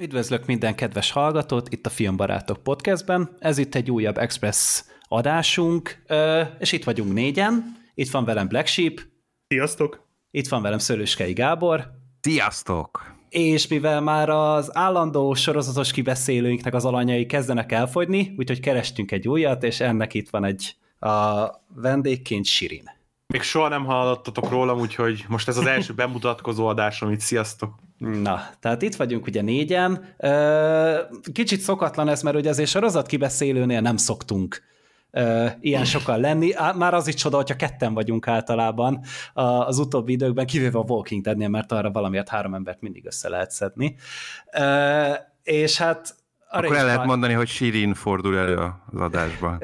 Üdvözlök 0.00 0.46
minden 0.46 0.74
kedves 0.74 1.10
hallgatót 1.10 1.72
itt 1.72 1.86
a 1.86 1.90
Filmbarátok 1.90 2.62
podcastben. 2.62 3.36
Ez 3.38 3.58
itt 3.58 3.74
egy 3.74 3.90
újabb 3.90 4.18
Express 4.18 4.82
adásunk, 5.08 6.02
és 6.58 6.72
itt 6.72 6.84
vagyunk 6.84 7.12
négyen. 7.12 7.76
Itt 7.94 8.10
van 8.10 8.24
velem 8.24 8.48
Black 8.48 8.66
Sheep. 8.66 9.00
Sziasztok! 9.48 10.06
Itt 10.30 10.48
van 10.48 10.62
velem 10.62 10.78
Szőlőskei 10.78 11.32
Gábor. 11.32 11.90
Sziasztok! 12.20 13.14
És 13.28 13.66
mivel 13.66 14.00
már 14.00 14.28
az 14.28 14.76
állandó 14.76 15.34
sorozatos 15.34 15.92
kibeszélőinknek 15.92 16.74
az 16.74 16.84
alanyai 16.84 17.26
kezdenek 17.26 17.72
elfogyni, 17.72 18.34
úgyhogy 18.36 18.60
kerestünk 18.60 19.12
egy 19.12 19.28
újat, 19.28 19.62
és 19.62 19.80
ennek 19.80 20.14
itt 20.14 20.30
van 20.30 20.44
egy 20.44 20.76
a 20.98 21.46
vendégként 21.74 22.44
Sirin. 22.44 22.90
Még 23.26 23.42
soha 23.42 23.68
nem 23.68 23.84
hallottatok 23.84 24.50
rólam, 24.50 24.78
úgyhogy 24.78 25.24
most 25.28 25.48
ez 25.48 25.56
az 25.56 25.66
első 25.66 25.94
bemutatkozó 25.94 26.66
adásom 26.66 27.10
itt, 27.10 27.20
sziasztok! 27.20 27.74
Na, 28.00 28.48
tehát 28.60 28.82
itt 28.82 28.94
vagyunk 28.94 29.26
ugye 29.26 29.42
négyen. 29.42 30.14
Kicsit 31.32 31.60
szokatlan 31.60 32.08
ez, 32.08 32.22
mert 32.22 32.36
ugye 32.36 32.48
azért 32.48 32.68
sorozat 32.68 33.06
kibeszélőnél 33.06 33.80
nem 33.80 33.96
szoktunk 33.96 34.62
ilyen 35.60 35.84
sokan 35.84 36.20
lenni. 36.20 36.52
Már 36.76 36.94
az 36.94 37.06
is 37.06 37.14
csoda, 37.14 37.36
hogyha 37.36 37.56
ketten 37.56 37.94
vagyunk 37.94 38.28
általában 38.28 39.00
az 39.64 39.78
utóbbi 39.78 40.12
időkben, 40.12 40.46
kivéve 40.46 40.78
a 40.78 40.84
Walking 40.88 41.22
Deadnél, 41.22 41.48
mert 41.48 41.72
arra 41.72 41.90
valamiért 41.90 42.28
három 42.28 42.54
embert 42.54 42.80
mindig 42.80 43.06
össze 43.06 43.28
lehet 43.28 43.50
szedni. 43.50 43.96
És 45.42 45.78
hát 45.78 46.14
akkor 46.52 46.76
el 46.76 46.84
lehet 46.84 47.04
mondani, 47.04 47.32
hogy 47.32 47.48
Sirin 47.48 47.94
fordul 47.94 48.38
elő 48.38 48.56
az 48.56 49.00
adásban. 49.00 49.60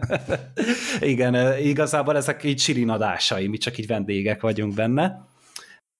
Igen, 1.00 1.58
igazából 1.58 2.16
ezek 2.16 2.44
így 2.44 2.58
Sirin 2.58 2.88
adásai, 2.88 3.46
mi 3.46 3.56
csak 3.56 3.78
így 3.78 3.86
vendégek 3.86 4.40
vagyunk 4.40 4.74
benne. 4.74 5.30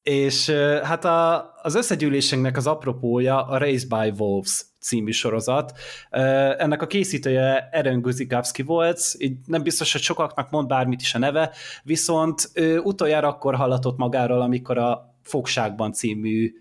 És 0.03 0.51
hát 0.83 1.05
a, 1.05 1.53
az 1.63 1.75
összegyűlésünknek 1.75 2.57
az 2.57 2.67
apropója 2.67 3.47
a 3.47 3.59
Race 3.59 3.87
by 3.89 4.13
Wolves 4.19 4.65
című 4.81 5.11
sorozat. 5.11 5.73
Ennek 6.11 6.83
a 6.83 6.87
készítője 6.87 7.69
Eren 7.73 8.01
Guzikowski 8.01 8.63
volt, 8.63 9.01
így 9.19 9.37
nem 9.47 9.63
biztos, 9.63 9.93
hogy 9.93 10.01
sokaknak 10.01 10.51
mond 10.51 10.69
bármit 10.69 11.01
is 11.01 11.15
a 11.15 11.19
neve, 11.19 11.55
viszont 11.83 12.51
utoljára 12.83 13.29
akkor 13.29 13.55
hallatott 13.55 13.97
magáról, 13.97 14.41
amikor 14.41 14.79
a 14.79 15.17
Fogságban 15.23 15.93
című 15.93 16.53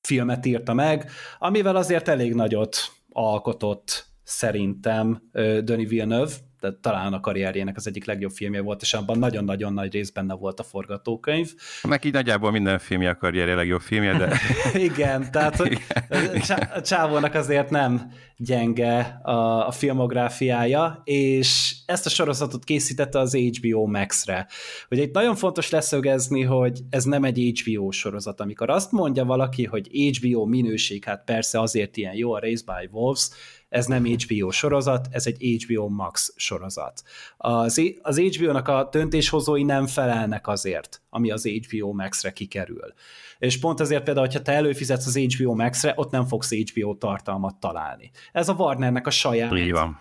filmet 0.00 0.46
írta 0.46 0.74
meg, 0.74 1.10
amivel 1.38 1.76
azért 1.76 2.08
elég 2.08 2.34
nagyot 2.34 2.76
alkotott 3.12 4.06
szerintem 4.22 5.22
Denis 5.64 5.88
Villeneuve, 5.88 6.32
de 6.60 6.72
talán 6.80 7.12
a 7.12 7.20
karrierjének 7.20 7.76
az 7.76 7.86
egyik 7.86 8.04
legjobb 8.04 8.30
filmje 8.30 8.60
volt, 8.60 8.82
és 8.82 8.94
abban 8.94 9.18
nagyon-nagyon 9.18 9.72
nagy 9.72 9.92
rész 9.92 10.10
benne 10.10 10.34
volt 10.34 10.60
a 10.60 10.62
forgatókönyv. 10.62 11.54
Neki 11.82 12.10
nagyjából 12.10 12.50
minden 12.50 12.78
filmje 12.78 13.10
a 13.10 13.16
karrierje 13.16 13.54
legjobb 13.54 13.80
filmje, 13.80 14.16
de... 14.16 14.38
Igen, 14.90 15.30
tehát 15.30 15.64
Igen. 15.68 16.68
a 16.74 16.80
csávónak 16.80 17.34
azért 17.34 17.70
nem 17.70 18.12
gyenge 18.36 19.20
a, 19.22 19.66
a 19.66 19.70
filmográfiája, 19.70 21.02
és 21.04 21.76
ezt 21.86 22.06
a 22.06 22.10
sorozatot 22.10 22.64
készítette 22.64 23.18
az 23.18 23.34
HBO 23.34 23.86
Max-re. 23.86 24.46
Ugye 24.90 25.02
itt 25.02 25.14
nagyon 25.14 25.34
fontos 25.34 25.70
leszögezni, 25.70 26.42
hogy 26.42 26.80
ez 26.90 27.04
nem 27.04 27.24
egy 27.24 27.62
HBO 27.64 27.90
sorozat. 27.90 28.40
Amikor 28.40 28.70
azt 28.70 28.92
mondja 28.92 29.24
valaki, 29.24 29.64
hogy 29.64 29.88
HBO 30.16 30.44
minőség, 30.44 31.04
hát 31.04 31.24
persze 31.24 31.60
azért 31.60 31.96
ilyen 31.96 32.14
jó 32.14 32.32
a 32.32 32.38
Race 32.38 32.62
by 32.66 32.88
Wolves, 32.90 33.28
ez 33.68 33.86
nem 33.86 34.04
HBO 34.04 34.50
sorozat, 34.50 35.08
ez 35.10 35.26
egy 35.26 35.62
HBO 35.62 35.88
Max 35.88 36.32
sorozat. 36.36 37.02
Az, 37.36 37.82
az 38.02 38.18
HBO-nak 38.18 38.68
a 38.68 38.88
döntéshozói 38.90 39.62
nem 39.62 39.86
felelnek 39.86 40.48
azért, 40.48 41.02
ami 41.10 41.30
az 41.30 41.46
HBO 41.46 41.92
Max-re 41.92 42.32
kikerül. 42.32 42.94
És 43.38 43.58
pont 43.58 43.80
ezért 43.80 44.02
például, 44.02 44.26
hogyha 44.26 44.42
te 44.42 44.52
előfizetsz 44.52 45.06
az 45.06 45.16
HBO 45.16 45.54
Max-re, 45.54 45.92
ott 45.96 46.10
nem 46.10 46.26
fogsz 46.26 46.52
HBO 46.52 46.94
tartalmat 46.94 47.56
találni. 47.56 48.10
Ez 48.32 48.48
a 48.48 48.54
Warnernek 48.54 49.06
a 49.06 49.10
saját 49.10 49.52
Így 49.52 49.72
van 49.72 49.98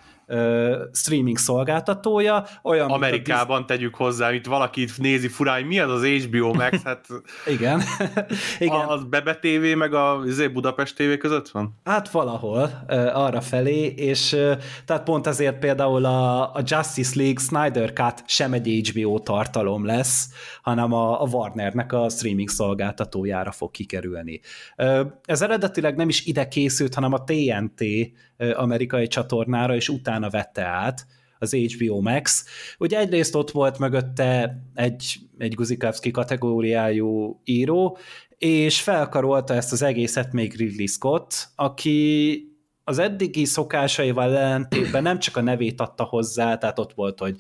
streaming 0.91 1.37
szolgáltatója. 1.37 2.45
Olyan, 2.63 2.89
Amerikában 2.89 3.57
Disney... 3.57 3.77
tegyük 3.77 3.95
hozzá, 3.95 4.33
itt 4.33 4.45
valaki 4.45 4.81
itt 4.81 4.97
nézi 4.97 5.27
furán, 5.27 5.63
mi 5.63 5.79
az 5.79 5.91
az 5.91 6.05
HBO 6.05 6.53
Max, 6.53 6.83
hát 6.83 7.07
igen. 7.45 7.81
igen. 8.59 8.87
Az 8.87 9.03
Bebe 9.03 9.35
TV 9.35 9.77
meg 9.77 9.93
a 9.93 10.21
izé, 10.25 10.47
Budapest 10.47 10.95
TV 10.95 11.17
között 11.19 11.49
van? 11.49 11.79
Hát 11.83 12.09
valahol 12.09 12.85
arra 13.13 13.41
felé, 13.41 13.85
és 13.85 14.29
tehát 14.85 15.03
pont 15.03 15.27
ezért 15.27 15.59
például 15.59 16.05
a, 16.05 16.41
a 16.53 16.61
Justice 16.63 17.13
League 17.15 17.39
Snyder 17.39 17.93
Cut 17.93 18.23
sem 18.25 18.53
egy 18.53 18.91
HBO 18.93 19.19
tartalom 19.19 19.85
lesz, 19.85 20.29
hanem 20.61 20.93
a, 20.93 21.21
a 21.21 21.25
Warnernek 21.25 21.93
a 21.93 22.09
streaming 22.09 22.49
szolgáltatójára 22.49 23.51
fog 23.51 23.71
kikerülni. 23.71 24.39
Ez 25.25 25.41
eredetileg 25.41 25.95
nem 25.95 26.09
is 26.09 26.25
ide 26.25 26.47
készült, 26.47 26.93
hanem 26.93 27.13
a 27.13 27.23
TNT 27.23 27.83
amerikai 28.55 29.07
csatornára, 29.07 29.75
és 29.75 29.89
utána 29.89 30.16
vette 30.19 30.63
át 30.63 31.05
az 31.39 31.53
HBO 31.53 32.01
Max. 32.01 32.45
Ugye 32.77 32.97
egyrészt 32.99 33.35
ott 33.35 33.51
volt 33.51 33.79
mögötte 33.79 34.61
egy, 34.73 35.17
egy 35.37 35.53
Guzikowski 35.53 36.11
kategóriájú 36.11 37.41
író, 37.43 37.97
és 38.37 38.81
felkarolta 38.81 39.53
ezt 39.53 39.71
az 39.71 39.81
egészet 39.81 40.33
még 40.33 40.55
Ridley 40.55 40.85
Scott, 40.85 41.49
aki 41.55 42.41
az 42.83 42.99
eddigi 42.99 43.45
szokásaival 43.45 44.37
ellentétben 44.37 45.03
nem 45.03 45.19
csak 45.19 45.37
a 45.37 45.41
nevét 45.41 45.81
adta 45.81 46.03
hozzá, 46.03 46.57
tehát 46.57 46.79
ott 46.79 46.93
volt, 46.93 47.19
hogy 47.19 47.37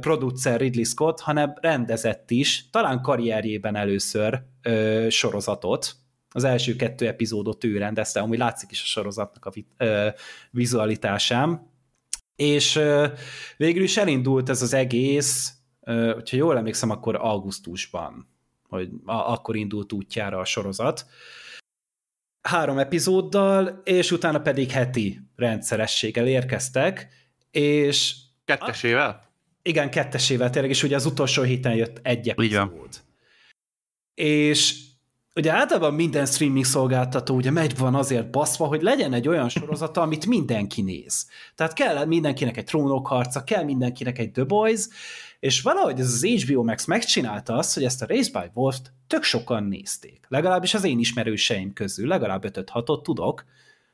producer 0.00 0.60
Ridley 0.60 0.84
Scott, 0.84 1.20
hanem 1.20 1.52
rendezett 1.60 2.30
is, 2.30 2.70
talán 2.70 3.00
karrierjében 3.00 3.76
először 3.76 4.42
ö, 4.62 5.06
sorozatot, 5.10 5.94
az 6.28 6.44
első 6.44 6.76
kettő 6.76 7.06
epizódot 7.06 7.64
ő 7.64 7.78
rendezte, 7.78 8.20
ami 8.20 8.36
látszik 8.36 8.70
is 8.70 8.82
a 8.82 8.86
sorozatnak 8.86 9.44
a 9.44 9.52
vizualitásán, 10.50 11.73
és 12.36 12.80
végül 13.56 13.82
is 13.82 13.96
elindult 13.96 14.48
ez 14.48 14.62
az 14.62 14.72
egész, 14.72 15.52
hogyha 16.14 16.36
jól 16.36 16.56
emlékszem, 16.56 16.90
akkor 16.90 17.16
augusztusban, 17.16 18.28
hogy 18.68 18.88
a, 19.04 19.12
akkor 19.12 19.56
indult 19.56 19.92
útjára 19.92 20.38
a 20.38 20.44
sorozat, 20.44 21.06
három 22.42 22.78
epizóddal, 22.78 23.80
és 23.84 24.10
utána 24.10 24.40
pedig 24.40 24.70
heti 24.70 25.20
rendszerességgel 25.36 26.26
érkeztek, 26.26 27.08
és... 27.50 28.14
Kettesével? 28.44 29.32
Igen, 29.62 29.90
kettesével 29.90 30.50
tényleg, 30.50 30.70
és 30.70 30.82
ugye 30.82 30.96
az 30.96 31.06
utolsó 31.06 31.42
héten 31.42 31.74
jött 31.74 31.98
egy 32.02 32.28
epizód. 32.28 33.02
És 34.14 34.80
ugye 35.34 35.52
általában 35.52 35.94
minden 35.94 36.26
streaming 36.26 36.64
szolgáltató 36.64 37.34
ugye 37.34 37.50
megy 37.50 37.78
van 37.78 37.94
azért 37.94 38.30
baszva, 38.30 38.66
hogy 38.66 38.82
legyen 38.82 39.12
egy 39.12 39.28
olyan 39.28 39.48
sorozata, 39.48 40.00
amit 40.00 40.26
mindenki 40.26 40.82
néz. 40.82 41.28
Tehát 41.54 41.72
kell 41.72 42.04
mindenkinek 42.04 42.56
egy 42.56 42.64
trónokharca, 42.64 43.44
kell 43.44 43.64
mindenkinek 43.64 44.18
egy 44.18 44.30
The 44.30 44.44
Boys, 44.44 44.86
és 45.40 45.62
valahogy 45.62 46.00
ez 46.00 46.06
az 46.06 46.24
HBO 46.24 46.62
Max 46.62 46.84
megcsinálta 46.84 47.54
azt, 47.54 47.74
hogy 47.74 47.84
ezt 47.84 48.02
a 48.02 48.06
Race 48.06 48.40
by 48.40 48.50
Wolf-t 48.54 48.92
tök 49.06 49.22
sokan 49.22 49.64
nézték. 49.64 50.24
Legalábbis 50.28 50.74
az 50.74 50.84
én 50.84 50.98
ismerőseim 50.98 51.72
közül, 51.72 52.08
legalább 52.08 52.44
5-6-ot 52.46 53.02
tudok, 53.02 53.44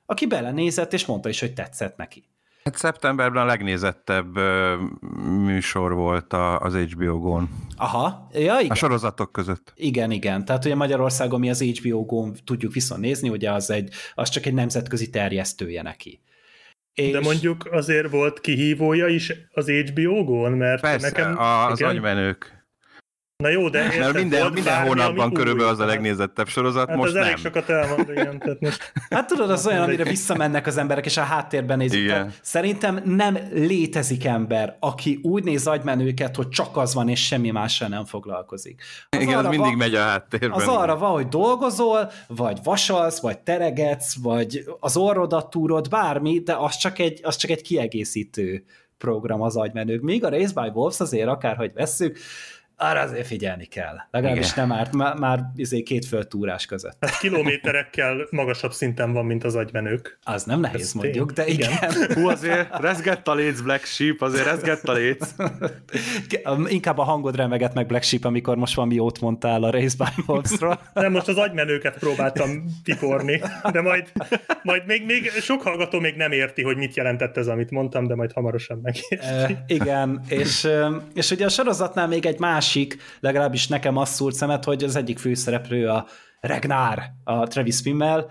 aki 0.07 0.27
belenézett, 0.27 0.93
és 0.93 1.07
mondta 1.07 1.29
is, 1.29 1.41
hogy 1.41 1.55
tetszett 1.55 1.97
neki. 1.97 2.25
Hát 2.65 2.77
szeptemberben 2.77 3.43
a 3.43 3.47
legnézettebb 3.47 4.37
ö, 4.37 4.75
műsor 5.45 5.95
volt 5.95 6.33
a, 6.33 6.59
az 6.59 6.75
HBO 6.75 7.19
Go-n. 7.19 7.49
Aha, 7.77 8.29
ja, 8.33 8.59
igen. 8.59 8.71
A 8.71 8.75
sorozatok 8.75 9.33
között. 9.33 9.73
Igen, 9.77 10.11
igen. 10.11 10.45
Tehát 10.45 10.65
ugye 10.65 10.75
Magyarországon 10.75 11.41
mi 11.41 11.51
az 11.51 11.63
HBO 11.63 12.05
Go-n 12.05 12.35
tudjuk 12.45 12.73
viszont 12.73 13.01
nézni, 13.01 13.29
ugye 13.29 13.53
az, 13.53 13.71
egy, 13.71 13.95
az 14.15 14.29
csak 14.29 14.47
egy 14.47 14.55
nemzetközi 14.55 15.11
terjesztője 15.11 15.83
neki. 15.83 16.21
És... 16.95 17.13
De 17.13 17.21
mondjuk 17.21 17.69
azért 17.73 18.11
volt 18.11 18.41
kihívója 18.41 19.07
is 19.07 19.33
az 19.53 19.69
HBO 19.71 20.25
Go-n, 20.25 20.53
mert 20.53 20.81
Persze, 20.81 21.07
nekem... 21.07 21.39
az 21.39 21.81
igen, 21.81 21.91
agymenők. 21.91 22.60
Na 23.41 23.49
jó, 23.49 23.69
de 23.69 23.83
érted, 23.83 23.99
Mert 24.01 24.15
minden, 24.15 24.53
minden 24.53 24.75
bármi, 24.75 24.89
hónapban 24.89 25.33
körülbelül 25.33 25.69
az 25.69 25.79
a 25.79 25.85
legnézettebb 25.85 26.49
sorozat, 26.49 26.89
hát 26.89 26.97
most 26.97 27.09
az 27.09 27.15
nem. 27.15 27.23
elég 27.23 27.37
sokat 27.37 27.69
elmond, 27.69 28.11
igen. 28.11 28.39
Tehát 28.39 28.61
most... 28.61 28.93
Hát 29.11 29.27
tudod, 29.27 29.51
az 29.51 29.67
olyan, 29.67 29.83
amire 29.83 30.05
visszamennek 30.05 30.67
az 30.67 30.77
emberek, 30.77 31.05
és 31.05 31.17
a 31.17 31.23
háttérben 31.23 31.79
nézik. 31.79 32.01
Igen. 32.01 32.33
Szerintem 32.43 33.01
nem 33.05 33.39
létezik 33.53 34.25
ember, 34.25 34.77
aki 34.81 35.21
úgy 35.23 35.45
néz 35.45 35.67
agymenőket, 35.67 36.37
hogy 36.37 36.49
csak 36.49 36.77
az 36.77 36.95
van, 36.95 37.09
és 37.09 37.27
semmi 37.27 37.51
mással 37.51 37.89
nem 37.89 38.05
foglalkozik. 38.05 38.83
Az 39.09 39.21
igen, 39.21 39.39
az 39.39 39.43
mindig 39.43 39.61
van, 39.61 39.75
megy 39.75 39.95
a 39.95 40.01
háttérben. 40.01 40.51
Az 40.51 40.67
arra 40.67 40.97
van, 40.97 41.11
hogy 41.11 41.29
dolgozol, 41.29 42.11
vagy 42.27 42.59
vasalsz, 42.65 43.21
vagy 43.21 43.39
teregetsz, 43.39 44.15
vagy 44.23 44.65
az 44.81 44.97
orrodat 44.97 45.51
túrod, 45.51 45.89
bármi, 45.89 46.39
de 46.39 46.55
az 46.55 46.77
csak 46.77 46.99
egy, 46.99 47.21
az 47.23 47.37
csak 47.37 47.51
egy 47.51 47.63
kiegészítő 47.63 48.65
program 48.99 49.43
az 49.43 49.57
agymenők. 49.57 50.03
Míg 50.03 50.25
a 50.25 50.29
Race 50.29 50.61
by 50.63 50.69
Wolves 50.75 51.01
azért 51.01 51.29
akárhogy 51.29 51.73
vesszük, 51.73 52.19
arra 52.83 53.01
azért 53.01 53.27
figyelni 53.27 53.65
kell. 53.65 53.97
Legalábbis 54.11 54.53
Igen. 54.53 54.69
nem 54.69 54.79
árt, 54.79 54.93
már, 54.93 55.15
már 55.15 55.41
izé 55.57 55.83
két 55.83 56.05
földtúrás 56.05 56.67
között. 56.67 56.97
Hát 57.01 57.19
kilométerekkel 57.19 58.27
magasabb 58.31 58.73
szinten 58.73 59.13
van, 59.13 59.25
mint 59.25 59.45
az 59.45 59.55
agymenők. 59.55 60.19
Az 60.23 60.45
nem 60.45 60.61
nehéz 60.61 60.81
Ez 60.81 60.93
mondjuk, 60.93 61.33
tény. 61.33 61.47
de 61.47 61.53
igen. 61.53 61.71
Igen. 61.73 62.13
Hú, 62.17 62.29
azért 62.29 62.79
rezgett 62.81 63.29
a 63.29 63.35
léc, 63.35 63.61
Black 63.61 63.85
Sheep, 63.85 64.21
azért 64.21 64.45
rezgett 64.45 64.89
a 64.89 64.93
léc. 64.93 65.35
Inkább 66.67 66.99
a 66.99 67.03
hangod 67.03 67.37
remegett 67.37 67.75
meg 67.75 67.87
Black 67.87 68.05
Sheep, 68.05 68.25
amikor 68.25 68.57
most 68.57 68.75
valami 68.75 68.95
jót 68.95 69.21
mondtál 69.21 69.63
a 69.63 69.71
Race 69.71 69.97
by 69.99 70.23
Wolves-ról. 70.27 70.81
Nem, 70.95 71.13
most 71.13 71.29
az 71.29 71.37
agymenőket 71.37 71.99
próbáltam 71.99 72.65
tiporni, 72.85 73.41
de 73.73 73.81
majd, 73.81 74.13
majd 74.63 74.87
még, 74.87 75.05
még 75.07 75.31
sok 75.31 75.63
hallgató 75.63 76.01
még 76.01 76.15
nem 76.17 76.33
érti, 76.33 76.63
hogy 76.63 76.77
mit 76.77 76.97
jelentett 76.97 77.37
ez, 77.37 77.47
amit 77.47 77.71
mondtam, 77.71 78.07
de 78.07 78.15
majd 78.15 78.33
hamarosan 78.33 78.79
megérti. 78.83 79.19
E, 79.21 79.65
igen, 79.67 80.21
és, 80.29 80.65
ö, 80.65 80.97
és 81.15 81.31
ugye 81.31 81.45
a 81.45 81.49
sorozatnál 81.49 82.09
még 82.09 82.27
egy 82.27 82.39
másik, 82.75 82.97
legalábbis 83.21 83.69
nekem 83.69 83.97
azt 83.97 84.15
szúrt 84.15 84.35
szemet, 84.35 84.65
hogy 84.65 84.85
az 84.85 84.97
egyik 84.97 85.19
főszereplő 85.19 85.89
a 85.89 86.07
Ragnar, 86.41 87.03
a 87.25 87.47
Travis 87.47 87.81
Fimmel, 87.81 88.31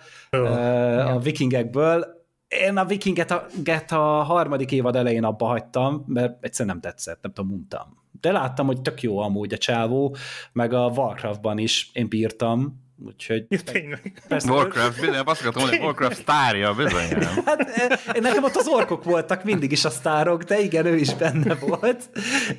a 1.08 1.20
vikingekből. 1.20 2.06
Én 2.48 2.78
a 2.78 2.86
vikinget 2.86 3.32
a, 3.32 3.46
get 3.64 3.92
a 3.92 4.24
harmadik 4.24 4.72
évad 4.72 4.96
elején 4.96 5.24
abba 5.24 5.46
hagytam, 5.46 6.04
mert 6.08 6.38
egyszerűen 6.46 6.76
nem 6.76 6.92
tetszett, 6.92 7.22
nem 7.22 7.34
tudom, 7.34 7.52
untam. 7.52 7.98
De 8.22 8.32
láttam, 8.32 8.66
hogy 8.66 8.82
tök 8.82 9.02
jó 9.02 9.18
amúgy 9.18 9.54
a 9.54 9.58
csávó, 9.58 10.16
meg 10.52 10.74
a 10.74 10.92
Warcraftban 10.96 11.58
is 11.58 11.90
én 11.94 12.08
bírtam, 12.08 12.84
úgyhogy 13.06 13.46
Ja, 13.50 13.60
tényleg. 13.62 14.22
persze, 14.28 14.52
Warcraft, 14.52 15.00
bizony, 15.00 15.16
azt 15.26 15.42
akartam 15.42 15.62
mondani, 15.62 15.84
Warcraft 15.84 16.16
sztárja, 16.16 16.74
bizony. 16.74 17.08
Hát 17.46 17.60
eh, 17.60 18.22
nekem 18.22 18.44
ott 18.44 18.56
az 18.56 18.68
orkok 18.68 19.04
voltak 19.04 19.44
mindig 19.44 19.72
is 19.72 19.86
a 19.86 19.90
sztárok, 19.90 20.44
de 20.44 20.60
igen, 20.60 20.86
ő 20.86 20.96
is 20.96 21.14
benne 21.14 21.56
volt. 21.56 22.10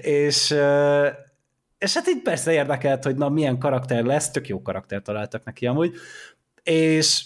És, 0.00 0.54
és 1.80 1.94
hát 1.94 2.08
így 2.08 2.22
persze 2.22 2.52
érdekelt, 2.52 3.04
hogy 3.04 3.16
na 3.16 3.28
milyen 3.28 3.58
karakter 3.58 4.04
lesz, 4.04 4.30
tök 4.30 4.48
jó 4.48 4.62
karakter 4.62 5.02
találtak 5.02 5.44
neki 5.44 5.66
amúgy. 5.66 5.94
És 6.62 7.24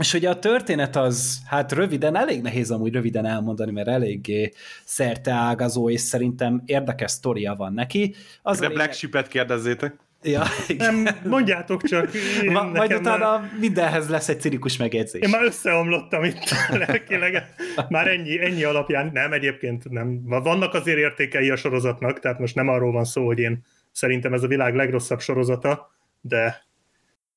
és 0.00 0.14
ugye 0.14 0.30
a 0.30 0.38
történet 0.38 0.96
az, 0.96 1.38
hát 1.46 1.72
röviden, 1.72 2.16
elég 2.16 2.42
nehéz 2.42 2.70
amúgy 2.70 2.92
röviden 2.92 3.24
elmondani, 3.26 3.70
mert 3.70 3.88
eléggé 3.88 4.52
szerteágazó, 4.84 5.90
és 5.90 6.00
szerintem 6.00 6.62
érdekes 6.64 7.10
sztoria 7.10 7.54
van 7.54 7.72
neki. 7.72 8.14
Az 8.42 8.58
De 8.58 8.64
a 8.64 8.68
Black 8.68 8.80
lényeg- 8.80 8.94
Sheep-et 8.98 9.28
kérdezzétek. 9.28 9.96
Ja, 10.26 10.42
igen. 10.68 10.94
Nem, 10.94 11.16
mondjátok 11.24 11.82
csak. 11.82 12.14
Én, 12.42 12.52
Ma, 12.52 12.62
majd 12.62 12.94
utána 12.94 13.38
Már, 13.38 13.50
mindenhez 13.60 14.08
lesz 14.08 14.28
egy 14.28 14.40
cinikus 14.40 14.76
megjegyzés. 14.76 15.22
én 15.22 15.28
már 15.30 15.42
összeomlottam 15.44 16.24
itt 16.24 16.54
lelkileg. 16.86 17.54
Már 17.88 18.08
ennyi, 18.08 18.44
ennyi 18.44 18.64
alapján. 18.64 19.10
Nem, 19.12 19.32
egyébként 19.32 19.90
nem. 19.90 20.22
Vannak 20.24 20.74
azért 20.74 20.98
értékei 20.98 21.50
a 21.50 21.56
sorozatnak, 21.56 22.20
tehát 22.20 22.38
most 22.38 22.54
nem 22.54 22.68
arról 22.68 22.92
van 22.92 23.04
szó, 23.04 23.26
hogy 23.26 23.38
én 23.38 23.64
szerintem 23.92 24.32
ez 24.32 24.42
a 24.42 24.46
világ 24.46 24.74
legrosszabb 24.74 25.20
sorozata, 25.20 25.90
de 26.20 26.64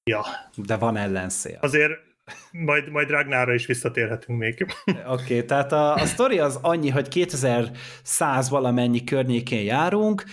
ja, 0.03 0.21
De 0.55 0.75
van 0.75 0.97
ellenszél. 0.97 1.57
azért 1.61 1.91
majd, 2.51 2.89
majd 2.91 3.09
Ragnarra 3.09 3.53
is 3.53 3.65
visszatérhetünk 3.65 4.39
még. 4.39 4.65
Oké, 4.87 4.95
okay, 5.05 5.45
tehát 5.45 5.71
a, 5.71 5.93
a 5.93 6.05
sztori 6.05 6.39
az 6.39 6.59
annyi, 6.61 6.89
hogy 6.89 7.07
2100 7.07 8.49
valamennyi 8.49 9.03
környékén 9.03 9.63
járunk, 9.63 10.23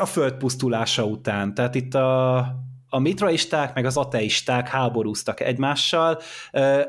a 0.00 0.06
föld 0.06 0.32
pusztulása 0.32 1.04
után. 1.04 1.54
Tehát 1.54 1.74
itt 1.74 1.94
a, 1.94 2.36
a 2.88 2.98
mitraisták 2.98 3.74
meg 3.74 3.84
az 3.84 3.96
ateisták 3.96 4.68
háborúztak 4.68 5.40
egymással, 5.40 6.20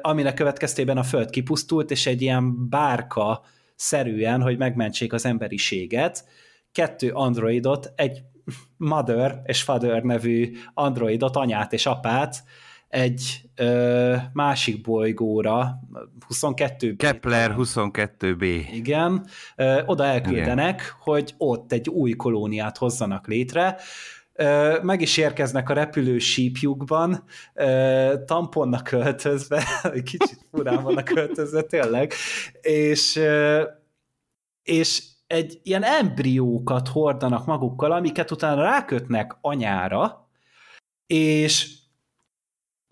aminek 0.02 0.34
következtében 0.34 0.98
a 0.98 1.04
föld 1.04 1.30
kipusztult, 1.30 1.92
és 1.92 2.06
egy 2.06 2.22
ilyen 2.22 2.70
bárka 2.70 3.42
szerűen, 3.76 4.42
hogy 4.42 4.58
megmentsék 4.58 5.14
az 5.14 5.26
emberiséget, 5.26 6.26
kettő 6.72 7.12
androidot, 7.12 7.92
egy 7.96 8.22
Mother 8.78 9.42
és 9.44 9.62
Father 9.62 10.04
nevű 10.04 10.58
androidot, 10.74 11.36
anyát 11.36 11.74
és 11.74 11.86
apát, 11.86 12.44
egy 12.94 13.42
ö, 13.56 14.16
másik 14.34 14.82
bolygóra, 14.82 15.80
22 16.28 16.96
Kepler 16.96 17.56
22b. 17.58 18.66
igen, 18.74 19.26
ö, 19.56 19.82
oda 19.86 20.06
elküldenek, 20.06 20.80
Igen. 20.82 20.96
hogy 21.00 21.34
ott 21.38 21.72
egy 21.72 21.90
új 21.90 22.12
kolóniát 22.12 22.78
hozzanak 22.78 23.28
létre, 23.28 23.78
Ö, 24.36 24.78
meg 24.82 25.02
is 25.02 25.18
érkeznek 25.18 25.70
a 25.70 25.74
repülő 25.74 26.18
sípjukban, 26.18 27.24
ö, 27.54 28.14
tamponnak 28.26 28.84
költözve, 28.84 29.64
kicsit 29.94 30.48
furán 30.52 30.84
vannak 30.84 31.06
költözve 31.06 31.62
tényleg, 31.62 32.14
és, 32.62 33.16
ö, 33.16 33.64
és 34.64 35.04
egy 35.28 35.60
ilyen 35.64 35.84
embriókat 35.84 36.88
hordanak 36.88 37.46
magukkal, 37.46 37.92
amiket 37.92 38.32
utána 38.32 38.62
rákötnek 38.62 39.38
anyára, 39.42 40.30
és 41.08 41.82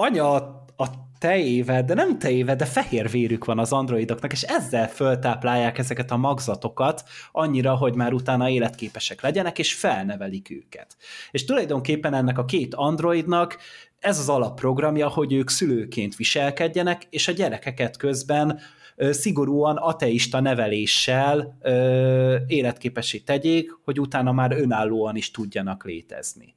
anya 0.02 0.34
a, 0.34 0.66
a 0.78 0.88
tejével, 1.20 1.84
de 1.84 1.94
nem 1.94 2.20
tejével, 2.20 2.56
de 2.56 2.66
fehér 2.66 3.10
vérük 3.10 3.46
van 3.46 3.60
az 3.60 3.72
androidoknak, 3.72 4.32
és 4.32 4.42
ezzel 4.42 4.90
föltáplálják 4.90 5.78
ezeket 5.78 6.12
a 6.12 6.18
magzatokat 6.18 7.04
annyira, 7.32 7.76
hogy 7.76 7.96
már 7.96 8.14
utána 8.14 8.50
életképesek 8.50 9.22
legyenek, 9.22 9.60
és 9.60 9.74
felnevelik 9.74 10.50
őket. 10.50 10.98
És 11.32 11.46
tulajdonképpen 11.46 12.14
ennek 12.14 12.38
a 12.38 12.46
két 12.46 12.76
androidnak 12.76 13.58
ez 14.00 14.20
az 14.20 14.30
alapprogramja, 14.30 15.10
hogy 15.10 15.34
ők 15.34 15.50
szülőként 15.50 16.16
viselkedjenek, 16.16 17.08
és 17.10 17.28
a 17.28 17.32
gyerekeket 17.32 17.98
közben 17.98 18.60
szigorúan 18.98 19.78
ateista 19.78 20.40
neveléssel 20.40 21.58
ö, 21.62 22.36
életképessé 22.48 23.18
tegyék, 23.18 23.78
hogy 23.84 24.00
utána 24.00 24.32
már 24.32 24.52
önállóan 24.52 25.16
is 25.16 25.32
tudjanak 25.32 25.86
létezni. 25.86 26.56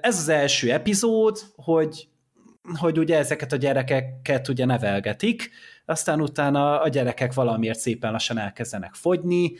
Ez 0.00 0.18
az 0.18 0.28
első 0.28 0.72
epizód, 0.72 1.38
hogy 1.54 2.08
hogy 2.76 2.98
ugye 2.98 3.18
ezeket 3.18 3.52
a 3.52 3.56
gyerekeket 3.56 4.48
ugye 4.48 4.64
nevelgetik, 4.64 5.50
aztán 5.84 6.20
utána 6.20 6.80
a 6.80 6.88
gyerekek 6.88 7.34
valamiért 7.34 7.78
szépen 7.78 8.12
lassan 8.12 8.38
elkezdenek 8.38 8.94
fogyni, 8.94 9.52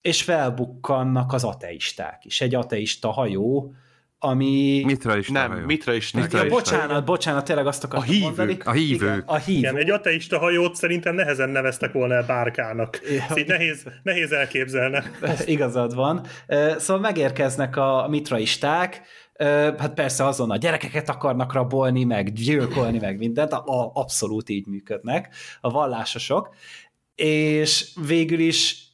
és 0.00 0.22
felbukkannak 0.22 1.32
az 1.32 1.44
ateisták 1.44 2.24
is. 2.24 2.40
Egy 2.40 2.54
ateista 2.54 3.10
hajó, 3.10 3.74
ami... 4.18 4.82
Mitra 4.84 5.16
is 5.16 5.28
Nem, 5.28 5.50
hajó. 5.50 5.64
Mitra 5.64 5.92
is. 5.92 6.10
Mitra 6.10 6.42
Ja, 6.42 6.48
bocsánat, 6.48 7.04
bocsánat, 7.04 7.44
tényleg 7.44 7.66
azt 7.66 7.84
akartam 7.84 8.08
A 8.08 8.12
hívők, 8.12 8.36
mondani. 8.36 8.58
a 8.64 8.72
hívők. 8.72 9.08
Igen, 9.08 9.22
a 9.26 9.36
hívők. 9.36 9.58
Igen, 9.62 9.76
egy 9.76 9.90
ateista 9.90 10.38
hajót 10.38 10.74
szerintem 10.74 11.14
nehezen 11.14 11.48
neveztek 11.48 11.92
volna 11.92 12.14
el 12.14 12.22
bárkának. 12.22 13.00
Ja. 13.10 13.22
Ezt 13.28 13.38
így 13.38 13.46
nehéz, 13.46 13.84
nehéz 14.02 14.32
elképzelni. 14.32 14.98
Igazad 15.44 15.94
van. 15.94 16.26
Szóval 16.78 17.02
megérkeznek 17.02 17.76
a 17.76 18.06
mitraisták, 18.08 19.02
hát 19.78 19.94
persze 19.94 20.24
azon 20.26 20.50
a 20.50 20.56
gyerekeket 20.56 21.08
akarnak 21.08 21.52
rabolni, 21.52 22.04
meg 22.04 22.32
gyilkolni, 22.32 22.98
meg 22.98 23.18
mindent, 23.18 23.52
a, 23.52 23.64
a, 23.66 23.90
abszolút 23.94 24.48
így 24.48 24.66
működnek 24.66 25.34
a 25.60 25.70
vallásosok, 25.70 26.54
és 27.14 27.92
végül 28.06 28.38
is 28.38 28.86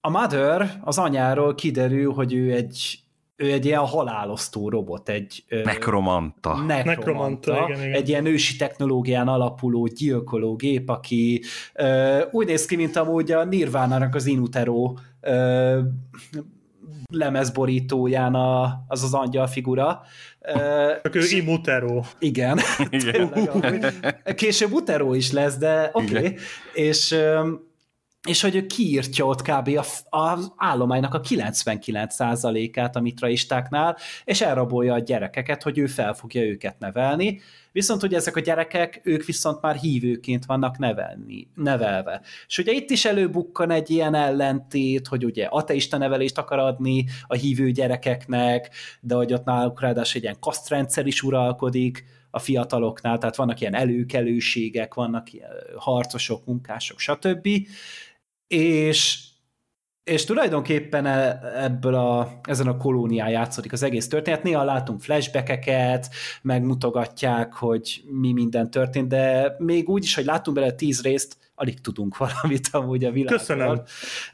a 0.00 0.10
Mother, 0.10 0.80
az 0.84 0.98
anyáról 0.98 1.54
kiderül, 1.54 2.12
hogy 2.12 2.34
ő 2.34 2.52
egy, 2.52 2.98
ő 3.36 3.52
egy 3.52 3.64
ilyen 3.64 3.86
halálosztó 3.86 4.68
robot, 4.68 5.08
egy 5.08 5.44
Nekromanta. 5.48 6.56
nekromanta, 6.56 6.84
Nekromanta, 6.84 7.64
igen, 7.68 7.82
igen. 7.82 7.92
egy 7.92 8.08
ilyen 8.08 8.26
ősi 8.26 8.56
technológián 8.56 9.28
alapuló 9.28 9.86
gyilkoló 9.86 10.56
gép, 10.56 10.88
aki 10.88 11.42
ö, 11.74 12.20
úgy 12.30 12.46
néz 12.46 12.66
ki, 12.66 12.76
mint 12.76 12.96
amúgy 12.96 13.32
a 13.32 13.44
Nirvánának 13.44 14.14
az 14.14 14.26
Inutero 14.26 14.94
ö, 15.20 15.80
lemezborítóján 17.12 18.34
a, 18.34 18.84
az 18.88 19.02
az 19.02 19.14
angyal 19.14 19.46
figura. 19.46 20.02
Csak 21.02 21.14
ő 21.14 21.20
Imutero. 21.30 22.02
igen. 22.18 22.58
Igen. 22.90 23.30
Később 24.36 24.72
Utero 24.72 25.14
is 25.14 25.32
lesz, 25.32 25.56
de 25.56 25.90
oké. 25.92 26.16
Okay. 26.16 26.36
És, 26.72 27.16
és 28.26 28.40
hogy 28.40 28.54
ő 28.54 28.66
kiírtja 28.66 29.24
ott 29.24 29.42
kb. 29.42 29.80
az 30.10 30.52
állománynak 30.56 31.14
a 31.14 31.20
99%-át 31.20 32.96
a 32.96 33.00
mitraistáknál, 33.00 33.96
és 34.24 34.40
elrabolja 34.40 34.94
a 34.94 34.98
gyerekeket, 34.98 35.62
hogy 35.62 35.78
ő 35.78 35.86
fel 35.86 36.14
fogja 36.14 36.42
őket 36.42 36.78
nevelni, 36.78 37.40
viszont 37.72 38.00
hogy 38.00 38.14
ezek 38.14 38.36
a 38.36 38.40
gyerekek, 38.40 39.00
ők 39.04 39.24
viszont 39.24 39.60
már 39.60 39.76
hívőként 39.76 40.44
vannak 40.44 40.78
nevelni, 40.78 41.48
nevelve. 41.54 42.20
És 42.46 42.58
ugye 42.58 42.72
itt 42.72 42.90
is 42.90 43.04
előbukkan 43.04 43.70
egy 43.70 43.90
ilyen 43.90 44.14
ellentét, 44.14 45.06
hogy 45.06 45.24
ugye 45.24 45.44
ateista 45.44 45.96
nevelést 45.96 46.38
akar 46.38 46.58
adni 46.58 47.04
a 47.26 47.34
hívő 47.34 47.70
gyerekeknek, 47.70 48.70
de 49.00 49.14
hogy 49.14 49.32
ott 49.32 49.44
náluk 49.44 49.80
ráadásul 49.80 50.16
egy 50.16 50.22
ilyen 50.22 50.40
kasztrendszer 50.40 51.06
is 51.06 51.22
uralkodik 51.22 52.04
a 52.30 52.38
fiataloknál, 52.38 53.18
tehát 53.18 53.36
vannak 53.36 53.60
ilyen 53.60 53.74
előkelőségek, 53.74 54.94
vannak 54.94 55.32
ilyen 55.32 55.50
harcosok, 55.76 56.46
munkások, 56.46 56.98
stb. 56.98 57.48
És 58.48 59.28
és 60.08 60.24
tulajdonképpen 60.24 61.06
e- 61.06 61.40
ebből 61.56 61.94
a, 61.94 62.40
ezen 62.42 62.66
a 62.66 62.76
kolónián 62.76 63.28
játszódik 63.28 63.72
az 63.72 63.82
egész 63.82 64.08
történet. 64.08 64.42
Néha 64.42 64.64
látunk 64.64 65.00
flashbackeket, 65.00 66.08
megmutogatják, 66.42 67.52
hogy 67.52 68.02
mi 68.10 68.32
minden 68.32 68.70
történt, 68.70 69.08
de 69.08 69.54
még 69.58 69.88
úgy 69.88 70.04
is, 70.04 70.14
hogy 70.14 70.24
láttunk 70.24 70.56
bele 70.56 70.72
tíz 70.72 71.02
részt, 71.02 71.36
alig 71.54 71.80
tudunk 71.80 72.16
valamit 72.26 72.68
amúgy 72.72 73.04
a 73.04 73.10
világról. 73.10 73.38
Köszönöm. 73.38 73.82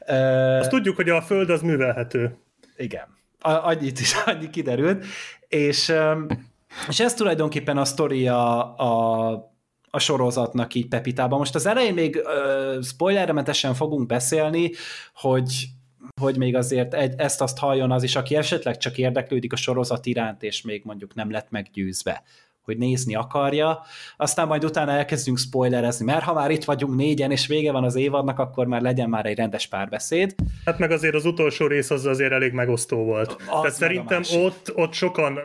Uh, 0.07 0.59
Azt 0.59 0.69
tudjuk, 0.69 0.95
hogy 0.95 1.09
a 1.09 1.21
Föld 1.21 1.49
az 1.49 1.61
művelhető. 1.61 2.37
igen. 2.77 3.07
annyit 3.39 3.99
is 3.99 4.13
annyi 4.25 4.49
kiderült, 4.49 5.05
és, 5.47 5.93
és 6.87 6.99
ez 6.99 7.13
tulajdonképpen 7.13 7.77
a 7.77 7.85
sztoria 7.85 8.73
a, 8.75 9.54
a 9.95 9.99
sorozatnak 9.99 10.73
így 10.73 10.87
Pepitában. 10.87 11.37
Most 11.37 11.55
az 11.55 11.65
elején 11.65 11.93
még 11.93 12.15
uh, 12.15 12.83
spoilermentesen 12.83 13.73
fogunk 13.73 14.07
beszélni, 14.07 14.71
hogy 15.13 15.67
hogy 16.21 16.37
még 16.37 16.55
azért 16.55 16.93
egy, 16.93 17.13
ezt-azt 17.17 17.57
halljon 17.57 17.91
az 17.91 18.03
is, 18.03 18.15
aki 18.15 18.35
esetleg 18.35 18.77
csak 18.77 18.97
érdeklődik 18.97 19.53
a 19.53 19.55
sorozat 19.55 20.05
iránt, 20.05 20.43
és 20.43 20.61
még 20.61 20.81
mondjuk 20.85 21.13
nem 21.13 21.31
lett 21.31 21.49
meggyőzve 21.49 22.23
hogy 22.65 22.77
nézni 22.77 23.15
akarja, 23.15 23.79
aztán 24.17 24.47
majd 24.47 24.63
utána 24.65 24.91
elkezdünk 24.91 25.37
spoilerezni, 25.37 26.05
mert 26.05 26.23
ha 26.23 26.33
már 26.33 26.51
itt 26.51 26.63
vagyunk 26.63 26.95
négyen, 26.95 27.31
és 27.31 27.47
vége 27.47 27.71
van 27.71 27.83
az 27.83 27.95
évadnak, 27.95 28.39
akkor 28.39 28.67
már 28.67 28.81
legyen 28.81 29.09
már 29.09 29.25
egy 29.25 29.37
rendes 29.37 29.67
párbeszéd. 29.67 30.35
Hát 30.65 30.79
meg 30.79 30.91
azért 30.91 31.15
az 31.15 31.25
utolsó 31.25 31.67
rész 31.67 31.89
az 31.89 32.05
azért 32.05 32.31
elég 32.31 32.51
megosztó 32.51 33.03
volt. 33.03 33.31
Az 33.31 33.45
Tehát 33.45 33.73
szerintem 33.73 34.21
ott, 34.33 34.71
ott 34.75 34.93
sokan, 34.93 35.39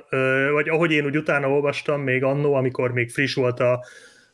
vagy 0.53 0.69
ahogy 0.69 0.91
én 0.91 1.05
úgy 1.05 1.17
utána 1.17 1.49
olvastam, 1.49 2.01
még 2.01 2.25
annó, 2.25 2.55
amikor 2.55 2.93
még 2.93 3.11
friss 3.11 3.35
volt 3.35 3.61
a, 3.61 3.85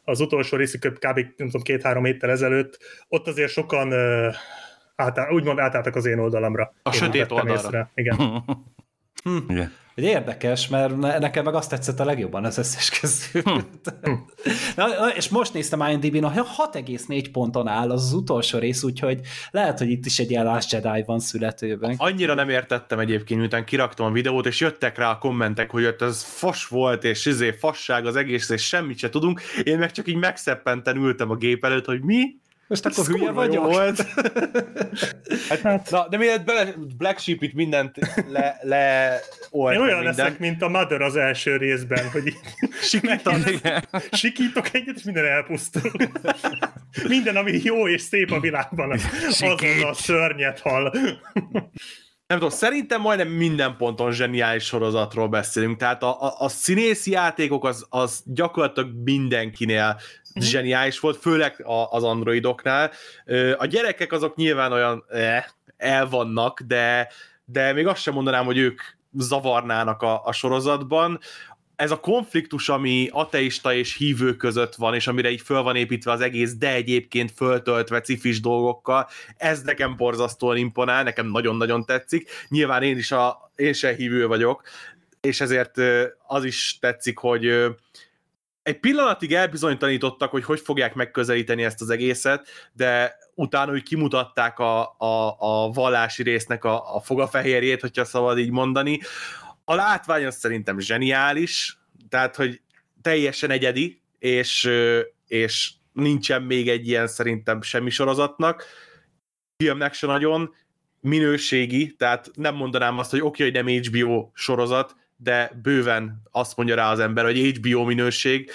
az 0.08 0.20
utolsó 0.20 0.56
rész, 0.56 0.74
kb. 0.74 1.16
nem 1.16 1.34
tudom, 1.36 1.62
két-három 1.62 2.04
héttel 2.04 2.30
ezelőtt, 2.30 2.78
ott 3.08 3.26
azért 3.26 3.52
sokan 3.52 3.92
átá, 4.96 5.30
úgymond 5.30 5.58
átálltak 5.58 5.94
az 5.94 6.06
én 6.06 6.18
oldalamra. 6.18 6.74
A 6.82 6.90
én 6.92 7.00
sötét 7.00 7.30
oldalra. 7.30 7.52
Észre. 7.52 7.90
Igen. 7.94 8.16
hm. 9.22 9.60
Yeah. 9.98 10.14
Érdekes, 10.16 10.68
mert 10.68 10.96
nekem 10.96 11.44
meg 11.44 11.54
azt 11.54 11.70
tetszett 11.70 12.00
a 12.00 12.04
legjobban 12.04 12.44
az 12.44 12.58
összes 12.58 12.90
közül. 13.00 13.42
Hm. 14.02 14.12
Na, 14.76 15.08
és 15.16 15.28
most 15.28 15.52
néztem 15.52 15.80
IMDb-n, 15.80 16.24
hogy 16.24 16.46
6,4 16.72 17.26
ponton 17.32 17.68
áll 17.68 17.90
az, 17.90 18.04
az 18.04 18.12
utolsó 18.12 18.58
rész, 18.58 18.82
úgyhogy 18.82 19.20
lehet, 19.50 19.78
hogy 19.78 19.90
itt 19.90 20.06
is 20.06 20.18
egy 20.18 20.30
ilyen 20.30 20.44
Last 20.44 20.72
Jedi 20.72 21.02
van 21.06 21.18
születőben. 21.18 21.94
Annyira 21.96 22.34
nem 22.34 22.48
értettem 22.48 22.98
egyébként, 22.98 23.40
miután 23.40 23.64
kiraktam 23.64 24.06
a 24.06 24.10
videót, 24.10 24.46
és 24.46 24.60
jöttek 24.60 24.98
rá 24.98 25.10
a 25.10 25.18
kommentek, 25.18 25.70
hogy 25.70 25.84
ott 25.84 26.02
ez 26.02 26.22
fos 26.22 26.66
volt, 26.66 27.04
és 27.04 27.26
izé 27.26 27.50
fasság 27.50 28.06
az 28.06 28.16
egész, 28.16 28.48
és 28.48 28.66
semmit 28.66 28.98
se 28.98 29.08
tudunk. 29.08 29.40
Én 29.62 29.78
meg 29.78 29.92
csak 29.92 30.08
így 30.08 30.16
megszeppenten 30.16 30.96
ültem 30.96 31.30
a 31.30 31.34
gép 31.34 31.64
előtt, 31.64 31.84
hogy 31.84 32.02
mi? 32.02 32.22
Most 32.68 32.86
akkor 32.86 33.06
hülye 33.06 33.30
vagyok. 33.30 33.64
Volt. 33.64 34.06
hát, 35.48 35.60
hát, 35.60 35.90
na, 35.90 36.08
de 36.08 36.16
miért 36.16 36.44
bele 36.44 36.74
Black 36.96 37.18
Sheep 37.18 37.42
itt 37.42 37.54
mindent 37.54 37.96
le, 38.28 38.58
le 38.62 39.20
Én 39.50 39.60
olyan 39.60 39.78
minden. 39.78 40.02
leszek, 40.02 40.38
mint 40.38 40.62
a 40.62 40.68
Mother 40.68 41.00
az 41.00 41.16
első 41.16 41.56
részben, 41.56 42.10
hogy 42.10 42.34
sikítom, 42.90 43.42
sikítok 44.12 44.74
egyet, 44.74 44.96
és 44.96 45.02
minden 45.02 45.24
elpusztul. 45.24 45.90
minden, 47.08 47.36
ami 47.36 47.60
jó 47.64 47.88
és 47.88 48.02
szép 48.02 48.30
a 48.30 48.40
világban, 48.40 48.90
az 48.90 49.02
azon 49.28 49.82
a 49.82 49.94
szörnyet 49.94 50.60
hal. 50.60 50.92
nem 52.26 52.38
tudom, 52.38 52.48
szerintem 52.48 53.00
majdnem 53.00 53.28
minden 53.28 53.76
ponton 53.76 54.12
zseniális 54.12 54.64
sorozatról 54.64 55.28
beszélünk, 55.28 55.76
tehát 55.76 56.02
a, 56.02 56.22
a, 56.22 56.34
a 56.38 56.48
színészi 56.48 57.10
játékok 57.10 57.64
az, 57.64 57.86
az 57.88 58.22
gyakorlatilag 58.24 58.90
mindenkinél 59.04 60.00
mm-hmm. 60.38 60.48
zseniális 60.48 61.00
volt, 61.00 61.16
főleg 61.16 61.62
a, 61.64 61.90
az 61.90 62.04
androidoknál. 62.04 62.90
A 63.56 63.66
gyerekek 63.66 64.12
azok 64.12 64.36
nyilván 64.36 64.72
olyan 64.72 65.04
eh, 65.08 65.44
el 65.76 66.08
vannak, 66.08 66.60
de, 66.60 67.08
de 67.44 67.72
még 67.72 67.86
azt 67.86 68.02
sem 68.02 68.14
mondanám, 68.14 68.44
hogy 68.44 68.58
ők 68.58 68.80
zavarnának 69.12 70.02
a, 70.02 70.24
a 70.24 70.32
sorozatban 70.32 71.18
ez 71.76 71.90
a 71.90 72.00
konfliktus, 72.00 72.68
ami 72.68 73.08
ateista 73.12 73.74
és 73.74 73.96
hívő 73.96 74.36
között 74.36 74.74
van, 74.74 74.94
és 74.94 75.06
amire 75.06 75.30
így 75.30 75.40
föl 75.40 75.62
van 75.62 75.76
építve 75.76 76.10
az 76.10 76.20
egész, 76.20 76.54
de 76.54 76.72
egyébként 76.72 77.32
föltöltve 77.36 78.00
cifis 78.00 78.40
dolgokkal, 78.40 79.08
ez 79.36 79.62
nekem 79.62 79.96
borzasztóan 79.96 80.56
imponál, 80.56 81.02
nekem 81.02 81.26
nagyon-nagyon 81.26 81.84
tetszik. 81.84 82.30
Nyilván 82.48 82.82
én 82.82 82.96
is 82.96 83.12
a, 83.12 83.50
én 83.56 83.72
sem 83.72 83.94
hívő 83.94 84.26
vagyok, 84.26 84.62
és 85.20 85.40
ezért 85.40 85.76
az 86.26 86.44
is 86.44 86.78
tetszik, 86.80 87.18
hogy 87.18 87.64
egy 88.66 88.80
pillanatig 88.80 89.34
elbizonytalanítottak, 89.34 90.30
hogy 90.30 90.44
hogy 90.44 90.60
fogják 90.60 90.94
megközelíteni 90.94 91.64
ezt 91.64 91.80
az 91.80 91.90
egészet, 91.90 92.48
de 92.72 93.16
utána 93.34 93.72
úgy 93.72 93.82
kimutatták 93.82 94.58
a, 94.58 94.94
a, 94.98 95.36
a 95.38 95.70
vallási 95.70 96.22
résznek 96.22 96.64
a, 96.64 96.94
a 96.96 97.00
fogafehérjét, 97.00 97.80
hogyha 97.80 98.04
szabad 98.04 98.38
így 98.38 98.50
mondani. 98.50 99.00
A 99.64 99.74
látvány 99.74 100.24
az 100.24 100.36
szerintem 100.36 100.78
zseniális, 100.78 101.78
tehát, 102.08 102.36
hogy 102.36 102.60
teljesen 103.02 103.50
egyedi, 103.50 104.02
és, 104.18 104.70
és 105.26 105.72
nincsen 105.92 106.42
még 106.42 106.68
egy 106.68 106.88
ilyen 106.88 107.06
szerintem 107.06 107.62
semmi 107.62 107.90
sorozatnak. 107.90 108.64
Filmnek 109.56 109.94
se 109.94 110.06
nagyon, 110.06 110.54
minőségi, 111.00 111.94
tehát 111.94 112.30
nem 112.34 112.54
mondanám 112.54 112.98
azt, 112.98 113.10
hogy 113.10 113.20
oké, 113.20 113.48
okay, 113.48 113.62
hogy 113.62 113.64
nem 113.64 113.82
HBO 113.82 114.30
sorozat, 114.34 114.96
de 115.16 115.60
bőven 115.62 116.22
azt 116.30 116.56
mondja 116.56 116.74
rá 116.74 116.90
az 116.90 116.98
ember, 116.98 117.24
hogy 117.24 117.38
HBO 117.38 117.84
minőség, 117.84 118.50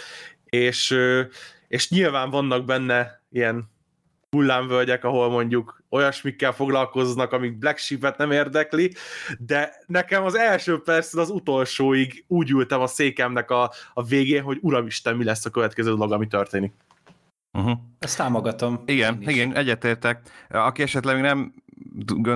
és, 0.46 0.98
és 1.68 1.90
nyilván 1.90 2.30
vannak 2.30 2.66
benne 2.66 3.22
ilyen 3.32 3.70
hullámvölgyek, 4.30 5.04
ahol 5.04 5.30
mondjuk 5.30 5.84
olyasmikkel 5.90 6.52
foglalkoznak, 6.52 7.32
amik 7.32 7.58
Black 7.58 7.78
Sheep-et 7.78 8.18
nem 8.18 8.32
érdekli, 8.32 8.94
de 9.40 9.74
nekem 9.86 10.24
az 10.24 10.36
első 10.36 10.82
perc 10.82 11.16
az 11.16 11.30
utolsóig 11.30 12.24
úgy 12.28 12.50
ültem 12.50 12.82
a 12.82 12.88
székemnek 12.88 13.52
a, 13.52 13.72
a 13.94 14.04
végén, 14.04 14.42
hogy 14.42 14.58
uramisten, 14.62 15.16
mi 15.16 15.24
lesz 15.24 15.46
a 15.46 15.50
következő 15.50 15.90
dolog, 15.90 16.12
ami 16.12 16.28
történik. 16.28 16.74
Uh-huh. 17.54 17.78
Ezt 18.00 18.18
támogatom. 18.18 18.84
Igen, 18.86 19.22
igen, 19.22 19.56
egyetértek. 19.56 20.22
Aki 20.50 20.82
esetleg 20.82 21.16
még 21.16 21.24
nem 21.24 21.54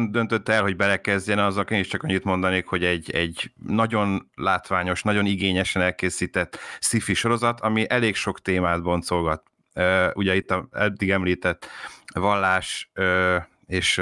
döntött 0.10 0.50
el, 0.50 0.62
hogy 0.62 0.76
belekezdjen, 0.76 1.40
az 1.40 1.64
én 1.70 1.80
is 1.80 1.88
csak 1.88 2.04
annyit 2.04 2.24
mondanék, 2.24 2.68
hogy 2.68 2.84
egy, 2.84 3.12
egy 3.12 3.52
nagyon 3.68 4.30
látványos, 4.36 5.04
nagyon 5.04 5.26
igényesen 5.26 5.82
elkészített 5.82 6.60
sci 6.80 7.14
sorozat, 7.14 7.62
ami 7.62 7.90
elég 7.90 8.16
sok 8.16 8.42
témát 8.42 8.82
boncolgat. 8.82 9.44
Ugye 10.14 10.36
itt 10.36 10.52
a 10.52 10.68
eddig 10.72 11.12
említett 11.12 11.68
vallás 12.14 12.92
és 13.68 14.02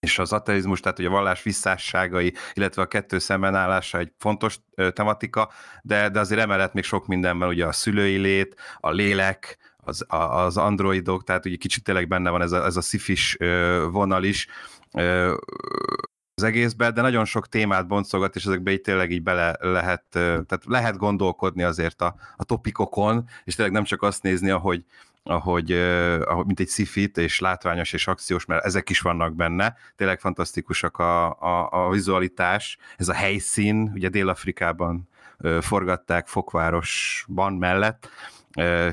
és 0.00 0.18
az 0.18 0.32
ateizmus, 0.32 0.80
tehát 0.80 0.96
hogy 0.96 1.06
a 1.06 1.10
vallás 1.10 1.42
visszásságai, 1.42 2.34
illetve 2.52 2.82
a 2.82 2.86
kettő 2.86 3.18
szembenállása 3.18 3.98
egy 3.98 4.12
fontos 4.18 4.58
tematika, 4.92 5.50
de, 5.82 6.08
de 6.08 6.20
azért 6.20 6.40
emellett 6.40 6.72
még 6.72 6.84
sok 6.84 7.06
mindenben 7.06 7.48
ugye 7.48 7.66
a 7.66 7.72
szülői 7.72 8.16
lét, 8.16 8.60
a 8.80 8.90
lélek, 8.90 9.58
az, 9.84 10.04
az 10.08 10.56
androidok, 10.56 11.24
tehát 11.24 11.46
ugye 11.46 11.56
kicsit 11.56 11.84
tényleg 11.84 12.08
benne 12.08 12.30
van 12.30 12.42
ez 12.42 12.52
a, 12.52 12.64
ez 12.64 12.76
a 12.76 12.80
szifis 12.80 13.36
vonal 13.90 14.24
is 14.24 14.46
az 16.34 16.42
egészben, 16.42 16.94
de 16.94 17.00
nagyon 17.00 17.24
sok 17.24 17.48
témát 17.48 17.86
boncolgat, 17.86 18.36
és 18.36 18.44
ezekbe 18.44 18.70
így 18.70 18.80
tényleg 18.80 19.10
így 19.10 19.22
bele 19.22 19.56
lehet, 19.60 20.04
tehát 20.10 20.62
lehet 20.64 20.96
gondolkodni 20.96 21.62
azért 21.62 22.02
a, 22.02 22.14
a 22.36 22.44
topikokon, 22.44 23.28
és 23.44 23.54
tényleg 23.54 23.74
nem 23.74 23.84
csak 23.84 24.02
azt 24.02 24.22
nézni, 24.22 24.50
ahogy, 24.50 24.84
ahogy, 25.22 25.72
ahogy 26.24 26.46
mint 26.46 26.60
egy 26.60 26.68
szifit, 26.68 27.18
és 27.18 27.40
látványos 27.40 27.92
és 27.92 28.06
akciós, 28.06 28.44
mert 28.44 28.64
ezek 28.64 28.90
is 28.90 29.00
vannak 29.00 29.34
benne, 29.34 29.76
tényleg 29.96 30.20
fantasztikusak 30.20 30.98
a, 30.98 31.40
a, 31.40 31.68
a 31.70 31.90
vizualitás, 31.90 32.78
ez 32.96 33.08
a 33.08 33.14
helyszín, 33.14 33.90
ugye 33.94 34.08
Dél-Afrikában 34.08 35.08
forgatták 35.60 36.28
Fokvárosban 36.28 37.52
mellett, 37.52 38.08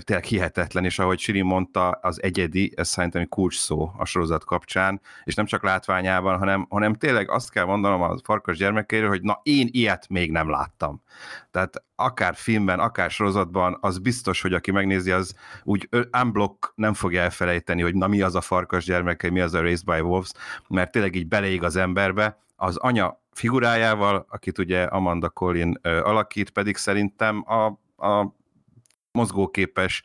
tényleg 0.04 0.24
hihetetlen, 0.24 0.86
és 0.86 1.00
ahogy 1.00 1.20
Siri 1.20 1.42
mondta, 1.42 1.90
az 1.90 2.24
egyedi, 2.24 2.72
ez 2.76 2.88
szerintem 2.88 3.22
egy 3.22 3.28
kulcs 3.28 3.58
szó 3.58 3.92
a 3.98 4.06
sorozat 4.06 4.44
kapcsán, 4.44 5.02
és 5.24 5.36
nem 5.36 5.46
csak 5.46 5.64
látványában, 5.64 6.38
hanem, 6.38 6.66
hanem 6.70 6.94
tényleg 6.94 7.32
azt 7.32 7.52
kell 7.52 7.66
mondanom 7.66 8.02
a 8.02 8.16
farkas 8.24 8.58
gyermekéről, 8.58 9.10
hogy 9.10 9.22
na 9.22 9.40
én 9.44 9.68
ilyet 9.72 10.10
még 10.10 10.32
nem 10.32 10.50
láttam. 10.50 11.02
Tehát 11.52 11.84
akár 11.96 12.36
filmben, 12.36 12.80
akár 12.80 13.12
sorozatban, 13.12 13.78
az 13.82 13.98
biztos, 13.98 14.42
hogy 14.42 14.54
aki 14.54 14.72
megnézi, 14.72 15.12
az 15.12 15.34
úgy 15.64 15.90
unblock 16.22 16.72
nem 16.76 16.94
fogja 16.94 17.22
elfelejteni, 17.22 17.82
hogy 17.82 17.96
na 17.96 18.08
mi 18.08 18.22
az 18.22 18.36
a 18.36 18.42
farkas 18.42 18.86
gyermeke, 18.86 19.30
mi 19.30 19.40
az 19.40 19.54
a 19.54 19.62
Race 19.62 19.84
by 19.86 20.00
Wolves, 20.00 20.32
mert 20.68 20.92
tényleg 20.92 21.16
így 21.16 21.28
beleég 21.28 21.64
az 21.64 21.76
emberbe, 21.76 22.38
az 22.56 22.78
anya 22.78 23.22
figurájával, 23.32 24.26
akit 24.30 24.58
ugye 24.58 24.84
Amanda 24.84 25.30
Collin 25.30 25.78
ö, 25.82 26.04
alakít, 26.04 26.50
pedig 26.50 26.78
szerintem 26.78 27.44
a, 27.48 27.66
a 28.08 28.38
mozgóképes 29.20 30.04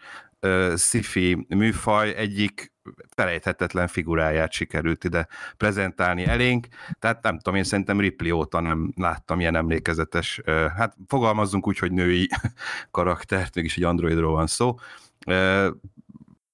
sci-fi 0.76 1.46
műfaj 1.48 2.14
egyik 2.14 2.72
felejthetetlen 3.16 3.86
figuráját 3.86 4.52
sikerült 4.52 5.04
ide 5.04 5.28
prezentálni 5.56 6.24
elénk, 6.24 6.66
tehát 6.98 7.22
nem 7.22 7.36
tudom, 7.38 7.54
én 7.54 7.64
szerintem 7.64 8.00
Ripley 8.00 8.30
óta 8.30 8.60
nem 8.60 8.92
láttam 8.96 9.40
ilyen 9.40 9.56
emlékezetes, 9.56 10.40
hát 10.76 10.96
fogalmazzunk 11.06 11.66
úgy, 11.66 11.78
hogy 11.78 11.92
női 11.92 12.28
karaktert, 12.90 13.54
mégis 13.54 13.76
egy 13.76 13.82
androidról 13.82 14.32
van 14.32 14.46
szó, 14.46 14.74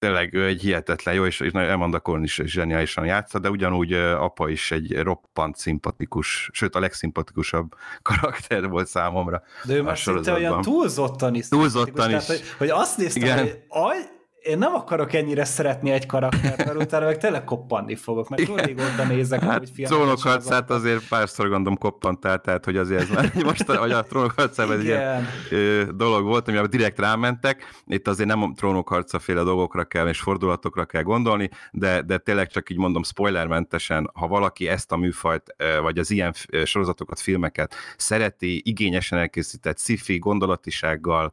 tényleg 0.01 0.35
ő 0.35 0.47
egy 0.47 0.61
hihetetlen 0.61 1.15
jó, 1.15 1.27
és, 1.27 1.41
és 1.41 1.53
Amanda 1.53 2.01
Corn 2.01 2.23
is 2.23 2.41
zseniálisan 2.45 3.05
játsza, 3.05 3.39
de 3.39 3.51
ugyanúgy 3.51 3.93
apa 3.93 4.49
is 4.49 4.71
egy 4.71 4.99
roppant 5.03 5.57
szimpatikus, 5.57 6.51
sőt 6.53 6.75
a 6.75 6.81
legszimpatikusabb 6.81 7.75
karakter 8.03 8.69
volt 8.69 8.87
számomra 8.87 9.43
De 9.65 9.75
ő 9.75 9.83
már 9.83 9.99
szinte 9.99 10.33
olyan 10.33 10.63
túlzottan 10.63 11.35
is 11.35 11.49
túlzottan 11.49 12.11
is. 12.11 12.25
Tehát, 12.25 12.27
hogy, 12.27 12.43
hogy 12.59 12.69
azt 12.69 12.97
néztem, 12.99 13.23
Igen. 13.23 13.39
hogy 13.39 13.63
aj, 13.69 13.97
én 14.43 14.59
nem 14.59 14.75
akarok 14.75 15.13
ennyire 15.13 15.45
szeretni 15.45 15.91
egy 15.91 16.07
karaktert, 16.07 16.65
mert 16.65 16.83
utána 16.83 17.05
meg 17.05 17.19
tényleg 17.19 17.45
koppanni 17.45 17.95
fogok, 17.95 18.29
mert 18.29 18.45
túl 18.45 18.57
régóta 18.57 19.05
nézek, 19.05 19.41
Hát 19.41 19.59
hogy 19.59 19.71
filmeket 19.75 19.99
trónok 19.99 20.23
harcát 20.23 20.71
azért 20.71 21.09
párszor 21.09 21.49
gondolom 21.49 21.79
koppantál, 21.79 22.39
tehát 22.39 22.65
hogy 22.65 22.77
azért 22.77 23.01
ez 23.01 23.09
már 23.09 23.33
most, 23.45 23.71
hogy 23.71 23.91
a 23.91 24.03
trónok 24.03 24.33
harcában 24.37 24.79
egy 24.79 24.85
ilyen 24.85 25.27
ö, 25.51 25.83
dolog 25.95 26.25
volt, 26.25 26.49
ami 26.49 26.67
direkt 26.69 26.99
rámentek. 26.99 27.83
Itt 27.87 28.09
azért 28.09 28.29
nem 28.29 28.43
a 28.43 28.53
trónok 28.57 28.89
harca 28.89 29.19
féle 29.19 29.43
dolgokra 29.43 29.85
kell 29.85 30.09
és 30.09 30.21
fordulatokra 30.21 30.85
kell 30.85 31.03
gondolni, 31.03 31.51
de, 31.73 32.03
de 32.03 32.19
tényleg 32.19 32.49
csak 32.49 32.71
így 32.71 32.79
mondom 32.79 33.03
spoilermentesen, 33.03 34.11
ha 34.15 34.27
valaki 34.27 34.69
ezt 34.69 34.93
a 34.93 34.97
műfajt, 34.97 35.55
vagy 35.83 35.99
az 35.99 36.11
ilyen 36.11 36.35
sorozatokat, 36.65 37.21
filmeket 37.21 37.75
szereti, 37.97 38.63
igényesen 38.65 39.19
elkészített 39.19 39.79
sci-fi 39.79 40.19
gondolatisággal, 40.19 41.33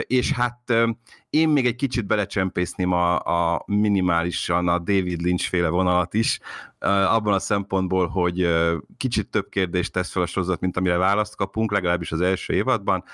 és 0.00 0.32
hát 0.32 0.72
én 1.30 1.48
még 1.48 1.66
egy 1.66 1.74
kicsit 1.74 2.06
belecsempészném 2.06 2.92
a, 2.92 3.18
a 3.18 3.62
minimálisan 3.66 4.68
a 4.68 4.78
David 4.78 5.20
Lynch 5.20 5.48
féle 5.48 5.68
vonalat 5.68 6.14
is, 6.14 6.38
abban 6.78 7.32
a 7.32 7.38
szempontból, 7.38 8.06
hogy 8.06 8.48
kicsit 8.96 9.28
több 9.28 9.48
kérdést 9.48 9.92
tesz 9.92 10.10
fel 10.10 10.22
a 10.22 10.26
sorozat, 10.26 10.60
mint 10.60 10.76
amire 10.76 10.96
választ 10.96 11.36
kapunk, 11.36 11.72
legalábbis 11.72 12.12
az 12.12 12.20
első 12.20 12.54
évadban, 12.54 13.04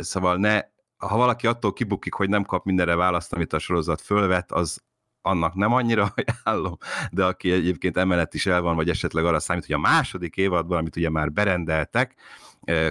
szóval 0.00 0.36
ne, 0.36 0.60
ha 0.96 1.16
valaki 1.16 1.46
attól 1.46 1.72
kibukik, 1.72 2.14
hogy 2.14 2.28
nem 2.28 2.44
kap 2.44 2.64
mindenre 2.64 2.94
választ, 2.94 3.32
amit 3.32 3.52
a 3.52 3.58
sorozat 3.58 4.00
fölvet, 4.00 4.52
az 4.52 4.84
annak 5.22 5.54
nem 5.54 5.72
annyira 5.72 6.12
ajánlom, 6.44 6.76
de 7.10 7.24
aki 7.24 7.50
egyébként 7.50 7.96
emellett 7.96 8.34
is 8.34 8.46
el 8.46 8.62
van, 8.62 8.76
vagy 8.76 8.88
esetleg 8.88 9.24
arra 9.24 9.40
számít, 9.40 9.66
hogy 9.66 9.74
a 9.74 9.78
második 9.78 10.36
évadban, 10.36 10.78
amit 10.78 10.96
ugye 10.96 11.10
már 11.10 11.32
berendeltek, 11.32 12.14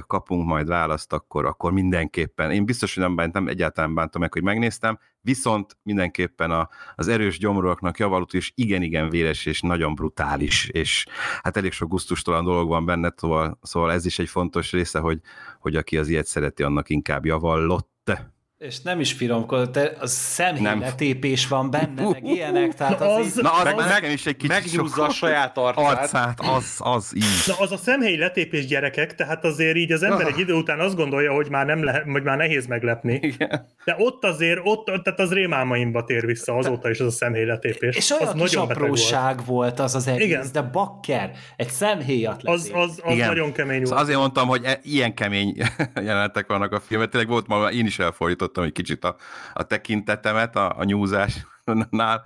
kapunk 0.08 0.46
majd 0.46 0.68
választ, 0.68 1.14
akkor, 1.14 1.46
akkor 1.46 1.72
mindenképpen. 1.72 2.52
Én 2.52 2.66
biztos, 2.66 2.94
hogy 2.94 3.04
nem 3.04 3.16
bántam, 3.16 3.48
egyáltalán 3.48 3.94
bántam 3.94 4.22
meg, 4.22 4.34
hogy 4.34 4.44
megnéztem, 4.44 5.00
viszont 5.22 5.78
mindenképpen 5.84 6.52
a, 6.52 6.70
az 6.96 7.08
erős 7.08 7.38
gyomoroknak 7.38 8.00
javalott, 8.00 8.34
és 8.34 8.52
igen-igen 8.56 9.10
véres, 9.10 9.46
és 9.46 9.62
nagyon 9.62 9.96
brutális, 9.96 10.70
és 10.70 11.06
hát 11.42 11.58
elég 11.58 11.72
sok 11.72 11.90
gusztustalan 11.90 12.44
dolog 12.44 12.68
van 12.68 12.86
benne, 12.86 13.14
szóval, 13.16 13.60
szóval 13.62 13.92
ez 13.92 14.06
is 14.06 14.20
egy 14.20 14.30
fontos 14.30 14.72
része, 14.72 15.00
hogy, 15.00 15.20
hogy 15.60 15.76
aki 15.76 15.98
az 15.98 16.08
ilyet 16.08 16.28
szereti, 16.28 16.64
annak 16.64 16.90
inkább 16.90 17.26
javallott. 17.26 18.34
És 18.58 18.82
nem 18.82 19.00
is 19.00 19.14
firomkodott, 19.14 19.74
de 19.74 19.92
a 20.00 20.08
szemhéletépés 20.08 21.48
van 21.48 21.72
benne, 21.72 22.10
meg 22.10 22.24
ilyenek, 22.28 22.74
tehát 22.74 23.02
az, 23.02 23.08
Az- 23.18 23.26
így, 23.38 23.44
Na, 23.44 23.52
az, 23.52 23.64
Meg- 23.64 23.76
meg, 23.76 24.12
is 24.12 24.26
egy 24.26 24.36
kicsit 24.36 24.48
Megnyúzza 24.48 25.04
a 25.04 25.10
saját 25.10 25.58
arcát. 25.58 25.98
arcát, 26.00 26.40
az, 26.40 26.76
az 26.78 27.12
így. 27.16 27.24
Na 27.48 27.54
az 27.60 27.72
a 27.72 27.78
szemhelyi 27.78 28.18
letépés 28.18 28.66
gyerekek, 28.66 29.16
tehát 29.16 29.46
azért 29.46 29.76
így 29.76 29.92
az 29.92 30.04
ember 30.04 30.28
egy 30.28 30.40
idő 30.40 30.54
után 30.54 30.80
azt 30.80 30.96
gondolja, 30.96 31.34
hogy 31.34 31.50
már 31.50 31.66
nem 31.66 31.84
lehet, 31.84 32.04
hogy 32.12 32.24
már 32.24 32.38
nehéz 32.38 32.66
meglepni. 32.68 33.14
Igen. 33.22 33.68
De 33.86 33.96
ott 33.98 34.24
azért, 34.26 34.60
ott, 34.64 34.86
tehát 35.04 35.20
az 35.20 35.34
rémálmaimba 35.34 36.04
tér 36.04 36.26
vissza 36.26 36.54
azóta 36.58 36.90
is 36.90 37.00
az 37.00 37.08
a 37.08 37.12
szemhelyi 37.12 37.46
letépés. 37.46 37.96
és 37.96 38.12
az 38.12 38.20
olyan 38.22 38.34
kis 38.34 38.42
nagyon 38.52 38.66
volt. 38.68 38.78
apróság 38.80 39.46
volt 39.46 39.80
az 39.80 39.96
az 39.96 40.08
egész, 40.08 40.26
Igen. 40.26 40.48
de 40.54 40.62
bakker, 40.62 41.32
egy 41.56 41.70
szemhéjat 41.70 42.42
Az, 42.44 42.72
az, 42.74 43.00
az 43.04 43.14
Igen. 43.14 43.28
nagyon 43.28 43.52
kemény 43.52 43.76
volt. 43.76 43.88
Szóval 43.88 44.04
azért 44.04 44.18
mondtam, 44.20 44.48
hogy 44.48 44.62
e- 44.64 44.80
ilyen 44.84 45.14
kemény 45.14 45.58
jelenetek 45.96 46.48
vannak 46.48 46.72
a 46.72 46.80
filmet. 46.80 47.10
Tényleg 47.10 47.30
volt 47.30 47.48
ma, 47.48 47.72
én 47.72 47.86
is 47.86 48.00
elfordítottam 48.46 48.64
egy 48.64 48.72
kicsit 48.72 49.04
a, 49.04 49.16
a 49.54 49.64
tekintetemet 49.64 50.56
a, 50.56 50.78
a 50.78 50.84
nyúzásnál, 50.84 52.26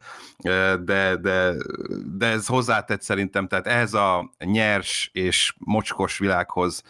de, 0.83 1.15
de, 1.15 1.53
de 2.17 2.25
ez 2.25 2.47
hozzátett 2.47 3.01
szerintem, 3.01 3.47
tehát 3.47 3.67
ehhez 3.67 3.93
a 3.93 4.29
nyers 4.39 5.09
és 5.13 5.53
mocskos 5.57 6.17
világhoz, 6.17 6.83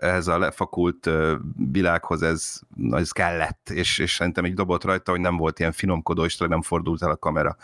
ehhez 0.00 0.26
a 0.26 0.38
lefakult 0.38 1.10
világhoz 1.72 2.22
ez, 2.22 2.60
ez 2.90 3.10
kellett, 3.10 3.70
és, 3.70 3.98
és 3.98 4.12
szerintem 4.12 4.44
egy 4.44 4.54
dobott 4.54 4.84
rajta, 4.84 5.10
hogy 5.10 5.20
nem 5.20 5.36
volt 5.36 5.58
ilyen 5.58 5.72
finomkodó, 5.72 6.24
és 6.24 6.36
nem 6.36 6.62
fordult 6.62 7.02
el 7.02 7.10
a 7.10 7.16
kamera 7.16 7.56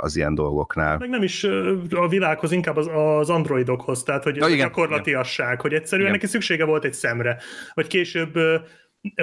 az 0.00 0.16
ilyen 0.16 0.34
dolgoknál. 0.34 0.98
Meg 0.98 1.08
nem 1.08 1.22
is 1.22 1.44
a 1.90 2.08
világhoz, 2.08 2.52
inkább 2.52 2.76
az, 2.76 2.90
az 2.94 3.30
androidokhoz, 3.30 4.02
tehát 4.02 4.22
hogy 4.22 4.36
Ja, 4.36 4.46
ja, 4.46 4.54
igen, 4.54 4.66
gyakorlatiasság, 4.66 5.60
hogy 5.60 5.72
egyszerűen 5.72 6.08
Igen. 6.08 6.20
neki 6.20 6.30
szüksége 6.32 6.64
volt 6.64 6.84
egy 6.84 6.94
szemre, 6.94 7.38
vagy 7.74 7.86
később, 7.86 8.38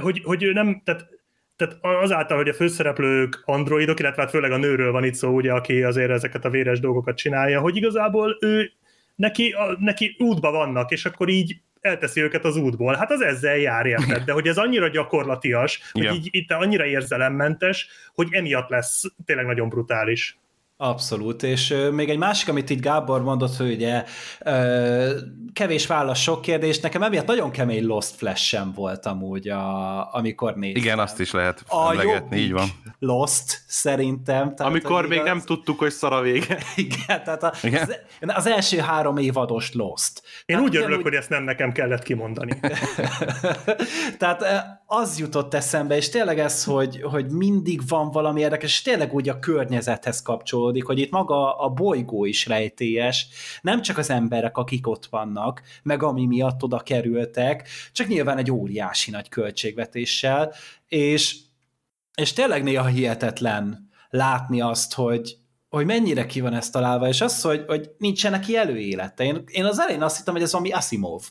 hogy, 0.01 0.21
hogy 0.23 0.49
nem, 0.53 0.81
tehát 0.83 1.17
tehát 1.59 1.77
azáltal, 1.81 2.37
hogy 2.37 2.49
a 2.49 2.53
főszereplők 2.53 3.41
androidok, 3.45 3.99
illetve 3.99 4.21
hát 4.21 4.31
főleg 4.31 4.51
a 4.51 4.57
nőről 4.57 4.91
van 4.91 5.03
itt 5.03 5.13
szó, 5.13 5.29
ugye, 5.29 5.53
aki 5.53 5.83
azért 5.83 6.09
ezeket 6.09 6.45
a 6.45 6.49
véres 6.49 6.79
dolgokat 6.79 7.17
csinálja, 7.17 7.59
hogy 7.59 7.75
igazából 7.75 8.37
ő, 8.41 8.71
neki, 9.15 9.51
a, 9.51 9.77
neki 9.79 10.15
útba 10.19 10.51
vannak, 10.51 10.91
és 10.91 11.05
akkor 11.05 11.29
így 11.29 11.61
elteszi 11.81 12.21
őket 12.21 12.45
az 12.45 12.57
útból. 12.57 12.95
Hát 12.95 13.11
az 13.11 13.21
ezzel 13.21 13.57
jár, 13.57 13.85
érted? 13.85 14.23
De 14.23 14.31
hogy 14.31 14.47
ez 14.47 14.57
annyira 14.57 14.87
gyakorlatias, 14.87 15.81
hogy 15.91 16.01
Igen. 16.01 16.13
így 16.13 16.27
itt 16.31 16.51
annyira 16.51 16.85
érzelemmentes, 16.85 17.87
hogy 18.13 18.27
emiatt 18.31 18.69
lesz 18.69 19.03
tényleg 19.25 19.45
nagyon 19.45 19.69
brutális. 19.69 20.37
Abszolút, 20.81 21.43
és 21.43 21.75
még 21.91 22.09
egy 22.09 22.17
másik, 22.17 22.49
amit 22.49 22.69
itt 22.69 22.81
Gábor 22.81 23.23
mondott, 23.23 23.55
hogy 23.55 23.71
ugye 23.71 24.03
kevés 25.53 25.87
válasz, 25.87 26.19
sok 26.19 26.41
kérdés, 26.41 26.79
nekem 26.79 27.03
emiatt 27.03 27.25
nagyon 27.25 27.51
kemény 27.51 27.85
Lost 27.85 28.15
Flash 28.15 28.41
sem 28.43 28.71
volt 28.75 29.05
amúgy, 29.05 29.47
a, 29.49 30.13
amikor 30.13 30.55
néztem. 30.55 30.81
Igen, 30.83 30.99
azt 30.99 31.19
is 31.19 31.31
lehet 31.31 31.63
a 31.67 31.89
emlegetni, 31.89 32.37
így 32.37 32.51
van. 32.51 32.67
Lost, 32.99 33.61
szerintem. 33.67 34.55
Tehát, 34.55 34.71
Amikor 34.71 35.01
még 35.01 35.11
igaz- 35.11 35.25
nem 35.27 35.41
tudtuk, 35.41 35.79
hogy 35.79 35.91
szar 35.91 36.13
a 36.13 36.21
vége. 36.21 36.57
Igen, 36.75 37.23
tehát 37.23 37.43
a, 37.43 37.53
Igen. 37.63 37.81
Az, 37.81 38.35
az 38.35 38.47
első 38.47 38.77
három 38.77 39.17
évados 39.17 39.73
Lost. 39.73 40.21
Én 40.45 40.55
Tehát 40.55 40.63
úgy 40.63 40.69
örülök, 40.75 40.87
ugyanúgy- 40.89 41.07
hogy 41.07 41.15
ezt 41.17 41.29
nem 41.29 41.43
nekem 41.43 41.71
kellett 41.71 42.03
kimondani. 42.03 42.59
Tehát 44.19 44.41
eh, 44.41 44.61
az 44.91 45.19
jutott 45.19 45.53
eszembe, 45.53 45.95
és 45.95 46.09
tényleg 46.09 46.39
ez, 46.39 46.63
hogy, 46.63 47.01
hogy 47.01 47.31
mindig 47.31 47.81
van 47.87 48.11
valami 48.11 48.41
érdekes, 48.41 48.71
és 48.71 48.81
tényleg 48.81 49.13
úgy 49.13 49.29
a 49.29 49.39
környezethez 49.39 50.21
kapcsolódik, 50.21 50.85
hogy 50.85 50.99
itt 50.99 51.11
maga 51.11 51.57
a 51.57 51.69
bolygó 51.69 52.25
is 52.25 52.45
rejtélyes, 52.45 53.27
nem 53.61 53.81
csak 53.81 53.97
az 53.97 54.09
emberek, 54.09 54.57
akik 54.57 54.87
ott 54.87 55.05
vannak, 55.05 55.61
meg 55.83 56.03
ami 56.03 56.25
miatt 56.25 56.63
oda 56.63 56.79
kerültek, 56.79 57.67
csak 57.91 58.07
nyilván 58.07 58.37
egy 58.37 58.51
óriási 58.51 59.11
nagy 59.11 59.29
költségvetéssel, 59.29 60.53
és, 60.87 61.37
és 62.15 62.33
tényleg 62.33 62.63
néha 62.63 62.85
hihetetlen 62.85 63.89
látni 64.09 64.61
azt, 64.61 64.93
hogy, 64.93 65.37
hogy 65.69 65.85
mennyire 65.85 66.25
ki 66.25 66.41
van 66.41 66.53
ezt 66.53 66.71
találva, 66.71 67.07
és 67.07 67.21
az, 67.21 67.41
hogy, 67.41 67.63
hogy 67.67 67.89
nincsen 67.97 68.31
neki 68.31 68.57
előélete. 68.57 69.23
Én, 69.23 69.43
én 69.45 69.65
az 69.65 69.79
elején 69.79 70.01
azt 70.01 70.17
hittem, 70.17 70.33
hogy 70.33 70.43
ez 70.43 70.51
valami 70.51 70.71
Asimov 70.71 71.21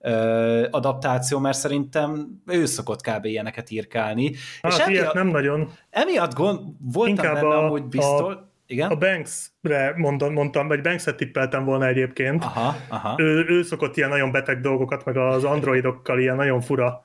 ö, 0.00 0.66
adaptáció, 0.70 1.38
mert 1.38 1.56
szerintem 1.58 2.40
ő 2.46 2.64
szokott 2.64 3.00
kb. 3.00 3.24
ilyeneket 3.24 3.70
írkálni. 3.70 4.32
Hát 4.62 4.72
és 4.72 4.78
emiatt, 4.78 5.14
nem 5.14 5.26
nagyon. 5.26 5.70
emiatt 5.90 6.34
gond, 6.34 6.60
voltam 6.92 7.14
Inkább 7.14 7.34
benne 7.34 7.46
a- 7.54 7.64
amúgy 7.64 7.82
biztos. 7.84 8.34
Igen? 8.66 8.90
A 8.90 8.96
Banks-re 8.96 9.92
mondom, 9.96 10.32
mondtam, 10.32 10.68
vagy 10.68 10.80
Banks-et 10.80 11.16
tippeltem 11.16 11.64
volna 11.64 11.86
egyébként. 11.86 12.44
Aha, 12.44 12.76
aha. 12.88 13.14
Ő, 13.22 13.44
ő 13.48 13.62
szokott 13.62 13.96
ilyen 13.96 14.08
nagyon 14.08 14.32
beteg 14.32 14.60
dolgokat, 14.60 15.04
meg 15.04 15.16
az 15.16 15.44
androidokkal 15.44 16.18
ilyen 16.20 16.36
nagyon 16.36 16.60
fura, 16.60 17.04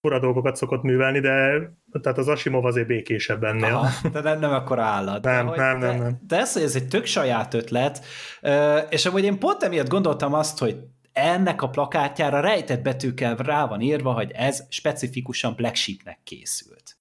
fura 0.00 0.18
dolgokat 0.18 0.56
szokott 0.56 0.82
művelni, 0.82 1.20
de 1.20 1.60
tehát 2.02 2.18
az 2.18 2.28
Asimov 2.28 2.64
azért 2.64 2.86
békésebb 2.86 3.44
ennél. 3.44 3.64
Aha, 3.74 4.08
de 4.12 4.20
nem, 4.20 4.38
nem 4.38 4.52
akkor 4.52 4.78
állat. 4.78 5.20
De 5.22 5.30
Nem, 5.30 5.46
hogy- 5.46 5.58
nem, 5.58 5.80
de, 5.80 5.86
nem, 5.86 5.96
nem. 6.02 6.18
De 6.26 6.36
ez, 6.36 6.52
hogy 6.52 6.62
ez 6.62 6.74
egy 6.74 6.88
tök 6.88 7.04
saját 7.06 7.54
ötlet, 7.54 8.04
és 8.90 9.06
amúgy 9.06 9.24
én 9.24 9.38
pont 9.38 9.62
emiatt 9.62 9.88
gondoltam 9.88 10.34
azt, 10.34 10.58
hogy 10.58 10.76
ennek 11.14 11.62
a 11.62 11.68
plakátjára 11.68 12.40
rejtett 12.40 12.82
betűkkel 12.82 13.36
rá 13.36 13.66
van 13.66 13.80
írva, 13.80 14.12
hogy 14.12 14.30
ez 14.30 14.62
specifikusan 14.68 15.54
Black 15.54 15.74
Sheepnek 15.74 16.18
készült. 16.24 16.98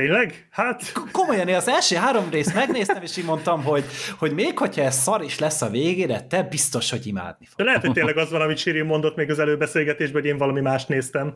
Tényleg? 0.00 0.46
Hát 0.50 0.92
Komolyan, 1.12 1.48
én 1.48 1.54
az 1.54 1.68
első 1.68 1.96
három 1.96 2.30
részt 2.30 2.54
megnéztem, 2.54 3.02
és 3.02 3.16
így 3.16 3.24
mondtam, 3.24 3.62
hogy, 3.62 3.84
hogy 4.18 4.32
még 4.32 4.58
hogyha 4.58 4.82
ez 4.82 4.96
szar 4.96 5.22
is 5.22 5.38
lesz 5.38 5.62
a 5.62 5.70
végére, 5.70 6.20
te 6.20 6.42
biztos, 6.42 6.90
hogy 6.90 7.06
imádni 7.06 7.46
fog. 7.46 7.56
De 7.56 7.64
lehet, 7.64 7.80
hogy 7.80 7.92
tényleg 7.92 8.16
az 8.16 8.30
van, 8.30 8.40
amit 8.40 8.58
Siri 8.58 8.82
mondott 8.82 9.16
még 9.16 9.30
az 9.30 9.38
előbeszélgetésben, 9.38 10.20
hogy 10.20 10.30
én 10.30 10.36
valami 10.36 10.60
mást 10.60 10.88
néztem. 10.88 11.32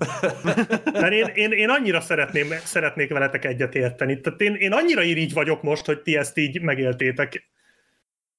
Mert 0.92 1.12
én, 1.12 1.26
én, 1.34 1.50
én 1.50 1.68
annyira 1.68 2.00
szeretném, 2.00 2.48
szeretnék 2.64 3.12
veletek 3.12 3.44
egyet 3.44 3.74
érteni. 3.74 4.20
Tehát 4.20 4.40
én, 4.40 4.54
én 4.54 4.72
annyira 4.72 5.02
irigy 5.02 5.32
vagyok 5.32 5.62
most, 5.62 5.86
hogy 5.86 6.00
ti 6.00 6.16
ezt 6.16 6.38
így 6.38 6.60
megéltétek. 6.60 7.50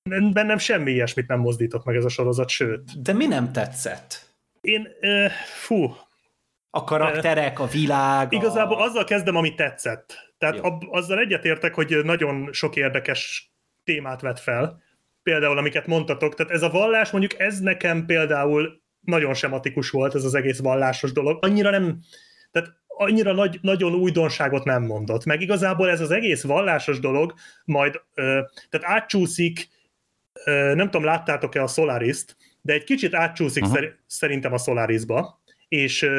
Bennem 0.10 0.58
semmi 0.58 0.92
ilyesmit 0.92 1.28
nem 1.28 1.40
mozdított 1.40 1.86
meg 1.86 1.96
ez 1.96 2.06
a 2.06 2.10
sorozat, 2.10 2.50
sőt. 2.50 3.02
De 3.02 3.14
mi 3.14 3.26
nem 3.26 3.52
tetszett? 3.52 4.30
Én, 4.62 4.88
uh, 5.02 5.32
fú, 5.56 5.96
A 6.70 6.84
karakterek, 6.84 7.60
a 7.60 7.66
világ, 7.66 8.34
igazából 8.34 8.78
a... 8.78 8.84
azzal 8.84 9.04
kezdem, 9.04 9.36
ami 9.36 9.56
tetszett. 9.56 10.34
Tehát 10.38 10.56
Jó. 10.56 10.64
ab, 10.64 10.84
azzal 10.90 11.20
egyetértek, 11.20 11.74
hogy 11.74 12.00
nagyon 12.04 12.50
sok 12.52 12.76
érdekes 12.76 13.52
témát 13.84 14.22
vet 14.22 14.40
fel. 14.40 14.82
Például, 15.24 15.58
amiket 15.58 15.88
mondtatok. 15.88 16.36
Tehát 16.36 16.52
ez 16.52 16.62
a 16.62 16.70
vallás, 16.70 17.12
mondjuk 17.12 17.40
ez 17.40 17.60
nekem 17.60 18.06
például 18.06 18.82
nagyon 19.00 19.34
sematikus 19.34 19.90
volt, 19.90 20.16
ez 20.16 20.24
az 20.24 20.34
egész 20.34 20.60
vallásos 20.60 21.12
dolog. 21.12 21.38
Annyira 21.46 21.70
nem, 21.70 22.00
tehát 22.52 22.70
annyira 22.88 23.34
nagy, 23.34 23.60
nagyon 23.62 23.94
újdonságot 23.94 24.64
nem 24.64 24.84
mondott. 24.84 25.26
Meg 25.26 25.42
igazából 25.42 25.90
ez 25.90 26.02
az 26.02 26.12
egész 26.12 26.44
vallásos 26.44 27.00
dolog 27.00 27.34
majd, 27.66 28.02
ö, 28.14 28.42
tehát 28.70 28.98
átcsúszik, 28.98 29.68
nem 30.46 30.90
tudom, 30.90 31.04
láttátok-e 31.04 31.64
a 31.64 31.68
Solaris-t, 31.68 32.38
de 32.62 32.74
egy 32.74 32.84
kicsit 32.84 33.14
átcsúszik 33.14 33.64
Aha. 33.64 33.80
szerintem 34.06 34.54
a 34.54 34.58
Solarisba, 34.58 35.42
és 35.68 36.10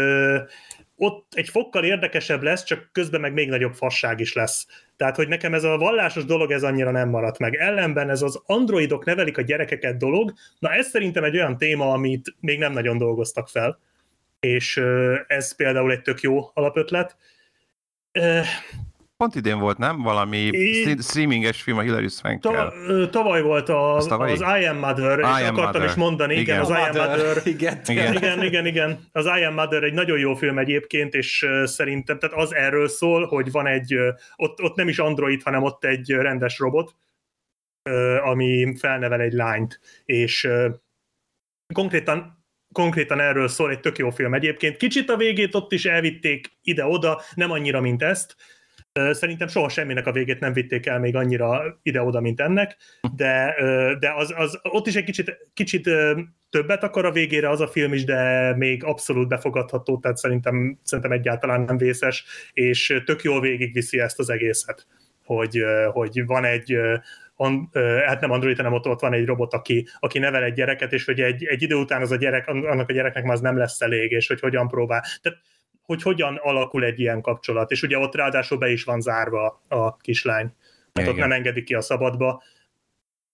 ott 0.97 1.35
egy 1.35 1.49
fokkal 1.49 1.85
érdekesebb 1.85 2.43
lesz, 2.43 2.65
csak 2.65 2.89
közben 2.93 3.21
meg 3.21 3.33
még 3.33 3.49
nagyobb 3.49 3.75
fasság 3.75 4.21
is 4.21 4.33
lesz. 4.33 4.67
Tehát, 4.97 5.17
hogy 5.17 5.29
nekem 5.29 5.55
ez 5.55 5.65
a 5.65 5.77
vallásos 5.77 6.25
dolog, 6.25 6.51
ez 6.51 6.63
annyira 6.63 6.91
nem 6.91 7.09
maradt 7.09 7.39
meg. 7.39 7.55
Ellenben 7.55 8.11
ez 8.11 8.23
az 8.23 8.43
androidok 8.47 9.05
nevelik 9.05 9.39
a 9.39 9.43
gyerekeket 9.43 9.97
dolog, 9.97 10.33
na 10.59 10.73
ez 10.73 10.89
szerintem 10.89 11.25
egy 11.25 11.37
olyan 11.37 11.57
téma, 11.57 11.93
amit 11.93 12.35
még 12.41 12.59
nem 12.59 12.73
nagyon 12.73 12.99
dolgoztak 12.99 13.49
fel, 13.49 13.79
és 14.41 14.77
ez 15.27 15.57
például 15.57 15.93
egy 15.93 16.03
tök 16.03 16.21
jó 16.21 16.51
alapötlet. 16.55 17.17
Pont 19.23 19.35
idén 19.35 19.59
volt, 19.59 19.79
nem? 19.79 20.03
Valami 20.03 20.37
é... 20.37 20.97
streaminges 21.01 21.63
film 21.63 21.79
a 21.79 21.81
Hilary 21.81 22.09
swank 22.09 22.41
Ta, 22.41 22.73
tavaly 23.11 23.43
volt 23.43 23.69
a, 23.69 23.95
az, 23.95 24.07
tavaly? 24.07 24.33
az 24.33 24.41
I 24.41 24.65
Am 24.65 24.77
Mother, 24.77 25.19
I 25.19 25.23
am 25.23 25.57
akartam 25.57 25.65
Mother. 25.65 25.85
is 25.85 25.95
mondani, 25.95 26.33
igen, 26.33 26.43
igen 26.43 26.61
az 26.61 26.69
I 26.69 26.99
Am 26.99 27.09
Mother. 27.09 27.43
Igen. 27.55 27.81
Igen. 27.87 28.15
igen, 28.15 28.43
igen, 28.43 28.67
igen. 28.67 28.99
Az 29.13 29.27
I 29.27 29.45
Am 29.45 29.55
Mother 29.55 29.83
egy 29.83 29.93
nagyon 29.93 30.19
jó 30.19 30.35
film 30.35 30.59
egyébként, 30.59 31.15
és 31.15 31.47
szerintem, 31.65 32.19
tehát 32.19 32.37
az 32.37 32.55
erről 32.55 32.89
szól, 32.89 33.27
hogy 33.27 33.51
van 33.51 33.67
egy, 33.67 33.97
ott, 34.37 34.63
ott 34.63 34.77
nem 34.77 34.89
is 34.89 34.99
android, 34.99 35.43
hanem 35.43 35.63
ott 35.63 35.85
egy 35.85 36.11
rendes 36.11 36.59
robot, 36.59 36.95
ami 38.23 38.77
felnevel 38.79 39.21
egy 39.21 39.33
lányt, 39.33 39.81
és 40.05 40.49
konkrétan 41.75 42.45
konkrétan 42.73 43.21
erről 43.21 43.49
szól, 43.49 43.71
egy 43.71 43.81
tök 43.81 43.99
jó 43.99 44.11
film 44.11 44.35
egyébként. 44.35 44.77
Kicsit 44.77 45.11
a 45.11 45.17
végét 45.17 45.55
ott 45.55 45.73
is 45.73 45.85
elvitték 45.85 46.51
ide-oda, 46.63 47.21
nem 47.35 47.51
annyira, 47.51 47.81
mint 47.81 48.03
ezt, 48.03 48.37
Szerintem 48.93 49.49
soha 49.49 49.69
semminek 49.69 50.07
a 50.07 50.13
végét 50.13 50.41
nem 50.41 50.53
vitték 50.53 50.87
el 50.87 50.99
még 50.99 51.17
annyira 51.17 51.79
ide-oda, 51.83 52.21
mint 52.21 52.41
ennek, 52.41 52.77
de, 53.17 53.55
de 53.99 54.13
az, 54.17 54.35
az, 54.37 54.59
ott 54.63 54.87
is 54.87 54.97
egy 54.97 55.05
kicsit, 55.05 55.51
kicsit 55.55 55.91
többet 56.51 56.83
akar 56.83 57.05
a 57.05 57.13
végére 57.13 57.51
az 57.51 57.61
a 57.61 57.69
film 57.69 57.93
is, 57.93 58.05
de 58.05 58.55
még 58.57 58.85
abszolút 58.85 59.29
befogadható, 59.29 59.99
tehát 59.99 60.17
szerintem, 60.17 60.79
szerintem 60.83 61.13
egyáltalán 61.13 61.61
nem 61.61 61.77
vészes, 61.77 62.25
és 62.53 63.01
tök 63.05 63.23
jól 63.23 63.41
végigviszi 63.41 64.01
ezt 64.01 64.19
az 64.19 64.31
egészet, 64.31 64.87
hogy, 65.25 65.65
hogy 65.93 66.27
van 66.27 66.45
egy 66.45 66.79
on, 67.37 67.71
hát 68.07 68.21
nem 68.21 68.31
Android, 68.31 68.57
hanem 68.57 68.73
ott, 68.73 68.87
ott 68.87 69.01
van 69.01 69.13
egy 69.13 69.27
robot, 69.27 69.55
aki, 69.55 69.89
aki 69.99 70.19
nevel 70.19 70.43
egy 70.43 70.55
gyereket, 70.55 70.93
és 70.93 71.05
hogy 71.05 71.21
egy, 71.21 71.45
egy 71.45 71.63
idő 71.63 71.75
után 71.75 72.03
az 72.03 72.11
a 72.11 72.17
gyerek, 72.17 72.49
annak 72.49 72.89
a 72.89 72.93
gyereknek 72.93 73.25
már 73.25 73.33
az 73.33 73.41
nem 73.41 73.57
lesz 73.57 73.81
elég, 73.81 74.11
és 74.11 74.27
hogy 74.27 74.41
hogyan 74.41 74.69
próbál. 74.69 75.05
Tehát 75.23 75.39
hogy 75.83 76.03
hogyan 76.03 76.37
alakul 76.37 76.85
egy 76.85 77.01
ilyen 77.01 77.21
kapcsolat. 77.21 77.71
És 77.71 77.83
ugye 77.83 77.99
ott 77.99 78.15
ráadásul 78.15 78.59
be 78.59 78.71
is 78.71 78.85
van 78.85 79.01
zárva 79.01 79.63
a 79.69 79.97
kislány. 79.97 80.55
Tehát 80.93 81.11
ott 81.11 81.17
nem 81.17 81.33
engedik 81.33 81.65
ki 81.65 81.75
a 81.75 81.81
szabadba. 81.81 82.43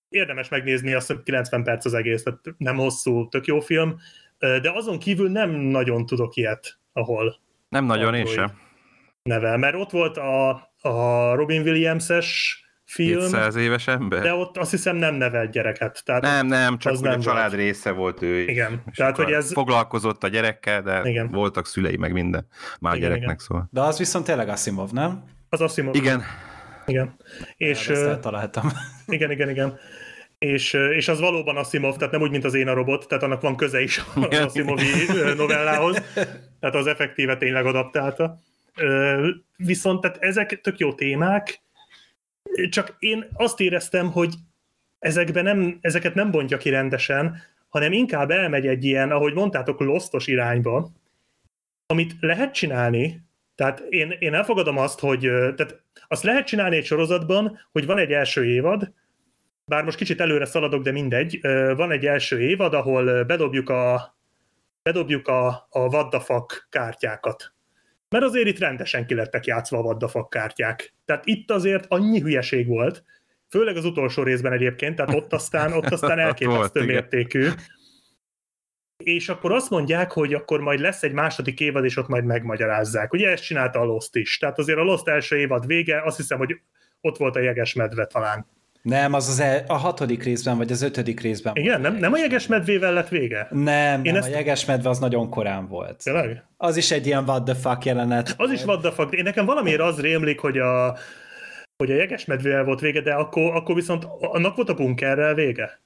Érdemes 0.08 0.48
megnézni, 0.48 0.94
azt 0.94 1.06
hogy 1.06 1.22
90 1.22 1.64
perc 1.64 1.84
az 1.84 1.94
egész, 1.94 2.22
tehát 2.22 2.40
nem 2.56 2.76
hosszú, 2.76 3.28
tök 3.28 3.46
jó 3.46 3.61
film, 3.61 4.00
de 4.38 4.70
azon 4.74 4.98
kívül 4.98 5.30
nem 5.30 5.50
nagyon 5.50 6.06
tudok 6.06 6.37
ilyet, 6.37 6.78
ahol 6.92 7.38
nem 7.68 7.84
nagyon, 7.84 8.14
én 8.14 8.26
sem. 8.26 8.58
Nevel, 9.22 9.56
mert 9.56 9.74
ott 9.74 9.90
volt 9.90 10.16
a, 10.16 10.48
a 10.80 11.34
Robin 11.34 11.62
Williams-es 11.62 12.61
film. 12.88 13.18
200 13.18 13.55
éves 13.55 13.87
ember? 13.87 14.22
De 14.22 14.35
ott 14.35 14.57
azt 14.57 14.70
hiszem 14.70 14.96
nem 14.96 15.14
nevelt 15.14 15.51
gyereket. 15.51 16.03
Tehát 16.05 16.22
nem, 16.22 16.46
nem, 16.46 16.79
csak 16.79 17.01
nem 17.01 17.18
a 17.18 17.22
család 17.22 17.51
volt. 17.51 17.62
része 17.62 17.90
volt 17.90 18.22
ő 18.22 18.40
is. 18.40 18.48
Igen. 18.48 18.83
Tehát, 18.94 19.16
hogy 19.16 19.33
ez... 19.33 19.53
Foglalkozott 19.53 20.24
a 20.24 20.29
gyerekkel, 20.29 20.83
de 20.83 21.01
igen. 21.05 21.31
voltak 21.31 21.66
szülei, 21.66 21.96
meg 21.96 22.12
minden. 22.12 22.46
Már 22.81 22.96
igen, 22.96 23.09
gyereknek 23.09 23.35
igen. 23.35 23.46
szól. 23.46 23.68
De 23.72 23.81
az 23.81 23.98
viszont 23.98 24.24
tényleg 24.24 24.48
Asimov, 24.48 24.90
nem? 24.90 25.22
Az 25.48 25.61
Asimov. 25.61 25.94
Igen. 25.94 26.22
Igen. 26.87 27.16
És, 27.57 27.88
ezt 27.88 28.20
találtam. 28.20 28.70
Igen, 29.07 29.31
igen, 29.31 29.51
igen. 29.51 29.79
És, 30.38 30.72
és 30.72 31.09
az 31.09 31.20
valóban 31.20 31.57
Asimov, 31.57 31.96
tehát 31.96 32.12
nem 32.12 32.20
úgy, 32.22 32.31
mint 32.31 32.44
az 32.44 32.55
én 32.55 32.68
a 32.68 32.74
robot, 32.74 33.09
tehát 33.09 33.24
annak 33.24 33.40
van 33.40 33.57
köze 33.57 33.81
is 33.81 34.05
az 34.14 34.38
Asimovi 34.38 34.85
novellához, 35.37 36.03
tehát 36.61 36.74
az 36.74 36.87
effektíve 36.87 37.37
tényleg 37.37 37.66
adaptálta. 37.66 38.38
Viszont 39.57 40.01
tehát 40.01 40.16
ezek 40.20 40.61
tök 40.61 40.79
jó 40.79 40.94
témák, 40.94 41.61
csak 42.70 42.96
én 42.98 43.26
azt 43.32 43.61
éreztem, 43.61 44.11
hogy 44.12 44.34
ezekben 44.98 45.44
nem, 45.44 45.78
ezeket 45.80 46.14
nem 46.14 46.30
bontja 46.30 46.56
ki 46.56 46.70
rendesen, 46.70 47.42
hanem 47.68 47.92
inkább 47.92 48.30
elmegy 48.30 48.66
egy 48.66 48.84
ilyen, 48.84 49.11
ahogy 49.11 49.34
mondtátok, 49.34 49.80
losztos 49.80 50.26
irányba, 50.26 50.90
amit 51.87 52.14
lehet 52.20 52.54
csinálni, 52.54 53.22
tehát 53.54 53.80
én, 53.88 54.16
én 54.18 54.34
elfogadom 54.34 54.78
azt, 54.78 55.00
hogy 55.00 55.20
tehát 55.56 55.82
azt 56.08 56.22
lehet 56.22 56.46
csinálni 56.46 56.76
egy 56.76 56.84
sorozatban, 56.84 57.58
hogy 57.72 57.87
van 57.87 57.98
egy 57.98 58.12
első 58.12 58.44
évad, 58.44 58.92
bár 59.64 59.84
most 59.84 59.96
kicsit 59.96 60.20
előre 60.20 60.44
szaladok, 60.44 60.82
de 60.82 60.92
mindegy, 60.92 61.40
van 61.76 61.90
egy 61.90 62.06
első 62.06 62.40
évad, 62.40 62.74
ahol 62.74 63.24
bedobjuk 63.24 63.68
a, 63.68 64.16
bedobjuk 64.82 65.28
a, 65.28 65.68
a 65.70 66.20
fuck 66.20 66.66
kártyákat. 66.70 67.52
Mert 68.08 68.24
azért 68.24 68.46
itt 68.46 68.58
rendesen 68.58 69.06
ki 69.06 69.14
lettek 69.14 69.46
játszva 69.46 69.78
a 69.78 69.82
vaddafak 69.82 70.30
kártyák. 70.30 70.94
Tehát 71.04 71.26
itt 71.26 71.50
azért 71.50 71.86
annyi 71.88 72.20
hülyeség 72.20 72.66
volt, 72.66 73.04
főleg 73.48 73.76
az 73.76 73.84
utolsó 73.84 74.22
részben 74.22 74.52
egyébként, 74.52 74.96
tehát 74.96 75.14
ott 75.14 75.32
aztán, 75.32 75.72
ott 75.72 75.90
aztán 75.90 76.18
elképesztő 76.28 76.84
mértékű. 76.84 77.48
És 79.04 79.28
akkor 79.28 79.52
azt 79.52 79.70
mondják, 79.70 80.12
hogy 80.12 80.34
akkor 80.34 80.60
majd 80.60 80.80
lesz 80.80 81.02
egy 81.02 81.12
második 81.12 81.60
évad, 81.60 81.84
és 81.84 81.96
ott 81.96 82.08
majd 82.08 82.24
megmagyarázzák. 82.24 83.12
Ugye 83.12 83.30
ezt 83.30 83.44
csinálta 83.44 83.80
a 83.80 83.84
Lost 83.84 84.16
is. 84.16 84.38
Tehát 84.38 84.58
azért 84.58 84.78
a 84.78 84.82
Lost 84.82 85.08
első 85.08 85.36
évad 85.36 85.66
vége, 85.66 86.02
azt 86.02 86.16
hiszem, 86.16 86.38
hogy 86.38 86.60
ott 87.00 87.16
volt 87.16 87.36
a 87.36 87.40
jeges 87.40 87.74
medve 87.74 88.06
talán. 88.06 88.46
Nem, 88.82 89.12
az 89.12 89.28
az 89.28 89.40
el, 89.40 89.64
a 89.66 89.76
hatodik 89.76 90.22
részben, 90.22 90.56
vagy 90.56 90.72
az 90.72 90.82
ötödik 90.82 91.20
részben. 91.20 91.56
Igen, 91.56 91.80
nem, 91.80 91.94
nem 91.94 92.12
a 92.12 92.18
jegesmedvével 92.18 92.92
lett 92.92 93.08
vége? 93.08 93.48
Nem, 93.50 94.04
Én 94.04 94.12
nem 94.12 94.22
ezt... 94.22 94.28
a 94.28 94.36
jegesmedve 94.36 94.88
az 94.88 94.98
nagyon 94.98 95.30
korán 95.30 95.68
volt. 95.68 96.02
Tényleg? 96.02 96.44
Az 96.56 96.76
is 96.76 96.90
egy 96.90 97.06
ilyen 97.06 97.24
what 97.24 97.44
the 97.44 97.54
fuck 97.54 97.84
jelenet. 97.84 98.34
Az 98.36 98.50
is 98.50 98.64
what 98.64 98.80
the 98.80 98.90
fuck. 98.90 99.14
Én 99.14 99.22
nekem 99.22 99.44
valamiért 99.44 99.80
az 99.80 100.00
rémlik, 100.00 100.38
hogy 100.40 100.58
a, 100.58 100.96
hogy 101.76 101.90
a 101.90 101.94
jegesmedvével 101.94 102.64
volt 102.64 102.80
vége, 102.80 103.00
de 103.00 103.12
akkor, 103.12 103.54
akkor 103.54 103.74
viszont 103.74 104.06
annak 104.20 104.56
volt 104.56 104.68
a 104.68 104.74
bunkerrel 104.74 105.34
vége 105.34 105.80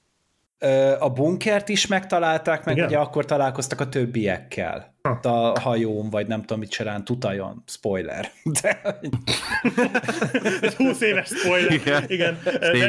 a 0.99 1.09
bunkert 1.09 1.69
is 1.69 1.87
megtalálták, 1.87 2.65
meg 2.65 2.75
Igen? 2.75 2.87
ugye 2.87 2.97
akkor 2.97 3.25
találkoztak 3.25 3.79
a 3.79 3.89
többiekkel. 3.89 4.95
Ha. 5.01 5.09
A 5.09 5.59
hajón, 5.59 6.09
vagy 6.09 6.27
nem 6.27 6.39
tudom 6.39 6.59
mit 6.59 6.69
csinálni, 6.69 7.03
tutajon. 7.03 7.63
Spoiler. 7.67 8.31
De... 8.61 8.81
Ez 10.61 10.75
20 10.75 11.01
éves 11.01 11.27
spoiler. 11.27 11.71
Igen. 11.71 12.03
Igen. 12.07 12.37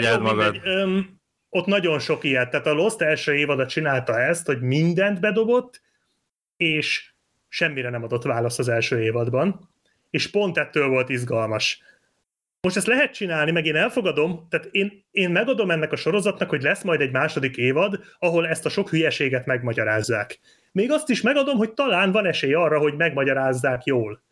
De 0.01 0.19
magad. 0.19 0.53
Mindegy, 0.53 0.83
um, 0.83 1.21
ott 1.49 1.67
nagyon 1.67 1.99
sok 1.99 2.25
ilyet. 2.25 2.51
Tehát 2.51 2.67
a 2.67 2.73
Lost 2.73 3.01
első 3.01 3.35
évada 3.35 3.67
csinálta 3.67 4.21
ezt, 4.21 4.47
hogy 4.47 4.61
mindent 4.61 5.21
bedobott, 5.21 5.81
és 6.57 7.13
semmire 7.49 7.91
nem 7.91 8.03
adott 8.03 8.23
választ 8.23 8.59
az 8.59 8.69
első 8.69 9.03
évadban. 9.03 9.71
És 10.11 10.31
pont 10.31 10.59
ettől 10.59 10.89
volt 10.89 11.09
izgalmas. 11.09 11.83
Most 12.65 12.77
ezt 12.77 12.87
lehet 12.87 13.13
csinálni, 13.13 13.51
meg 13.51 13.67
én 13.67 13.77
elfogadom, 13.77 14.47
tehát 14.49 14.69
én, 14.71 15.05
én 15.11 15.31
megadom 15.31 15.71
ennek 15.71 15.93
a 15.93 15.97
sorozatnak, 15.97 16.49
hogy 16.49 16.63
lesz 16.63 16.83
majd 16.83 17.01
egy 17.01 17.11
második 17.11 17.57
évad, 17.57 18.01
ahol 18.19 18.47
ezt 18.49 18.67
a 18.67 18.69
sok 18.69 18.89
hülyeséget 18.89 19.47
megmagyarázzák. 19.47 20.41
Még 20.73 20.93
azt 20.93 21.09
is 21.09 21.21
megadom, 21.21 21.57
hogy 21.57 21.73
talán 21.73 22.13
van 22.13 22.27
esély 22.27 22.55
arra, 22.55 22.79
hogy 22.79 22.95
megmagyarázzák 22.97 23.85
jól. 23.85 24.23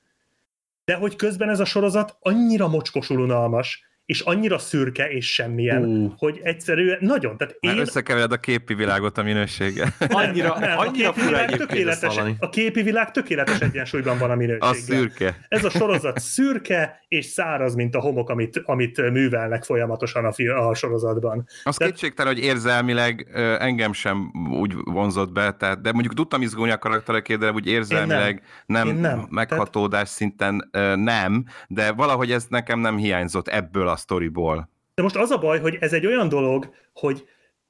De 0.84 0.94
hogy 0.94 1.16
közben 1.16 1.48
ez 1.48 1.60
a 1.60 1.64
sorozat 1.64 2.16
annyira 2.20 2.68
mocskosul 2.68 3.20
unalmas, 3.20 3.84
és 4.06 4.20
annyira 4.20 4.58
szürke 4.58 5.10
és 5.10 5.32
semmilyen, 5.32 5.84
uh. 5.84 6.12
hogy 6.16 6.40
egyszerűen 6.42 6.98
nagyon. 7.00 7.36
Tehát 7.36 7.56
én... 7.60 7.78
összekevered 7.78 8.32
a 8.32 8.36
képi 8.36 8.74
világot 8.74 9.18
a 9.18 9.22
minőséggel. 9.22 9.94
Annyira, 10.08 10.58
nem, 10.58 10.78
annyira 10.78 11.08
a 11.08 11.12
képi 11.12 11.26
világ 11.26 11.56
tökéletes, 11.56 12.16
a 12.38 12.48
képi 12.48 12.82
világ 12.82 13.10
tökéletes 13.10 13.60
egyensúlyban 13.60 14.18
van 14.18 14.30
a 14.30 14.34
minőséggel. 14.34 14.68
A 14.68 14.74
szürke. 14.74 15.36
Ez 15.48 15.64
a 15.64 15.70
sorozat 15.70 16.18
szürke 16.18 17.04
és 17.08 17.26
száraz, 17.26 17.74
mint 17.74 17.94
a 17.94 18.00
homok, 18.00 18.30
amit, 18.30 18.62
amit 18.64 19.10
művelnek 19.10 19.64
folyamatosan 19.64 20.24
a, 20.24 20.32
fi, 20.32 20.46
a 20.46 20.74
sorozatban. 20.74 21.44
Az 21.64 21.76
tehát... 21.76 21.94
kétségtelen, 21.94 22.34
hogy 22.34 22.42
érzelmileg 22.42 23.26
engem 23.58 23.92
sem 23.92 24.32
úgy 24.60 24.74
vonzott 24.84 25.32
be, 25.32 25.52
tehát, 25.52 25.80
de 25.80 25.92
mondjuk 25.92 26.14
tudtam 26.14 26.42
izgulni 26.42 26.72
a 26.72 26.78
karakterekért, 26.78 27.40
de 27.40 27.52
úgy 27.52 27.66
érzelmileg 27.66 28.42
nem, 28.66 28.86
nem, 28.86 28.96
nem 28.96 29.26
meghatódás 29.30 29.90
tehát... 29.90 30.08
szinten 30.08 30.70
nem, 30.98 31.44
de 31.68 31.92
valahogy 31.92 32.32
ez 32.32 32.46
nekem 32.48 32.78
nem 32.78 32.96
hiányzott 32.96 33.48
ebből 33.48 33.88
a 33.92 33.96
sztoriból. 33.96 34.70
De 34.94 35.02
most 35.02 35.16
az 35.16 35.30
a 35.30 35.38
baj, 35.38 35.60
hogy 35.60 35.76
ez 35.80 35.92
egy 35.92 36.06
olyan 36.06 36.28
dolog, 36.28 36.74
hogy 36.92 37.24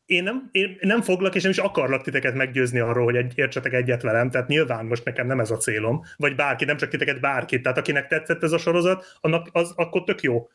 én 0.06 0.22
nem, 0.22 0.48
én 0.52 0.78
nem 0.80 1.02
foglak, 1.02 1.35
és 1.35 1.42
nem 1.42 1.50
is 1.50 1.58
akarlak 1.58 2.02
titeket 2.02 2.35
meggyőzni 2.35 2.78
arról, 2.78 3.04
hogy 3.04 3.16
egy, 3.16 3.32
értsetek 3.35 3.72
egyet 3.72 4.02
velem, 4.02 4.30
tehát 4.30 4.48
nyilván 4.48 4.87
most 4.87 5.04
nekem 5.04 5.26
nem 5.26 5.40
ez 5.40 5.50
a 5.50 5.56
célom, 5.56 6.02
vagy 6.16 6.35
bárki, 6.35 6.64
nem 6.64 6.76
csak 6.76 6.88
titeket, 6.88 7.20
bárkit, 7.20 7.62
tehát 7.62 7.78
akinek 7.78 8.06
tetszett 8.06 8.42
ez 8.42 8.52
a 8.52 8.58
sorozat, 8.58 9.16
annak 9.20 9.48
az 9.52 9.72
akkor 9.76 10.04
tök 10.04 10.20
jó. 10.20 10.48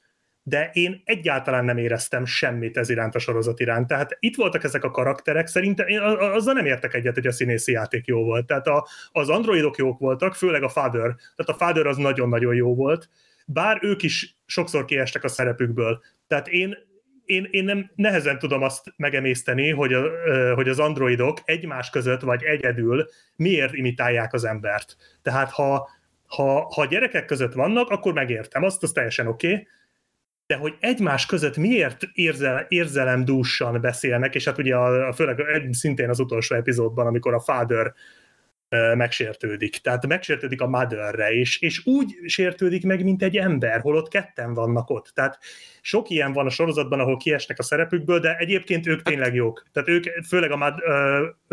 De 0.44 0.70
én 0.74 1.02
egyáltalán 1.06 1.66
nem 1.66 1.78
éreztem 1.78 2.26
semmit 2.26 2.78
ez 2.78 2.90
iránt 2.90 3.16
a 3.16 3.20
sorozat 3.20 3.60
iránt. 3.60 3.88
Tehát 3.88 4.18
itt 4.20 4.36
voltak 4.36 4.64
ezek 4.64 4.84
a 4.84 4.92
karakterek, 4.92 5.48
szerintem 5.48 5.88
én 5.88 6.00
azzal 6.00 6.54
nem 6.54 6.66
értek 6.66 6.94
egyet, 6.94 7.14
hogy 7.14 7.28
a 7.28 7.32
színészi 7.32 7.72
játék 7.72 8.06
jó 8.06 8.24
volt. 8.24 8.46
Tehát 8.46 8.68
a, 8.68 8.88
az 9.12 9.30
androidok 9.30 9.78
jók 9.78 10.00
voltak, 10.00 10.36
főleg 10.36 10.64
a 10.64 10.70
Father. 10.70 11.16
Tehát 11.36 11.62
a 11.62 11.66
Father 11.66 11.86
az 11.86 11.98
nagyon-nagyon 11.98 12.56
jó 12.56 12.76
volt, 12.76 13.10
bár 13.50 13.80
ők 13.82 14.04
is 14.04 14.38
sokszor 14.46 14.86
kiestek 14.86 15.24
a 15.24 15.28
szerepükből. 15.28 16.04
Tehát 16.28 16.48
én, 16.48 16.78
én, 17.26 17.48
én 17.52 17.64
nem 17.64 17.92
nehezen 17.96 18.40
tudom 18.40 18.62
azt 18.62 18.94
megemészteni, 18.96 19.70
hogy, 19.70 19.94
a, 19.94 20.04
hogy 20.54 20.70
az 20.70 20.80
androidok 20.80 21.42
egymás 21.46 21.90
között 21.90 22.22
vagy 22.22 22.44
egyedül 22.44 23.10
miért 23.36 23.74
imitálják 23.74 24.34
az 24.34 24.44
embert. 24.44 24.96
Tehát 25.22 25.52
ha, 25.52 25.90
Ha, 26.28 26.74
ha 26.74 26.86
gyerekek 26.86 27.26
között 27.26 27.54
vannak, 27.54 27.90
akkor 27.90 28.14
megértem, 28.14 28.64
azt, 28.64 28.84
az 28.84 28.92
teljesen 28.92 29.28
oké, 29.28 29.52
okay, 29.52 29.68
de 30.48 30.56
hogy 30.56 30.76
egymás 30.80 31.26
között 31.26 31.58
miért 31.58 32.04
érzel, 32.14 32.66
érzelemdúsan 32.68 33.82
beszélnek, 33.82 34.36
és 34.36 34.46
hát 34.46 34.58
ugye 34.58 34.76
a, 34.76 35.08
a 35.08 35.14
főleg 35.14 35.70
szintén 35.72 36.10
az 36.10 36.20
utolsó 36.20 36.56
epizódban, 36.56 37.08
amikor 37.08 37.34
a 37.34 37.40
father 37.40 37.94
megsértődik. 38.96 39.78
Tehát 39.78 40.08
megsértődik 40.08 40.62
a 40.62 40.68
motherre, 40.68 41.30
és, 41.30 41.60
és 41.62 41.86
úgy 41.86 42.16
sértődik 42.26 42.86
meg, 42.86 43.04
mint 43.04 43.24
egy 43.24 43.38
ember, 43.38 43.82
holott 43.82 44.08
ketten 44.08 44.54
vannak 44.54 44.90
ott. 44.90 45.12
Tehát 45.14 45.40
sok 45.82 46.10
ilyen 46.10 46.34
van 46.34 46.46
a 46.46 46.50
sorozatban, 46.50 47.00
ahol 47.00 47.18
kiesnek 47.18 47.60
a 47.60 47.64
szerepükből, 47.64 48.20
de 48.20 48.36
egyébként 48.36 48.88
ők 48.88 49.02
tényleg 49.02 49.36
jók. 49.36 49.66
Tehát 49.74 49.90
ők, 49.90 50.06
főleg 50.28 50.52
a, 50.52 50.82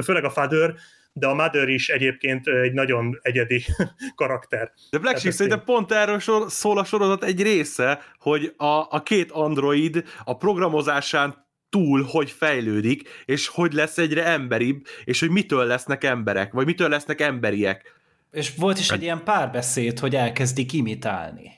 főleg 0.02 0.24
a 0.24 0.30
father, 0.30 0.74
de 1.16 1.26
a 1.26 1.34
Mother 1.34 1.68
is 1.68 1.88
egyébként 1.88 2.46
egy 2.46 2.72
nagyon 2.72 3.18
egyedi 3.22 3.64
karakter. 4.14 4.72
De 4.90 4.98
Black 4.98 5.18
Sheep 5.18 5.32
szerintem 5.32 5.64
pont 5.64 5.92
erről 5.92 6.18
sor, 6.18 6.50
szól 6.50 6.78
a 6.78 6.84
sorozat 6.84 7.24
egy 7.24 7.42
része, 7.42 8.00
hogy 8.18 8.54
a, 8.56 8.86
a 8.90 9.02
két 9.02 9.30
android 9.30 10.04
a 10.24 10.36
programozásán 10.36 11.43
túl 11.74 12.02
hogy 12.02 12.30
fejlődik, 12.30 13.08
és 13.24 13.48
hogy 13.48 13.72
lesz 13.72 13.98
egyre 13.98 14.24
emberibb, 14.24 14.86
és 15.04 15.20
hogy 15.20 15.30
mitől 15.30 15.64
lesznek 15.64 16.04
emberek, 16.04 16.52
vagy 16.52 16.66
mitől 16.66 16.88
lesznek 16.88 17.20
emberiek. 17.20 17.94
És 18.30 18.54
volt 18.56 18.78
is 18.78 18.90
egy 18.90 19.02
ilyen 19.02 19.24
párbeszéd, 19.24 19.98
hogy 19.98 20.16
elkezdik 20.16 20.72
imitálni. 20.72 21.50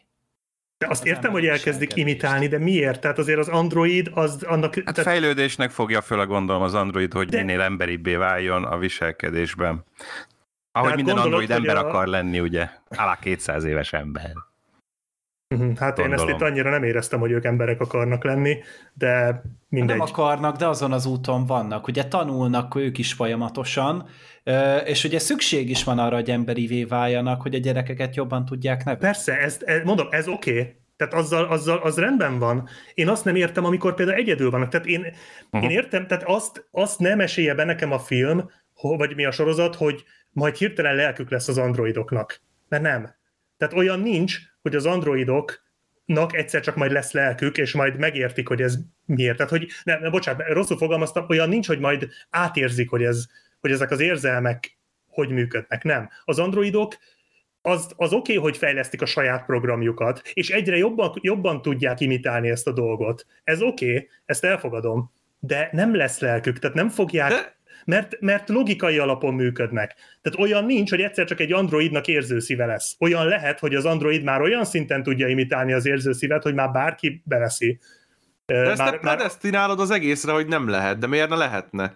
De 0.78 0.86
azt 0.86 1.00
az 1.00 1.06
értem, 1.06 1.30
hogy 1.30 1.46
elkezdik 1.46 1.96
imitálni, 1.96 2.46
de 2.46 2.58
miért? 2.58 3.00
Tehát 3.00 3.18
azért 3.18 3.38
az 3.38 3.48
Android 3.48 4.10
az 4.14 4.42
annak... 4.42 4.74
Hát 4.74 4.84
tehát... 4.84 5.10
fejlődésnek 5.10 5.70
fogja 5.70 6.00
föl 6.00 6.20
a 6.20 6.26
gondolom 6.26 6.62
az 6.62 6.74
Android, 6.74 7.12
hogy 7.12 7.28
de... 7.28 7.38
minél 7.38 7.60
emberibbé 7.60 8.14
váljon 8.14 8.64
a 8.64 8.78
viselkedésben. 8.78 9.84
Ahogy 10.72 10.94
minden 10.94 11.14
gondolod, 11.14 11.40
Android 11.40 11.50
ember 11.50 11.84
a... 11.84 11.88
akar 11.88 12.06
lenni, 12.06 12.40
ugye? 12.40 12.68
Alá 12.88 13.18
200 13.18 13.64
éves 13.64 13.92
ember. 13.92 14.32
Mhm, 15.48 15.74
hát 15.76 15.96
Gondolom. 15.96 16.10
én 16.10 16.12
ezt 16.12 16.28
itt 16.28 16.48
annyira 16.48 16.70
nem 16.70 16.82
éreztem, 16.82 17.20
hogy 17.20 17.30
ők 17.30 17.44
emberek 17.44 17.80
akarnak 17.80 18.24
lenni, 18.24 18.58
de 18.94 19.42
mindegy. 19.68 19.96
Nem 19.96 20.06
akarnak, 20.06 20.56
de 20.56 20.66
azon 20.66 20.92
az 20.92 21.06
úton 21.06 21.46
vannak. 21.46 21.86
Ugye 21.86 22.04
tanulnak 22.04 22.74
ők 22.74 22.98
is 22.98 23.12
folyamatosan, 23.12 24.08
és 24.84 25.04
ugye 25.04 25.18
szükség 25.18 25.70
is 25.70 25.84
van 25.84 25.98
arra, 25.98 26.14
hogy 26.14 26.30
emberivé 26.30 26.84
váljanak, 26.84 27.42
hogy 27.42 27.54
a 27.54 27.58
gyerekeket 27.58 28.16
jobban 28.16 28.44
tudják 28.44 28.78
nevelni. 28.78 29.00
Persze, 29.00 29.38
ezt, 29.38 29.62
ez, 29.62 29.84
mondom, 29.84 30.06
ez 30.10 30.28
oké, 30.28 30.50
okay. 30.50 30.76
Tehát 30.96 31.14
azzal, 31.14 31.44
azzal, 31.44 31.78
az 31.78 31.98
rendben 31.98 32.38
van. 32.38 32.68
Én 32.94 33.08
azt 33.08 33.24
nem 33.24 33.34
értem, 33.34 33.64
amikor 33.64 33.94
például 33.94 34.18
egyedül 34.18 34.50
vannak. 34.50 34.68
Tehát 34.68 34.86
én, 34.86 35.00
uh-huh. 35.50 35.70
én 35.70 35.76
értem, 35.76 36.06
tehát 36.06 36.24
azt, 36.26 36.68
azt 36.70 36.98
nem 36.98 37.20
esélye 37.20 37.54
be 37.54 37.64
nekem 37.64 37.92
a 37.92 37.98
film, 37.98 38.50
vagy 38.80 39.14
mi 39.14 39.24
a 39.24 39.30
sorozat, 39.30 39.74
hogy 39.74 40.04
majd 40.30 40.56
hirtelen 40.56 40.94
lelkük 40.94 41.30
lesz 41.30 41.48
az 41.48 41.58
androidoknak. 41.58 42.40
Mert 42.68 42.82
nem. 42.82 43.15
Tehát 43.56 43.74
olyan 43.74 44.00
nincs, 44.00 44.38
hogy 44.62 44.74
az 44.74 44.86
androidoknak 44.86 46.34
egyszer 46.34 46.60
csak 46.60 46.76
majd 46.76 46.92
lesz 46.92 47.12
lelkük, 47.12 47.58
és 47.58 47.72
majd 47.72 47.98
megértik, 47.98 48.48
hogy 48.48 48.62
ez 48.62 48.78
miért. 49.04 49.36
Tehát, 49.36 49.52
hogy 49.52 49.68
nem, 49.84 50.00
nem 50.00 50.10
bocsánat, 50.10 50.46
rosszul 50.48 50.76
fogalmaztam, 50.76 51.26
olyan 51.28 51.48
nincs, 51.48 51.66
hogy 51.66 51.78
majd 51.78 52.08
átérzik, 52.30 52.90
hogy, 52.90 53.02
ez, 53.02 53.26
hogy 53.60 53.70
ezek 53.70 53.90
az 53.90 54.00
érzelmek 54.00 54.76
hogy 55.16 55.30
működnek. 55.30 55.82
Nem. 55.82 56.08
Az 56.24 56.38
androidok 56.38 56.96
az, 57.62 57.92
az 57.96 58.12
oké, 58.12 58.36
okay, 58.36 58.50
hogy 58.50 58.56
fejlesztik 58.56 59.02
a 59.02 59.06
saját 59.06 59.44
programjukat, 59.44 60.20
és 60.32 60.50
egyre 60.50 60.76
jobban, 60.76 61.12
jobban 61.20 61.62
tudják 61.62 62.00
imitálni 62.00 62.48
ezt 62.48 62.66
a 62.66 62.72
dolgot. 62.72 63.26
Ez 63.44 63.62
oké, 63.62 63.94
okay, 63.94 64.08
ezt 64.24 64.44
elfogadom, 64.44 65.12
de 65.38 65.68
nem 65.72 65.94
lesz 65.94 66.18
lelkük, 66.18 66.58
tehát 66.58 66.76
nem 66.76 66.88
fogják... 66.88 67.30
De 67.30 67.55
mert, 67.86 68.20
mert 68.20 68.48
logikai 68.48 68.98
alapon 68.98 69.34
működnek. 69.34 69.94
Tehát 70.22 70.38
olyan 70.38 70.64
nincs, 70.64 70.90
hogy 70.90 71.00
egyszer 71.00 71.26
csak 71.26 71.40
egy 71.40 71.52
androidnak 71.52 72.08
érzőszíve 72.08 72.66
lesz. 72.66 72.96
Olyan 72.98 73.26
lehet, 73.26 73.58
hogy 73.58 73.74
az 73.74 73.84
android 73.84 74.22
már 74.22 74.40
olyan 74.40 74.64
szinten 74.64 75.02
tudja 75.02 75.28
imitálni 75.28 75.72
az 75.72 75.86
érzőszívet, 75.86 76.42
hogy 76.42 76.54
már 76.54 76.70
bárki 76.70 77.22
beveszi. 77.24 77.78
De 78.46 78.54
ezt 78.54 78.78
már, 78.78 78.90
te 78.90 78.98
predestinálod 78.98 79.80
az 79.80 79.90
egészre, 79.90 80.32
hogy 80.32 80.46
nem 80.46 80.68
lehet, 80.68 80.98
de 80.98 81.06
miért 81.06 81.28
ne 81.28 81.36
lehetne? 81.36 81.92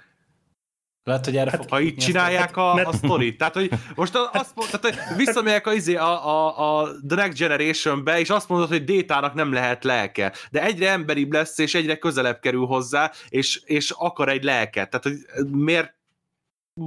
Lehet, 1.04 1.24
hogy 1.24 1.36
erre 1.36 1.50
hát, 1.50 1.70
ha 1.70 1.80
így 1.80 1.96
csinálják 1.96 2.56
a, 2.56 2.74
mert... 2.74 2.88
a 2.88 2.92
sztorit. 2.92 3.38
Tehát, 3.38 3.54
hogy 3.54 3.70
most 3.94 4.14
a, 4.14 4.30
azt 4.32 4.54
mondod, 4.54 4.80
tehát, 4.80 4.96
hogy 4.96 5.16
visszamegyek 5.16 5.66
a, 5.66 5.72
izé, 5.72 5.94
a, 5.94 6.26
a, 6.26 6.80
a 6.80 6.88
The 7.08 7.16
Next 7.16 7.38
Generation-be, 7.38 8.18
és 8.18 8.30
azt 8.30 8.48
mondod, 8.48 8.68
hogy 8.68 8.84
Détának 8.84 9.34
nem 9.34 9.52
lehet 9.52 9.84
lelke. 9.84 10.32
De 10.50 10.62
egyre 10.62 10.90
emberibb 10.90 11.32
lesz, 11.32 11.58
és 11.58 11.74
egyre 11.74 11.96
közelebb 11.98 12.40
kerül 12.40 12.66
hozzá, 12.66 13.10
és, 13.28 13.60
és 13.64 13.90
akar 13.90 14.28
egy 14.28 14.44
lelket. 14.44 14.90
Tehát, 14.90 15.04
hogy 15.04 15.46
miért 15.50 15.98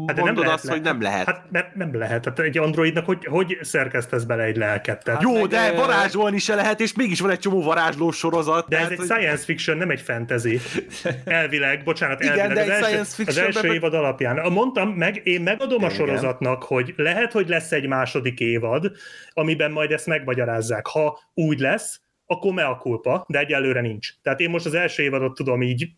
Hát 0.07 0.15
de 0.15 0.23
nem 0.23 0.37
lehet 0.37 0.53
azt, 0.53 0.63
le- 0.63 0.71
hogy 0.71 0.81
nem 0.81 1.01
lehet. 1.01 1.25
Hát 1.25 1.45
mert 1.51 1.75
nem 1.75 1.97
lehet. 1.97 2.25
Hát 2.25 2.39
egy 2.39 2.57
androidnak 2.57 3.05
hogy, 3.05 3.25
hogy 3.25 3.57
szerkesztesz 3.61 4.23
bele 4.23 4.43
egy 4.43 4.55
lelket? 4.55 5.03
Tehát 5.03 5.21
Jó, 5.21 5.47
de 5.47 5.57
e... 5.57 5.75
varázsolni 5.75 6.37
se 6.37 6.55
lehet, 6.55 6.79
és 6.79 6.93
mégis 6.93 7.19
van 7.19 7.29
egy 7.29 7.39
csomó 7.39 7.61
varázsló 7.61 8.11
sorozat. 8.11 8.67
De 8.67 8.77
ez 8.77 8.89
egy 8.89 8.97
hogy... 8.97 9.05
science 9.05 9.43
fiction, 9.43 9.77
nem 9.77 9.89
egy 9.89 10.01
fantasy. 10.01 10.59
Elvileg, 11.25 11.83
bocsánat, 11.83 12.23
Igen, 12.23 12.39
elvileg. 12.39 12.67
De 12.67 12.73
az, 12.73 12.83
első, 12.83 13.23
az 13.25 13.37
első 13.37 13.67
be... 13.67 13.73
évad 13.73 13.93
alapján. 13.93 14.51
Mondtam, 14.51 14.89
meg, 14.89 15.21
én 15.23 15.41
megadom 15.41 15.77
Igen. 15.77 15.89
a 15.89 15.93
sorozatnak, 15.93 16.63
hogy 16.63 16.93
lehet, 16.97 17.31
hogy 17.31 17.49
lesz 17.49 17.71
egy 17.71 17.87
második 17.87 18.39
évad, 18.39 18.91
amiben 19.29 19.71
majd 19.71 19.91
ezt 19.91 20.07
megmagyarázzák. 20.07 20.87
Ha 20.87 21.19
úgy 21.33 21.59
lesz, 21.59 22.01
akkor 22.25 22.53
me 22.53 22.65
a 22.65 22.77
kulpa, 22.77 23.25
de 23.27 23.39
egyelőre 23.39 23.81
nincs. 23.81 24.09
Tehát 24.21 24.39
én 24.39 24.49
most 24.49 24.65
az 24.65 24.73
első 24.73 25.03
évadot 25.03 25.33
tudom 25.33 25.61
így 25.61 25.89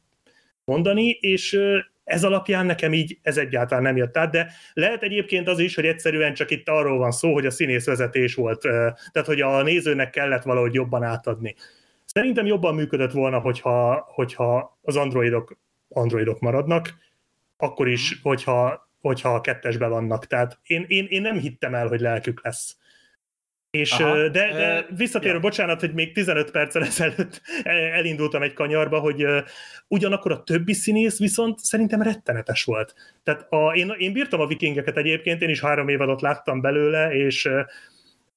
mondani, 0.63 1.09
és 1.09 1.59
ez 2.05 2.23
alapján 2.23 2.65
nekem 2.65 2.93
így 2.93 3.17
ez 3.21 3.37
egyáltalán 3.37 3.83
nem 3.83 3.97
jött 3.97 4.17
át, 4.17 4.31
de 4.31 4.51
lehet 4.73 5.03
egyébként 5.03 5.47
az 5.47 5.59
is, 5.59 5.75
hogy 5.75 5.85
egyszerűen 5.85 6.33
csak 6.33 6.51
itt 6.51 6.69
arról 6.69 6.97
van 6.97 7.11
szó, 7.11 7.33
hogy 7.33 7.45
a 7.45 7.51
színészvezetés 7.51 8.35
volt, 8.35 8.61
tehát 9.11 9.25
hogy 9.25 9.41
a 9.41 9.61
nézőnek 9.61 10.09
kellett 10.09 10.43
valahogy 10.43 10.73
jobban 10.73 11.03
átadni. 11.03 11.55
Szerintem 12.05 12.45
jobban 12.45 12.75
működött 12.75 13.11
volna, 13.11 13.39
hogyha, 13.39 14.05
hogyha 14.13 14.79
az 14.81 14.95
androidok, 14.95 15.57
androidok 15.89 16.39
maradnak, 16.39 16.93
akkor 17.57 17.87
is, 17.87 18.11
mhm. 18.11 18.27
hogyha, 18.27 18.89
hogyha 19.01 19.33
a 19.33 19.41
kettesbe 19.41 19.87
vannak. 19.87 20.27
Tehát 20.27 20.59
én, 20.63 20.85
én, 20.87 21.05
én 21.09 21.21
nem 21.21 21.37
hittem 21.37 21.75
el, 21.75 21.87
hogy 21.87 21.99
lelkük 21.99 22.43
lesz. 22.43 22.77
És, 23.75 23.91
Aha, 23.91 24.29
de, 24.29 24.29
de 24.29 24.85
visszatérő, 24.95 25.33
ja. 25.33 25.39
bocsánat, 25.39 25.79
hogy 25.79 25.93
még 25.93 26.13
15 26.13 26.51
perccel 26.51 26.83
ezelőtt 26.83 27.41
elindultam 27.97 28.41
egy 28.41 28.53
kanyarba, 28.53 28.99
hogy 28.99 29.25
ugyanakkor 29.88 30.31
a 30.31 30.43
többi 30.43 30.73
színész 30.73 31.19
viszont 31.19 31.59
szerintem 31.59 32.01
rettenetes 32.01 32.63
volt. 32.63 32.95
Tehát 33.23 33.47
a, 33.49 33.73
én, 33.75 33.95
én 33.97 34.13
bírtam 34.13 34.39
a 34.39 34.47
vikingeket 34.47 34.97
egyébként, 34.97 35.41
én 35.41 35.49
is 35.49 35.61
három 35.61 35.88
évadot 35.88 36.21
láttam 36.21 36.61
belőle, 36.61 37.13
és 37.13 37.49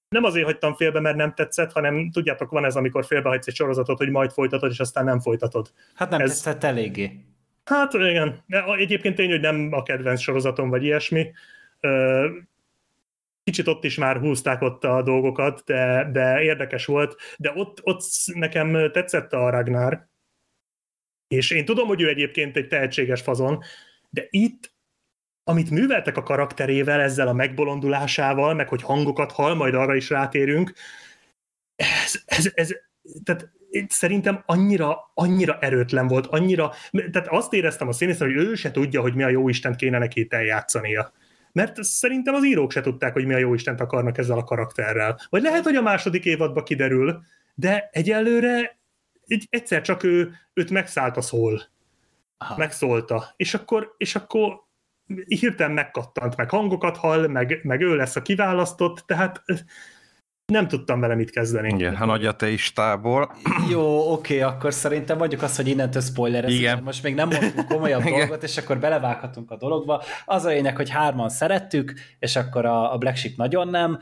nem 0.09 0.25
azért 0.25 0.45
hagytam 0.45 0.75
félbe, 0.75 1.01
mert 1.01 1.17
nem 1.17 1.35
tetszett, 1.35 1.73
hanem 1.73 2.11
tudjátok, 2.11 2.51
van 2.51 2.65
ez, 2.65 2.77
amikor 2.77 3.05
félbehagysz 3.05 3.47
egy 3.47 3.55
sorozatot, 3.55 3.99
hogy 3.99 4.11
majd 4.11 4.31
folytatod, 4.31 4.71
és 4.71 4.79
aztán 4.79 5.05
nem 5.05 5.21
folytatod. 5.21 5.73
Hát 5.95 6.11
nem 6.11 6.21
ez... 6.21 6.29
tetszett 6.29 6.65
eléggé. 6.65 7.11
Hát 7.65 7.93
igen, 7.93 8.45
egyébként 8.79 9.15
tény, 9.15 9.31
hogy 9.31 9.41
nem 9.41 9.69
a 9.71 9.83
kedvenc 9.83 10.21
sorozatom, 10.21 10.69
vagy 10.69 10.85
ilyesmi 10.85 11.31
kicsit 13.49 13.67
ott 13.67 13.85
is 13.85 13.97
már 13.97 14.19
húzták 14.19 14.63
ott 14.63 14.85
a 14.85 15.03
dolgokat, 15.03 15.63
de, 15.65 16.09
de 16.13 16.43
érdekes 16.43 16.87
volt, 16.87 17.17
de 17.39 17.53
ott, 17.55 17.81
ott 17.83 18.03
nekem 18.27 18.91
tetszett 18.93 19.33
a 19.33 19.51
Ragnar, 19.51 20.09
és 21.29 21.51
én 21.51 21.65
tudom, 21.65 21.87
hogy 21.87 22.01
ő 22.01 22.09
egyébként 22.09 22.57
egy 22.57 22.69
tehetséges 22.69 23.21
fazon, 23.21 23.63
de 24.11 24.27
itt, 24.31 24.73
amit 25.45 25.71
műveltek 25.71 26.17
a 26.17 26.23
karakterével, 26.23 27.01
ezzel 27.01 27.29
a 27.29 27.33
megbolondulásával, 27.33 28.55
meg 28.55 28.69
hogy 28.69 28.83
hangokat 28.83 29.33
hall, 29.33 29.55
majd 29.55 29.75
arra 29.75 29.95
is 29.95 30.11
rátérünk, 30.11 30.73
ez, 31.77 32.23
ez, 32.25 32.51
ez 32.55 32.71
tehát 33.25 33.51
szerintem 33.89 34.43
annyira, 34.47 35.11
annyira 35.15 35.59
erőtlen 35.61 36.07
volt, 36.07 36.27
annyira, 36.27 36.73
tehát 37.11 37.29
azt 37.29 37.53
éreztem 37.53 37.89
a 37.89 37.93
színészen, 37.93 38.27
hogy 38.27 38.37
ő 38.37 38.55
se 38.55 38.71
tudja, 38.71 39.01
hogy 39.01 39.15
mi 39.15 39.23
a 39.23 39.29
jó 39.29 39.49
Istent 39.49 39.77
kéne 39.77 39.99
neki 39.99 40.27
eljátszania 40.31 41.13
mert 41.59 41.83
szerintem 41.83 42.35
az 42.35 42.45
írók 42.45 42.73
se 42.73 42.81
tudták, 42.81 43.13
hogy 43.13 43.27
mi 43.27 43.35
a 43.35 43.39
jó 43.39 43.55
Istent 43.55 43.81
akarnak 43.81 44.19
ezzel 44.19 44.39
a 44.39 44.45
karakterrel. 44.45 45.21
Vagy 45.29 45.43
lehet, 45.43 45.65
hogy 45.65 45.77
a 45.77 45.83
második 45.83 46.25
évadba 46.25 46.63
kiderül, 46.63 47.23
de 47.55 47.89
egyelőre 47.93 48.79
egy, 49.27 49.47
egyszer 49.51 49.81
csak 49.81 50.03
ő, 50.03 50.33
őt 50.53 50.71
megszállt 50.71 51.17
a 51.17 51.21
szól. 51.21 51.63
Aha. 52.39 52.57
Megszólta. 52.57 53.33
És 53.37 53.55
akkor, 53.55 53.95
és 53.97 54.17
akkor 54.17 54.67
hirtelen 55.27 55.73
megkattant, 55.73 56.37
meg 56.37 56.51
hangokat 56.51 56.97
hall, 56.97 57.27
meg, 57.27 57.61
meg 57.63 57.81
ő 57.81 57.97
lesz 57.97 58.17
a 58.17 58.23
kiválasztott, 58.23 58.99
tehát 59.07 59.43
nem 60.53 60.69
tudtam 60.69 61.01
vele 61.01 61.15
mit 61.15 61.31
kezdeni. 61.31 61.69
Igen, 61.69 61.95
a 61.95 62.05
nagy 62.05 62.27
ateistából. 62.27 63.33
Jó, 63.71 64.13
oké, 64.13 64.41
akkor 64.41 64.75
szerintem 64.75 65.19
mondjuk 65.19 65.43
azt, 65.43 65.57
hogy 65.57 65.69
innentől 65.69 66.03
spoiler 66.03 66.49
Igen. 66.49 66.83
Most 66.83 67.03
még 67.03 67.15
nem 67.15 67.29
mondtunk 67.29 67.69
komolyabb 67.69 68.05
Igen. 68.07 68.19
dolgot, 68.19 68.43
és 68.43 68.57
akkor 68.57 68.79
belevághatunk 68.79 69.51
a 69.51 69.57
dologba. 69.57 70.03
Az 70.25 70.45
a 70.45 70.49
lényeg, 70.49 70.77
hogy 70.77 70.91
hárman 70.91 71.29
szerettük, 71.29 71.93
és 72.19 72.37
akkor 72.37 72.65
a, 72.65 72.93
a 72.93 72.99
Black 72.99 73.17
Sheep 73.17 73.37
nagyon 73.37 73.69
nem. 73.69 73.99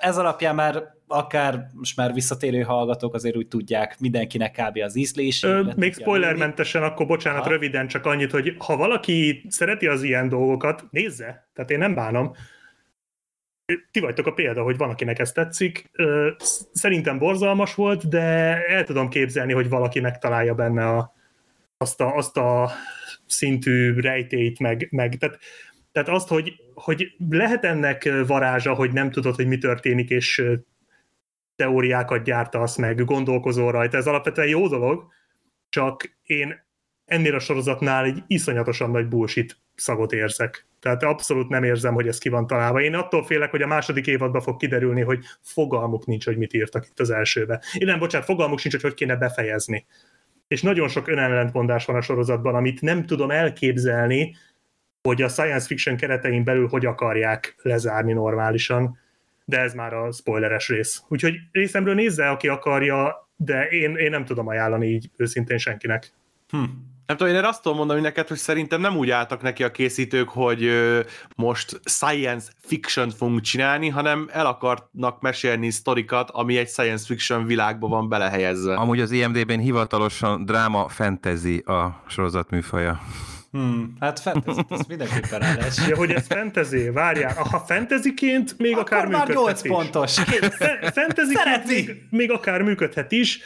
Ez 0.00 0.18
alapján 0.18 0.54
már 0.54 0.82
akár 1.06 1.66
most 1.72 1.96
már 1.96 2.12
visszatérő 2.12 2.60
hallgatók 2.60 3.14
azért 3.14 3.36
úgy 3.36 3.48
tudják, 3.48 3.96
mindenkinek 3.98 4.60
kb. 4.62 4.78
az 4.84 4.96
ízlés. 4.96 5.46
Még 5.76 5.94
spoilermentesen, 5.94 6.82
akkor 6.82 7.06
bocsánat, 7.06 7.40
Aha. 7.40 7.50
röviden 7.50 7.88
csak 7.88 8.06
annyit, 8.06 8.30
hogy 8.30 8.54
ha 8.58 8.76
valaki 8.76 9.46
szereti 9.48 9.86
az 9.86 10.02
ilyen 10.02 10.28
dolgokat, 10.28 10.84
nézze, 10.90 11.48
tehát 11.54 11.70
én 11.70 11.78
nem 11.78 11.94
bánom, 11.94 12.32
ti 13.90 14.00
vagytok 14.00 14.26
a 14.26 14.32
példa, 14.32 14.62
hogy 14.62 14.76
van, 14.76 14.90
akinek 14.90 15.18
ez 15.18 15.32
tetszik. 15.32 15.90
Szerintem 16.72 17.18
borzalmas 17.18 17.74
volt, 17.74 18.08
de 18.08 18.20
el 18.66 18.84
tudom 18.84 19.08
képzelni, 19.08 19.52
hogy 19.52 19.68
valaki 19.68 20.00
megtalálja 20.00 20.54
benne 20.54 20.88
a, 20.88 21.12
azt, 21.76 22.00
a, 22.00 22.16
azt 22.16 22.36
a 22.36 22.70
szintű 23.26 24.00
rejtélyt, 24.00 24.58
meg, 24.58 24.88
meg 24.90 25.16
tehát, 25.16 25.38
tehát 25.92 26.08
azt, 26.08 26.28
hogy, 26.28 26.52
hogy 26.74 27.14
lehet 27.30 27.64
ennek 27.64 28.08
varázsa, 28.26 28.74
hogy 28.74 28.92
nem 28.92 29.10
tudod, 29.10 29.34
hogy 29.34 29.46
mi 29.46 29.58
történik, 29.58 30.10
és 30.10 30.42
teóriákat 31.56 32.22
gyártasz, 32.22 32.76
meg 32.76 33.04
gondolkozol 33.04 33.72
rajta. 33.72 33.96
Ez 33.96 34.06
alapvetően 34.06 34.48
jó 34.48 34.68
dolog, 34.68 35.06
csak 35.68 36.16
én 36.22 36.64
ennél 37.04 37.34
a 37.34 37.38
sorozatnál 37.38 38.04
egy 38.04 38.22
iszonyatosan 38.26 38.90
nagy 38.90 39.06
bullshit 39.06 39.56
szagot 39.74 40.12
érzek. 40.12 40.66
Tehát 40.84 41.02
abszolút 41.02 41.48
nem 41.48 41.64
érzem, 41.64 41.94
hogy 41.94 42.08
ez 42.08 42.18
ki 42.18 42.28
van 42.28 42.46
találva. 42.46 42.80
Én 42.80 42.94
attól 42.94 43.24
félek, 43.24 43.50
hogy 43.50 43.62
a 43.62 43.66
második 43.66 44.06
évadban 44.06 44.40
fog 44.40 44.56
kiderülni, 44.56 45.00
hogy 45.00 45.24
fogalmuk 45.40 46.06
nincs, 46.06 46.24
hogy 46.24 46.36
mit 46.36 46.52
írtak 46.52 46.86
itt 46.86 47.00
az 47.00 47.10
elsőbe. 47.10 47.62
Én 47.78 47.86
nem, 47.86 47.98
bocsánat, 47.98 48.26
fogalmuk 48.26 48.58
sincs, 48.58 48.74
hogy 48.74 48.82
hogy 48.82 48.94
kéne 48.94 49.16
befejezni. 49.16 49.86
És 50.48 50.62
nagyon 50.62 50.88
sok 50.88 51.08
önellentmondás 51.08 51.84
van 51.84 51.96
a 51.96 52.00
sorozatban, 52.00 52.54
amit 52.54 52.80
nem 52.80 53.06
tudom 53.06 53.30
elképzelni, 53.30 54.36
hogy 55.02 55.22
a 55.22 55.28
science 55.28 55.66
fiction 55.66 55.96
keretein 55.96 56.44
belül 56.44 56.68
hogy 56.68 56.86
akarják 56.86 57.54
lezárni 57.62 58.12
normálisan, 58.12 58.98
de 59.44 59.60
ez 59.60 59.74
már 59.74 59.94
a 59.94 60.12
spoileres 60.12 60.68
rész. 60.68 61.02
Úgyhogy 61.08 61.34
részemről 61.52 61.94
nézze, 61.94 62.28
aki 62.28 62.48
akarja, 62.48 63.28
de 63.36 63.68
én, 63.68 63.96
én 63.96 64.10
nem 64.10 64.24
tudom 64.24 64.46
ajánlani 64.46 64.86
így 64.86 65.10
őszintén 65.16 65.58
senkinek. 65.58 66.12
Hm. 66.48 66.64
Nem 67.06 67.16
tudom, 67.16 67.34
én 67.34 67.44
azt 67.44 67.62
tudom 67.62 67.78
mondani 67.78 68.00
neked, 68.00 68.28
hogy 68.28 68.36
szerintem 68.36 68.80
nem 68.80 68.96
úgy 68.96 69.10
álltak 69.10 69.42
neki 69.42 69.64
a 69.64 69.70
készítők, 69.70 70.28
hogy 70.28 70.70
most 71.36 71.80
science 71.84 72.50
fiction 72.60 73.10
fogunk 73.10 73.40
csinálni, 73.40 73.88
hanem 73.88 74.28
el 74.32 74.46
akarnak 74.46 75.20
mesélni 75.20 75.70
sztorikat, 75.70 76.30
ami 76.30 76.56
egy 76.56 76.68
science 76.68 77.04
fiction 77.06 77.46
világba 77.46 77.88
van 77.88 78.08
belehelyezve. 78.08 78.74
Amúgy 78.74 79.00
az 79.00 79.10
IMDB-n 79.10 79.58
hivatalosan 79.58 80.44
dráma 80.44 80.88
fantasy 80.88 81.58
a 81.58 82.02
sorozat 82.08 82.50
műfaja. 82.50 83.00
Hmm, 83.50 83.92
hát 84.00 84.20
fantasy, 84.20 84.60
ez 84.68 84.86
mindenképpen 84.88 85.42
állás. 85.42 85.88
Ja, 85.88 85.96
hogy 85.96 86.10
ez 86.10 86.26
fantasy, 86.26 86.90
várjál. 86.90 87.34
Ha 87.34 87.58
fantasyként 87.58 88.58
még 88.58 88.72
Akkor 88.76 88.92
akár 88.92 89.06
már 89.06 89.26
működhet 89.28 89.44
8 89.44 89.62
is. 89.64 89.70
pontos. 89.70 90.14
Fantasyként 90.92 91.66
még, 91.66 92.02
még 92.10 92.30
akár 92.30 92.62
működhet 92.62 93.12
is, 93.12 93.40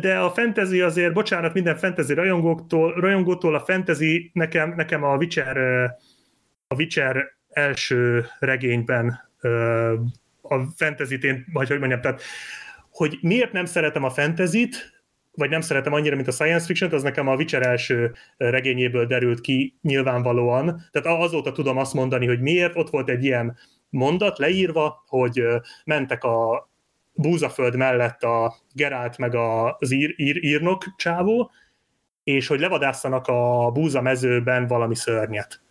de 0.00 0.18
a 0.18 0.30
fantasy 0.30 0.80
azért, 0.80 1.12
bocsánat 1.12 1.54
minden 1.54 1.76
fantasy 1.76 2.14
rajongóktól, 2.14 2.92
rajongótól 2.92 3.54
a 3.54 3.60
fantasy 3.60 4.30
nekem, 4.34 4.74
nekem 4.76 5.02
a 5.02 5.16
Witcher, 5.16 5.56
a 6.68 6.74
Witcher 6.74 7.24
első 7.50 8.26
regényben 8.38 9.30
a 10.42 10.60
fantasy-t 10.76 11.24
én, 11.24 11.44
vagy 11.52 11.68
hogy 11.68 11.78
mondjam, 11.78 12.00
tehát 12.00 12.22
hogy 12.90 13.18
miért 13.20 13.52
nem 13.52 13.64
szeretem 13.64 14.04
a 14.04 14.10
fantasy-t, 14.10 14.92
vagy 15.36 15.50
nem 15.50 15.60
szeretem 15.60 15.92
annyira, 15.92 16.14
mint 16.14 16.28
a 16.28 16.32
science 16.32 16.66
fiction 16.66 16.92
az 16.92 17.02
nekem 17.02 17.28
a 17.28 17.34
Witcher 17.34 17.66
első 17.66 18.12
regényéből 18.36 19.06
derült 19.06 19.40
ki 19.40 19.78
nyilvánvalóan. 19.82 20.82
Tehát 20.90 21.20
azóta 21.20 21.52
tudom 21.52 21.76
azt 21.76 21.94
mondani, 21.94 22.26
hogy 22.26 22.40
miért. 22.40 22.76
Ott 22.76 22.90
volt 22.90 23.08
egy 23.08 23.24
ilyen 23.24 23.56
mondat 23.88 24.38
leírva, 24.38 25.04
hogy 25.06 25.44
mentek 25.84 26.24
a 26.24 26.68
búzaföld 27.14 27.76
mellett 27.76 28.22
a 28.22 28.54
Gerált 28.72 29.18
meg 29.18 29.34
az 29.34 29.90
ír, 29.90 30.14
ír, 30.16 30.44
írnok 30.44 30.84
csávó, 30.96 31.50
és 32.24 32.46
hogy 32.46 32.60
levadásszanak 32.60 33.26
a 33.26 33.70
búza 33.70 34.00
mezőben 34.00 34.66
valami 34.66 34.94
szörnyet. 34.94 35.62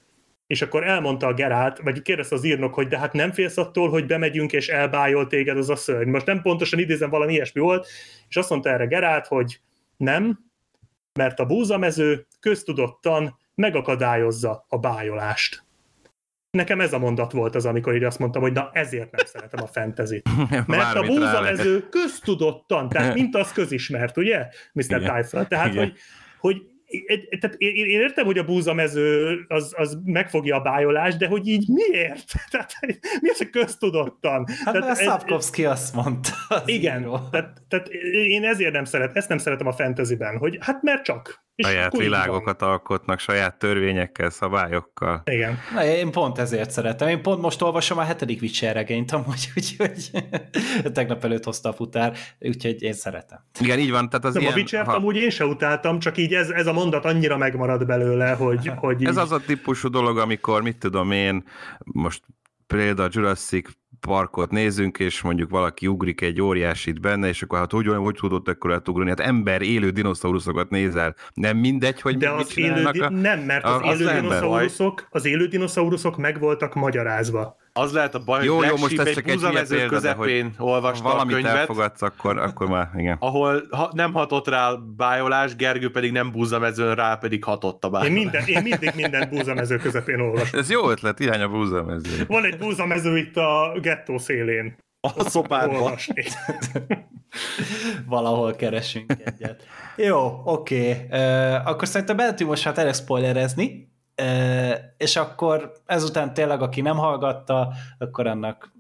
És 0.47 0.61
akkor 0.61 0.87
elmondta 0.87 1.27
a 1.27 1.33
Gerált, 1.33 1.79
vagy 1.79 2.01
kérdezte 2.01 2.35
az 2.35 2.43
írnok, 2.43 2.73
hogy 2.73 2.87
de 2.87 2.97
hát 2.97 3.13
nem 3.13 3.31
félsz 3.31 3.57
attól, 3.57 3.89
hogy 3.89 4.05
bemegyünk 4.05 4.51
és 4.51 4.67
elbájol 4.67 5.27
téged 5.27 5.57
az 5.57 5.69
a 5.69 5.75
szörny. 5.75 6.09
Most 6.09 6.25
nem 6.25 6.41
pontosan 6.41 6.79
idézem, 6.79 7.09
valami 7.09 7.33
ilyesmi 7.33 7.61
volt, 7.61 7.87
és 8.29 8.35
azt 8.35 8.49
mondta 8.49 8.69
erre 8.69 8.85
Gerált, 8.85 9.27
hogy 9.27 9.59
nem, 9.97 10.39
mert 11.13 11.39
a 11.39 11.45
búzamező 11.45 12.27
köztudottan 12.39 13.37
megakadályozza 13.55 14.65
a 14.67 14.77
bájolást. 14.77 15.63
Nekem 16.57 16.81
ez 16.81 16.93
a 16.93 16.99
mondat 16.99 17.31
volt 17.31 17.55
az, 17.55 17.65
amikor 17.65 17.95
így 17.95 18.03
azt 18.03 18.19
mondtam, 18.19 18.41
hogy 18.41 18.51
na 18.51 18.69
ezért 18.73 19.11
nem 19.11 19.25
szeretem 19.25 19.63
a 19.63 19.67
fentezit. 19.67 20.29
Mert 20.49 20.61
a 20.61 20.65
Bármit 20.65 21.17
lehet. 21.17 21.39
búzamező 21.39 21.87
köztudottan, 21.89 22.89
tehát 22.89 23.13
mint 23.19 23.35
az 23.35 23.51
közismert, 23.51 24.17
ugye, 24.17 24.47
Mr. 24.73 24.83
Typhra? 25.01 25.47
Tehát, 25.47 25.73
Igen. 25.73 25.83
hogy, 25.83 25.97
hogy 26.39 26.61
tehát 27.39 27.55
én, 27.57 27.85
én 27.85 27.99
értem, 27.99 28.25
hogy 28.25 28.37
a 28.37 28.43
búzamező 28.43 29.39
az, 29.47 29.73
az 29.77 29.97
megfogja 30.03 30.55
a 30.55 30.61
bájolást, 30.61 31.17
de 31.17 31.27
hogy 31.27 31.47
így 31.47 31.67
miért? 31.67 32.31
Tehát 32.51 32.71
miért 33.21 33.37
csak 33.37 33.51
köztudottan? 33.51 34.45
Hát 34.65 34.73
mert 34.73 34.85
ez- 34.85 35.01
Szapkovszki 35.01 35.65
azt 35.65 35.95
mondta. 35.95 36.29
az 36.47 36.61
igen, 36.65 37.01
író. 37.01 37.19
tehát, 37.31 37.61
tehát 37.67 37.87
én 38.27 38.43
ezért 38.43 38.73
nem 38.73 38.85
szeret, 38.85 39.15
ezt 39.15 39.29
nem 39.29 39.37
szeretem 39.37 39.67
a 39.67 39.73
fantasyben, 39.73 40.37
hogy 40.37 40.57
hát 40.61 40.81
mert 40.81 41.03
csak. 41.03 41.45
Saját 41.55 41.85
így 41.85 41.91
van. 41.91 42.01
világokat 42.01 42.61
alkotnak, 42.61 43.19
saját 43.19 43.59
törvényekkel, 43.59 44.29
szabályokkal. 44.29 45.21
Igen. 45.25 45.59
Na, 45.73 45.85
én 45.85 46.11
pont 46.11 46.37
ezért 46.37 46.71
szeretem. 46.71 47.07
Én 47.07 47.21
pont 47.21 47.41
most 47.41 47.61
olvasom 47.61 47.97
a 47.97 48.01
hetedik 48.01 48.41
Witcher 48.41 48.73
regényt, 48.73 49.11
amúgy, 49.11 49.51
úgyhogy 49.55 50.11
tegnap 50.93 51.23
előtt 51.23 51.43
hozta 51.43 51.69
a 51.69 51.73
futár, 51.73 52.17
úgyhogy 52.39 52.81
én 52.81 52.93
szeretem. 52.93 53.39
Igen, 53.59 53.79
így 53.79 53.91
van. 53.91 54.09
Tehát 54.09 54.25
az 54.25 54.33
Nem, 54.33 54.41
ilyen, 54.41 54.53
a 54.53 54.57
Witcher-t 54.57 54.87
amúgy 54.87 55.15
én 55.15 55.29
se 55.29 55.45
utáltam, 55.45 55.99
csak 55.99 56.17
így 56.17 56.33
ez, 56.33 56.49
ez 56.49 56.67
a 56.67 56.73
mondat 56.73 57.05
annyira 57.05 57.37
megmarad 57.37 57.85
belőle, 57.85 58.31
hogy, 58.31 58.71
hogy 58.75 59.01
így, 59.01 59.07
Ez 59.07 59.17
az 59.17 59.31
a 59.31 59.39
típusú 59.39 59.89
dolog, 59.89 60.17
amikor, 60.17 60.61
mit 60.61 60.77
tudom 60.77 61.11
én, 61.11 61.43
most 61.79 62.23
például 62.67 63.07
a 63.07 63.11
Jurassic 63.13 63.69
parkot 64.07 64.51
nézünk, 64.51 64.99
és 64.99 65.21
mondjuk 65.21 65.49
valaki 65.49 65.87
ugrik 65.87 66.21
egy 66.21 66.41
óriásit 66.41 67.01
benne, 67.01 67.27
és 67.27 67.41
akkor 67.41 67.57
hát 67.59 67.71
hogy, 67.71 67.87
hogy 67.87 68.15
tudott 68.15 68.47
akkor 68.47 68.73
átugrani? 68.73 69.09
Hát 69.09 69.19
ember 69.19 69.61
élő 69.61 69.89
dinoszauruszokat 69.89 70.69
nézel. 70.69 71.15
Nem 71.33 71.57
mindegy, 71.57 72.01
hogy 72.01 72.17
de 72.17 72.29
az 72.29 72.57
élő, 72.57 72.83
a... 72.83 73.09
nem, 73.09 73.39
mert 73.39 73.63
az, 73.65 73.79
az 73.83 73.99
élő 73.99 74.19
dinoszauruszok, 74.19 75.07
az 75.09 75.25
élő 75.25 75.47
dinoszauruszok 75.47 76.17
meg 76.17 76.39
voltak 76.39 76.73
magyarázva. 76.73 77.61
Az 77.75 77.93
lehet 77.93 78.15
a 78.15 78.19
baj, 78.19 78.43
Jó, 78.43 78.57
hogy 78.57 78.67
jó, 78.67 78.77
most 78.77 78.99
egy 78.99 79.21
példa, 79.21 79.51
de 79.51 79.59
hogy 79.59 79.85
közepén 79.85 80.53
olvasta 80.57 81.09
a 81.09 81.11
Valamit 81.11 81.35
könyvet, 81.35 81.55
elfogadsz, 81.55 82.01
akkor, 82.01 82.37
akkor 82.37 82.67
már, 82.67 82.89
igen. 82.97 83.17
ahol 83.19 83.67
ha, 83.69 83.91
nem 83.93 84.13
hatott 84.13 84.47
rá 84.47 84.69
a 84.69 84.77
bájolás, 84.77 85.55
Gergő 85.55 85.91
pedig 85.91 86.11
nem 86.11 86.31
búzamezőn, 86.31 86.95
rá 86.95 87.15
pedig 87.15 87.43
hatott 87.43 87.83
a 87.83 87.87
Én, 87.87 87.91
bájolás. 87.91 88.13
minden, 88.13 88.45
én 88.45 88.61
mindig 88.61 88.91
minden 88.95 89.29
búzamező 89.29 89.77
közepén 89.77 90.19
olvasom. 90.19 90.59
Ez 90.59 90.69
jó 90.69 90.89
ötlet, 90.89 91.19
irány 91.19 91.41
a 91.41 91.49
búzamező. 91.49 92.25
Van 92.27 92.45
egy 92.45 92.57
búzamező 92.57 93.17
itt 93.17 93.37
a 93.37 93.77
gettó 93.81 94.17
szélén. 94.17 94.75
A 94.99 95.29
szobádban. 95.29 95.81
Olvasni. 95.81 96.23
Valahol 98.07 98.55
keresünk 98.55 99.13
egyet. 99.25 99.63
Jó, 99.95 100.41
oké. 100.45 101.07
Uh, 101.11 101.67
akkor 101.67 101.87
szerintem 101.87 102.15
beletünk 102.15 102.49
most 102.49 102.65
már 102.65 102.73
tényleg 102.73 102.93
spoilerezni, 102.93 103.92
és 104.97 105.15
akkor 105.15 105.71
ezután 105.85 106.33
tényleg, 106.33 106.61
aki 106.61 106.81
nem 106.81 106.97
hallgatta, 106.97 107.73
akkor 107.97 108.27
annak 108.27 108.73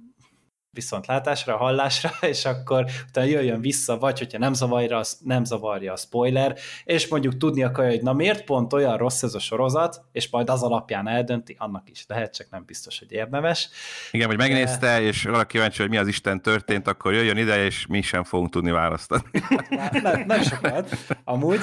viszont 0.73 1.05
látásra, 1.05 1.57
hallásra, 1.57 2.11
és 2.31 2.45
akkor 2.45 2.85
utána 3.07 3.27
jöjjön 3.27 3.61
vissza, 3.61 3.97
vagy 3.97 4.19
hogyha 4.19 4.37
nem 4.37 4.53
zavarja, 4.53 5.01
nem 5.19 5.43
zavarja 5.43 5.93
a 5.93 5.95
spoiler, 5.95 6.57
és 6.83 7.07
mondjuk 7.07 7.37
tudni 7.37 7.63
akarja, 7.63 7.91
hogy 7.91 8.01
na 8.01 8.13
miért 8.13 8.43
pont 8.43 8.73
olyan 8.73 8.97
rossz 8.97 9.23
ez 9.23 9.33
a 9.33 9.39
sorozat, 9.39 10.01
és 10.11 10.29
majd 10.29 10.49
az 10.49 10.63
alapján 10.63 11.07
eldönti, 11.07 11.55
annak 11.59 11.89
is 11.89 12.05
lehet, 12.07 12.35
csak 12.35 12.47
nem 12.49 12.63
biztos, 12.65 12.99
hogy 12.99 13.11
érdemes. 13.11 13.69
Igen, 14.11 14.27
hogy 14.27 14.37
megnézte, 14.37 15.01
és 15.01 15.23
valaki 15.23 15.47
kíváncsi, 15.47 15.81
hogy 15.81 15.89
mi 15.89 15.97
az 15.97 16.07
Isten 16.07 16.41
történt, 16.41 16.87
akkor 16.87 17.13
jöjjön 17.13 17.37
ide, 17.37 17.65
és 17.65 17.85
mi 17.87 18.01
sem 18.01 18.23
fogunk 18.23 18.49
tudni 18.49 18.71
választani. 18.71 19.23
nem, 20.03 20.23
nem 20.27 20.41
sokat, 20.41 20.89
amúgy. 21.23 21.59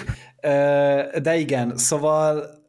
De 1.23 1.37
igen, 1.37 1.77
szóval 1.77 2.60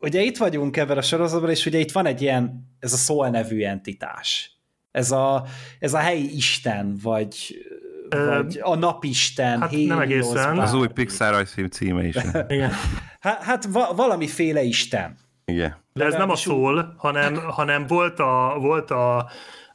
ugye 0.00 0.20
itt 0.20 0.36
vagyunk 0.36 0.76
ebben 0.76 0.98
a 0.98 1.02
sorozatban, 1.02 1.50
és 1.50 1.66
ugye 1.66 1.78
itt 1.78 1.92
van 1.92 2.06
egy 2.06 2.22
ilyen, 2.22 2.68
ez 2.78 2.92
a 2.92 2.96
Soul 2.96 3.28
nevű 3.28 3.62
entitás. 3.62 4.58
Ez 4.90 5.10
a, 5.10 5.44
ez 5.78 5.94
a 5.94 5.98
helyi 5.98 6.36
isten, 6.36 6.98
vagy, 7.02 7.64
vagy 8.08 8.58
a 8.62 8.74
napisten, 8.74 9.60
hát 9.60 9.70
nem 9.70 9.98
Helios, 9.98 10.26
egészen. 10.26 10.58
Az 10.58 10.74
új. 10.74 10.88
Pixar 10.88 11.30
rajzfilm 11.32 11.68
címe 11.68 12.04
is. 12.04 12.16
Igen. 12.48 12.72
Hát, 13.20 13.42
hát 13.42 13.64
va- 13.64 13.96
valamiféle 13.96 14.62
isten. 14.62 15.18
Igen. 15.44 15.76
De 15.92 16.04
ez 16.04 16.14
nem 16.14 16.30
a 16.30 16.36
szól, 16.36 16.94
hanem, 16.96 17.34
hanem 17.36 17.86
volt, 17.86 18.18
a, 18.18 18.56
volt 18.60 18.90
a, 18.90 19.30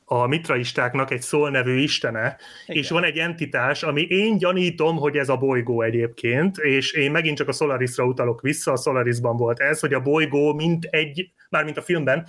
a 0.06 0.28
mitraistáknak 0.28 1.12
egy 1.12 1.22
szól 1.22 1.50
nevű 1.50 1.78
istene, 1.78 2.38
Igen. 2.66 2.82
És 2.82 2.90
van 2.90 3.04
egy 3.04 3.18
entitás, 3.18 3.84
ami 3.84 4.02
én 4.02 4.38
gyanítom, 4.38 4.98
hogy 4.98 5.18
ez 5.18 5.30
a 5.30 5.38
bolygó 5.38 5.82
egyébként, 5.82 6.58
és 6.58 6.92
én 6.92 7.12
megint 7.12 7.38
csak 7.38 7.48
a 7.48 7.52
Solarisra 7.52 8.06
utalok 8.06 8.42
vissza, 8.42 8.72
a 8.72 8.78
Solarisban 8.78 9.38
volt 9.38 9.60
ez, 9.60 9.80
hogy 9.80 9.94
a 9.94 10.02
bolygó 10.02 10.54
mint 10.54 10.86
egy, 10.86 11.32
mármint 11.50 11.78
a 11.78 11.82
filmben, 11.82 12.28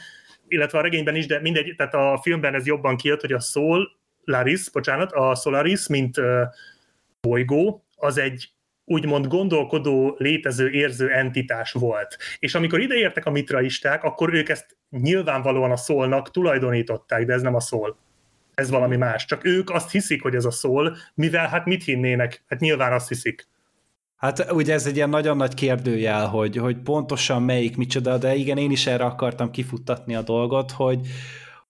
illetve 0.48 0.78
a 0.78 0.82
regényben 0.82 1.16
is, 1.16 1.26
de 1.26 1.40
mindegy, 1.40 1.74
tehát 1.76 1.94
a 1.94 2.20
filmben 2.22 2.54
ez 2.54 2.66
jobban 2.66 2.96
kijött, 2.96 3.20
hogy 3.20 3.32
a 3.32 3.40
Solaris, 3.40 4.70
bocsánat, 4.70 5.12
a 5.12 5.34
Solaris, 5.34 5.88
mint 5.88 6.18
uh, 6.18 6.42
bolygó, 7.20 7.84
az 7.96 8.18
egy 8.18 8.50
úgymond 8.86 9.26
gondolkodó, 9.26 10.14
létező, 10.18 10.70
érző 10.70 11.10
entitás 11.10 11.72
volt. 11.72 12.16
És 12.38 12.54
amikor 12.54 12.80
ideértek 12.80 13.26
a 13.26 13.30
mitraisták, 13.30 14.04
akkor 14.04 14.34
ők 14.34 14.48
ezt 14.48 14.76
nyilvánvalóan 14.90 15.70
a 15.70 15.76
szólnak 15.76 16.30
tulajdonították, 16.30 17.24
de 17.24 17.32
ez 17.32 17.42
nem 17.42 17.54
a 17.54 17.60
szól. 17.60 17.96
Ez 18.54 18.70
valami 18.70 18.96
más. 18.96 19.24
Csak 19.24 19.44
ők 19.44 19.70
azt 19.70 19.90
hiszik, 19.90 20.22
hogy 20.22 20.34
ez 20.34 20.44
a 20.44 20.50
szól, 20.50 20.96
mivel 21.14 21.48
hát 21.48 21.64
mit 21.64 21.84
hinnének? 21.84 22.44
Hát 22.48 22.60
nyilván 22.60 22.92
azt 22.92 23.08
hiszik. 23.08 23.48
Hát 24.16 24.52
ugye 24.52 24.72
ez 24.72 24.86
egy 24.86 24.96
ilyen 24.96 25.08
nagyon 25.08 25.36
nagy 25.36 25.54
kérdőjel, 25.54 26.26
hogy, 26.26 26.56
hogy 26.56 26.76
pontosan 26.76 27.42
melyik 27.42 27.76
micsoda, 27.76 28.18
de 28.18 28.34
igen, 28.34 28.58
én 28.58 28.70
is 28.70 28.86
erre 28.86 29.04
akartam 29.04 29.50
kifuttatni 29.50 30.14
a 30.14 30.22
dolgot, 30.22 30.70
hogy, 30.70 31.00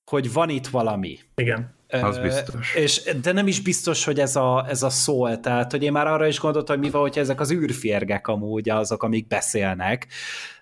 hogy 0.05 0.33
van 0.33 0.49
itt 0.49 0.67
valami. 0.67 1.19
Igen. 1.35 1.76
Az 2.03 2.19
biztos. 2.19 2.75
És, 2.75 3.03
de 3.23 3.33
nem 3.33 3.47
is 3.47 3.61
biztos, 3.61 4.05
hogy 4.05 4.21
ez 4.21 4.37
a, 4.37 4.67
ez 4.69 4.83
a 4.83 4.91
szól, 4.91 5.41
tehát 5.41 5.71
hogy 5.71 5.83
én 5.83 5.93
már 5.93 6.07
arra 6.07 6.27
is 6.27 6.41
gondoltam, 6.41 6.77
hogy 6.77 6.85
mi 6.85 6.91
van, 6.91 7.01
hogy 7.01 7.19
ezek 7.19 7.41
az 7.41 7.53
űrférgek 7.53 8.29
amúgy 8.29 8.69
azok, 8.71 9.03
amik 9.03 9.27
beszélnek, 9.27 10.07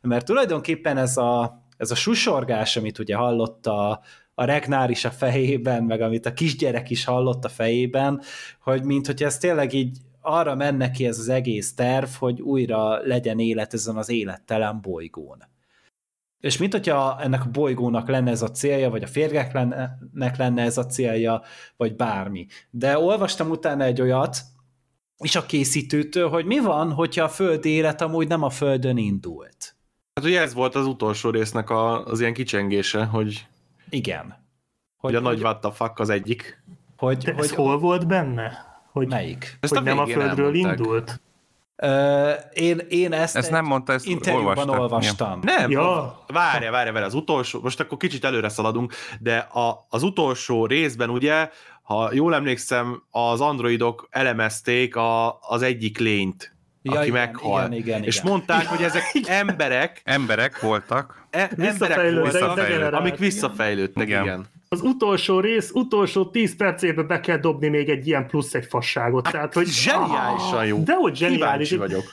mert 0.01 0.26
tulajdonképpen 0.26 0.97
ez 0.97 1.16
a, 1.16 1.62
ez 1.76 1.91
a 1.91 1.95
susorgás, 1.95 2.76
amit 2.76 2.99
ugye 2.99 3.16
hallott 3.16 3.66
a, 3.66 4.01
a 4.35 4.45
Regnár 4.45 4.91
is 4.91 5.05
a 5.05 5.11
fejében, 5.11 5.82
meg 5.82 6.01
amit 6.01 6.26
a 6.26 6.32
kisgyerek 6.32 6.91
is 6.91 7.05
hallott 7.05 7.45
a 7.45 7.49
fejében, 7.49 8.20
hogy 8.61 8.82
mint 8.82 9.07
hogy 9.07 9.22
ez 9.22 9.39
tényleg 9.39 9.72
így 9.72 9.99
arra 10.20 10.55
menne 10.55 10.91
ki 10.91 11.07
ez 11.07 11.18
az 11.18 11.28
egész 11.28 11.74
terv, 11.74 12.09
hogy 12.18 12.41
újra 12.41 13.07
legyen 13.07 13.39
élet 13.39 13.74
ezen 13.74 13.97
az 13.97 14.09
élettelen 14.09 14.80
bolygón. 14.80 15.53
És 16.45 16.57
mint 16.59 16.72
hogyha 16.72 17.20
ennek 17.20 17.45
a 17.45 17.51
bolygónak 17.51 18.09
lenne 18.09 18.30
ez 18.30 18.42
a 18.42 18.51
célja, 18.51 18.90
vagy 18.90 19.03
a 19.03 19.07
férgeknek 19.07 20.36
lenne 20.36 20.62
ez 20.62 20.78
a 20.78 20.86
célja, 20.86 21.42
vagy 21.76 21.97
bármi. 21.97 22.47
De 22.70 22.99
olvastam 22.99 23.51
utána 23.51 23.84
egy 23.84 24.01
olyat, 24.01 24.36
és 25.18 25.36
a 25.36 25.47
készítőtől, 25.47 26.28
hogy 26.28 26.45
mi 26.45 26.61
van, 26.61 26.92
hogyha 26.92 27.24
a 27.24 27.28
földi 27.28 27.68
élet 27.68 28.01
amúgy 28.01 28.28
nem 28.28 28.42
a 28.42 28.51
földön 28.51 28.97
indult. 28.97 29.76
Hát 30.14 30.24
ugye 30.24 30.40
ez 30.40 30.55
volt 30.55 30.74
az 30.74 30.86
utolsó 30.86 31.30
résznek 31.30 31.70
a, 31.70 32.05
az 32.07 32.20
ilyen 32.20 32.34
kicsengése, 32.34 33.05
hogy, 33.05 33.47
Igen. 33.90 34.24
hogy, 34.26 34.34
Hogy, 34.97 35.14
a 35.14 35.20
nagy 35.20 35.40
what 35.40 35.61
the 35.61 35.70
fuck 35.72 35.99
az 35.99 36.09
egyik. 36.09 36.62
hogy, 36.97 37.16
De 37.16 37.32
hogy, 37.32 37.45
ez 37.45 37.51
hol 37.51 37.78
volt 37.78 38.07
benne? 38.07 38.53
Hogy, 38.92 39.09
melyik? 39.09 39.59
Ezt 39.61 39.74
hogy 39.74 39.82
nem 39.84 39.99
a 39.99 40.07
földről 40.07 40.47
elmondták. 40.47 40.78
indult? 40.78 41.20
Ö, 41.77 42.31
én, 42.53 42.79
én 42.89 43.12
ezt, 43.12 43.37
Ezt 43.37 43.51
nem 43.51 43.64
mondta, 43.64 43.93
ezt 43.93 44.07
interjúban 44.07 44.47
olvastad. 44.49 44.79
olvastam. 44.79 45.39
Nem, 45.43 45.70
Ja. 45.70 45.81
ja. 45.81 46.25
várja, 46.27 46.70
várja, 46.70 46.93
várja, 46.93 47.07
az 47.09 47.14
utolsó, 47.14 47.61
most 47.62 47.81
akkor 47.81 47.99
kicsit 47.99 48.25
előre 48.25 48.49
szaladunk, 48.49 48.95
de 49.20 49.37
a, 49.37 49.87
az 49.89 50.03
utolsó 50.03 50.66
részben 50.66 51.11
ugye, 51.11 51.51
ha 51.83 52.11
jól 52.12 52.35
emlékszem, 52.35 53.03
az 53.11 53.41
androidok 53.41 54.09
elemezték 54.11 54.97
a, 54.97 55.39
az 55.41 55.62
egyik 55.62 55.99
lényt, 55.99 56.53
Ja, 56.83 56.93
aki 56.99 57.09
igen, 57.09 57.20
meghal. 57.20 57.61
igen, 57.66 57.72
igen, 57.72 58.03
és 58.03 58.16
igen. 58.18 58.31
mondták, 58.31 58.66
hogy 58.66 58.83
ezek 58.83 59.03
emberek, 59.27 60.01
Emberek 60.05 60.61
voltak. 60.61 61.27
e, 61.31 61.51
emberek 61.57 62.12
voltak, 62.12 62.93
amik 62.93 63.16
visszafejlődtek, 63.16 64.07
Igen. 64.07 64.22
igen. 64.22 64.47
Az 64.75 64.83
utolsó 64.83 65.41
rész, 65.41 65.70
utolsó 65.72 66.25
10 66.31 66.57
percébe 66.57 67.03
be 67.03 67.20
kell 67.20 67.39
dobni 67.39 67.68
még 67.68 67.89
egy 67.89 68.07
ilyen 68.07 68.27
plusz 68.27 68.55
egy 68.55 68.66
fasságot. 68.66 69.31
Tehát, 69.31 69.55
hogy 69.55 69.66
Zseniálisan 69.66 70.66
jó. 70.66 70.83
De 70.83 70.95
hogy 70.95 71.16
zseniális. 71.16 71.68
Kíváncsi 71.68 71.77
vagyok. 71.77 72.12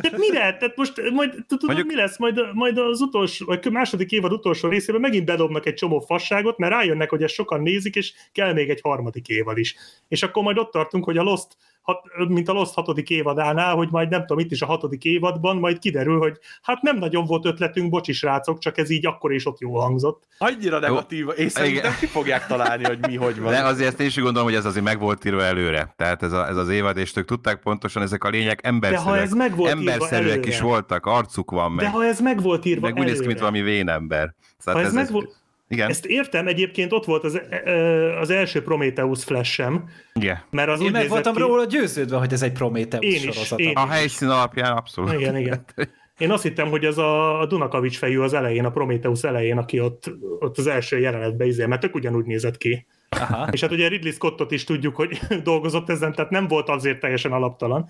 Tehát 0.00 0.18
mire? 0.18 0.56
Tehát 0.56 0.76
most 0.76 1.10
majd, 1.12 1.30
tudod, 1.48 1.66
Mondjuk- 1.66 1.88
mi 1.88 1.94
lesz? 1.94 2.18
Majd, 2.18 2.40
majd 2.52 2.78
az 2.78 3.00
utolsó, 3.00 3.46
vagy 3.46 3.70
második 3.70 4.10
évad 4.10 4.32
utolsó 4.32 4.68
részében 4.68 5.00
megint 5.00 5.24
bedobnak 5.24 5.66
egy 5.66 5.74
csomó 5.74 6.00
fasságot, 6.00 6.58
mert 6.58 6.72
rájönnek, 6.72 7.10
hogy 7.10 7.22
ezt 7.22 7.34
sokan 7.34 7.62
nézik, 7.62 7.94
és 7.94 8.12
kell 8.32 8.52
még 8.52 8.70
egy 8.70 8.80
harmadik 8.80 9.28
évad 9.28 9.58
is. 9.58 9.76
És 10.08 10.22
akkor 10.22 10.42
majd 10.42 10.58
ott 10.58 10.70
tartunk, 10.70 11.04
hogy 11.04 11.18
a 11.18 11.22
Lost, 11.22 11.56
hat, 11.82 12.28
mint 12.28 12.48
a 12.48 12.52
Lost 12.52 12.74
hatodik 12.74 13.10
évadánál, 13.10 13.74
hogy 13.74 13.88
majd 13.90 14.08
nem 14.08 14.20
tudom, 14.20 14.38
itt 14.38 14.50
is 14.50 14.62
a 14.62 14.66
hatodik 14.66 15.04
évadban, 15.04 15.56
majd 15.56 15.78
kiderül, 15.78 16.18
hogy 16.18 16.38
hát 16.62 16.82
nem 16.82 16.96
nagyon 16.96 17.24
volt 17.24 17.46
ötletünk, 17.46 17.90
bocsi 17.90 18.12
srácok, 18.12 18.58
csak 18.58 18.78
ez 18.78 18.90
így 18.90 19.06
akkor 19.06 19.32
és 19.32 19.46
ott 19.46 19.60
jól 19.60 19.80
hangzott. 19.80 20.22
Annyira 20.38 20.78
negatív, 20.78 21.26
és 21.34 21.52
szerintem 21.52 21.94
ki 22.00 22.06
fogják 22.06 22.46
találni, 22.46 22.84
hogy 22.84 22.98
mi 23.06 23.16
hogy 23.16 23.40
van. 23.40 23.52
De 23.52 23.64
azért 23.64 23.88
ezt 23.88 24.00
én 24.00 24.06
is 24.06 24.16
úgy 24.16 24.22
gondolom, 24.22 24.48
hogy 24.48 24.56
ez 24.56 24.64
azért 24.64 24.84
meg 24.84 24.98
volt 24.98 25.24
írva 25.24 25.42
előre. 25.42 25.94
Tehát 25.96 26.22
ez, 26.22 26.32
a, 26.32 26.48
ez 26.48 26.56
az 26.56 26.68
évad, 26.68 26.96
és 26.96 27.16
ők 27.16 27.24
tudták 27.24 27.60
pontosan, 27.60 28.02
ezek 28.02 28.24
a 28.24 28.28
lények 28.28 28.66
emberszerűek. 28.66 29.20
ez 29.22 29.32
meg 29.32 29.56
volt 29.56 29.70
írva 29.70 29.90
emberszerűek 29.90 30.32
előre. 30.32 30.48
is 30.48 30.60
voltak, 30.60 31.06
arcuk 31.06 31.50
van, 31.50 31.76
De 31.76 31.82
meg, 31.82 31.92
ha 31.92 32.04
ez 32.04 32.20
meg 32.20 32.42
volt 32.42 32.64
írva 32.64 32.86
meg 32.86 32.98
úgy 32.98 33.04
néz 33.04 33.20
ki, 33.20 33.26
mint 33.26 33.38
előre, 33.38 33.52
valami 33.52 33.60
vénember. 33.60 34.34
ha 34.48 34.54
Szóval 34.58 34.84
ez, 34.84 34.92
meg 34.92 35.10
volt, 35.10 35.41
Igen, 35.72 35.88
ezt 35.88 36.06
értem, 36.06 36.46
egyébként 36.46 36.92
ott 36.92 37.04
volt 37.04 37.24
az, 37.24 37.40
ö, 37.64 37.72
az 38.18 38.30
első 38.30 38.62
Prometheus 38.62 39.24
flash-em, 39.24 39.84
igen. 40.14 40.42
mert 40.50 40.68
az 40.68 40.80
Én 40.80 40.90
meg 40.90 41.08
voltam 41.08 41.34
ki, 41.34 41.40
róla 41.40 41.64
győződve, 41.64 42.16
hogy 42.16 42.32
ez 42.32 42.42
egy 42.42 42.52
Prometheus 42.52 43.04
Én 43.04 43.28
is, 43.28 43.34
sorozat. 43.34 43.58
én 43.58 43.76
A 43.76 43.86
helyszín 43.86 44.28
alapján 44.28 44.76
abszolút. 44.76 45.12
Igen, 45.12 45.36
igen. 45.36 45.64
Én 46.18 46.30
azt 46.30 46.42
hittem, 46.42 46.68
hogy 46.68 46.84
az 46.84 46.98
a, 46.98 47.46
Dunakavics 47.48 47.96
fejű 47.96 48.18
az 48.18 48.32
elején, 48.32 48.64
a 48.64 48.70
Prometheus 48.70 49.22
elején, 49.22 49.58
aki 49.58 49.80
ott, 49.80 50.10
ott 50.40 50.58
az 50.58 50.66
első 50.66 50.98
jelenetben 50.98 51.46
izé, 51.46 51.66
mert 51.66 51.80
tök 51.80 51.94
ugyanúgy 51.94 52.24
nézett 52.24 52.56
ki. 52.56 52.86
Aha. 53.08 53.48
És 53.50 53.60
hát 53.60 53.70
ugye 53.70 53.88
Ridley 53.88 54.12
Scottot 54.12 54.50
is 54.50 54.64
tudjuk, 54.64 54.96
hogy 54.96 55.20
dolgozott 55.44 55.90
ezen, 55.90 56.12
tehát 56.12 56.30
nem 56.30 56.48
volt 56.48 56.68
azért 56.68 57.00
teljesen 57.00 57.32
alaptalan. 57.32 57.88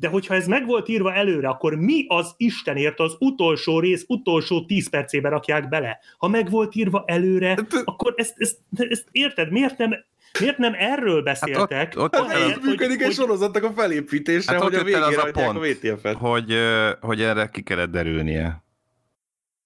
De 0.00 0.08
hogyha 0.08 0.34
ez 0.34 0.46
meg 0.46 0.66
volt 0.66 0.88
írva 0.88 1.14
előre, 1.14 1.48
akkor 1.48 1.74
mi 1.74 2.04
az 2.08 2.34
Istenért 2.36 3.00
az 3.00 3.16
utolsó 3.18 3.80
rész, 3.80 4.04
utolsó 4.08 4.64
tíz 4.66 4.90
percében 4.90 5.30
rakják 5.30 5.68
bele? 5.68 5.98
Ha 6.18 6.28
meg 6.28 6.50
volt 6.50 6.74
írva 6.74 7.04
előre, 7.06 7.58
akkor 7.84 8.14
ezt, 8.16 8.34
ezt, 8.36 8.58
ezt 8.76 9.08
érted? 9.10 9.50
Miért 9.50 9.78
nem, 9.78 9.94
miért 10.40 10.58
nem 10.58 10.74
erről 10.76 11.22
beszéltek? 11.22 11.92
ott- 11.96 12.02
ott 12.02 12.14
Hát 12.14 12.24
el- 12.30 12.36
ahelyett, 12.36 12.58
ez 12.58 12.64
működik 12.64 13.02
egy 13.02 13.12
sorozatnak 13.12 13.64
a 13.64 13.72
felépítése, 13.72 14.52
Hát 14.52 14.62
hogy 14.62 14.74
ott 14.74 14.80
a 14.80 14.84
végére 14.84 15.04
az 15.06 15.16
a 15.16 15.22
a 15.26 15.30
pont. 15.30 15.58
VTF-et. 15.66 16.16
Hogy, 16.16 16.54
hogy 17.00 17.22
erre 17.22 17.48
ki 17.52 17.62
kellett 17.62 17.90
derülnie. 17.90 18.62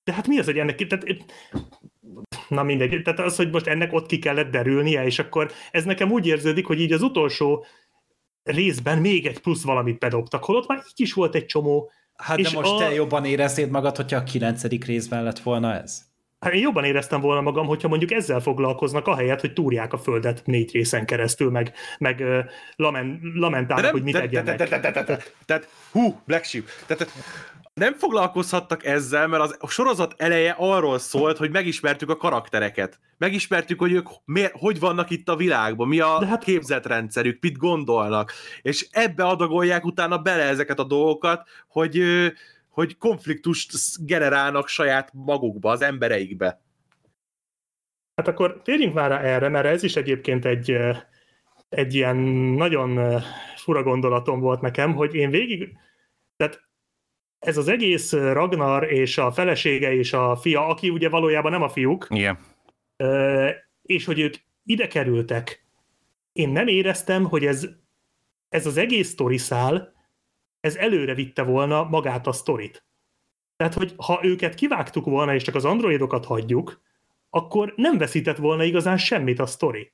De 0.05 0.12
hát 0.12 0.26
mi 0.26 0.39
az, 0.39 0.45
hogy 0.45 0.59
ennek... 0.59 0.87
Tehát, 0.87 1.07
na 2.49 2.62
mindegy, 2.62 3.03
tehát 3.03 3.20
az, 3.20 3.37
hogy 3.37 3.51
most 3.51 3.66
ennek 3.66 3.93
ott 3.93 4.07
ki 4.07 4.18
kellett 4.18 4.51
derülnie, 4.51 5.05
és 5.05 5.18
akkor 5.18 5.51
ez 5.70 5.85
nekem 5.85 6.11
úgy 6.11 6.26
érződik, 6.26 6.66
hogy 6.66 6.80
így 6.80 6.93
az 6.93 7.03
utolsó 7.03 7.64
részben 8.45 8.99
még 8.99 9.26
egy 9.26 9.38
plusz 9.40 9.62
valamit 9.64 9.99
bedobtak, 9.99 10.45
holott 10.45 10.68
már 10.68 10.78
így 10.78 11.01
is 11.01 11.12
volt 11.12 11.34
egy 11.34 11.47
csomó. 11.47 11.90
Hát 12.16 12.38
És 12.38 12.51
de 12.51 12.59
most 12.59 12.72
a- 12.72 12.76
te 12.78 12.93
jobban 12.95 13.24
éreznéd 13.24 13.70
magad, 13.70 13.97
hogyha 13.97 14.16
a 14.16 14.22
kilencedik 14.22 14.84
részben 14.84 15.22
lett 15.22 15.38
volna 15.38 15.74
ez? 15.74 16.01
Hát 16.40 16.53
én 16.53 16.61
jobban 16.61 16.84
éreztem 16.84 17.20
volna 17.20 17.40
magam, 17.40 17.66
hogyha 17.66 17.88
mondjuk 17.88 18.11
ezzel 18.11 18.40
foglalkoznak, 18.40 19.07
ahelyett, 19.07 19.40
hogy 19.40 19.53
túrják 19.53 19.93
a 19.93 19.99
földet 19.99 20.43
négy 20.45 20.72
részen 20.72 21.07
keresztül, 21.07 21.51
meg, 21.51 21.72
meg 21.99 22.20
uh, 22.20 22.38
lamen, 22.76 23.20
lamentálnak, 23.34 23.90
hogy 23.90 24.03
mit 24.03 24.12
de- 24.12 24.20
de- 24.20 24.26
de- 24.43 24.53
egyenek. 24.53 24.68
de- 24.68 24.78
de- 24.78 24.90
de- 24.90 25.03
de- 25.03 25.16
de- 25.16 25.22
Tehát, 25.45 25.68
hú, 25.93 26.20
Black 26.26 26.45
Sheep. 26.45 26.64
Tehát, 26.86 27.12
nem 27.74 27.94
foglalkozhattak 27.94 28.84
ezzel, 28.84 29.26
mert 29.26 29.42
az, 29.42 29.56
a 29.58 29.68
sorozat 29.68 30.14
eleje 30.16 30.54
arról 30.58 30.98
szólt, 30.98 31.36
hogy 31.36 31.50
megismertük 31.50 32.10
a 32.10 32.16
karaktereket. 32.16 32.98
Megismertük, 33.18 33.78
hogy 33.78 33.92
ők 33.92 34.08
miért, 34.24 34.52
hogy 34.58 34.78
vannak 34.80 35.10
itt 35.10 35.28
a 35.28 35.36
világban, 35.36 35.88
mi 35.88 36.00
a 36.00 36.18
De 36.18 36.26
hát- 36.26 36.44
képzetrendszerük, 36.44 37.38
mit 37.40 37.56
gondolnak. 37.56 38.32
És 38.62 38.88
ebbe 38.90 39.24
adagolják 39.24 39.84
utána 39.84 40.18
bele 40.18 40.42
ezeket 40.42 40.78
a 40.78 40.84
dolgokat, 40.84 41.48
hogy, 41.68 42.02
hogy 42.68 42.98
konfliktust 42.98 44.06
generálnak 44.06 44.68
saját 44.68 45.10
magukba, 45.12 45.70
az 45.70 45.82
embereikbe. 45.82 46.60
Hát 48.14 48.28
akkor 48.28 48.60
térjünk 48.64 48.94
már 48.94 49.24
erre, 49.24 49.48
mert 49.48 49.66
ez 49.66 49.82
is 49.82 49.96
egyébként 49.96 50.44
egy, 50.44 50.76
egy 51.68 51.94
ilyen 51.94 52.16
nagyon 52.56 53.20
fura 53.56 53.82
gondolatom 53.82 54.40
volt 54.40 54.60
nekem, 54.60 54.94
hogy 54.94 55.14
én 55.14 55.30
végig, 55.30 55.76
tehát 56.36 56.70
ez 57.43 57.57
az 57.57 57.68
egész 57.68 58.12
Ragnar 58.12 58.93
és 58.93 59.18
a 59.18 59.32
felesége 59.32 59.95
és 59.95 60.12
a 60.12 60.36
fia, 60.36 60.66
aki 60.66 60.90
ugye 60.90 61.09
valójában 61.09 61.51
nem 61.51 61.62
a 61.62 61.68
fiúk, 61.68 62.07
Igen. 62.11 62.38
és 63.82 64.05
hogy 64.05 64.20
ők 64.20 64.34
ide 64.64 64.86
kerültek, 64.86 65.66
én 66.32 66.49
nem 66.49 66.66
éreztem, 66.66 67.24
hogy 67.24 67.45
ez, 67.45 67.68
ez 68.49 68.66
az 68.66 68.76
egész 68.76 69.09
sztoriszál, 69.09 69.93
ez 70.61 70.76
előre 70.76 71.14
vitte 71.14 71.43
volna 71.43 71.84
magát 71.84 72.26
a 72.26 72.32
sztorit. 72.32 72.84
Tehát, 73.57 73.74
hogy 73.74 73.95
ha 73.97 74.20
őket 74.22 74.55
kivágtuk 74.55 75.05
volna, 75.05 75.34
és 75.34 75.43
csak 75.43 75.55
az 75.55 75.64
androidokat 75.64 76.24
hagyjuk, 76.24 76.80
akkor 77.30 77.72
nem 77.76 77.99
veszített 77.99 78.36
volna 78.36 78.64
igazán 78.64 78.99
semmit 78.99 79.38
a 79.38 79.47
sztori. 79.47 79.93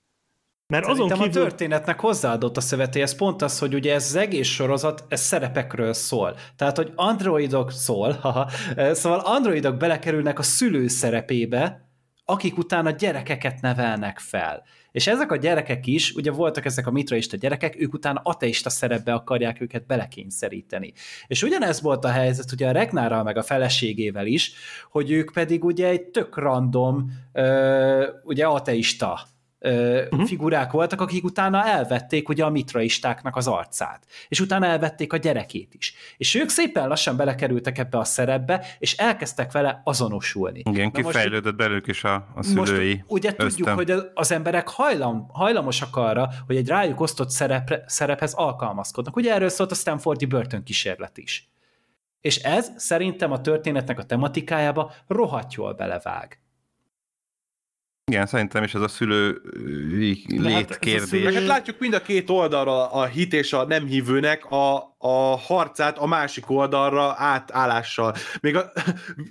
Mert 0.73 0.85
Szerintem 0.85 1.11
azon 1.13 1.21
a 1.21 1.29
kívül... 1.29 1.43
történetnek 1.43 2.01
hozzáadott 2.01 2.57
a 2.57 2.61
szöveté, 2.61 3.01
ez 3.01 3.15
pont 3.15 3.43
az, 3.43 3.59
hogy 3.59 3.75
ugye 3.75 3.95
ez 3.95 4.05
az 4.05 4.15
egész 4.15 4.49
sorozat, 4.49 5.05
ez 5.09 5.21
szerepekről 5.21 5.93
szól. 5.93 6.37
Tehát, 6.57 6.77
hogy 6.77 6.93
androidok 6.95 7.73
szól, 7.73 8.13
haha, 8.23 8.51
szóval 8.93 9.19
androidok 9.19 9.77
belekerülnek 9.77 10.39
a 10.39 10.43
szülő 10.43 10.89
szerepébe, 10.89 11.89
akik 12.25 12.59
utána 12.59 12.91
gyerekeket 12.91 13.61
nevelnek 13.61 14.19
fel. 14.19 14.65
És 14.93 15.07
ezek 15.07 15.33
a 15.33 15.37
gyerekek 15.37 15.87
is, 15.87 16.13
ugye 16.13 16.31
voltak 16.31 16.65
ezek 16.65 16.87
a 16.87 16.91
mitraista 16.91 17.37
gyerekek, 17.37 17.81
ők 17.81 17.93
utána 17.93 18.21
ateista 18.25 18.71
szerepbe 18.71 19.13
akarják 19.13 19.61
őket 19.61 19.87
belekényszeríteni. 19.87 20.93
És 21.27 21.43
ugyanez 21.43 21.81
volt 21.81 22.05
a 22.05 22.11
helyzet 22.11 22.53
ugye 22.53 22.69
a 22.69 22.73
Regnárral 22.73 23.23
meg 23.23 23.37
a 23.37 23.43
feleségével 23.43 24.27
is, 24.27 24.53
hogy 24.91 25.11
ők 25.11 25.33
pedig 25.33 25.65
ugye 25.65 25.89
egy 25.89 26.03
tök 26.03 26.37
random, 26.37 27.11
ö, 27.33 28.09
ugye 28.25 28.47
ateista 28.47 29.21
uh-huh. 29.61 30.27
figurák 30.27 30.71
voltak, 30.71 31.01
akik 31.01 31.25
utána 31.25 31.67
elvették 31.67 32.29
ugye 32.29 32.45
a 32.45 32.51
mitraistáknak 32.51 33.37
az 33.37 33.47
arcát, 33.47 34.07
és 34.29 34.41
utána 34.41 34.67
elvették 34.67 35.13
a 35.13 35.17
gyerekét 35.17 35.75
is. 35.75 35.95
És 36.17 36.35
ők 36.35 36.49
szépen 36.49 36.89
lassan 36.89 37.17
belekerültek 37.17 37.79
ebbe 37.79 37.99
a 37.99 38.05
szerepbe, 38.05 38.67
és 38.79 38.97
elkezdtek 38.97 39.53
vele 39.53 39.81
azonosulni. 39.85 40.63
Igen, 40.65 40.91
Na 40.93 41.03
kifejlődött 41.03 41.45
most, 41.45 41.57
belőlük 41.57 41.87
is 41.87 42.05
a, 42.05 42.27
a 42.35 42.43
szülői 42.43 42.95
Most 42.95 43.05
ugye 43.07 43.29
ösztön. 43.29 43.49
tudjuk, 43.49 43.69
hogy 43.69 44.11
az 44.15 44.33
emberek 44.33 44.69
hajlam, 44.69 45.29
hajlamosak 45.33 45.97
arra, 45.97 46.29
hogy 46.47 46.57
egy 46.57 46.69
rájuk 46.69 47.01
osztott 47.01 47.31
szerepre, 47.31 47.85
szerephez 47.87 48.33
alkalmazkodnak. 48.33 49.17
Ugye 49.17 49.33
erről 49.33 49.49
szólt 49.49 49.71
a 49.71 49.75
Stanfordi 49.75 50.27
börtönkísérlet 50.27 51.19
is. 51.19 51.49
És 52.21 52.37
ez 52.37 52.71
szerintem 52.77 53.33
a 53.33 53.41
történetnek 53.41 53.99
a 53.99 54.05
tematikájába 54.05 54.93
rohadt 55.07 55.55
jól 55.55 55.73
belevág. 55.73 56.41
Igen, 58.09 58.27
szerintem 58.27 58.63
is 58.63 58.75
ez 58.75 58.81
a 58.81 58.89
szülő 58.89 59.41
létkérdés. 60.29 61.25
Hát, 61.25 61.35
hát 61.35 61.47
látjuk 61.47 61.79
mind 61.79 61.95
a 61.95 62.03
két 62.03 62.31
oldalra 62.31 62.87
a 62.93 63.05
hit 63.05 63.33
és 63.33 63.53
a 63.53 63.65
nem 63.65 63.87
hívőnek 63.87 64.45
a, 64.45 64.97
a 64.99 65.37
harcát 65.39 65.99
a 65.99 66.07
másik 66.07 66.51
oldalra 66.51 67.15
átállással. 67.17 68.15
Még 68.41 68.57
a, 68.57 68.73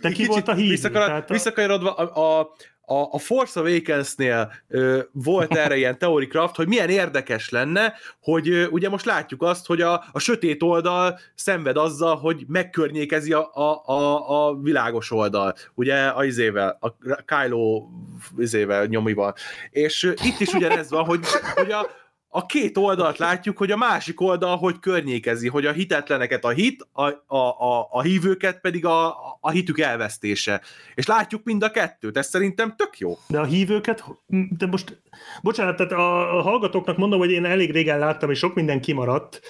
De 0.01 0.11
ki 0.11 0.25
volt 0.25 0.47
a 0.47 0.53
hívő? 0.53 0.69
Visszakar, 0.69 1.09
a... 1.09 1.25
Visszakanyarodva 1.27 1.93
a, 1.93 2.39
a 2.39 2.55
a, 2.89 3.07
a 3.11 3.17
Force 3.17 3.59
Awakens-nél 3.59 4.51
ö, 4.67 4.99
volt 5.11 5.55
erre 5.55 5.77
ilyen 5.77 5.97
Theory 5.97 6.27
Craft, 6.27 6.55
hogy 6.55 6.67
milyen 6.67 6.89
érdekes 6.89 7.49
lenne, 7.49 7.93
hogy 8.21 8.49
ö, 8.49 8.65
ugye 8.65 8.89
most 8.89 9.05
látjuk 9.05 9.41
azt, 9.41 9.65
hogy 9.65 9.81
a, 9.81 10.03
a 10.11 10.19
sötét 10.19 10.63
oldal 10.63 11.19
szenved 11.35 11.77
azzal, 11.77 12.15
hogy 12.15 12.43
megkörnyékezi 12.47 13.33
a, 13.33 13.49
a, 13.53 13.81
a, 13.85 14.47
a 14.47 14.55
világos 14.55 15.11
oldal, 15.11 15.53
ugye 15.73 16.07
a 16.07 16.25
izével, 16.25 16.77
a 16.81 16.95
Kylo 17.25 17.87
izével, 18.37 18.85
nyomival. 18.85 19.33
És 19.69 20.03
ö, 20.03 20.11
itt 20.23 20.39
is 20.39 20.53
ugyanez 20.53 20.89
van, 20.89 21.05
hogy, 21.05 21.19
hogy 21.55 21.71
a, 21.71 21.87
a 22.37 22.45
két 22.45 22.77
oldalt 22.77 23.17
látjuk, 23.17 23.57
hogy 23.57 23.71
a 23.71 23.77
másik 23.77 24.21
oldal 24.21 24.57
hogy 24.57 24.79
környékezi, 24.79 25.47
hogy 25.47 25.65
a 25.65 25.71
hitetleneket 25.71 26.45
a 26.45 26.49
hit, 26.49 26.87
a, 26.91 27.03
a, 27.25 27.37
a, 27.37 27.87
a 27.91 28.01
hívőket 28.01 28.59
pedig 28.59 28.85
a, 28.85 29.15
a 29.39 29.49
hitük 29.49 29.79
elvesztése. 29.79 30.61
És 30.95 31.05
látjuk 31.05 31.43
mind 31.43 31.63
a 31.63 31.71
kettőt, 31.71 32.17
ez 32.17 32.27
szerintem 32.27 32.75
tök 32.75 32.99
jó. 32.99 33.17
De 33.27 33.39
a 33.39 33.45
hívőket, 33.45 34.03
de 34.57 34.65
most, 34.65 35.01
bocsánat, 35.41 35.75
tehát 35.75 35.91
a, 35.91 36.41
hallgatóknak 36.41 36.97
mondom, 36.97 37.19
hogy 37.19 37.31
én 37.31 37.45
elég 37.45 37.71
régen 37.71 37.99
láttam, 37.99 38.31
és 38.31 38.37
sok 38.37 38.55
minden 38.55 38.81
kimaradt, 38.81 39.41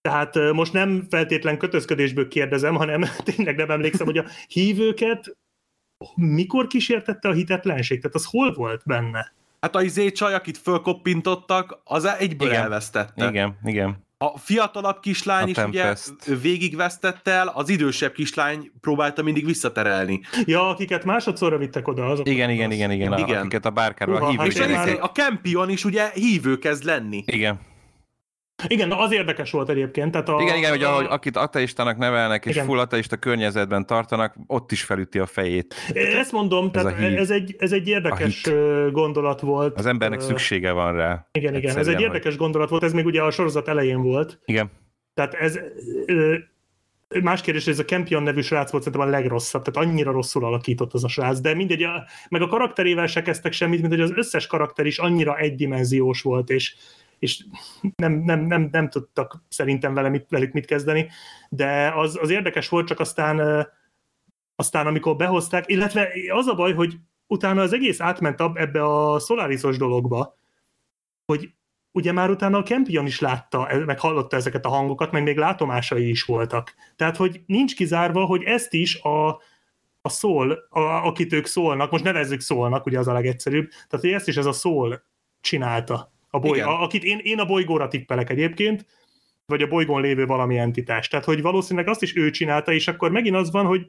tehát 0.00 0.52
most 0.52 0.72
nem 0.72 1.06
feltétlen 1.10 1.58
kötözködésből 1.58 2.28
kérdezem, 2.28 2.74
hanem 2.74 3.04
tényleg 3.34 3.56
nem 3.56 3.70
emlékszem, 3.70 4.06
hogy 4.06 4.18
a 4.18 4.26
hívőket 4.48 5.36
mikor 6.14 6.66
kísértette 6.66 7.28
a 7.28 7.32
hitetlenség? 7.32 8.00
Tehát 8.00 8.16
az 8.16 8.24
hol 8.24 8.52
volt 8.52 8.82
benne? 8.84 9.34
Hát 9.66 9.76
a 9.76 9.82
izé 9.82 10.10
csaj, 10.12 10.34
akit 10.34 10.58
fölkoppintottak, 10.58 11.80
az 11.84 12.04
egyből 12.04 12.48
igen. 12.48 12.62
elvesztette. 12.62 13.28
Igen, 13.28 13.58
igen. 13.64 14.04
A 14.18 14.38
fiatalabb 14.38 15.00
kislány 15.00 15.44
a 15.44 15.48
is 15.48 15.54
Tempest. 15.54 16.12
ugye 16.26 16.36
végigvesztett 16.36 17.28
el, 17.28 17.48
az 17.54 17.68
idősebb 17.68 18.12
kislány 18.12 18.70
próbálta 18.80 19.22
mindig 19.22 19.44
visszaterelni. 19.44 20.20
Ja, 20.44 20.68
akiket 20.68 21.04
másodszorra 21.04 21.58
vittek 21.58 21.88
oda. 21.88 22.06
Azok 22.06 22.28
igen, 22.28 22.50
igen, 22.50 22.70
igen, 22.70 22.90
igen, 22.90 23.18
igen. 23.18 23.38
Akiket 23.38 23.66
a 23.66 23.70
bárkáról 23.70 24.16
a 24.16 24.28
hívők. 24.28 24.46
És 24.46 24.60
a 25.00 25.10
Campion 25.10 25.70
is 25.70 25.84
ugye 25.84 26.10
hívő 26.14 26.58
kezd 26.58 26.84
lenni. 26.84 27.22
Igen. 27.26 27.58
Igen, 28.68 28.92
az 28.92 29.12
érdekes 29.12 29.50
volt 29.50 29.68
egyébként. 29.68 30.10
Tehát 30.10 30.28
a, 30.28 30.40
igen, 30.40 30.56
igen, 30.56 30.70
hogy 30.70 30.82
ahogy 30.82 31.06
akit 31.08 31.36
ateistának 31.36 31.96
nevelnek, 31.96 32.44
és 32.44 32.54
igen. 32.54 32.66
full 32.66 32.78
ateista 32.78 33.16
környezetben 33.16 33.86
tartanak, 33.86 34.36
ott 34.46 34.72
is 34.72 34.82
felüti 34.82 35.18
a 35.18 35.26
fejét. 35.26 35.74
Ezt 35.92 36.32
mondom, 36.32 36.70
ez 36.72 36.82
tehát 36.82 37.00
ez 37.00 37.30
egy, 37.30 37.54
ez 37.58 37.72
egy 37.72 37.88
érdekes 37.88 38.50
gondolat 38.90 39.40
volt. 39.40 39.78
Az 39.78 39.86
embernek 39.86 40.20
szüksége 40.20 40.72
van 40.72 40.96
rá. 40.96 41.28
Igen, 41.32 41.54
igen, 41.54 41.76
ez 41.76 41.88
egy 41.88 42.00
érdekes 42.00 42.32
hogy... 42.32 42.36
gondolat 42.36 42.68
volt, 42.68 42.82
ez 42.82 42.92
még 42.92 43.06
ugye 43.06 43.22
a 43.22 43.30
sorozat 43.30 43.68
elején 43.68 44.02
volt. 44.02 44.40
Igen. 44.44 44.70
Tehát 45.14 45.34
ez 45.34 45.58
Más 47.22 47.40
kérdés, 47.40 47.64
hogy 47.64 47.72
ez 47.72 47.78
a 47.78 47.84
Campion 47.84 48.22
nevű 48.22 48.40
srác 48.40 48.70
volt 48.70 48.82
szerintem 48.82 49.08
a 49.08 49.10
legrosszabb, 49.10 49.64
tehát 49.64 49.88
annyira 49.88 50.12
rosszul 50.12 50.44
alakított 50.44 50.92
az 50.92 51.04
a 51.04 51.08
srác, 51.08 51.40
de 51.40 51.54
mindegy, 51.54 51.82
a, 51.82 52.06
meg 52.28 52.42
a 52.42 52.46
karakterével 52.46 53.06
se 53.06 53.22
kezdtek 53.22 53.52
semmit, 53.52 53.80
mint 53.80 53.92
hogy 53.92 54.02
az 54.02 54.12
összes 54.14 54.46
karakter 54.46 54.86
is 54.86 54.98
annyira 54.98 55.38
egydimenziós 55.38 56.22
volt, 56.22 56.50
és 56.50 56.74
és 57.18 57.44
nem, 57.96 58.12
nem, 58.12 58.40
nem, 58.40 58.68
nem 58.72 58.88
tudtak 58.88 59.44
szerintem 59.48 59.94
vele 59.94 60.08
mit, 60.08 60.26
velük 60.28 60.52
mit 60.52 60.66
kezdeni, 60.66 61.08
de 61.48 61.92
az, 61.94 62.18
az 62.20 62.30
érdekes 62.30 62.68
volt, 62.68 62.86
csak 62.86 63.00
aztán, 63.00 63.66
aztán 64.54 64.86
amikor 64.86 65.16
behozták, 65.16 65.68
illetve 65.68 66.08
az 66.28 66.46
a 66.46 66.54
baj, 66.54 66.74
hogy 66.74 66.96
utána 67.26 67.62
az 67.62 67.72
egész 67.72 68.00
átment 68.00 68.40
ebbe 68.54 68.84
a 68.84 69.18
Solarisos 69.18 69.76
dologba, 69.76 70.36
hogy 71.24 71.50
ugye 71.92 72.12
már 72.12 72.30
utána 72.30 72.58
a 72.58 72.62
Campion 72.62 73.06
is 73.06 73.20
látta, 73.20 73.68
meg 73.86 74.00
hallotta 74.00 74.36
ezeket 74.36 74.64
a 74.64 74.68
hangokat, 74.68 75.12
meg 75.12 75.22
még 75.22 75.36
látomásai 75.36 76.08
is 76.08 76.22
voltak. 76.22 76.74
Tehát, 76.96 77.16
hogy 77.16 77.42
nincs 77.46 77.74
kizárva, 77.74 78.24
hogy 78.24 78.42
ezt 78.42 78.72
is 78.72 79.00
a, 79.00 79.28
a 80.02 80.08
szól, 80.08 80.66
a, 80.70 80.80
akit 80.80 81.32
ők 81.32 81.46
szólnak, 81.46 81.90
most 81.90 82.04
nevezzük 82.04 82.40
szólnak, 82.40 82.86
ugye 82.86 82.98
az 82.98 83.08
a 83.08 83.12
legegyszerűbb, 83.12 83.68
tehát, 83.68 84.04
hogy 84.04 84.10
ezt 84.10 84.28
is 84.28 84.36
ez 84.36 84.46
a 84.46 84.52
szól 84.52 85.02
csinálta. 85.40 86.14
A 86.36 86.38
boly, 86.38 86.60
a, 86.60 86.82
akit 86.82 87.04
én, 87.04 87.20
én 87.22 87.38
a 87.38 87.44
bolygóra 87.44 87.88
tippelek 87.88 88.30
egyébként, 88.30 88.86
vagy 89.46 89.62
a 89.62 89.68
bolygón 89.68 90.00
lévő 90.00 90.26
valami 90.26 90.58
entitás. 90.58 91.08
Tehát, 91.08 91.24
hogy 91.24 91.42
valószínűleg 91.42 91.88
azt 91.88 92.02
is 92.02 92.16
ő 92.16 92.30
csinálta, 92.30 92.72
és 92.72 92.88
akkor 92.88 93.10
megint 93.10 93.36
az 93.36 93.50
van, 93.50 93.66
hogy 93.66 93.80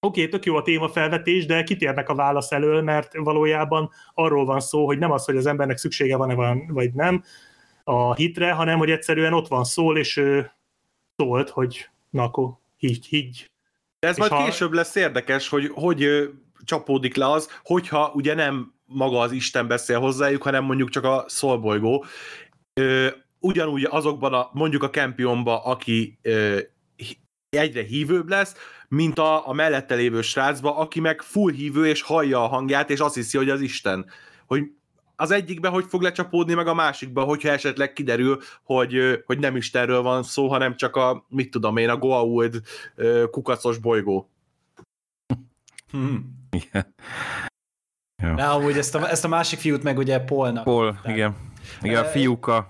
oké, 0.00 0.20
okay, 0.20 0.28
tök 0.28 0.44
jó 0.44 0.56
a 0.56 0.62
témafelvetés, 0.62 1.46
de 1.46 1.62
kitérnek 1.62 2.08
a 2.08 2.14
válasz 2.14 2.52
elől, 2.52 2.82
mert 2.82 3.16
valójában 3.16 3.90
arról 4.14 4.44
van 4.44 4.60
szó, 4.60 4.86
hogy 4.86 4.98
nem 4.98 5.10
az, 5.10 5.24
hogy 5.24 5.36
az 5.36 5.46
embernek 5.46 5.76
szüksége 5.76 6.16
van-e 6.16 6.34
van, 6.34 6.66
vagy 6.68 6.92
nem 6.92 7.24
a 7.84 8.14
hitre, 8.14 8.52
hanem 8.52 8.78
hogy 8.78 8.90
egyszerűen 8.90 9.32
ott 9.32 9.48
van 9.48 9.64
szól, 9.64 9.98
és 9.98 10.16
ő 10.16 10.52
szólt, 11.16 11.48
hogy 11.48 11.88
na 12.10 12.22
akkor 12.22 12.52
higgy, 12.76 13.06
higgy. 13.06 13.50
De 13.98 14.08
ez 14.08 14.14
és 14.14 14.18
majd 14.18 14.32
ha... 14.32 14.44
később 14.44 14.72
lesz 14.72 14.94
érdekes, 14.94 15.48
hogy 15.48 15.70
hogy 15.74 16.30
csapódik 16.64 17.16
le 17.16 17.30
az, 17.30 17.48
hogyha 17.62 18.12
ugye 18.14 18.34
nem 18.34 18.72
maga 18.92 19.18
az 19.18 19.32
Isten 19.32 19.66
beszél 19.66 20.00
hozzájuk, 20.00 20.42
hanem 20.42 20.64
mondjuk 20.64 20.88
csak 20.88 21.04
a 21.04 21.24
szolbolygó. 21.28 22.04
Ugyanúgy 23.38 23.84
azokban 23.90 24.32
a, 24.32 24.50
mondjuk 24.52 24.82
a 24.82 24.90
Campionba, 24.90 25.64
aki 25.64 26.18
ö, 26.22 26.58
egyre 27.56 27.82
hívőbb 27.82 28.28
lesz, 28.28 28.54
mint 28.88 29.18
a, 29.18 29.48
a 29.48 29.52
mellette 29.52 29.94
lévő 29.94 30.22
srácba, 30.22 30.76
aki 30.76 31.00
meg 31.00 31.22
full 31.22 31.52
hívő, 31.52 31.86
és 31.86 32.02
hallja 32.02 32.44
a 32.44 32.46
hangját, 32.46 32.90
és 32.90 33.00
azt 33.00 33.14
hiszi, 33.14 33.36
hogy 33.36 33.50
az 33.50 33.60
Isten. 33.60 34.06
Hogy 34.46 34.70
az 35.16 35.30
egyikbe 35.30 35.68
hogy 35.68 35.84
fog 35.88 36.02
lecsapódni, 36.02 36.54
meg 36.54 36.66
a 36.66 36.74
másikba, 36.74 37.22
hogyha 37.22 37.48
esetleg 37.48 37.92
kiderül, 37.92 38.40
hogy, 38.62 39.22
hogy 39.26 39.38
nem 39.38 39.56
Istenről 39.56 40.02
van 40.02 40.22
szó, 40.22 40.48
hanem 40.48 40.76
csak 40.76 40.96
a, 40.96 41.26
mit 41.28 41.50
tudom 41.50 41.76
én, 41.76 41.88
a 41.88 41.98
Goa'uld 41.98 42.62
kukacos 43.30 43.78
bolygó. 43.78 44.30
Hmm. 45.90 46.48
Igen. 46.50 46.94
Ja. 48.22 48.34
De 48.34 48.44
amúgy 48.44 48.78
ezt 48.78 48.94
a, 48.94 49.10
ezt 49.10 49.24
a 49.24 49.28
másik 49.28 49.58
fiút 49.58 49.82
meg 49.82 49.98
ugye 49.98 50.20
Paulnak. 50.20 50.64
Paul, 50.64 50.90
tehát, 50.90 51.16
igen. 51.16 51.36
Igen, 51.82 52.02
a 52.02 52.04
fiúka. 52.04 52.66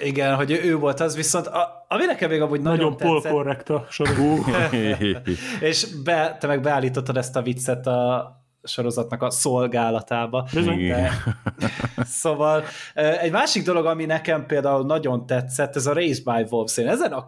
Igen, 0.00 0.34
hogy 0.34 0.50
ő 0.50 0.76
volt 0.76 1.00
az, 1.00 1.16
viszont 1.16 1.46
a, 1.46 1.86
ami 1.88 2.04
nekem 2.04 2.30
még 2.30 2.40
amúgy 2.40 2.60
nagyon, 2.60 2.78
nagyon 2.78 2.96
Paul 2.96 3.22
korrekt 3.32 3.70
a 3.70 3.86
És 5.60 5.86
be, 6.04 6.36
te 6.40 6.46
meg 6.46 6.60
beállítottad 6.60 7.16
ezt 7.16 7.36
a 7.36 7.42
viccet 7.42 7.86
a 7.86 8.30
sorozatnak 8.62 9.22
a 9.22 9.30
szolgálatába. 9.30 10.48
De, 10.52 11.10
szóval 12.22 12.64
egy 12.94 13.30
másik 13.30 13.64
dolog, 13.64 13.86
ami 13.86 14.04
nekem 14.04 14.46
például 14.46 14.86
nagyon 14.86 15.26
tetszett, 15.26 15.76
ez 15.76 15.86
a 15.86 15.92
Race 15.92 16.20
by 16.24 16.46
Wolves. 16.50 16.76
Én 16.76 16.88
ezen 16.88 17.12
a, 17.12 17.24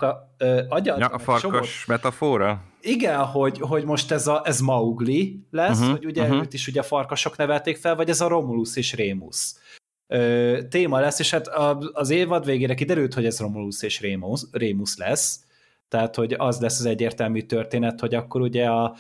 agya, 0.69 0.97
ja, 0.99 1.07
a 1.07 1.19
farkas 1.19 1.41
csomót, 1.41 1.67
metafora? 1.87 2.61
Igen, 2.89 3.25
hogy, 3.25 3.61
hogy 3.61 3.85
most 3.85 4.11
ez, 4.11 4.27
a, 4.27 4.43
ez 4.45 4.61
Maugli 4.61 5.47
lesz, 5.51 5.79
uh-huh, 5.79 5.91
hogy 5.91 6.07
ugye 6.07 6.23
uh-huh. 6.23 6.39
őt 6.39 6.53
is 6.53 6.69
ugye 6.69 6.83
farkasok 6.83 7.37
nevelték 7.37 7.77
fel, 7.77 7.97
vagy 7.97 8.09
ez 8.09 8.21
a 8.21 8.29
Romulus 8.29 8.77
és 8.77 8.95
Rémus? 8.95 9.53
Ö, 10.07 10.59
téma 10.71 11.01
lesz, 11.01 11.19
és 11.19 11.31
hát 11.31 11.49
az 11.93 12.11
évad 12.11 12.45
végére 12.45 12.75
kiderült, 12.75 13.15
hogy 13.15 13.27
ez 13.27 13.41
Romulus 13.41 13.83
és 13.83 14.01
Rémus, 14.01 14.43
Rémus 14.51 14.97
lesz, 14.97 15.41
tehát 15.89 16.15
hogy 16.15 16.33
az 16.39 16.61
lesz 16.61 16.79
az 16.79 16.85
egyértelmű 16.85 17.43
történet, 17.43 18.01
hogy 18.01 18.15
akkor 18.15 18.41
ugye, 18.41 18.67
a, 18.67 18.97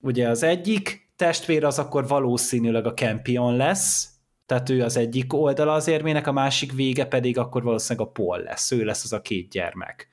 ugye 0.00 0.28
az 0.28 0.42
egyik 0.42 1.10
testvér 1.16 1.64
az 1.64 1.78
akkor 1.78 2.06
valószínűleg 2.08 2.86
a 2.86 2.94
Campion 2.94 3.56
lesz, 3.56 4.08
tehát 4.46 4.70
ő 4.70 4.82
az 4.82 4.96
egyik 4.96 5.32
oldala 5.32 5.72
az 5.72 5.88
érmének, 5.88 6.26
a 6.26 6.32
másik 6.32 6.72
vége 6.72 7.06
pedig 7.06 7.38
akkor 7.38 7.62
valószínűleg 7.62 8.08
a 8.08 8.10
Paul 8.10 8.38
lesz, 8.38 8.70
ő 8.70 8.84
lesz 8.84 9.04
az 9.04 9.12
a 9.12 9.20
két 9.20 9.48
gyermek, 9.48 10.08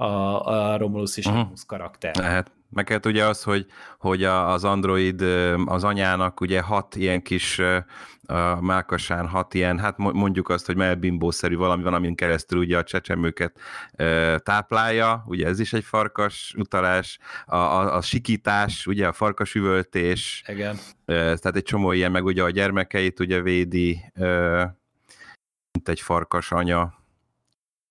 a, 0.00 0.46
a 0.46 0.76
Romulus 0.76 1.16
és 1.16 1.26
uh-huh. 1.26 1.42
Remus 1.42 1.64
karakter. 1.64 2.16
Lehet. 2.16 2.50
Meg 2.70 3.00
ugye 3.04 3.24
az, 3.24 3.42
hogy, 3.42 3.66
hogy 3.98 4.24
az 4.24 4.64
Android 4.64 5.22
az 5.64 5.84
anyának 5.84 6.40
ugye 6.40 6.60
hat 6.60 6.96
ilyen 6.96 7.22
kis 7.22 7.58
a 8.26 8.60
mákasán 8.60 9.28
hat 9.28 9.54
ilyen, 9.54 9.78
hát 9.78 9.98
mondjuk 9.98 10.48
azt, 10.48 10.66
hogy 10.66 10.76
melbimbószerű 10.76 11.56
valami 11.56 11.82
van, 11.82 11.94
amin 11.94 12.14
keresztül 12.14 12.58
ugye 12.58 12.78
a 12.78 12.84
csecsemőket 12.84 13.60
táplálja, 14.36 15.24
ugye 15.26 15.46
ez 15.46 15.60
is 15.60 15.72
egy 15.72 15.84
farkas 15.84 16.54
utalás, 16.58 17.18
a, 17.46 17.56
a, 17.56 17.96
a 17.96 18.00
sikítás, 18.00 18.86
ugye 18.86 19.06
a 19.06 19.12
farkas 19.12 19.54
üvöltés, 19.54 20.44
Igen. 20.46 20.76
tehát 21.04 21.56
egy 21.56 21.62
csomó 21.62 21.92
ilyen, 21.92 22.10
meg 22.10 22.24
ugye 22.24 22.42
a 22.42 22.50
gyermekeit 22.50 23.20
ugye 23.20 23.40
védi, 23.40 24.00
mint 25.72 25.88
egy 25.88 26.00
farkas 26.00 26.52
anya, 26.52 26.97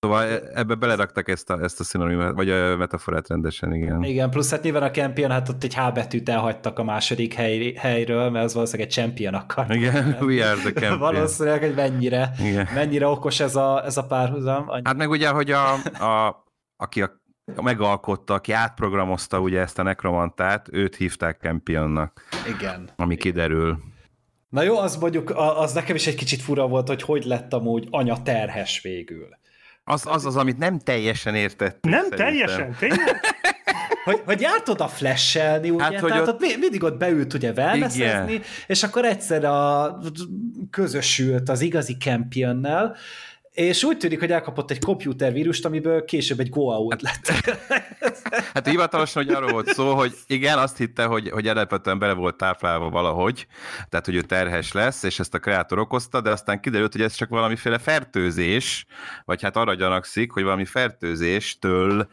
Szóval 0.00 0.22
e- 0.22 0.42
ebbe 0.54 0.74
beleraktak 0.74 1.28
ezt 1.28 1.50
a, 1.50 1.62
ezt 1.62 1.80
a 1.80 1.84
szinonimát, 1.84 2.34
vagy 2.34 2.50
a 2.50 2.76
metaforát 2.76 3.28
rendesen, 3.28 3.74
igen. 3.74 4.02
Igen, 4.04 4.30
plusz 4.30 4.50
hát 4.50 4.62
nyilván 4.62 4.82
a 4.82 4.90
Campion, 4.90 5.30
hát 5.30 5.48
ott 5.48 5.64
egy 5.64 5.74
H 5.74 5.92
betűt 5.92 6.28
elhagytak 6.28 6.78
a 6.78 6.84
második 6.84 7.34
hely, 7.34 7.72
helyről, 7.72 8.30
mert 8.30 8.44
az 8.44 8.54
valószínűleg 8.54 8.88
egy 8.88 8.94
Champion 8.94 9.34
akar. 9.34 9.74
Igen, 9.74 10.16
we 10.26 10.50
are 10.50 10.60
the 10.60 10.72
Campion. 10.72 10.98
Valószínűleg, 10.98 11.60
hogy 11.60 11.74
mennyire, 11.74 12.32
igen. 12.40 12.68
mennyire 12.74 13.06
okos 13.06 13.40
ez 13.40 13.56
a, 13.56 13.84
ez 13.84 13.96
a 13.96 14.06
párhuzam. 14.06 14.68
Hát 14.84 14.96
meg 14.96 15.10
ugye, 15.10 15.28
hogy 15.28 15.50
a, 15.50 15.72
a, 15.98 16.44
aki 16.76 17.02
a 17.02 17.20
megalkotta, 17.62 18.34
aki 18.34 18.52
átprogramozta 18.52 19.40
ugye 19.40 19.60
ezt 19.60 19.78
a 19.78 19.82
nekromantát, 19.82 20.68
őt 20.72 20.96
hívták 20.96 21.38
Campionnak. 21.40 22.24
Igen. 22.56 22.90
Ami 22.96 23.16
kiderül. 23.16 23.78
Na 24.48 24.62
jó, 24.62 24.78
az 24.78 24.96
mondjuk, 24.96 25.32
az 25.34 25.72
nekem 25.72 25.94
is 25.94 26.06
egy 26.06 26.14
kicsit 26.14 26.42
fura 26.42 26.68
volt, 26.68 26.88
hogy 26.88 27.02
hogy 27.02 27.24
lett 27.24 27.52
amúgy 27.52 27.86
anya 27.90 28.22
terhes 28.22 28.80
végül. 28.82 29.28
Az 29.90 30.02
az, 30.04 30.26
az 30.26 30.36
amit 30.36 30.58
nem 30.58 30.78
teljesen 30.78 31.34
értett. 31.34 31.78
Nem 31.84 31.92
szerintem. 31.92 32.18
teljesen, 32.18 32.76
tényleg? 32.78 33.20
hogy, 34.04 34.22
hogy 34.24 34.40
járt 34.40 34.68
oda 34.68 34.88
flashelni, 34.88 35.70
ugye? 35.70 35.82
Hát, 35.82 36.00
hogy 36.00 36.10
Tehát 36.10 36.28
ott... 36.28 36.42
ott 36.42 36.58
mindig 36.58 36.82
ott 36.82 36.98
beült 36.98 37.34
ugye 37.34 37.52
wellnessezni, 37.56 38.40
és 38.66 38.82
akkor 38.82 39.04
egyszer 39.04 39.44
a 39.44 39.98
közösült 40.70 41.48
az 41.48 41.60
igazi 41.60 41.96
campionnel, 41.96 42.96
és 43.58 43.84
úgy 43.84 43.96
tűnik, 43.96 44.18
hogy 44.18 44.32
elkapott 44.32 44.70
egy 44.70 44.84
komputervírust, 44.84 45.64
amiből 45.64 46.04
később 46.04 46.40
egy 46.40 46.48
go 46.48 46.90
hát, 46.90 47.02
lett. 47.02 47.26
hát 48.54 48.68
hivatalosan, 48.68 49.24
hogy 49.24 49.34
arról 49.34 49.50
volt 49.50 49.66
szó, 49.66 49.94
hogy 49.94 50.14
igen, 50.26 50.58
azt 50.58 50.76
hitte, 50.76 51.04
hogy, 51.04 51.30
hogy 51.30 51.46
alapvetően 51.46 51.98
bele 51.98 52.12
volt 52.12 52.36
táplálva 52.36 52.90
valahogy, 52.90 53.46
tehát 53.88 54.06
hogy 54.06 54.14
ő 54.14 54.20
terhes 54.20 54.72
lesz, 54.72 55.02
és 55.02 55.18
ezt 55.18 55.34
a 55.34 55.38
kreátor 55.38 55.78
okozta, 55.78 56.20
de 56.20 56.30
aztán 56.30 56.60
kiderült, 56.60 56.92
hogy 56.92 57.02
ez 57.02 57.14
csak 57.14 57.28
valamiféle 57.28 57.78
fertőzés, 57.78 58.86
vagy 59.24 59.42
hát 59.42 59.56
arra 59.56 59.74
gyanakszik, 59.74 60.32
hogy 60.32 60.42
valami 60.42 60.64
fertőzéstől 60.64 62.08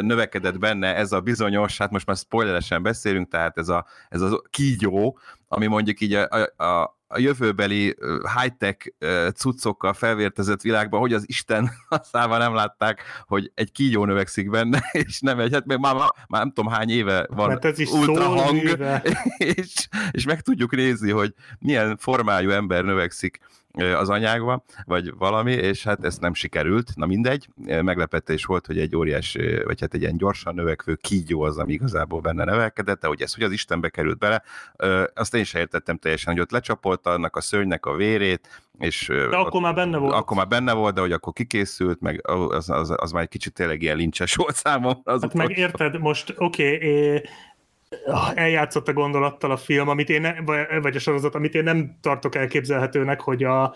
növekedett 0.00 0.58
benne 0.58 0.96
ez 0.96 1.12
a 1.12 1.20
bizonyos, 1.20 1.78
hát 1.78 1.90
most 1.90 2.06
már 2.06 2.16
spoileresen 2.16 2.82
beszélünk, 2.82 3.28
tehát 3.28 3.58
ez 3.58 3.68
a, 3.68 3.86
ez 4.08 4.20
a 4.20 4.42
kígyó, 4.50 5.18
ami 5.48 5.66
mondjuk 5.66 6.00
így 6.00 6.14
a, 6.14 6.28
a, 6.56 6.64
a 6.64 6.96
a 7.14 7.18
jövőbeli 7.18 7.96
high-tech 8.38 8.92
cuccokkal 9.34 9.92
felvértezett 9.92 10.60
világban, 10.60 11.00
hogy 11.00 11.12
az 11.12 11.24
Isten 11.26 11.70
szával 12.12 12.38
nem 12.38 12.54
látták, 12.54 13.02
hogy 13.26 13.50
egy 13.54 13.72
kígyó 13.72 14.04
növekszik 14.04 14.50
benne, 14.50 14.84
és 15.06 15.20
nem 15.20 15.38
egy, 15.38 15.52
hát 15.52 15.66
már, 15.66 15.78
már, 15.78 15.94
már 16.28 16.40
nem 16.42 16.52
tudom 16.52 16.72
hány 16.72 16.90
éve 16.90 17.26
van 17.30 17.48
Mert 17.48 17.64
ez 17.64 17.78
is 17.78 17.90
ultrahang, 17.90 18.78
és, 19.56 19.88
és 20.10 20.24
meg 20.24 20.40
tudjuk 20.40 20.76
nézni, 20.76 21.10
hogy 21.10 21.34
milyen 21.58 21.96
formájú 21.96 22.50
ember 22.50 22.84
növekszik 22.84 23.38
az 23.74 24.08
anyágba, 24.08 24.64
vagy 24.84 25.14
valami, 25.18 25.52
és 25.52 25.84
hát 25.84 26.04
ez 26.04 26.18
nem 26.18 26.34
sikerült, 26.34 26.90
na 26.94 27.06
mindegy, 27.06 27.48
meglepetés 27.64 28.44
volt, 28.44 28.66
hogy 28.66 28.78
egy 28.78 28.96
óriás, 28.96 29.36
vagy 29.64 29.80
hát 29.80 29.94
egy 29.94 30.00
ilyen 30.00 30.16
gyorsan 30.16 30.54
növekvő 30.54 30.94
kígyó 30.94 31.42
az, 31.42 31.58
ami 31.58 31.72
igazából 31.72 32.20
benne 32.20 32.44
nevelkedett, 32.44 33.00
de 33.00 33.06
hogy 33.06 33.22
ez 33.22 33.34
hogy 33.34 33.44
az 33.44 33.52
Istenbe 33.52 33.88
került 33.88 34.18
bele, 34.18 34.42
azt 35.14 35.34
én 35.34 35.44
sem 35.44 35.60
értettem 35.60 35.96
teljesen, 35.96 36.32
hogy 36.32 36.42
ott 36.42 36.50
lecsapolta 36.50 37.10
annak 37.10 37.36
a 37.36 37.40
szörnynek 37.40 37.86
a 37.86 37.94
vérét, 37.94 38.62
és 38.78 39.06
de 39.06 39.36
akkor 39.36 39.60
már 39.60 39.74
benne 39.74 39.96
volt. 39.96 40.14
Akkor 40.14 40.36
már 40.36 40.48
benne 40.48 40.72
volt, 40.72 40.94
de 40.94 41.00
hogy 41.00 41.12
akkor 41.12 41.32
kikészült, 41.32 42.00
meg 42.00 42.28
az, 42.28 42.70
az, 42.70 42.92
az 42.96 43.12
már 43.12 43.22
egy 43.22 43.28
kicsit 43.28 43.52
tényleg 43.52 43.82
ilyen 43.82 43.96
lincses 43.96 44.34
volt 44.34 44.54
számomra. 44.54 45.00
Az 45.04 45.22
hát 45.22 45.34
meg 45.34 45.56
érted, 45.58 46.00
most 46.00 46.34
oké, 46.36 46.74
okay, 46.74 47.22
eljátszott 48.34 48.88
a 48.88 48.92
gondolattal 48.92 49.50
a 49.50 49.56
film, 49.56 49.88
amit 49.88 50.08
én 50.08 50.20
ne, 50.20 50.40
vagy 50.80 50.96
a 50.96 50.98
sorozat, 50.98 51.34
amit 51.34 51.54
én 51.54 51.62
nem 51.62 51.98
tartok 52.00 52.34
elképzelhetőnek, 52.34 53.20
hogy 53.20 53.44
a 53.44 53.74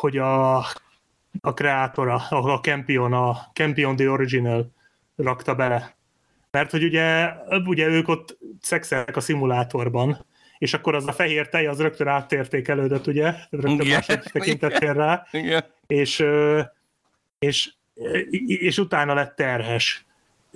hogy 0.00 0.16
a, 0.16 0.56
a 1.40 1.54
kreátora, 1.54 2.14
a, 2.14 2.52
a 2.52 2.60
Campion, 2.60 3.12
a 3.12 3.50
Campion 3.52 3.96
The 3.96 4.10
Original 4.10 4.70
rakta 5.16 5.54
bele. 5.54 5.94
Mert 6.50 6.70
hogy 6.70 6.84
ugye, 6.84 7.32
ugye 7.64 7.86
ők 7.86 8.08
ott 8.08 8.38
szexelnek 8.60 9.16
a 9.16 9.20
szimulátorban, 9.20 10.24
és 10.58 10.74
akkor 10.74 10.94
az 10.94 11.06
a 11.06 11.12
fehér 11.12 11.48
tej, 11.48 11.66
az 11.66 11.80
rögtön 11.80 12.08
áttértékelődött, 12.08 13.06
ugye? 13.06 13.34
Rögtön 13.50 13.86
másod 13.86 14.22
tekintettél 14.32 14.92
rá. 14.92 15.26
Igen. 15.30 15.64
És, 15.86 16.24
és, 17.38 17.72
és 18.46 18.78
utána 18.78 19.14
lett 19.14 19.36
terhes 19.36 20.05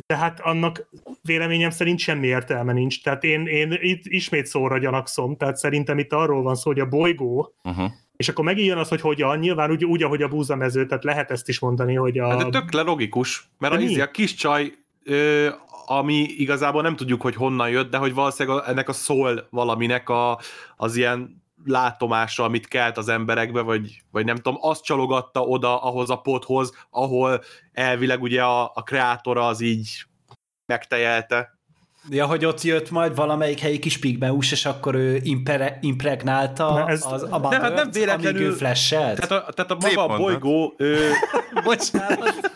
tehát 0.07 0.41
annak 0.41 0.89
véleményem 1.23 1.71
szerint 1.71 1.99
semmi 1.99 2.27
értelme 2.27 2.73
nincs. 2.73 3.03
Tehát 3.03 3.25
én, 3.25 3.47
én 3.47 3.79
itt 3.81 4.03
ismét 4.05 4.47
szóra 4.47 4.79
gyanakszom, 4.79 5.37
tehát 5.37 5.57
szerintem 5.57 5.99
itt 5.99 6.13
arról 6.13 6.43
van 6.43 6.55
szó, 6.55 6.71
hogy 6.71 6.81
a 6.81 6.89
bolygó, 6.89 7.55
uh-huh. 7.65 7.91
és 8.17 8.29
akkor 8.29 8.45
megijön 8.45 8.79
az, 8.79 8.89
hogy 8.89 9.01
hogyan, 9.01 9.39
nyilván 9.39 9.71
úgy, 9.71 9.85
úgy, 9.85 10.03
ahogy 10.03 10.23
a 10.23 10.29
búzamező, 10.29 10.87
tehát 10.87 11.05
lehet 11.05 11.31
ezt 11.31 11.49
is 11.49 11.59
mondani, 11.59 11.95
hogy 11.95 12.19
a... 12.19 12.29
Hát 12.29 12.51
de 12.51 12.61
tök 12.61 12.73
le 12.73 12.83
logikus, 12.83 13.51
mert 13.59 13.75
a, 13.75 13.79
izé, 13.79 14.01
a 14.01 14.11
kis 14.11 14.35
csaj, 14.35 14.73
ö, 15.05 15.49
ami 15.87 16.15
igazából 16.15 16.83
nem 16.83 16.97
tudjuk, 16.97 17.23
hogy 17.23 17.35
honnan 17.35 17.71
jött, 17.71 17.91
de 17.91 17.97
hogy 17.97 18.15
valószínűleg 18.15 18.63
ennek 18.67 18.89
a 18.89 18.93
szól 18.93 19.47
valaminek 19.51 20.09
a, 20.09 20.39
az 20.77 20.97
ilyen 20.97 21.39
látomása, 21.65 22.45
amit 22.45 22.69
kelt 22.69 22.97
az 22.97 23.09
emberekbe, 23.09 23.61
vagy, 23.61 24.03
vagy 24.11 24.25
nem 24.25 24.37
tudom, 24.37 24.59
azt 24.61 24.85
csalogatta 24.85 25.41
oda 25.43 25.83
ahhoz 25.83 26.11
a 26.11 26.17
pothoz, 26.17 26.73
ahol 26.91 27.43
elvileg 27.73 28.23
ugye 28.23 28.43
a, 28.43 28.63
a 28.75 28.83
kreátora 28.83 29.47
az 29.47 29.61
így 29.61 30.05
megtejelte. 30.67 31.59
Ja, 32.09 32.27
hogy 32.27 32.45
ott 32.45 32.63
jött 32.63 32.91
majd 32.91 33.15
valamelyik 33.15 33.59
helyi 33.59 33.79
kis 33.79 33.99
pigmeus, 33.99 34.53
és 34.53 34.67
akkor 34.67 34.95
ő 34.95 35.21
impre, 35.23 35.79
impregnálta 35.81 36.85
ez, 36.89 37.07
az, 37.07 37.27
a 37.31 37.39
de 37.39 37.61
hát 37.61 37.75
nem 37.75 37.91
véletlenül, 37.91 38.41
amíg 38.41 38.43
ő 38.43 38.53
flash 38.53 38.91
Tehát 38.91 39.31
a, 39.31 39.53
tehát 39.53 39.71
a 39.71 39.77
maga 39.81 40.15
a 40.15 40.17
bolygó... 40.17 40.75
Ő... 40.79 41.11
Bocsánat. 41.65 42.51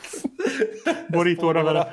Borítóra 1.09 1.63
vele. 1.63 1.91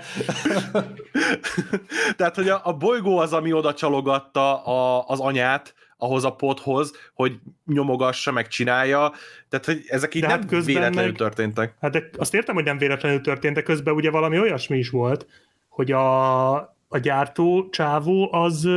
tehát, 2.17 2.35
hogy 2.35 2.49
a, 2.49 2.61
a 2.63 2.73
bolygó 2.73 3.17
az, 3.17 3.33
ami 3.33 3.53
oda 3.53 3.73
csalogatta 3.73 4.63
a, 4.63 5.03
az 5.07 5.19
anyát, 5.19 5.73
ahhoz 6.01 6.23
a 6.23 6.35
pothoz, 6.35 6.91
hogy 7.13 7.39
nyomogassa, 7.65 8.31
meg 8.31 8.47
csinálja. 8.47 9.11
Tehát, 9.49 9.65
hogy 9.65 9.83
ezek 9.87 10.15
így 10.15 10.21
de 10.21 10.27
nem 10.27 10.39
hát 10.39 10.65
véletlenül 10.65 11.09
meg, 11.09 11.17
történtek. 11.17 11.75
Hát 11.79 11.91
de 11.91 12.09
azt 12.17 12.33
értem, 12.33 12.55
hogy 12.55 12.63
nem 12.63 12.77
véletlenül 12.77 13.21
történtek, 13.21 13.63
közben 13.63 13.93
ugye 13.93 14.11
valami 14.11 14.39
olyasmi 14.39 14.77
is 14.77 14.89
volt, 14.89 15.27
hogy 15.69 15.91
a, 15.91 16.53
a 16.87 16.97
gyártó 17.01 17.69
csávó 17.69 18.33
az 18.33 18.67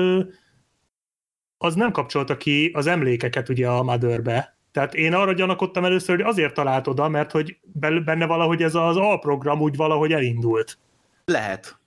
az 1.59 1.75
nem 1.75 1.93
kapcsolta 1.93 2.37
ki 2.37 2.71
az 2.75 2.87
emlékeket 2.87 3.49
ugye 3.49 3.69
a 3.69 3.83
Motherbe. 3.83 4.57
Tehát 4.73 4.95
én 4.95 5.15
arra 5.15 5.33
gyanakodtam 5.33 5.85
először, 5.85 6.17
hogy 6.17 6.25
azért 6.25 6.55
talált 6.55 6.87
oda, 6.87 7.09
mert 7.09 7.31
hogy 7.31 7.59
benne 8.05 8.27
valahogy 8.27 8.63
ez 8.63 8.75
az 8.75 8.97
alprogram 8.97 9.61
úgy 9.61 9.77
valahogy 9.77 10.13
elindult. 10.13 10.79
Lehet. 11.25 11.79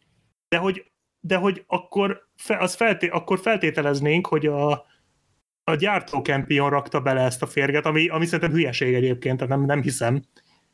De 0.50 0.58
hogy, 0.58 0.86
de 1.20 1.36
hogy 1.36 1.64
akkor, 1.68 2.28
az 2.48 2.76
felté, 2.76 3.08
akkor 3.08 3.40
feltételeznénk, 3.40 4.28
hogy 4.28 4.46
a, 4.46 4.86
a 5.72 5.76
gyártó 5.76 6.20
Campion 6.20 6.70
rakta 6.70 7.00
bele 7.00 7.22
ezt 7.22 7.42
a 7.42 7.46
férget, 7.46 7.86
ami, 7.86 8.08
ami 8.08 8.26
szerintem 8.26 8.52
hülyeség 8.52 8.94
egyébként, 8.94 9.38
tehát 9.38 9.56
nem, 9.58 9.66
nem 9.66 9.82
hiszem. 9.82 10.22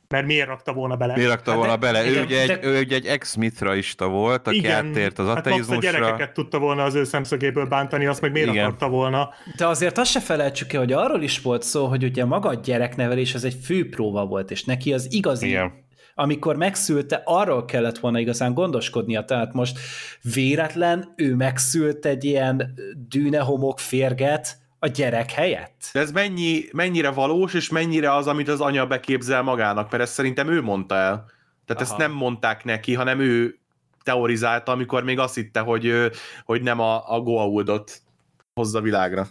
Mert 0.08 0.26
miért 0.26 0.48
rakta 0.48 0.74
volna 0.74 0.96
bele? 0.96 1.14
Miért 1.16 1.30
rakta 1.30 1.50
hát 1.50 1.60
volna 1.60 1.76
de, 1.76 1.80
bele? 1.80 2.10
Igen, 2.10 2.22
ő, 2.22 2.24
ugye 2.26 2.42
egy, 2.42 2.48
de... 2.48 2.60
ő 2.64 2.80
ugye 2.80 2.96
egy 2.96 3.06
ex-mitraista 3.06 4.08
volt, 4.08 4.48
aki 4.48 4.58
igen, 4.58 4.86
áttért 4.86 5.20
az 5.20 5.28
ateizmusra. 5.28 5.74
Hát 5.74 5.84
a 5.84 5.98
gyerekeket 5.98 6.34
tudta 6.34 6.60
volna 6.60 6.84
az 6.84 6.96
ő 6.96 7.04
szemszögéből 7.04 7.66
bántani, 7.66 8.06
azt 8.06 8.22
meg 8.22 8.32
miért 8.32 8.50
igen. 8.50 8.66
akarta 8.66 8.90
volna? 8.90 9.30
De 9.58 9.68
azért 9.68 9.98
azt 9.98 10.12
se 10.12 10.20
felejtsük 10.20 10.68
ki, 10.68 10.78
hogy 10.78 10.92
arról 10.92 11.22
is 11.22 11.42
volt 11.42 11.64
szó, 11.64 11.86
hogy 11.86 12.04
ugye 12.04 12.26
maga 12.26 12.50
a 12.50 12.54
gyereknevelés 12.54 13.34
az 13.34 13.44
egy 13.44 13.58
főpróba 13.64 14.26
volt, 14.26 14.52
és 14.52 14.64
neki 14.64 14.94
az 14.94 15.14
igazi 15.14 15.48
igen 15.48 15.82
amikor 16.16 16.56
megszülte, 16.56 17.22
arról 17.26 17.66
kellett 17.66 17.98
volna 17.98 18.20
igazán 18.20 18.54
gondoskodnia, 18.54 19.26
tehát 19.26 19.54
most 19.54 19.80
véletlen 20.34 21.14
ő 21.16 21.36
megszült 21.36 22.06
egy 22.06 22.24
ilyen 22.24 22.74
dűnehomok 23.10 23.80
férget, 23.80 24.58
a 24.84 24.88
gyerek 24.88 25.32
helyett. 25.32 25.90
De 25.94 26.00
ez 26.00 26.12
mennyi, 26.12 26.64
mennyire 26.72 27.10
valós, 27.10 27.54
és 27.54 27.70
mennyire 27.70 28.14
az, 28.14 28.28
amit 28.28 28.48
az 28.48 28.62
anya 28.62 28.86
beképzel 28.86 29.42
magának, 29.42 29.92
mert 29.92 30.04
ezt 30.04 30.14
szerintem 30.14 30.50
ő 30.50 30.62
mondta 30.62 30.96
el. 30.96 31.26
Tehát 31.66 31.82
Aha. 31.82 31.92
ezt 31.92 31.98
nem 31.98 32.12
mondták 32.12 32.64
neki, 32.64 32.94
hanem 32.94 33.20
ő 33.20 33.60
teorizálta, 34.04 34.72
amikor 34.72 35.04
még 35.04 35.20
azt 35.20 35.36
hitte, 35.36 35.60
hogy, 35.60 36.12
hogy 36.46 36.62
nem 36.62 36.80
a, 36.80 37.14
a 37.14 37.22
Goa'uldot 37.22 38.02
hozza 38.54 38.82
világra. 38.82 39.28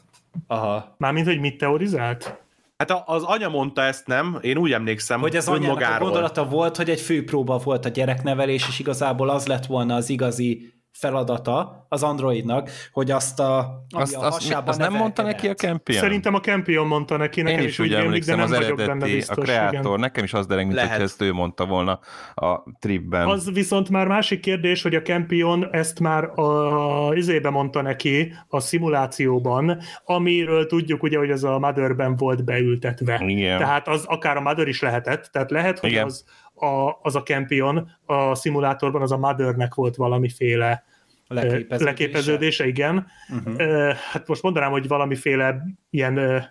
Aha. 0.47 0.95
Mármint, 0.99 1.27
hogy 1.27 1.41
mit 1.41 1.59
teorizált? 1.59 2.41
Hát 2.77 3.03
az 3.07 3.23
anya 3.23 3.49
mondta 3.49 3.83
ezt, 3.83 4.07
nem? 4.07 4.39
Én 4.41 4.57
úgy 4.57 4.73
emlékszem, 4.73 5.21
hogy 5.21 5.37
az 5.37 5.49
anyának 5.49 5.81
a 5.81 5.99
gondolata 5.99 6.45
volt, 6.45 6.77
hogy 6.77 6.91
egy 6.91 7.01
főpróba 7.01 7.59
volt 7.59 7.85
a 7.85 7.89
gyereknevelés, 7.89 8.69
és 8.69 8.79
igazából 8.79 9.29
az 9.31 9.47
lett 9.47 9.67
volna 9.67 9.95
az 9.95 10.11
igazi 10.11 10.73
feladata 10.93 11.87
az 11.89 12.03
androidnak, 12.03 12.71
hogy 12.93 13.11
azt 13.11 13.41
a, 13.41 13.85
Azt, 13.91 14.15
a 14.17 14.27
azt, 14.27 14.55
azt 14.65 14.79
nem 14.79 14.93
mondta 14.93 15.23
neki 15.23 15.49
a. 15.49 15.55
Campion? 15.55 16.01
Szerintem 16.01 16.35
a 16.35 16.41
Campion 16.41 16.87
mondta 16.87 17.17
neki, 17.17 17.43
nekem 17.43 17.61
Én 17.61 17.67
is 17.67 17.79
úgy 17.79 17.89
rémlik, 17.89 18.07
emlékszem, 18.07 18.37
de 18.37 18.43
az 18.43 18.51
nem 18.51 18.61
vagyok 18.61 18.77
benne 18.77 18.91
eredeti, 18.91 19.15
biztos. 19.15 19.37
a 19.37 19.41
kreátor, 19.41 19.81
igen. 19.81 20.01
nekem 20.01 20.25
is 20.25 20.33
az 20.33 20.47
dereng, 20.47 20.67
mint 20.67 20.79
Lehet. 20.79 20.95
hogy 20.95 21.05
ezt 21.05 21.23
ő 21.23 21.33
mondta 21.33 21.67
volna 21.67 22.01
a 22.35 22.63
tripben. 22.79 23.29
Az 23.29 23.53
viszont 23.53 23.89
már 23.89 24.07
másik 24.07 24.41
kérdés, 24.41 24.83
hogy 24.83 24.95
a 24.95 25.03
Campion 25.03 25.69
ezt 25.71 26.01
már 26.01 26.39
a 26.39 27.15
izébe 27.15 27.51
mondta 27.51 27.83
neki 27.83 28.35
a 28.49 28.61
szimulációban, 28.61 29.79
amiről 30.05 30.67
tudjuk 30.67 31.03
ugye, 31.03 31.19
hogy 31.19 31.31
az 31.31 31.45
a 31.45 31.59
Motherben 31.59 32.17
volt 32.17 32.45
beültetve. 32.45 33.23
Igen. 33.27 33.59
Tehát 33.59 33.89
az 33.89 34.05
akár 34.05 34.37
a 34.37 34.41
Mother 34.41 34.69
is 34.69 34.81
lehetett, 34.81 35.29
tehát 35.33 35.51
lehet, 35.51 35.79
hogy 35.79 35.91
Igen. 35.91 36.05
az 36.05 36.25
a, 36.63 36.99
az 37.03 37.17
a 37.17 37.23
Campion 37.23 37.91
a 38.05 38.35
szimulátorban 38.35 39.03
az 39.03 39.13
a 39.13 39.19
Mothernek 39.19 39.75
volt 39.75 39.97
valamiféle 39.97 40.85
Leképeződése. 41.27 41.85
leképeződése, 41.85 42.67
igen. 42.67 43.07
Uh-huh. 43.29 43.93
Hát 43.93 44.29
most 44.29 44.43
mondanám, 44.43 44.71
hogy 44.71 44.89
valamiféle 44.89 45.63
ilyen, 45.91 46.45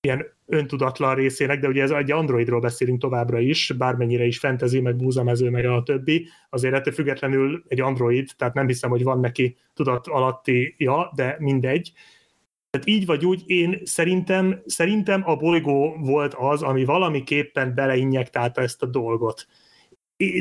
ilyen 0.00 0.24
öntudatlan 0.46 1.14
részének, 1.14 1.60
de 1.60 1.68
ugye 1.68 1.82
ez 1.82 1.90
egy 1.90 2.10
androidról 2.10 2.60
beszélünk 2.60 3.00
továbbra 3.00 3.38
is, 3.38 3.72
bármennyire 3.78 4.24
is 4.24 4.38
fantasy, 4.38 4.80
meg 4.80 4.96
búzamező, 4.96 5.50
meg 5.50 5.64
a 5.64 5.82
többi, 5.82 6.28
azért 6.50 6.74
ettől 6.74 6.94
függetlenül 6.94 7.64
egy 7.68 7.80
android, 7.80 8.30
tehát 8.36 8.54
nem 8.54 8.66
hiszem, 8.66 8.90
hogy 8.90 9.02
van 9.02 9.20
neki 9.20 9.56
tudat 9.74 10.06
alatti 10.06 10.74
ja, 10.78 11.12
de 11.14 11.36
mindegy. 11.38 11.92
Tehát 12.70 12.88
így 12.88 13.06
vagy 13.06 13.26
úgy, 13.26 13.42
én 13.46 13.80
szerintem, 13.84 14.62
szerintem 14.66 15.22
a 15.24 15.36
bolygó 15.36 15.96
volt 16.00 16.34
az, 16.34 16.62
ami 16.62 16.84
valamiképpen 16.84 17.74
beleinjektálta 17.74 18.60
ezt 18.60 18.82
a 18.82 18.86
dolgot. 18.86 19.46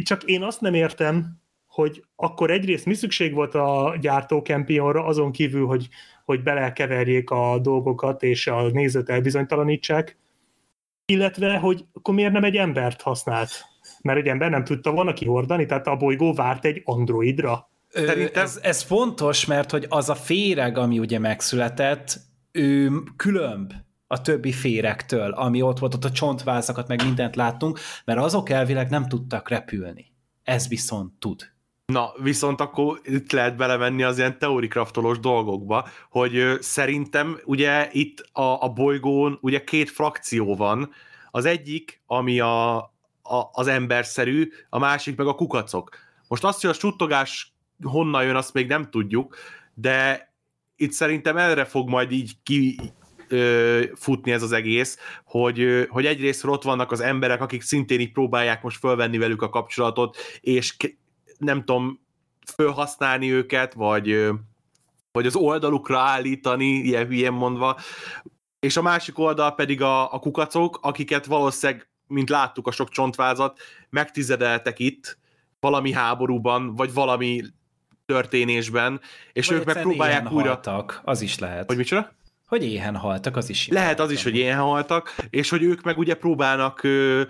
Csak 0.03 0.23
én 0.23 0.43
azt 0.43 0.61
nem 0.61 0.73
értem, 0.73 1.43
hogy 1.75 2.03
akkor 2.15 2.51
egyrészt 2.51 2.85
mi 2.85 2.93
szükség 2.93 3.33
volt 3.33 3.55
a 3.55 3.97
gyártó 4.01 4.39
Campionra, 4.39 5.05
azon 5.05 5.31
kívül, 5.31 5.65
hogy, 5.65 5.87
hogy 6.25 6.43
belekeverjék 6.43 7.29
a 7.29 7.59
dolgokat, 7.59 8.23
és 8.23 8.47
a 8.47 8.69
nézőt 8.69 9.09
elbizonytalanítsák, 9.09 10.17
illetve, 11.05 11.57
hogy 11.57 11.85
akkor 11.93 12.13
miért 12.13 12.31
nem 12.31 12.43
egy 12.43 12.55
embert 12.55 13.01
használt? 13.01 13.49
Mert 14.01 14.19
egy 14.19 14.27
ember 14.27 14.49
nem 14.49 14.63
tudta 14.63 14.91
volna 14.91 15.13
kihordani, 15.13 15.65
tehát 15.65 15.87
a 15.87 15.95
bolygó 15.95 16.33
várt 16.33 16.65
egy 16.65 16.81
androidra. 16.85 17.69
Szerintem- 17.95 18.43
ez, 18.43 18.59
ez 18.61 18.81
fontos, 18.81 19.45
mert 19.45 19.71
hogy 19.71 19.85
az 19.89 20.09
a 20.09 20.15
féreg, 20.15 20.77
ami 20.77 20.99
ugye 20.99 21.19
megszületett, 21.19 22.19
ő 22.51 22.91
különb 23.15 23.73
a 24.07 24.21
többi 24.21 24.51
férektől, 24.51 25.31
ami 25.31 25.61
ott 25.61 25.79
volt, 25.79 25.93
ott 25.93 26.05
a 26.05 26.11
csontvázakat, 26.11 26.87
meg 26.87 27.03
mindent 27.03 27.35
láttunk, 27.35 27.79
mert 28.05 28.19
azok 28.19 28.49
elvileg 28.49 28.89
nem 28.89 29.07
tudtak 29.07 29.49
repülni. 29.49 30.13
Ez 30.43 30.67
viszont 30.67 31.13
tud. 31.19 31.53
Na, 31.85 32.11
viszont 32.21 32.61
akkor 32.61 32.99
itt 33.03 33.31
lehet 33.31 33.55
belemenni 33.55 34.03
az 34.03 34.17
ilyen 34.17 34.39
teorikraftolós 34.39 35.19
dolgokba, 35.19 35.87
hogy 36.09 36.35
ö, 36.35 36.55
szerintem 36.59 37.39
ugye 37.43 37.89
itt 37.91 38.29
a, 38.31 38.63
a 38.63 38.69
bolygón 38.69 39.37
ugye 39.41 39.63
két 39.63 39.89
frakció 39.89 40.55
van, 40.55 40.89
az 41.31 41.45
egyik, 41.45 42.01
ami 42.05 42.39
a, 42.39 42.75
a, 43.21 43.49
az 43.51 43.67
emberszerű, 43.67 44.49
a 44.69 44.79
másik 44.79 45.15
meg 45.17 45.27
a 45.27 45.35
kukacok. 45.35 45.97
Most 46.27 46.43
azt, 46.43 46.61
hogy 46.61 46.69
a 46.69 46.73
suttogás 46.73 47.54
honnan 47.83 48.23
jön, 48.23 48.35
azt 48.35 48.53
még 48.53 48.67
nem 48.67 48.89
tudjuk, 48.89 49.35
de 49.73 50.29
itt 50.75 50.91
szerintem 50.91 51.37
erre 51.37 51.65
fog 51.65 51.89
majd 51.89 52.11
így 52.11 52.31
ki 52.43 52.79
futni 53.93 54.31
ez 54.31 54.43
az 54.43 54.51
egész, 54.51 54.97
hogy, 55.23 55.87
hogy 55.89 56.05
egyrészt 56.05 56.45
ott 56.45 56.63
vannak 56.63 56.91
az 56.91 56.99
emberek, 56.99 57.41
akik 57.41 57.61
szintén 57.61 57.99
így 57.99 58.11
próbálják 58.11 58.63
most 58.63 58.79
fölvenni 58.79 59.17
velük 59.17 59.41
a 59.41 59.49
kapcsolatot, 59.49 60.17
és 60.39 60.75
nem 61.37 61.63
tudom, 61.63 61.99
fölhasználni 62.55 63.31
őket, 63.31 63.73
vagy, 63.73 64.09
ö, 64.09 64.33
vagy 65.11 65.25
az 65.25 65.35
oldalukra 65.35 65.99
állítani, 65.99 66.65
ilyen 66.65 67.07
hülyén 67.07 67.31
mondva, 67.31 67.79
és 68.59 68.77
a 68.77 68.81
másik 68.81 69.19
oldal 69.19 69.55
pedig 69.55 69.81
a, 69.81 70.13
a 70.13 70.19
kukacok, 70.19 70.79
akiket 70.81 71.25
valószínűleg, 71.25 71.89
mint 72.07 72.29
láttuk 72.29 72.67
a 72.67 72.71
sok 72.71 72.89
csontvázat, 72.89 73.59
megtizedeltek 73.89 74.79
itt 74.79 75.17
valami 75.59 75.91
háborúban, 75.91 76.75
vagy 76.75 76.93
valami 76.93 77.41
történésben, 78.05 79.01
és 79.33 79.47
Vagy 79.47 79.57
ők 79.57 79.65
meg 79.65 79.81
próbálják 79.81 80.21
éhen 80.21 80.33
újra... 80.33 80.47
haltak, 80.47 81.01
az 81.03 81.21
is 81.21 81.39
lehet. 81.39 81.67
Hogy 81.67 81.77
micsoda? 81.77 82.11
Hogy 82.47 82.63
éhen 82.63 82.95
haltak, 82.95 83.35
az 83.35 83.49
is 83.49 83.67
Lehet 83.67 83.99
az 83.99 84.11
is, 84.11 84.23
hogy 84.23 84.35
ilyen 84.35 84.57
haltak, 84.57 85.15
és 85.29 85.49
hogy 85.49 85.63
ők 85.63 85.81
meg 85.81 85.97
ugye 85.97 86.13
próbálnak 86.13 86.83
ö, 86.83 87.21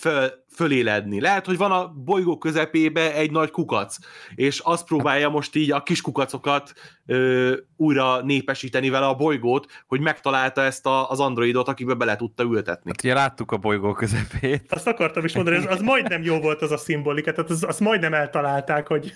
föl, 0.00 0.41
föléledni. 0.54 1.20
Lehet, 1.20 1.46
hogy 1.46 1.56
van 1.56 1.72
a 1.72 1.88
bolygó 1.88 2.38
közepébe 2.38 3.14
egy 3.14 3.30
nagy 3.30 3.50
kukac, 3.50 3.96
és 4.34 4.58
azt 4.58 4.84
próbálja 4.84 5.28
most 5.28 5.56
így 5.56 5.72
a 5.72 5.82
kis 5.82 6.00
kukacokat 6.00 6.72
ö, 7.06 7.52
újra 7.76 8.22
népesíteni 8.22 8.88
vele 8.88 9.06
a 9.06 9.14
bolygót, 9.14 9.66
hogy 9.86 10.00
megtalálta 10.00 10.62
ezt 10.62 10.86
a, 10.86 11.10
az 11.10 11.20
androidot, 11.20 11.68
akibe 11.68 11.94
bele 11.94 12.16
tudta 12.16 12.42
ültetni. 12.42 12.90
Hát 12.90 13.04
ugye 13.04 13.14
láttuk 13.14 13.52
a 13.52 13.56
bolygó 13.56 13.92
közepét. 13.92 14.72
Azt 14.72 14.86
akartam 14.86 15.24
is 15.24 15.34
mondani, 15.34 15.56
az, 15.56 15.66
az 15.68 15.80
majdnem 15.80 16.22
jó 16.22 16.40
volt 16.40 16.62
az 16.62 16.70
a 16.70 16.76
szimbolika, 16.76 17.32
tehát 17.32 17.50
az, 17.50 17.64
azt 17.64 17.80
majdnem 17.80 18.14
eltalálták, 18.14 18.86
hogy 18.86 19.12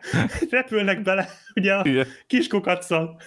repülnek 0.50 1.02
bele, 1.02 1.28
ugye 1.54 1.74
a 1.74 1.82
Igen. 1.84 2.06
kis 2.26 2.48
kukacsal. 2.48 3.20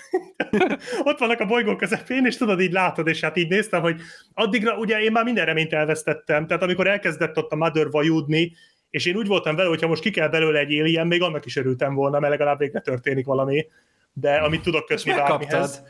Ott 1.03 1.20
vannak 1.20 1.39
a 1.39 1.45
bolygó 1.45 1.76
közepén, 1.76 2.26
és 2.26 2.38
tudod, 2.38 2.62
így 2.62 2.72
látod, 2.72 3.07
és 3.07 3.22
hát 3.22 3.38
így 3.38 3.49
néztem, 3.49 3.82
hogy 3.82 4.01
addigra 4.34 4.78
ugye 4.78 4.99
én 4.99 5.12
már 5.12 5.24
minden 5.24 5.45
reményt 5.45 5.74
elvesztettem, 5.74 6.47
tehát 6.47 6.64
amikor 6.64 6.88
elkezdett 6.88 7.38
ott 7.38 7.48
a 7.51 7.55
Mother 7.55 7.89
vajúdni, 7.89 8.55
és 8.89 9.05
én 9.05 9.15
úgy 9.15 9.27
voltam 9.27 9.55
vele, 9.55 9.69
hogyha 9.69 9.87
most 9.87 10.01
ki 10.01 10.11
kell 10.11 10.27
belőle 10.27 10.59
egy 10.59 10.79
alien, 10.79 11.07
még 11.07 11.21
annak 11.21 11.45
is 11.45 11.55
örültem 11.55 11.93
volna, 11.93 12.19
mert 12.19 12.31
legalább 12.31 12.59
végre 12.59 12.79
történik 12.79 13.25
valami, 13.25 13.67
de 14.13 14.35
amit 14.35 14.61
tudok 14.61 14.85
kötni 14.85 15.13
bármihez. 15.13 15.83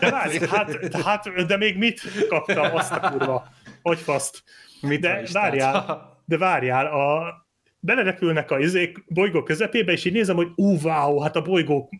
De 0.00 0.10
várj, 0.10 0.38
hát, 0.38 0.94
hát, 1.02 1.46
de 1.46 1.56
még 1.56 1.76
mit 1.76 2.26
kaptam, 2.28 2.74
azt 2.74 2.92
a 2.92 3.10
kurva, 3.10 3.48
hogy 3.82 3.98
faszt. 3.98 4.42
Mit 4.80 5.00
De 5.00 5.22
várjál, 5.32 6.14
de 6.24 6.38
várjál, 6.38 6.86
a, 6.86 7.34
belerepülnek 7.80 8.50
a 8.50 8.58
izék, 8.58 9.04
bolygó 9.06 9.42
közepébe, 9.42 9.92
és 9.92 10.04
így 10.04 10.12
nézem, 10.12 10.36
hogy 10.36 10.48
ú, 10.54 10.78
wow, 10.82 11.18
hát 11.18 11.36
a 11.36 11.42
bolygó 11.42 11.90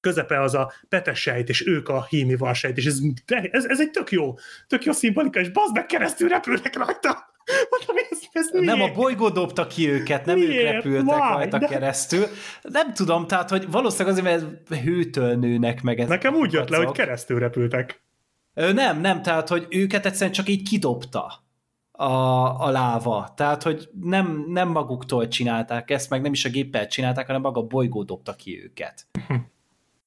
közepe 0.00 0.40
az 0.40 0.54
a 0.54 0.72
petesejt, 0.88 1.48
és 1.48 1.66
ők 1.66 1.88
a 1.88 2.04
hímival 2.04 2.54
sejt, 2.54 2.76
és 2.76 2.86
ez, 2.86 2.98
de 3.26 3.48
ez, 3.50 3.64
ez 3.64 3.80
egy 3.80 3.90
tök 3.90 4.10
jó, 4.10 4.34
tök 4.66 4.84
jó 4.84 4.92
szimbolika, 4.92 5.40
és 5.40 5.48
bazd 5.48 5.74
meg 5.74 5.86
keresztül 5.86 6.28
repülnek 6.28 6.76
rajta. 6.76 7.34
Mondom, 7.70 8.04
ez, 8.10 8.18
ez 8.32 8.48
Nem 8.52 8.82
a 8.82 8.92
bolygó 8.92 9.28
dobta 9.28 9.66
ki 9.66 9.88
őket, 9.90 10.24
nem 10.24 10.38
ők 10.38 10.48
Miért? 10.48 10.72
repültek 10.72 11.22
Why? 11.22 11.32
rajta 11.32 11.58
De- 11.58 11.66
keresztül. 11.66 12.26
Nem 12.62 12.94
tudom, 12.94 13.26
tehát, 13.26 13.50
hogy 13.50 13.70
valószínűleg 13.70 14.18
azért, 14.18 14.44
mert 14.68 14.82
hőtől 14.84 15.34
nőnek 15.34 15.82
meg 15.82 15.98
ezek 15.98 16.22
Nekem 16.22 16.34
úgy 16.34 16.52
jött 16.52 16.68
le, 16.68 16.76
hogy 16.76 16.92
keresztül 16.92 17.38
repültek. 17.38 18.02
Ö, 18.54 18.72
Nem, 18.72 19.00
nem, 19.00 19.22
tehát, 19.22 19.48
hogy 19.48 19.66
őket 19.70 20.06
egyszerűen 20.06 20.32
csak 20.32 20.48
így 20.48 20.68
kidobta 20.68 21.44
a, 21.90 22.04
a 22.64 22.70
láva. 22.70 23.32
Tehát, 23.36 23.62
hogy 23.62 23.88
nem, 24.00 24.44
nem 24.48 24.68
maguktól 24.68 25.28
csinálták 25.28 25.90
ezt, 25.90 26.10
meg 26.10 26.22
nem 26.22 26.32
is 26.32 26.44
a 26.44 26.48
géppel 26.48 26.86
csinálták, 26.86 27.26
hanem 27.26 27.40
maga 27.40 27.60
a 27.60 27.66
bolygó 27.66 28.02
dobta 28.02 28.34
ki 28.34 28.62
őket. 28.64 29.06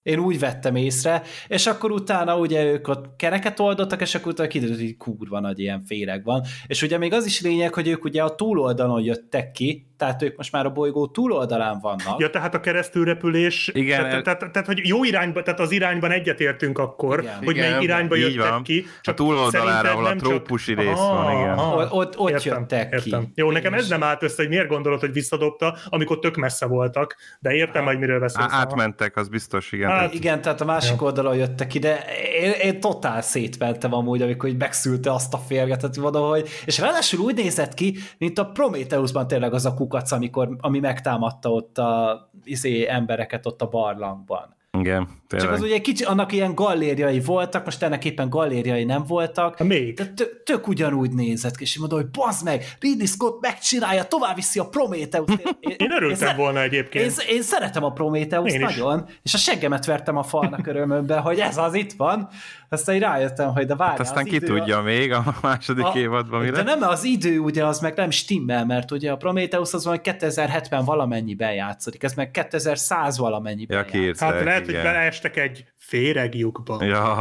Én 0.04 0.20
úgy 0.20 0.40
vettem 0.40 0.76
észre, 0.76 1.22
és 1.48 1.68
akkor 1.68 1.92
utána 1.92 2.38
ugye 2.38 2.64
ők 2.64 2.88
ott 2.88 3.16
kereket 3.16 3.60
oldottak, 3.60 4.02
és 4.02 4.16
akkor 4.16 4.32
utána 4.32 4.50
kiderült, 4.50 4.80
hogy 4.80 4.98
kurva 4.98 5.40
nagy 5.40 5.60
ilyen 5.60 5.84
féreg 5.84 6.24
van. 6.24 6.44
És 6.68 6.82
ugye 6.82 6.98
még 6.98 7.14
az 7.14 7.26
is 7.26 7.42
lényeg, 7.42 7.74
hogy 7.74 7.88
ők 7.88 8.04
ugye 8.04 8.24
a 8.24 8.36
túloldalon 8.36 9.04
jöttek 9.04 9.52
ki, 9.52 9.89
tehát 10.00 10.22
ők 10.22 10.38
most 10.38 10.52
már 10.52 10.66
a 10.66 10.70
bolygó 10.70 11.08
túloldalán 11.08 11.80
vannak. 11.80 12.20
Ja, 12.20 12.30
tehát 12.30 12.54
a 12.56 12.60
keresztülrepülés, 12.60 13.70
Igen, 13.74 14.00
tehát, 14.10 14.24
tehát, 14.24 14.52
tehát, 14.52 14.66
hogy 14.68 14.82
jó 14.84 15.04
irányba, 15.04 15.44
tehát 15.44 15.60
az 15.60 15.72
irányban 15.72 16.12
egyetértünk 16.12 16.78
akkor, 16.80 17.20
Igen. 17.20 17.36
hogy 17.44 17.56
Igen, 17.56 17.70
melyik 17.70 17.84
irányba 17.84 18.16
jöttek 18.16 18.50
van. 18.50 18.64
ki. 18.64 18.86
A 19.04 19.14
túloldalára, 19.14 19.90
ahol 19.92 20.06
a 20.06 20.08
nem 20.08 20.18
csak- 20.18 20.28
trópusi 20.30 20.74
rész 20.74 20.96
van, 20.98 21.32
igen. 21.40 21.58
aha. 21.58 21.76
Ott- 21.84 21.92
ott- 21.92 22.18
ott 22.18 22.44
jöttek 22.44 22.90
ki. 22.90 22.96
értem. 22.96 23.32
Jó, 23.36 23.52
nekem 23.52 23.74
ez 23.74 23.90
nem 23.90 24.04
állt 24.04 24.24
össze, 24.24 24.36
hogy 24.38 24.48
miért 24.50 24.68
gondolod, 24.68 25.00
hogy 25.00 25.14
visszadobta, 25.14 25.78
amikor 25.90 26.20
tök 26.20 26.36
messze 26.36 26.66
voltak, 26.66 27.16
de 27.40 27.52
értem, 27.54 27.86
hogy 27.86 28.00
miről 28.00 28.20
beszélsz. 28.20 28.48
Átmentek, 28.52 29.16
az 29.18 29.28
biztos, 29.30 29.72
igen. 29.72 29.88
Hát, 29.90 29.98
Tehát 29.98 30.14
Igen, 30.14 30.42
tehát 30.42 30.62
a 30.62 30.66
másik 30.66 31.02
oldalon 31.02 31.36
jöttek 31.36 31.68
ki, 31.68 31.80
de 31.80 32.06
én, 32.42 32.52
én 32.52 32.80
totál 32.80 33.22
szétmentem 33.22 33.94
amúgy, 33.94 34.22
amikor 34.22 34.50
így 34.50 34.58
megszülte 34.58 35.12
azt 35.14 35.34
a 35.34 35.38
férgetet 35.38 35.96
valahogy, 35.96 36.50
és 36.66 36.80
ráadásul 36.80 37.20
úgy 37.20 37.36
nézett 37.36 37.74
ki, 37.74 37.96
mint 38.18 38.40
a 38.40 38.46
Prometheusban 38.46 39.28
tényleg 39.28 39.54
az 39.54 39.66
a 39.66 39.74
kukac, 39.90 40.12
amikor, 40.12 40.56
ami 40.60 40.80
megtámadta 40.80 41.52
ott 41.52 41.78
a 41.78 42.30
izé, 42.44 42.88
embereket 42.88 43.46
ott 43.46 43.62
a 43.62 43.68
barlangban. 43.68 44.58
Igen, 44.78 45.08
Csak 45.28 45.40
tényleg. 45.40 45.52
az 45.52 45.62
ugye 45.62 45.80
kicsi, 45.80 46.04
annak 46.04 46.32
ilyen 46.32 46.56
gallériai 46.56 47.20
voltak, 47.20 47.66
most 47.66 47.84
ennek 47.84 48.06
éppen 48.06 48.30
gallériai 48.30 48.84
nem 48.84 49.04
voltak. 49.08 49.58
Ha 49.58 49.64
még. 49.64 49.94
De 49.96 50.06
tök, 50.06 50.44
tök 50.44 50.68
ugyanúgy 50.68 51.12
nézett 51.12 51.56
ki, 51.56 51.64
és 51.64 51.78
mondom, 51.80 52.00
hogy 52.00 52.10
bazd 52.10 52.44
meg, 52.44 52.64
Ridley 52.80 53.06
Scott 53.06 53.42
megcsinálja, 53.42 54.04
tovább 54.04 54.36
viszi 54.36 54.60
a 54.60 54.68
Prometheus. 54.70 55.30
Én, 55.60 55.76
Én 55.78 55.92
örültem 55.92 56.36
volna 56.38 56.62
egyébként. 56.62 57.06
Én, 57.06 57.36
én 57.36 57.42
szeretem 57.42 57.84
a 57.84 57.92
Prometheus 57.92 58.54
Én 58.54 58.62
is. 58.68 58.76
nagyon, 58.76 59.06
és 59.24 59.34
a 59.34 59.38
seggemet 59.38 59.86
vertem 59.86 60.18
a 60.18 60.24
falnak 60.24 60.68
örömömben, 60.68 61.22
hogy 61.22 61.40
ez 61.40 61.58
az 61.58 61.74
itt 61.74 61.94
van. 61.94 62.30
Aztán 62.70 62.96
így 62.96 63.02
rájöttem, 63.02 63.54
hogy 63.54 63.66
de 63.66 63.76
várjál, 63.76 63.98
Hát 63.98 64.00
aztán 64.06 64.24
az 64.24 64.30
ki 64.30 64.36
idő- 64.36 64.48
tudja 64.48 64.82
még 64.82 65.12
a 65.12 65.24
második 65.42 65.84
a- 65.86 65.94
évadban 65.96 66.42
mi 66.42 66.50
De 66.50 66.64
nem, 66.64 66.82
az 66.82 67.04
idő 67.04 67.40
ugye 67.40 67.66
az 67.66 67.80
meg 67.80 67.96
nem 67.96 68.10
stimmel, 68.10 68.66
mert 68.66 68.92
ugye 68.92 69.12
a 69.12 69.16
Prometheus 69.16 69.74
az 69.74 69.86
van 69.86 70.02
2070 70.02 70.86
valamennyiben 70.86 71.54
játszódik, 71.54 72.04
ez 72.04 72.14
meg 72.14 72.32
2100 72.32 73.18
valamennyiben 73.18 73.78
Ja, 73.78 73.86
kiírták, 73.86 74.34
Hát 74.34 74.44
lehet, 74.44 74.60
hogy 74.60 74.70
igen. 74.70 74.84
beleestek 74.84 75.38
egy 75.38 75.66
féregjukba. 75.78 76.84
Ja, 76.84 77.18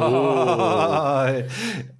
Oh. 0.00 1.28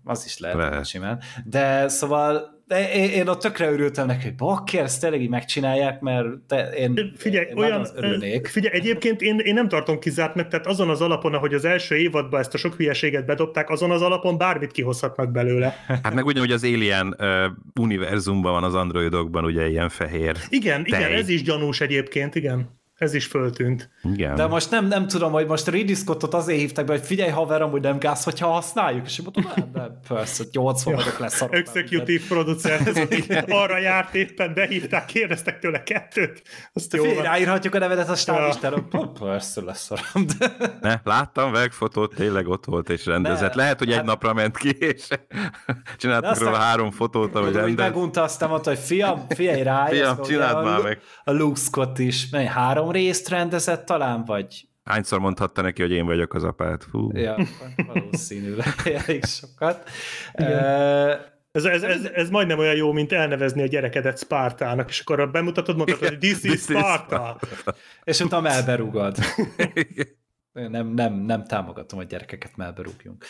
Az 0.04 0.24
is 0.24 0.38
lehet, 0.38 0.56
Lehet. 0.56 0.72
lehet. 0.72 0.86
simán. 0.86 1.20
De 1.44 1.88
szóval 1.88 2.56
de 2.68 2.92
én, 2.92 3.10
én 3.10 3.28
ott 3.28 3.40
tökre 3.40 3.70
örültem 3.70 4.06
neki, 4.06 4.22
hogy 4.22 4.34
bakker, 4.34 4.82
ezt 4.82 5.00
tényleg 5.00 5.22
így 5.22 5.28
megcsinálják, 5.28 6.00
mert 6.00 6.26
te, 6.46 6.70
én, 6.70 7.12
Figyelj, 7.16 7.46
én 7.46 7.58
olyan, 7.58 7.86
örülnék. 7.94 8.46
figyelj, 8.46 8.74
egyébként 8.74 9.22
én, 9.22 9.38
én 9.38 9.54
nem 9.54 9.68
tartom 9.68 9.98
kizártnak, 9.98 10.48
tehát 10.48 10.66
azon 10.66 10.90
az 10.90 11.00
alapon, 11.00 11.34
ahogy 11.34 11.54
az 11.54 11.64
első 11.64 11.96
évadban 11.96 12.40
ezt 12.40 12.54
a 12.54 12.58
sok 12.58 12.74
hülyeséget 12.74 13.26
bedobták, 13.26 13.70
azon 13.70 13.90
az 13.90 14.02
alapon 14.02 14.38
bármit 14.38 14.72
kihozhatnak 14.72 15.32
belőle. 15.32 15.84
hát 15.86 16.14
meg 16.14 16.26
ugyanúgy 16.26 16.52
az 16.52 16.64
Alien 16.64 17.16
uh, 17.18 17.44
univerzumban 17.80 18.52
van 18.52 18.64
az 18.64 18.74
androidokban 18.74 19.44
ugye 19.44 19.68
ilyen 19.68 19.88
fehér. 19.88 20.36
Igen, 20.48 20.84
igen, 20.84 21.00
Tej. 21.00 21.14
ez 21.14 21.28
is 21.28 21.42
gyanús 21.42 21.80
egyébként, 21.80 22.34
igen. 22.34 22.77
Ez 22.98 23.14
is 23.14 23.26
föltűnt. 23.26 23.90
Igen. 24.02 24.34
De 24.34 24.46
most 24.46 24.70
nem, 24.70 24.86
nem 24.86 25.06
tudom, 25.06 25.32
hogy 25.32 25.46
most 25.46 25.68
Ridley 25.68 25.94
Scottot 25.94 26.34
azért 26.34 26.58
hívták 26.58 26.84
be, 26.84 26.92
hogy 26.92 27.06
figyelj 27.06 27.30
haver, 27.30 27.62
amúgy 27.62 27.80
nem 27.82 27.98
gáz, 27.98 28.24
hogyha 28.24 28.46
használjuk, 28.48 29.06
és 29.06 29.18
én 29.18 29.26
mondom, 29.34 29.52
nem, 29.56 29.70
nem, 29.72 29.98
persze, 30.08 30.44
80 30.52 30.94
vagyok 30.94 31.18
lesz. 31.18 31.44
Executive 31.50 32.24
producer, 32.28 32.80
ez 33.28 33.44
arra 33.48 33.78
járt 33.78 34.14
éppen, 34.14 34.54
behívták, 34.54 35.04
kérdeztek 35.04 35.58
tőle 35.58 35.82
kettőt, 35.82 36.42
azt 36.72 36.92
jó 36.92 37.00
Figyelj, 37.02 37.20
van. 37.20 37.26
ráírhatjuk 37.26 37.74
a 37.74 37.78
nevedet 37.78 38.08
a 38.08 38.14
stáblistára. 38.14 38.76
Ja. 38.92 38.98
Ja. 39.00 39.12
Persze 39.28 39.62
lesz 39.62 39.90
de... 40.38 40.50
Ne, 40.80 41.00
láttam 41.04 41.50
meg 41.50 41.72
fotót, 41.72 42.14
tényleg 42.14 42.48
ott 42.48 42.64
volt 42.64 42.88
és 42.88 43.06
rendezett. 43.06 43.54
Ne, 43.54 43.62
Lehet, 43.62 43.78
hogy 43.78 43.88
egy 43.88 43.96
hát- 43.96 44.04
napra 44.04 44.32
ment 44.32 44.56
ki, 44.56 44.76
és 44.78 45.08
csináltak 45.98 46.38
róla 46.38 46.56
három 46.56 46.90
fotót, 46.90 47.34
ahogy 47.34 47.48
Úgy 47.48 47.54
rendelt. 47.54 47.76
megunta, 47.76 48.22
aztán 48.22 48.48
mondta, 48.48 48.70
hogy 48.70 48.78
fiam, 48.78 49.26
figyelj 49.28 49.62
rá. 49.62 49.86
Fiam, 49.86 50.22
csináld 50.22 50.64
már 50.64 50.78
a, 50.78 50.82
meg. 50.82 51.00
A 51.24 51.32
Luke 51.32 51.60
Scott 51.60 51.98
is, 51.98 52.28
mely 52.30 52.46
három 52.46 52.87
részt 52.90 53.28
rendezett 53.28 53.84
talán, 53.84 54.24
vagy 54.24 54.68
Hányszor 54.84 55.18
mondhatta 55.18 55.62
neki, 55.62 55.82
hogy 55.82 55.90
én 55.90 56.06
vagyok 56.06 56.34
az 56.34 56.44
apát? 56.44 56.84
Fú. 56.84 57.10
ja, 57.12 57.36
valószínűleg 57.86 58.74
elég 59.06 59.24
sokat. 59.24 59.90
Uh, 60.38 60.46
Ez, 61.50 61.64
ez, 61.64 61.82
ez, 61.82 62.04
ez 62.04 62.30
majdnem 62.30 62.58
olyan 62.58 62.74
jó, 62.74 62.92
mint 62.92 63.12
elnevezni 63.12 63.62
a 63.62 63.66
gyerekedet 63.66 64.18
Spartának, 64.18 64.88
és 64.88 65.00
akkor 65.00 65.30
bemutatod, 65.30 65.76
mondhatod, 65.76 66.08
hogy 66.08 66.18
this 66.18 66.42
is 66.42 66.60
Sparta. 66.60 67.38
és 68.04 68.20
utána 68.20 68.48
elberugod. 68.48 69.16
Nem, 70.52 70.86
nem, 70.86 71.14
nem 71.14 71.44
támogatom, 71.44 71.98
hogy 71.98 72.08
gyerekeket 72.08 72.56
melberúgjunk. 72.56 73.24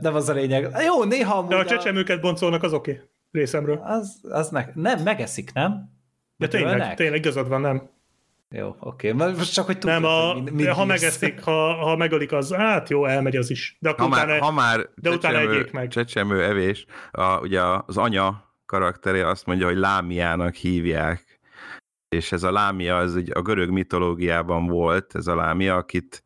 De 0.00 0.10
az 0.10 0.28
a 0.28 0.32
lényeg. 0.32 0.68
Jó, 0.86 1.04
néha 1.04 1.36
amúgy 1.36 1.50
De 1.50 1.56
a 1.56 1.64
csecsemőket 1.64 2.20
boncolnak, 2.20 2.62
az 2.62 2.72
oké. 2.72 2.90
Okay. 2.90 3.04
Részemről. 3.30 3.80
Az, 3.82 4.20
az 4.22 4.48
ne, 4.48 4.64
nem, 4.74 5.02
megeszik, 5.02 5.52
nem? 5.52 5.70
De 6.36 6.46
Vagy 6.46 6.50
tényleg, 6.50 6.72
ölnek? 6.72 6.96
tényleg 6.96 7.18
igazad 7.18 7.48
van, 7.48 7.60
nem. 7.60 7.90
Jó, 8.54 8.76
oké. 8.78 9.10
Okay. 9.12 9.32
Most 9.32 9.52
csak, 9.52 9.66
hogy 9.66 9.78
tudjuk, 9.78 10.00
Nem, 10.00 10.10
a, 10.10 10.32
hogy 10.32 10.42
mi, 10.42 10.62
mi 10.62 10.66
ha 10.66 10.84
megeszik, 10.84 11.40
ha, 11.40 11.74
ha 11.74 11.96
megölik, 11.96 12.32
az 12.32 12.52
hát 12.52 12.88
jó, 12.88 13.04
elmegy 13.04 13.36
az 13.36 13.50
is. 13.50 13.76
De 13.80 13.88
akkor 13.88 14.00
Ha 14.04 14.08
már, 14.08 14.24
utána, 14.24 14.44
ha 14.44 14.50
már 14.50 14.88
de 14.94 15.10
utána 15.10 15.38
egyék 15.38 15.72
meg. 15.72 15.88
csecsemő 15.88 16.44
evés, 16.44 16.86
a, 17.10 17.38
ugye 17.40 17.62
az 17.62 17.96
anya 17.96 18.54
karaktere 18.66 19.28
azt 19.28 19.46
mondja, 19.46 19.66
hogy 19.66 19.76
Lámiának 19.76 20.54
hívják, 20.54 21.40
és 22.08 22.32
ez 22.32 22.42
a 22.42 22.52
Lámia, 22.52 22.96
az 22.96 23.14
ugye 23.14 23.32
a 23.32 23.42
görög 23.42 23.70
mitológiában 23.70 24.66
volt, 24.66 25.14
ez 25.14 25.26
a 25.26 25.34
Lámia, 25.34 25.76
akit, 25.76 26.24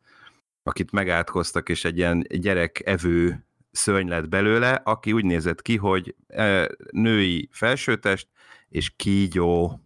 akit 0.63 0.91
megátkoztak, 0.91 1.69
és 1.69 1.85
egy 1.85 1.97
ilyen 1.97 2.25
gyerekevő 2.29 3.45
szörny 3.71 4.07
lett 4.07 4.29
belőle, 4.29 4.81
aki 4.83 5.11
úgy 5.11 5.25
nézett 5.25 5.61
ki, 5.61 5.77
hogy 5.77 6.15
e, 6.27 6.69
női 6.91 7.49
felsőtest, 7.51 8.27
és 8.69 8.95
kígyó 8.95 9.84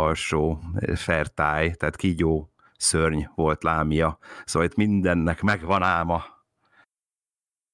alsó 0.00 0.60
fertáj, 0.94 1.70
tehát 1.70 1.96
kígyó 1.96 2.50
szörny 2.76 3.22
volt 3.34 3.62
Lámia. 3.62 4.18
Szóval 4.44 4.68
itt 4.68 4.76
mindennek 4.76 5.40
megvan 5.42 5.82
áma 5.82 6.24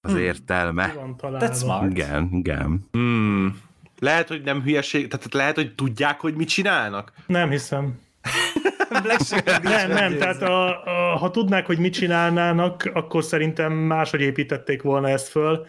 az 0.00 0.12
Hmm. 0.12 0.20
értelme. 0.20 0.94
That's 1.22 1.58
smart. 1.58 1.90
Igen, 1.90 2.28
igen. 2.32 2.88
Hmm. 2.92 3.60
Lehet, 3.98 4.28
hogy 4.28 4.42
nem 4.42 4.62
hülyeség, 4.62 5.08
tehát 5.08 5.34
lehet, 5.34 5.54
hogy 5.54 5.74
tudják, 5.74 6.20
hogy 6.20 6.34
mit 6.34 6.48
csinálnak. 6.48 7.12
Nem 7.26 7.50
hiszem. 7.50 7.98
Nem, 9.62 9.90
nem, 9.90 10.18
tehát 10.18 10.42
a, 10.42 10.84
a, 10.84 11.16
ha 11.16 11.30
tudnák, 11.30 11.66
hogy 11.66 11.78
mit 11.78 11.92
csinálnának, 11.92 12.90
akkor 12.94 13.24
szerintem 13.24 13.72
máshogy 13.72 14.20
építették 14.20 14.82
volna 14.82 15.08
ezt 15.08 15.28
föl. 15.28 15.66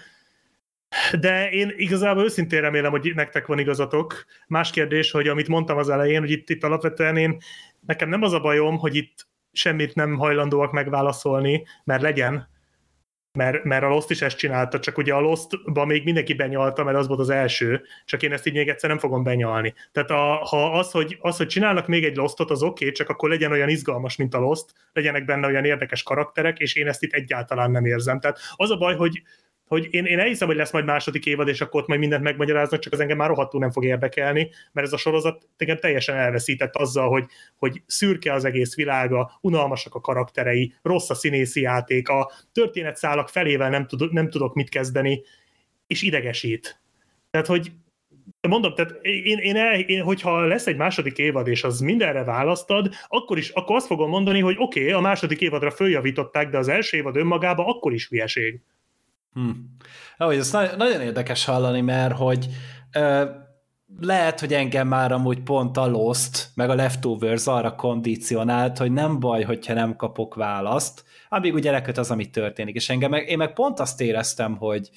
De 1.20 1.50
én 1.50 1.74
igazából 1.76 2.24
őszintén 2.24 2.62
remélem, 2.62 2.92
hogy 2.92 3.12
nektek 3.16 3.46
van 3.46 3.60
igazatok. 3.60 4.26
Más 4.48 4.72
kérdés, 4.72 5.12
hogy 5.12 5.28
amit 5.28 5.48
mondtam 5.48 5.78
az 5.78 5.90
elején, 5.90 6.20
hogy 6.20 6.32
itt, 6.32 6.50
itt 6.50 6.64
alapvetően 6.64 7.18
én, 7.18 7.38
nekem 7.86 8.10
nem 8.10 8.22
az 8.22 8.34
a 8.34 8.40
bajom, 8.40 8.78
hogy 8.78 8.96
itt 8.96 9.28
semmit 9.52 9.96
nem 9.96 10.16
hajlandóak 10.16 10.72
megválaszolni, 10.72 11.66
mert 11.84 12.02
legyen, 12.02 12.50
mert, 13.38 13.64
mert 13.64 13.84
a 13.84 13.88
Lost 13.88 14.10
is 14.10 14.22
ezt 14.22 14.38
csinálta, 14.38 14.80
csak 14.80 14.98
ugye 14.98 15.14
a 15.14 15.20
Lost-ba 15.20 15.86
még 15.86 16.04
mindenki 16.04 16.34
benyalta, 16.34 16.84
mert 16.84 16.98
az 16.98 17.08
volt 17.08 17.20
az 17.20 17.30
első, 17.30 17.82
csak 18.06 18.24
én 18.24 18.32
ezt 18.32 18.48
így 18.48 18.54
még 18.54 18.70
egyszer 18.70 18.90
nem 18.90 19.00
fogom 19.00 19.24
benyalni. 19.24 19.74
Tehát 19.92 20.10
a, 20.12 20.46
ha 20.46 20.72
az 20.72 20.92
hogy, 20.92 21.18
az, 21.20 21.38
hogy 21.38 21.48
csinálnak 21.48 21.88
még 21.88 22.04
egy 22.04 22.16
Lostot, 22.16 22.52
az 22.52 22.64
oké, 22.64 22.84
okay, 22.84 22.96
csak 22.96 23.10
akkor 23.10 23.30
legyen 23.30 23.52
olyan 23.52 23.70
izgalmas, 23.70 24.16
mint 24.16 24.34
a 24.34 24.40
Lost, 24.40 24.74
legyenek 24.94 25.26
benne 25.26 25.48
olyan 25.48 25.66
érdekes 25.66 26.04
karakterek, 26.04 26.60
és 26.60 26.76
én 26.76 26.88
ezt 26.88 27.04
itt 27.04 27.14
egyáltalán 27.14 27.72
nem 27.72 27.86
érzem. 27.86 28.20
Tehát 28.20 28.40
az 28.56 28.72
a 28.72 28.78
baj, 28.78 28.96
hogy 28.96 29.22
hogy 29.68 29.88
én, 29.92 30.06
én 30.06 30.20
elhiszem, 30.20 30.48
hogy 30.48 30.58
lesz 30.58 30.72
majd 30.72 30.86
második 30.86 31.26
évad, 31.26 31.48
és 31.48 31.62
akkor 31.62 31.82
ott 31.82 31.88
majd 31.88 32.00
mindent 32.00 32.24
megmagyaráznak, 32.24 32.80
csak 32.80 32.94
az 32.94 33.00
engem 33.00 33.18
már 33.18 33.28
rohadtul 33.28 33.60
nem 33.60 33.72
fog 33.72 33.86
érdekelni, 33.86 34.50
mert 34.72 34.88
ez 34.88 34.94
a 34.94 34.98
sorozat 34.98 35.48
engem 35.58 35.78
teljesen 35.78 36.16
elveszített 36.16 36.76
azzal, 36.76 37.10
hogy, 37.10 37.26
hogy 37.56 37.82
szürke 37.86 38.34
az 38.34 38.46
egész 38.46 38.76
világa, 38.76 39.38
unalmasak 39.42 39.96
a 39.96 40.02
karakterei, 40.02 40.74
rossz 40.82 41.10
a 41.10 41.16
színészi 41.16 41.62
játék, 41.62 42.10
a 42.10 42.32
történetszálak 42.52 43.30
felével 43.30 43.70
nem, 43.70 43.88
tud, 43.88 44.14
nem 44.14 44.30
tudok 44.30 44.54
mit 44.54 44.70
kezdeni, 44.70 45.22
és 45.88 46.02
idegesít. 46.02 46.82
Tehát, 47.30 47.48
hogy 47.48 47.72
mondom, 48.48 48.74
tehát 48.76 49.00
én, 49.02 49.38
én, 49.38 49.56
el, 49.56 49.80
én, 49.80 50.04
hogyha 50.04 50.46
lesz 50.46 50.68
egy 50.68 50.78
második 50.78 51.18
évad, 51.18 51.48
és 51.48 51.64
az 51.64 51.80
mindenre 51.80 52.24
választad, 52.24 52.94
akkor 53.08 53.38
is 53.38 53.50
akkor 53.50 53.76
azt 53.76 53.88
fogom 53.88 54.10
mondani, 54.10 54.40
hogy 54.40 54.56
oké, 54.60 54.80
okay, 54.80 54.94
a 54.94 55.00
második 55.00 55.42
évadra 55.42 55.72
följavították, 55.72 56.50
de 56.50 56.58
az 56.58 56.68
első 56.68 56.98
évad 56.98 57.16
önmagában 57.16 57.66
akkor 57.66 57.94
is 57.94 58.08
hülyeség. 58.08 58.62
Hm. 59.34 59.50
Ahogy 60.18 60.38
ez 60.38 60.52
na- 60.52 60.76
nagyon 60.76 61.02
érdekes 61.02 61.46
hallani, 61.46 61.82
mert 61.82 62.18
hogy 62.18 62.48
ö, 62.92 63.26
lehet, 64.00 64.40
hogy 64.40 64.54
engem 64.54 64.88
már 64.88 65.12
amúgy 65.12 65.44
pont 65.44 65.78
a 65.78 65.88
Lost, 65.88 66.50
meg 66.56 66.70
a 66.70 66.76
Leftovers 66.76 67.48
arra 67.48 67.76
kondicionált, 67.76 68.78
hogy 68.78 68.92
nem 68.92 69.20
baj, 69.20 69.44
hogyha 69.44 69.74
nem 69.74 69.96
kapok 69.96 70.36
választ, 70.36 71.04
amíg 71.30 71.54
ugye 71.54 71.72
leköt 71.72 71.98
az, 71.98 72.12
ami 72.12 72.30
történik. 72.30 72.76
És 72.76 72.90
engem 72.90 73.10
meg, 73.10 73.30
én 73.30 73.38
meg 73.38 73.54
pont 73.54 73.80
azt 73.80 74.02
éreztem, 74.02 74.58
hogy, 74.58 74.90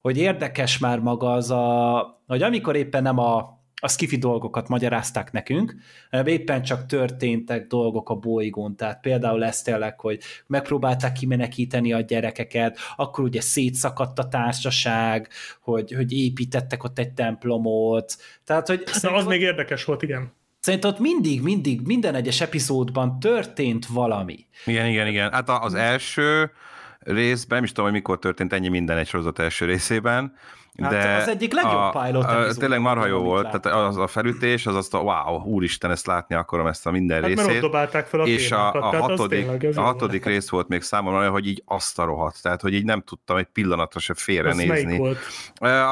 hogy 0.00 0.18
érdekes 0.18 0.78
már 0.78 0.98
maga 0.98 1.32
az 1.32 1.50
a, 1.50 2.22
hogy 2.26 2.42
amikor 2.42 2.76
éppen 2.76 3.02
nem 3.02 3.18
a, 3.18 3.53
a 3.84 3.88
skifi 3.88 4.16
dolgokat 4.16 4.68
magyarázták 4.68 5.32
nekünk, 5.32 5.74
hanem 6.10 6.26
éppen 6.26 6.62
csak 6.62 6.86
történtek 6.86 7.66
dolgok 7.66 8.10
a 8.10 8.14
bolygón, 8.14 8.76
tehát 8.76 9.00
például 9.00 9.44
ez 9.44 9.62
tényleg, 9.62 10.00
hogy 10.00 10.20
megpróbálták 10.46 11.12
kimenekíteni 11.12 11.92
a 11.92 12.00
gyerekeket, 12.00 12.78
akkor 12.96 13.24
ugye 13.24 13.40
szétszakadt 13.40 14.18
a 14.18 14.28
társaság, 14.28 15.28
hogy, 15.60 15.92
hogy 15.92 16.12
építettek 16.12 16.84
ott 16.84 16.98
egy 16.98 17.12
templomot, 17.12 18.16
tehát 18.44 18.68
hogy 18.68 18.84
Na, 19.02 19.12
az 19.12 19.26
még 19.26 19.40
érdekes 19.40 19.84
volt, 19.84 20.02
igen. 20.02 20.32
Szerintem 20.60 20.90
ott 20.90 20.98
mindig, 20.98 21.42
mindig, 21.42 21.80
minden 21.86 22.14
egyes 22.14 22.40
epizódban 22.40 23.18
történt 23.20 23.86
valami. 23.86 24.46
Igen, 24.66 24.86
igen, 24.86 25.06
igen. 25.06 25.32
Hát 25.32 25.48
az 25.48 25.74
első 25.74 26.50
részben, 26.98 27.56
nem 27.56 27.64
is 27.64 27.68
tudom, 27.68 27.84
hogy 27.84 27.94
mikor 27.94 28.18
történt 28.18 28.52
ennyi 28.52 28.68
minden 28.68 28.96
egy 28.96 29.06
sorozat 29.06 29.38
első 29.38 29.64
részében, 29.64 30.34
Hát 30.82 30.90
de 30.90 31.16
az 31.22 31.28
egyik 31.28 31.52
legjobb 31.52 31.90
pilot 31.92 32.24
a, 32.24 32.40
epizód 32.40 32.58
Tényleg 32.58 32.80
marha 32.80 33.06
jó 33.06 33.18
volt, 33.18 33.42
láttam. 33.44 33.60
tehát 33.60 33.86
az 33.86 33.96
a 33.96 34.06
felütés, 34.06 34.66
az 34.66 34.74
azt 34.76 34.94
a 34.94 34.98
wow, 34.98 35.42
úristen, 35.42 35.90
ezt 35.90 36.06
látni 36.06 36.34
akarom 36.34 36.66
ezt 36.66 36.86
a 36.86 36.90
minden 36.90 37.22
Hát 37.22 37.28
mert 37.28 37.40
ott 37.40 37.46
részét. 37.46 37.62
dobálták 37.62 38.06
fel 38.06 38.20
a 38.20 38.24
és 38.24 38.50
a, 38.52 38.56
témákat, 38.72 38.82
a 38.82 38.88
az 39.02 39.08
hatodik, 39.08 39.58
tényleg, 39.58 39.76
a 39.76 39.80
hatodik 39.80 40.24
rész 40.24 40.48
volt 40.48 40.68
még 40.68 40.82
számomra 40.82 41.18
olyan, 41.18 41.30
hogy 41.32 41.46
így 41.46 41.62
azt 41.66 41.98
a 41.98 42.04
rohadt, 42.04 42.42
tehát 42.42 42.60
hogy 42.60 42.74
így 42.74 42.84
nem 42.84 43.00
tudtam 43.02 43.36
egy 43.36 43.48
pillanatra 43.52 44.00
se 44.00 44.12
Az 44.16 44.22
félrenézni. 44.22 44.66
melyik 44.84 44.98
volt? 44.98 45.18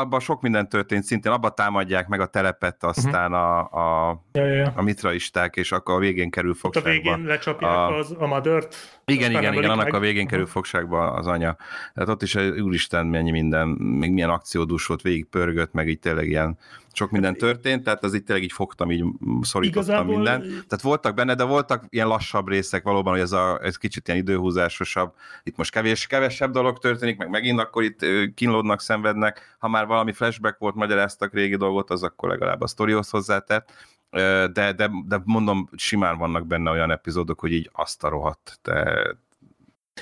Abban 0.01 0.21
sok 0.21 0.41
minden 0.43 0.69
történt, 0.69 1.05
szintén 1.05 1.33
abba 1.33 1.51
támadják 1.51 2.09
meg 2.09 2.21
a 2.21 2.27
telepet, 2.27 2.85
aztán 2.85 3.33
a, 3.33 3.59
a, 3.59 4.21
Ja, 4.33 4.45
ja, 4.47 4.55
ja. 4.55 4.73
a 4.77 4.83
mitraisták, 4.83 5.57
és 5.57 5.73
akkor 5.73 5.95
a 5.95 5.99
végén 5.99 6.31
kerül 6.31 6.51
Ott 6.51 6.57
a 6.57 6.61
fogságba. 6.61 6.91
végén 6.91 7.25
lecsapják 7.27 7.73
A- 7.73 7.97
az, 7.99 8.15
a 8.19 8.27
Madört. 8.27 8.77
Igen, 9.05 9.31
igen, 9.31 9.53
igen, 9.53 9.71
annak 9.71 9.85
meg. 9.85 9.95
a 9.95 9.99
végén 9.99 10.27
kerül 10.27 10.47
fogságba 10.47 11.13
az 11.13 11.27
anya. 11.27 11.57
Tehát 11.95 12.09
ott 12.09 12.23
is, 12.23 12.35
úristen, 12.35 13.07
mennyi 13.07 13.31
minden, 13.31 13.69
még 13.69 14.11
milyen 14.11 14.31
akciódús 14.31 14.87
volt, 14.87 15.03
végig 15.03 15.25
pörgött, 15.25 15.73
meg 15.73 15.89
így 15.89 15.99
tényleg 15.99 16.29
ilyen 16.29 16.59
sok 16.93 17.11
minden 17.11 17.35
történt, 17.35 17.83
tehát 17.85 18.05
az 18.05 18.15
itt 18.15 18.27
tényleg 18.27 18.45
így 18.45 18.53
fogtam, 18.53 18.91
így 18.91 19.05
szorítottam 19.41 19.83
Igazából- 19.83 20.15
minden. 20.15 20.41
Tehát 20.41 20.81
voltak 20.83 21.15
benne, 21.15 21.35
de 21.35 21.45
voltak 21.45 21.85
ilyen 21.89 22.07
lassabb 22.07 22.49
részek 22.49 22.83
valóban, 22.83 23.13
hogy 23.13 23.23
ez, 23.23 23.33
a, 23.33 23.61
ez 23.63 23.77
kicsit 23.77 24.09
ilyen 24.09 24.21
időhúzásosabb. 24.21 25.15
Itt 25.43 25.57
most 25.57 25.73
kevés, 25.73 26.07
kevesebb 26.07 26.53
dolog 26.53 26.79
történik, 26.79 27.17
meg 27.17 27.29
megint 27.29 27.61
akkor 27.61 27.83
itt 27.83 28.07
kínlódnak, 28.35 28.81
szenvednek. 28.81 29.57
Ha 29.59 29.69
már 29.69 29.87
valami 29.87 30.13
flashback 30.13 30.59
volt, 30.59 30.75
magyaráztak 30.75 31.33
régi 31.35 31.57
dolgot, 31.57 31.91
az 31.91 32.03
akkor 32.03 32.29
legalább 32.29 32.61
a 32.61 32.67
sztorihoz 32.67 33.11
hozzátett. 33.11 33.73
De, 34.13 34.49
de, 34.53 34.91
de 35.07 35.21
mondom, 35.25 35.69
simán 35.77 36.19
vannak 36.19 36.47
benne 36.47 36.71
olyan 36.71 36.91
epizódok, 36.91 37.41
hogy 37.41 37.53
így 37.53 37.71
azt 37.73 38.05
a 38.05 38.09
rohadt, 38.09 38.59
de 38.63 38.73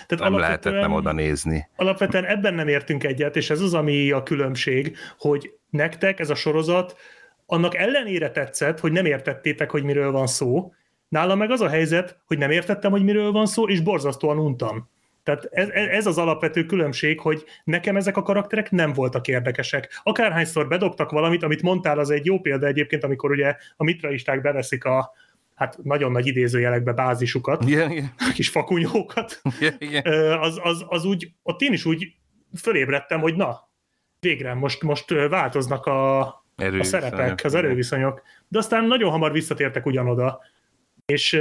Tehát 0.06 0.30
nem 0.30 0.38
lehetett 0.38 0.72
nem 0.72 0.92
oda 0.92 1.12
nézni. 1.12 1.68
Alapvetően 1.76 2.24
ebben 2.24 2.54
nem 2.54 2.68
értünk 2.68 3.04
egyet, 3.04 3.36
és 3.36 3.50
ez 3.50 3.60
az, 3.60 3.74
ami 3.74 4.10
a 4.10 4.22
különbség, 4.22 4.96
hogy 5.18 5.54
nektek 5.70 6.20
ez 6.20 6.30
a 6.30 6.34
sorozat 6.34 6.96
annak 7.46 7.74
ellenére 7.74 8.30
tetszett, 8.30 8.80
hogy 8.80 8.92
nem 8.92 9.04
értettétek, 9.04 9.70
hogy 9.70 9.82
miről 9.82 10.10
van 10.12 10.26
szó. 10.26 10.72
Nálam 11.08 11.38
meg 11.38 11.50
az 11.50 11.60
a 11.60 11.68
helyzet, 11.68 12.18
hogy 12.26 12.38
nem 12.38 12.50
értettem, 12.50 12.90
hogy 12.90 13.02
miről 13.02 13.32
van 13.32 13.46
szó, 13.46 13.68
és 13.68 13.80
borzasztóan 13.80 14.38
untam. 14.38 14.88
Tehát 15.22 15.44
ez, 15.50 15.68
ez 15.68 16.06
az 16.06 16.18
alapvető 16.18 16.64
különbség, 16.64 17.20
hogy 17.20 17.44
nekem 17.64 17.96
ezek 17.96 18.16
a 18.16 18.22
karakterek 18.22 18.70
nem 18.70 18.92
voltak 18.92 19.28
érdekesek. 19.28 20.00
Akárhányszor 20.02 20.68
bedobtak 20.68 21.10
valamit, 21.10 21.42
amit 21.42 21.62
mondtál, 21.62 21.98
az 21.98 22.10
egy 22.10 22.26
jó 22.26 22.40
példa 22.40 22.66
egyébként, 22.66 23.04
amikor 23.04 23.30
ugye 23.30 23.56
a 23.76 23.84
mitraisták 23.84 24.40
beveszik 24.40 24.84
a 24.84 25.12
hát 25.54 25.78
nagyon 25.82 26.12
nagy 26.12 26.26
idézőjelekbe 26.26 26.92
bázisukat, 26.92 27.64
Igen, 27.64 27.90
igen, 27.90 28.14
kis 28.34 28.48
fakunyókat, 28.48 29.40
igen. 29.78 30.02
Ö, 30.06 30.32
az, 30.32 30.60
az, 30.62 30.84
az 30.88 31.04
úgy, 31.04 31.32
ott 31.42 31.60
én 31.60 31.72
is 31.72 31.84
úgy 31.84 32.14
fölébredtem, 32.58 33.20
hogy 33.20 33.34
na, 33.34 33.68
végre, 34.20 34.54
most, 34.54 34.82
most 34.82 35.10
változnak 35.10 35.86
a, 35.86 36.20
a 36.56 36.82
szerepek, 36.82 37.40
az 37.44 37.54
erőviszonyok, 37.54 38.22
de 38.48 38.58
aztán 38.58 38.84
nagyon 38.84 39.10
hamar 39.10 39.32
visszatértek 39.32 39.86
ugyanoda. 39.86 40.40
És, 41.10 41.40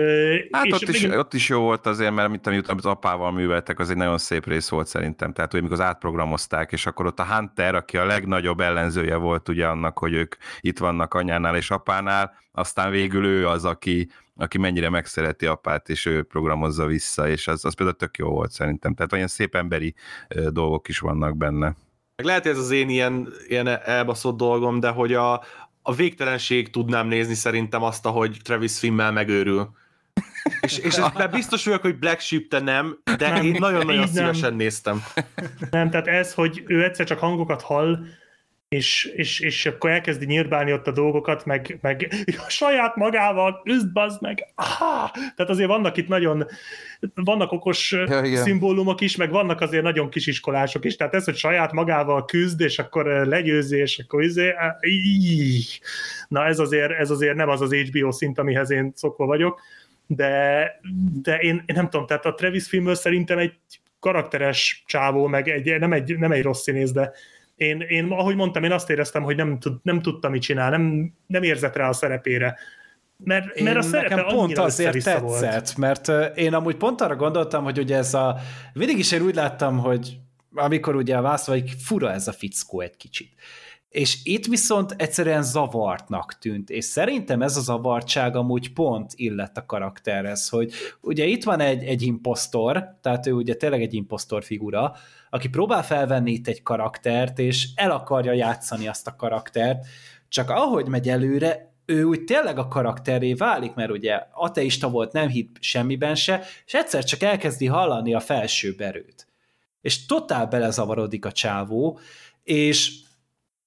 Hát 0.52 0.66
és 0.66 0.74
ott 0.74 0.82
is, 0.82 1.02
megint- 1.02 1.16
ott 1.20 1.34
is 1.34 1.50
jó 1.50 1.60
volt 1.60 1.86
azért, 1.86 2.14
mert 2.14 2.28
amit, 2.28 2.48
amit 2.48 2.68
az 2.68 2.86
apával 2.86 3.32
műveltek, 3.32 3.80
az 3.80 3.90
egy 3.90 3.98
nagyon 3.98 4.18
szép 4.18 4.46
rész 4.46 4.70
volt 4.70 4.88
szerintem. 4.88 5.34
Tehát, 5.34 5.52
hogy 5.52 5.60
amikor 5.60 5.82
átprogramozták, 5.82 6.72
és 6.72 6.86
akkor 6.86 7.06
ott 7.06 7.20
a 7.20 7.26
Hunter, 7.26 7.76
aki 7.76 7.98
a 7.98 8.06
legnagyobb 8.06 8.60
ellenzője 8.60 9.16
volt 9.16 9.50
ugye 9.50 9.68
annak, 9.68 9.98
hogy 10.00 10.14
ők 10.14 10.36
itt 10.60 10.80
vannak 10.80 11.14
anyánál 11.14 11.56
és 11.56 11.72
apánál, 11.72 12.34
aztán 12.52 12.92
végül 12.92 13.26
ő 13.26 13.48
az, 13.48 13.66
aki, 13.66 14.10
aki 14.36 14.58
mennyire 14.58 14.90
megszereti 14.90 15.46
apát, 15.46 15.90
és 15.90 16.06
ő 16.06 16.24
programozza 16.24 16.86
vissza, 16.86 17.28
és 17.30 17.48
az, 17.48 17.66
az 17.66 17.76
például 17.76 17.98
tök 17.98 18.18
jó 18.18 18.30
volt 18.30 18.52
szerintem. 18.52 18.94
Tehát 18.94 19.14
olyan 19.14 19.28
szép 19.28 19.56
emberi 19.56 19.94
dolgok 20.50 20.88
is 20.88 21.00
vannak 21.00 21.38
benne. 21.38 21.76
Meg 22.16 22.26
lehet, 22.26 22.44
hogy 22.44 22.52
ez 22.52 22.58
az 22.58 22.72
én 22.72 22.90
ilyen, 22.90 23.34
ilyen 23.48 23.68
elbaszott 23.68 24.38
dolgom, 24.38 24.80
de 24.80 24.90
hogy 24.90 25.14
a, 25.14 25.44
a 25.82 25.94
végtelenség 25.94 26.70
tudnám 26.70 27.08
nézni 27.08 27.34
szerintem 27.34 27.84
azt, 27.84 28.06
ahogy 28.06 28.38
Travis 28.44 28.80
Fimmel 28.80 29.12
megőrül. 29.12 29.70
És, 30.62 30.78
és 30.78 30.96
ebben 30.96 31.30
biztos 31.32 31.66
vagyok, 31.66 31.82
hogy 31.82 32.00
Black 32.00 32.20
Sheep 32.20 32.48
te 32.48 32.60
nem, 32.60 33.00
de 33.18 33.30
Nem, 33.30 33.46
én 33.46 33.56
nagyon-nagyon 33.60 33.92
így 33.92 34.14
nem. 34.14 34.14
szívesen 34.14 34.54
néztem. 34.54 35.04
Nem, 35.72 35.90
tehát 35.90 36.08
ez, 36.08 36.34
hogy 36.34 36.64
ő 36.68 36.84
egyszer 36.84 37.06
csak 37.06 37.20
hangokat 37.20 37.62
hall, 37.62 38.00
és, 38.70 39.04
és, 39.16 39.40
és 39.40 39.66
akkor 39.66 39.90
elkezdi 39.90 40.26
nyírbálni 40.26 40.74
ott 40.74 40.88
a 40.88 40.92
dolgokat, 40.92 41.46
meg, 41.46 41.78
meg 41.82 42.14
a 42.48 42.50
saját 42.50 42.96
magával 42.96 43.62
küzd, 43.64 43.92
bazd 43.92 44.22
meg. 44.22 44.48
Ah! 44.56 45.12
Tehát 45.12 45.50
azért 45.50 45.70
vannak 45.70 45.98
itt 45.98 46.08
nagyon, 46.08 46.46
vannak 47.14 47.52
okos 47.52 47.92
Ja, 47.92 48.22
igen. 48.24 48.44
szimbólumok 48.44 49.02
is, 49.02 49.16
meg 49.16 49.30
vannak 49.30 49.62
azért 49.62 49.84
nagyon 49.84 50.10
kisiskolások 50.10 50.86
is, 50.86 50.96
tehát 50.96 51.14
ez, 51.14 51.26
hogy 51.26 51.36
saját 51.36 51.72
magával 51.72 52.26
küzd, 52.26 52.62
és 52.62 52.80
akkor 52.80 53.06
legyőzi, 53.06 53.78
és 53.78 54.00
akkor 54.00 54.24
izé, 54.24 54.54
na 56.28 56.46
ez 56.46 56.60
azért, 56.60 56.92
ez 56.92 57.10
azért 57.10 57.36
nem 57.36 57.50
az 57.50 57.62
az 57.62 57.74
HBO 57.74 58.12
szint, 58.12 58.40
amihez 58.40 58.72
én 58.72 58.92
szokva 58.96 59.26
vagyok, 59.26 59.62
de, 60.08 60.66
de 61.22 61.38
én, 61.38 61.64
én 61.66 61.76
nem 61.76 61.90
tudom, 61.90 62.06
tehát 62.06 62.26
a 62.26 62.34
Travis 62.34 62.68
filmből 62.68 62.96
szerintem 62.96 63.38
egy 63.38 63.54
karakteres 64.00 64.84
csávó, 64.88 65.28
meg 65.28 65.48
egy, 65.48 65.80
nem, 65.80 65.94
egy, 65.94 66.18
nem 66.18 66.32
egy 66.32 66.44
rossz 66.44 66.62
színész, 66.62 66.92
de 66.92 67.12
én, 67.60 67.80
én, 67.80 68.12
ahogy 68.12 68.36
mondtam, 68.36 68.64
én 68.64 68.72
azt 68.72 68.90
éreztem, 68.90 69.24
hogy 69.24 69.36
nem, 69.36 69.60
tud, 69.60 69.74
nem 69.82 70.02
tudta, 70.02 70.30
mit 70.30 70.42
csinál, 70.42 70.70
nem, 70.70 71.14
nem 71.28 71.44
érzett 71.44 71.76
rá 71.76 71.90
a 71.90 71.94
szerepére. 71.94 72.58
Mert, 73.24 73.56
Én 73.56 73.64
mert 73.64 73.78
a 73.78 73.82
szerepe 73.82 74.16
nekem 74.16 74.36
pont 74.36 74.58
azért 74.58 74.96
össze-vissza 74.96 75.26
volt. 75.26 75.42
tetszett, 75.42 75.78
mert 75.78 76.38
én 76.38 76.54
amúgy 76.54 76.76
pont 76.76 77.02
arra 77.02 77.16
gondoltam, 77.16 77.64
hogy 77.64 77.78
ugye 77.80 77.98
ez 77.98 78.14
a... 78.14 78.38
Mindig 78.74 78.98
is 78.98 79.12
én 79.12 79.22
úgy 79.22 79.36
láttam, 79.36 79.78
hogy 79.78 80.18
amikor 80.54 80.96
ugye 80.96 81.18
a 81.18 81.22
vász, 81.22 81.48
vagy 81.48 81.72
fura 81.84 82.12
ez 82.12 82.28
a 82.28 82.32
fickó 82.32 82.82
egy 82.82 82.98
kicsit. 82.98 83.34
És 83.90 84.18
itt 84.24 84.46
viszont 84.46 84.96
egyszerűen 84.98 85.44
zavartnak 85.44 86.38
tűnt, 86.38 86.70
és 86.70 86.86
szerintem 86.86 87.42
ez 87.42 87.58
a 87.58 87.62
zavartság 87.62 88.36
amúgy 88.36 88.74
pont 88.74 89.12
illett 89.16 89.58
a 89.58 89.66
karakterhez, 89.66 90.50
hogy 90.50 90.74
ugye 91.02 91.26
itt 91.26 91.44
van 91.44 91.60
egy, 91.60 91.84
egy 91.84 92.02
impostor, 92.02 92.98
tehát 93.02 93.28
ő 93.28 93.32
ugye 93.32 93.56
tényleg 93.56 93.82
egy 93.82 93.94
impostor 93.94 94.44
figura, 94.44 94.96
aki 95.30 95.50
próbál 95.50 95.84
felvenni 95.84 96.32
itt 96.32 96.48
egy 96.48 96.64
karaktert, 96.64 97.40
és 97.40 97.68
el 97.76 97.92
akarja 97.92 98.32
játszani 98.32 98.88
azt 98.88 99.08
a 99.08 99.16
karaktert, 99.16 99.86
csak 100.30 100.50
ahogy 100.50 100.88
megy 100.88 101.10
előre, 101.10 101.74
ő 101.86 102.04
úgy 102.04 102.24
tényleg 102.24 102.58
a 102.58 102.68
karakteré 102.68 103.34
válik, 103.34 103.74
mert 103.74 103.92
ugye 103.92 104.24
ateista 104.32 104.90
volt, 104.90 105.12
nem 105.12 105.28
hitt 105.28 105.56
semmiben 105.60 106.16
se, 106.16 106.44
és 106.66 106.74
egyszer 106.74 107.04
csak 107.04 107.22
elkezdi 107.22 107.66
hallani 107.66 108.14
a 108.14 108.20
felső 108.20 108.76
erőt. 108.78 109.28
És 109.82 110.06
totál 110.06 110.46
belezavarodik 110.46 111.26
a 111.26 111.32
csávó, 111.32 112.00
és 112.44 112.92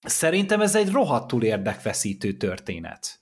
szerintem 0.01 0.61
ez 0.61 0.75
egy 0.77 0.91
rohadtul 0.91 1.43
érdekveszítő 1.43 2.33
történet. 2.33 3.21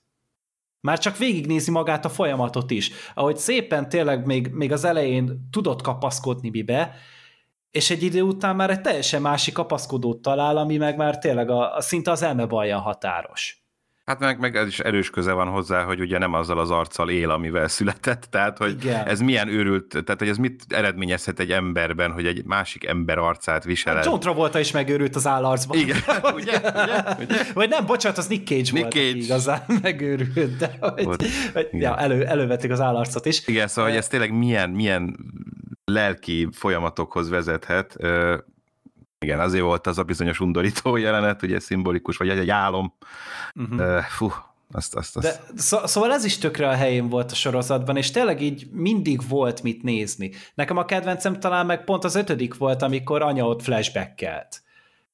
Már 0.80 0.98
csak 0.98 1.16
végignézi 1.16 1.70
magát 1.70 2.04
a 2.04 2.08
folyamatot 2.08 2.70
is, 2.70 2.90
ahogy 3.14 3.36
szépen 3.36 3.88
tényleg 3.88 4.26
még, 4.26 4.48
még 4.48 4.72
az 4.72 4.84
elején 4.84 5.48
tudott 5.50 5.82
kapaszkodni 5.82 6.50
mibe, 6.50 6.94
és 7.70 7.90
egy 7.90 8.02
idő 8.02 8.22
után 8.22 8.56
már 8.56 8.70
egy 8.70 8.80
teljesen 8.80 9.22
másik 9.22 9.54
kapaszkodót 9.54 10.22
talál, 10.22 10.56
ami 10.56 10.76
meg 10.76 10.96
már 10.96 11.18
tényleg 11.18 11.50
a, 11.50 11.74
a 11.74 11.80
szinte 11.80 12.10
az 12.10 12.22
elmebalja 12.22 12.78
határos. 12.78 13.60
Hát 14.04 14.18
meg, 14.18 14.38
meg 14.38 14.56
ez 14.56 14.66
is 14.66 14.78
erős 14.78 15.10
köze 15.10 15.32
van 15.32 15.48
hozzá, 15.48 15.82
hogy 15.82 16.00
ugye 16.00 16.18
nem 16.18 16.32
azzal 16.32 16.58
az 16.58 16.70
arccal 16.70 17.10
él, 17.10 17.30
amivel 17.30 17.68
született, 17.68 18.22
tehát 18.30 18.58
hogy 18.58 18.76
Igen. 18.84 19.06
ez 19.06 19.20
milyen 19.20 19.48
őrült, 19.48 19.88
tehát 19.88 20.18
hogy 20.18 20.28
ez 20.28 20.36
mit 20.36 20.64
eredményezhet 20.68 21.38
egy 21.38 21.50
emberben, 21.50 22.12
hogy 22.12 22.26
egy 22.26 22.44
másik 22.44 22.86
ember 22.86 23.18
arcát 23.18 23.64
visel. 23.64 24.02
John 24.04 24.20
Travolta 24.20 24.58
is 24.58 24.70
megőrült 24.70 25.16
az 25.16 25.26
állarcban. 25.26 25.78
Igen, 25.78 25.96
ugye, 26.34 26.58
ugye, 26.58 27.04
ugye? 27.18 27.42
Vagy 27.54 27.68
nem, 27.68 27.86
bocsánat, 27.86 28.18
az 28.18 28.26
Nick 28.26 28.46
Cage 28.46 28.60
Nick 28.60 28.80
volt, 28.80 28.92
Cage. 28.92 29.16
igazán 29.16 29.64
megőrült, 29.82 30.56
de 30.56 30.76
hogy, 30.80 31.04
Volt. 31.04 31.24
hogy 31.52 31.68
ja, 31.72 31.98
elő, 31.98 32.24
elővették 32.24 32.70
az 32.70 32.80
állarcot 32.80 33.26
is. 33.26 33.46
Igen, 33.46 33.68
szóval, 33.68 33.90
hogy 33.90 33.98
ez 33.98 34.08
tényleg 34.08 34.32
milyen, 34.32 34.70
milyen 34.70 35.16
lelki 35.92 36.48
folyamatokhoz 36.52 37.28
vezethet. 37.28 37.96
Igen, 39.18 39.40
azért 39.40 39.64
volt 39.64 39.86
az 39.86 39.98
a 39.98 40.02
bizonyos 40.02 40.40
undorító 40.40 40.96
jelenet, 41.06 41.42
ugye 41.42 41.60
szimbolikus, 41.60 42.16
vagy 42.16 42.28
egy, 42.28 42.38
egy 42.38 42.50
álom. 42.50 42.92
Uh-huh. 43.54 44.02
Fú, 44.02 44.32
azt, 44.72 44.94
azt, 44.94 45.16
azt. 45.16 45.26
De, 45.26 45.60
szó, 45.60 45.86
szóval 45.86 46.12
ez 46.12 46.24
is 46.24 46.38
tökre 46.38 46.68
a 46.68 46.74
helyén 46.74 47.08
volt 47.08 47.30
a 47.30 47.34
sorozatban, 47.34 47.96
és 47.96 48.10
tényleg 48.10 48.42
így 48.42 48.68
mindig 48.72 49.28
volt 49.28 49.62
mit 49.62 49.82
nézni. 49.82 50.32
Nekem 50.54 50.76
a 50.76 50.84
kedvencem 50.84 51.40
talán 51.40 51.66
meg 51.66 51.84
pont 51.84 52.04
az 52.04 52.14
ötödik 52.14 52.54
volt, 52.54 52.82
amikor 52.82 53.22
anya 53.22 53.46
ott 53.46 53.62
flashbackelt. 53.62 54.62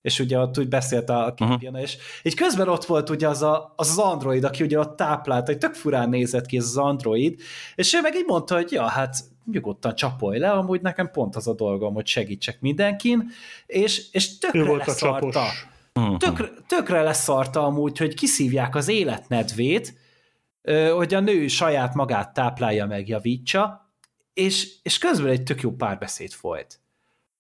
És 0.02 0.18
ugye 0.18 0.38
ott 0.38 0.58
úgy 0.58 0.68
beszélt 0.68 1.08
a 1.08 1.34
Kipiana, 1.36 1.56
uh-huh. 1.60 1.80
és 1.80 1.96
így 2.22 2.34
közben 2.34 2.68
ott 2.68 2.84
volt 2.84 3.10
ugye 3.10 3.28
az, 3.28 3.42
a, 3.42 3.72
az 3.76 3.88
az 3.90 3.98
android, 3.98 4.44
aki 4.44 4.62
ugye 4.62 4.78
ott 4.78 4.96
táplált, 4.96 5.46
hogy 5.46 5.58
tök 5.58 5.74
furán 5.74 6.08
nézett 6.08 6.46
ki 6.46 6.56
ez 6.56 6.64
az 6.64 6.76
android, 6.76 7.40
és 7.74 7.94
ő 7.94 8.00
meg 8.00 8.14
így 8.14 8.26
mondta, 8.26 8.54
hogy 8.54 8.72
ja, 8.72 8.86
hát 8.86 9.16
nyugodtan 9.52 9.94
csapolj 9.94 10.38
le, 10.38 10.50
amúgy 10.50 10.80
nekem 10.80 11.10
pont 11.10 11.36
az 11.36 11.48
a 11.48 11.54
dolgom, 11.54 11.94
hogy 11.94 12.06
segítsek 12.06 12.60
mindenkin, 12.60 13.28
és, 13.66 14.12
és 14.12 14.30
Ő 14.30 14.38
tökre 14.40 14.64
volt 14.64 14.82
a 14.82 14.84
leszarta. 14.86 15.30
csapos. 15.30 15.66
Mhm. 15.92 16.16
Tökre, 16.16 16.48
tökre 16.66 17.02
leszarta 17.02 17.64
amúgy, 17.64 17.98
hogy 17.98 18.14
kiszívják 18.14 18.74
az 18.74 18.88
életnedvét, 18.88 19.94
hogy 20.94 21.14
a 21.14 21.20
nő 21.20 21.46
saját 21.46 21.94
magát 21.94 22.34
táplálja, 22.34 22.86
megjavítsa, 22.86 23.90
és, 24.34 24.74
és 24.82 24.98
közben 24.98 25.30
egy 25.30 25.42
tök 25.42 25.60
jó 25.60 25.70
párbeszéd 25.70 26.32
folyt. 26.32 26.80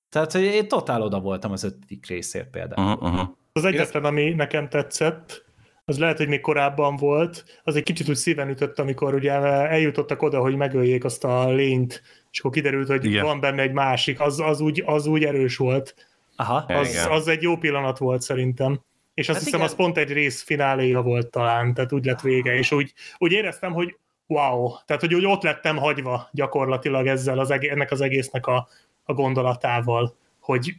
Tehát, 0.08 0.32
hogy 0.32 0.42
én 0.42 0.68
totál 0.68 1.02
oda 1.02 1.20
voltam 1.20 1.52
az 1.52 1.64
ötödik 1.64 2.06
részért 2.06 2.50
például. 2.50 2.92
Uh-huh, 2.92 3.12
uh-huh. 3.12 3.28
Az 3.52 3.64
egyetlen, 3.64 4.04
ami 4.04 4.30
nekem 4.30 4.68
tetszett, 4.68 5.44
az 5.88 5.98
lehet, 5.98 6.16
hogy 6.16 6.28
még 6.28 6.40
korábban 6.40 6.96
volt, 6.96 7.60
az 7.62 7.76
egy 7.76 7.82
kicsit 7.82 8.08
úgy 8.08 8.16
szíven 8.16 8.48
ütött, 8.48 8.78
amikor 8.78 9.14
ugye 9.14 9.32
eljutottak 9.32 10.22
oda, 10.22 10.40
hogy 10.40 10.56
megöljék 10.56 11.04
azt 11.04 11.24
a 11.24 11.48
lényt, 11.48 12.02
és 12.30 12.38
akkor 12.38 12.50
kiderült, 12.50 12.88
hogy 12.88 13.04
Igen. 13.04 13.24
van 13.24 13.40
benne 13.40 13.62
egy 13.62 13.72
másik, 13.72 14.20
az, 14.20 14.40
az, 14.40 14.60
úgy, 14.60 14.82
az 14.86 15.06
úgy 15.06 15.24
erős 15.24 15.56
volt. 15.56 15.94
Aha. 16.36 16.64
Igen. 16.68 16.80
Az, 16.80 17.06
az 17.10 17.28
egy 17.28 17.42
jó 17.42 17.56
pillanat 17.56 17.98
volt 17.98 18.22
szerintem. 18.22 18.80
És 19.14 19.28
azt 19.28 19.36
Hát 19.38 19.44
hiszem, 19.44 19.60
igen. 19.60 19.72
az 19.72 19.76
pont 19.76 19.96
egy 19.98 20.12
rész 20.12 20.42
fináléja 20.42 21.02
volt 21.02 21.30
talán, 21.30 21.74
tehát 21.74 21.92
úgy 21.92 22.04
lett 22.04 22.20
vége, 22.20 22.54
és 22.54 22.72
úgy, 22.72 22.92
úgy 23.18 23.32
éreztem, 23.32 23.72
hogy 23.72 23.96
wow, 24.26 24.70
tehát 24.86 25.02
hogy 25.02 25.14
úgy 25.14 25.26
ott 25.26 25.42
lettem 25.42 25.76
hagyva 25.76 26.28
gyakorlatilag 26.32 27.06
ezzel 27.06 27.38
az 27.38 27.50
egész, 27.50 27.70
ennek 27.70 27.90
az 27.90 28.00
egésznek 28.00 28.46
a, 28.46 28.68
a 29.04 29.12
gondolatával, 29.12 30.16
hogy 30.40 30.74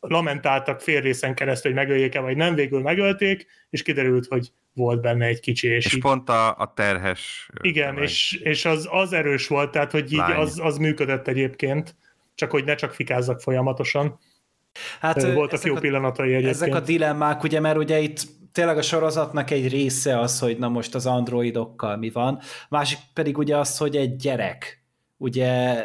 lamentáltak 0.00 0.80
fél 0.80 1.00
részen 1.00 1.34
keresztül, 1.34 1.72
hogy 1.72 1.80
megöljék-e, 1.80 2.20
vagy 2.20 2.36
nem, 2.36 2.54
végül 2.54 2.80
megölték, 2.80 3.46
és 3.70 3.82
kiderült, 3.82 4.26
hogy 4.26 4.52
volt 4.74 5.00
benne 5.00 5.26
egy 5.26 5.40
kicsi, 5.40 5.68
és, 5.68 5.84
És 5.84 5.94
így, 5.94 6.00
pont 6.00 6.28
a, 6.28 6.56
a 6.56 6.72
terhes... 6.76 7.50
igen, 7.60 7.94
vagy- 7.94 8.02
és, 8.02 8.32
és 8.42 8.64
az, 8.64 8.88
az 8.90 9.12
erős 9.12 9.46
volt, 9.46 9.70
tehát 9.70 9.90
hogy 9.90 10.12
így 10.12 10.18
Lány. 10.18 10.36
az, 10.36 10.58
az 10.62 10.76
működött 10.76 11.28
egyébként, 11.28 11.94
csak 12.34 12.50
hogy 12.50 12.64
ne 12.64 12.74
csak 12.74 12.92
fikázzak 12.94 13.40
folyamatosan. 13.40 14.18
Hát 15.00 15.32
Voltak 15.32 15.62
jó 15.62 15.74
a, 15.74 15.80
pillanatai 15.80 16.28
egyébként. 16.28 16.54
ezek 16.54 16.74
a 16.74 16.80
dilemmák, 16.80 17.42
ugye, 17.42 17.60
mert 17.60 17.76
ugye 17.76 17.98
itt 17.98 18.20
tényleg 18.52 18.78
a 18.78 18.82
sorozatnak 18.82 19.50
egy 19.50 19.68
része 19.68 20.18
az, 20.18 20.38
hogy 20.38 20.58
na 20.58 20.68
most 20.68 20.94
az 20.94 21.06
androidokkal 21.06 21.96
mi 21.96 22.10
van, 22.10 22.40
másik 22.68 22.98
pedig 23.14 23.38
ugye 23.38 23.56
az, 23.56 23.76
hogy 23.76 23.96
egy 23.96 24.16
gyerek, 24.16 24.82
ugye 25.16 25.82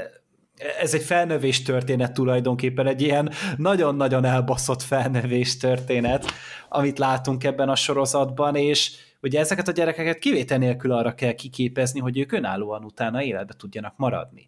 ez 0.79 0.93
egy 0.93 1.03
felnövés 1.03 1.61
történet 1.61 2.13
tulajdonképpen, 2.13 2.87
egy 2.87 3.01
ilyen 3.01 3.31
nagyon-nagyon 3.57 4.25
elbaszott 4.25 4.81
felnövés 4.81 5.57
történet, 5.57 6.25
amit 6.69 6.99
látunk 6.99 7.43
ebben 7.43 7.69
a 7.69 7.75
sorozatban, 7.75 8.55
és 8.55 8.91
ugye 9.21 9.39
ezeket 9.39 9.67
a 9.67 9.71
gyerekeket 9.71 10.19
kivétel 10.19 10.57
nélkül 10.57 10.91
arra 10.91 11.15
kell 11.15 11.31
kiképezni, 11.31 11.99
hogy 11.99 12.17
ők 12.17 12.31
önállóan 12.31 12.83
utána 12.83 13.23
életbe 13.23 13.53
tudjanak 13.57 13.93
maradni. 13.97 14.47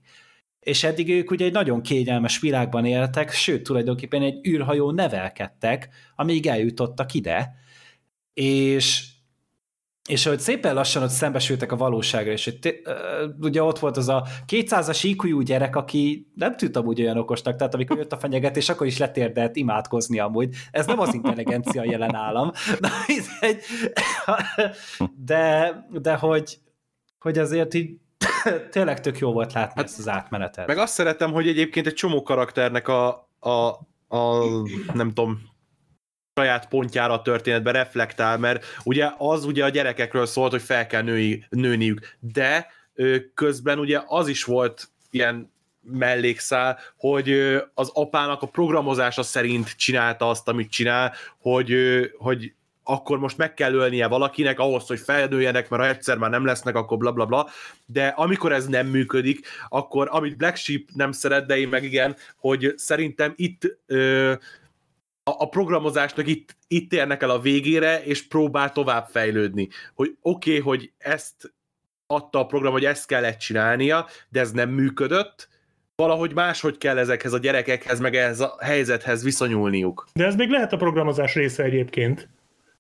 És 0.60 0.84
eddig 0.84 1.10
ők 1.10 1.32
ugye 1.32 1.46
egy 1.46 1.52
nagyon 1.52 1.82
kényelmes 1.82 2.40
világban 2.40 2.86
éltek, 2.86 3.32
sőt, 3.32 3.64
tulajdonképpen 3.64 4.22
egy 4.22 4.48
űrhajó 4.48 4.92
nevelkedtek, 4.92 5.90
amíg 6.16 6.48
eljutottak 6.48 7.14
ide, 7.14 7.56
és 8.34 9.15
és 10.10 10.26
hogy 10.26 10.40
szépen 10.40 10.74
lassan 10.74 11.04
ott 11.04 11.10
szembesültek 11.10 11.72
a 11.72 11.76
valóságra, 11.76 12.32
és 12.32 12.46
hogy 12.46 12.82
ugye 13.40 13.64
ott 13.64 13.80
volt 13.80 13.98
az 13.98 14.10
a 14.10 14.28
200-as 14.48 15.00
IQ 15.02 15.42
gyerek, 15.42 15.76
aki 15.76 16.32
nem 16.36 16.56
tűnt 16.56 16.76
amúgy 16.76 17.02
olyan 17.02 17.18
okosnak, 17.18 17.56
tehát 17.56 17.74
amikor 17.74 17.98
jött 17.98 18.12
a 18.12 18.18
fenyegetés, 18.18 18.70
akkor 18.70 18.88
is 18.88 18.98
letérdelt 18.98 19.56
imádkozni 19.56 20.20
amúgy. 20.20 20.56
Ez 20.72 20.86
nem 20.86 21.00
az 21.00 21.14
intelligencia 21.14 21.84
jelen 21.84 22.16
állam. 22.16 22.52
Na, 22.80 22.90
mindegy. 23.08 23.64
De, 25.26 25.74
de 25.92 26.16
hogy, 26.16 26.58
hogy 27.20 27.38
azért 27.38 27.74
így 27.74 27.98
tényleg 28.72 29.02
tök 29.02 29.20
jó 29.20 29.32
volt 29.32 29.54
látni 29.54 29.74
hát, 29.76 29.86
ezt 29.86 30.00
az 30.00 30.08
átmenetet. 30.08 30.68
Meg 30.68 30.78
azt 30.78 30.94
szeretem, 30.94 31.32
hogy 31.32 31.48
egyébként 31.48 31.88
egy 31.88 31.94
csomó 31.94 32.22
karakternek 32.22 32.88
a, 32.88 33.30
a, 33.40 33.50
a 34.18 34.46
nem 34.94 35.08
tudom, 35.14 35.42
saját 36.36 36.68
pontjára 36.68 37.14
a 37.14 37.22
történetben 37.22 37.74
reflektál, 37.74 38.38
mert 38.38 38.66
ugye 38.84 39.12
az 39.18 39.46
ugye 39.46 39.64
a 39.64 39.70
gyerekekről 39.70 40.26
szólt, 40.26 40.52
hogy 40.52 40.62
fel 40.62 40.88
kell 40.88 41.02
női, 41.02 41.46
nőniük, 41.50 42.18
de 42.20 42.68
közben 43.34 43.80
ugye 43.80 44.02
az 44.08 44.28
is 44.28 44.44
volt 44.44 44.88
ilyen 45.10 45.52
mellékszál, 45.82 46.80
hogy 46.98 47.32
az 47.74 47.90
apának 47.94 48.42
a 48.42 48.48
programozása 48.48 49.24
szerint 49.24 49.76
csinálta 49.76 50.30
azt, 50.30 50.48
amit 50.48 50.72
csinál, 50.72 51.14
hogy, 51.40 51.76
hogy 52.18 52.54
akkor 52.84 53.20
most 53.20 53.38
meg 53.38 53.54
kell 53.54 53.74
ölnie 53.74 54.08
valakinek 54.08 54.60
ahhoz, 54.60 54.88
hogy 54.88 55.00
felnőjenek, 55.00 55.70
mert 55.70 55.84
ha 55.84 55.90
egyszer 55.90 56.18
már 56.18 56.30
nem 56.30 56.46
lesznek, 56.46 56.76
akkor 56.76 56.98
bla 56.98 57.12
bla 57.12 57.26
bla. 57.26 57.50
De 57.86 58.08
amikor 58.08 58.52
ez 58.52 58.68
nem 58.68 58.88
működik, 58.88 59.48
akkor 59.70 60.08
amit 60.12 60.38
Black 60.38 60.56
Sheep 60.56 60.82
nem 60.94 61.12
szeret, 61.12 61.46
de 61.46 61.58
én 61.58 61.68
meg 61.68 61.84
igen, 61.84 62.16
hogy 62.38 62.74
szerintem 62.78 63.34
itt 63.36 63.78
ö, 63.86 64.34
a, 65.30 65.44
a 65.44 65.50
programozásnak 65.50 66.28
itt, 66.28 66.58
itt 66.68 66.94
érnek 66.94 67.24
el 67.24 67.30
a 67.30 67.40
végére, 67.40 68.04
és 68.04 68.28
próbál 68.28 68.72
tovább 68.72 69.08
fejlődni. 69.08 69.70
Hogy 69.94 70.18
oké, 70.22 70.50
okay, 70.50 70.62
hogy 70.62 70.92
ezt 70.98 71.54
adta 72.08 72.40
a 72.40 72.46
program, 72.46 72.72
hogy 72.72 72.86
ezt 72.86 73.08
kellett 73.08 73.38
csinálnia, 73.38 74.08
de 74.30 74.40
ez 74.40 74.52
nem 74.52 74.70
működött, 74.70 75.50
valahogy 75.96 76.34
máshogy 76.34 76.78
kell 76.78 76.98
ezekhez 76.98 77.34
a 77.34 77.38
gyerekekhez, 77.38 78.00
meg 78.00 78.16
ehhez 78.16 78.40
a 78.40 78.58
helyzethez 78.60 79.24
viszonyulniuk. 79.24 80.08
De 80.14 80.26
ez 80.26 80.36
még 80.36 80.50
lehet 80.50 80.74
a 80.74 80.78
programozás 80.78 81.34
része 81.34 81.64
egyébként. 81.64 82.30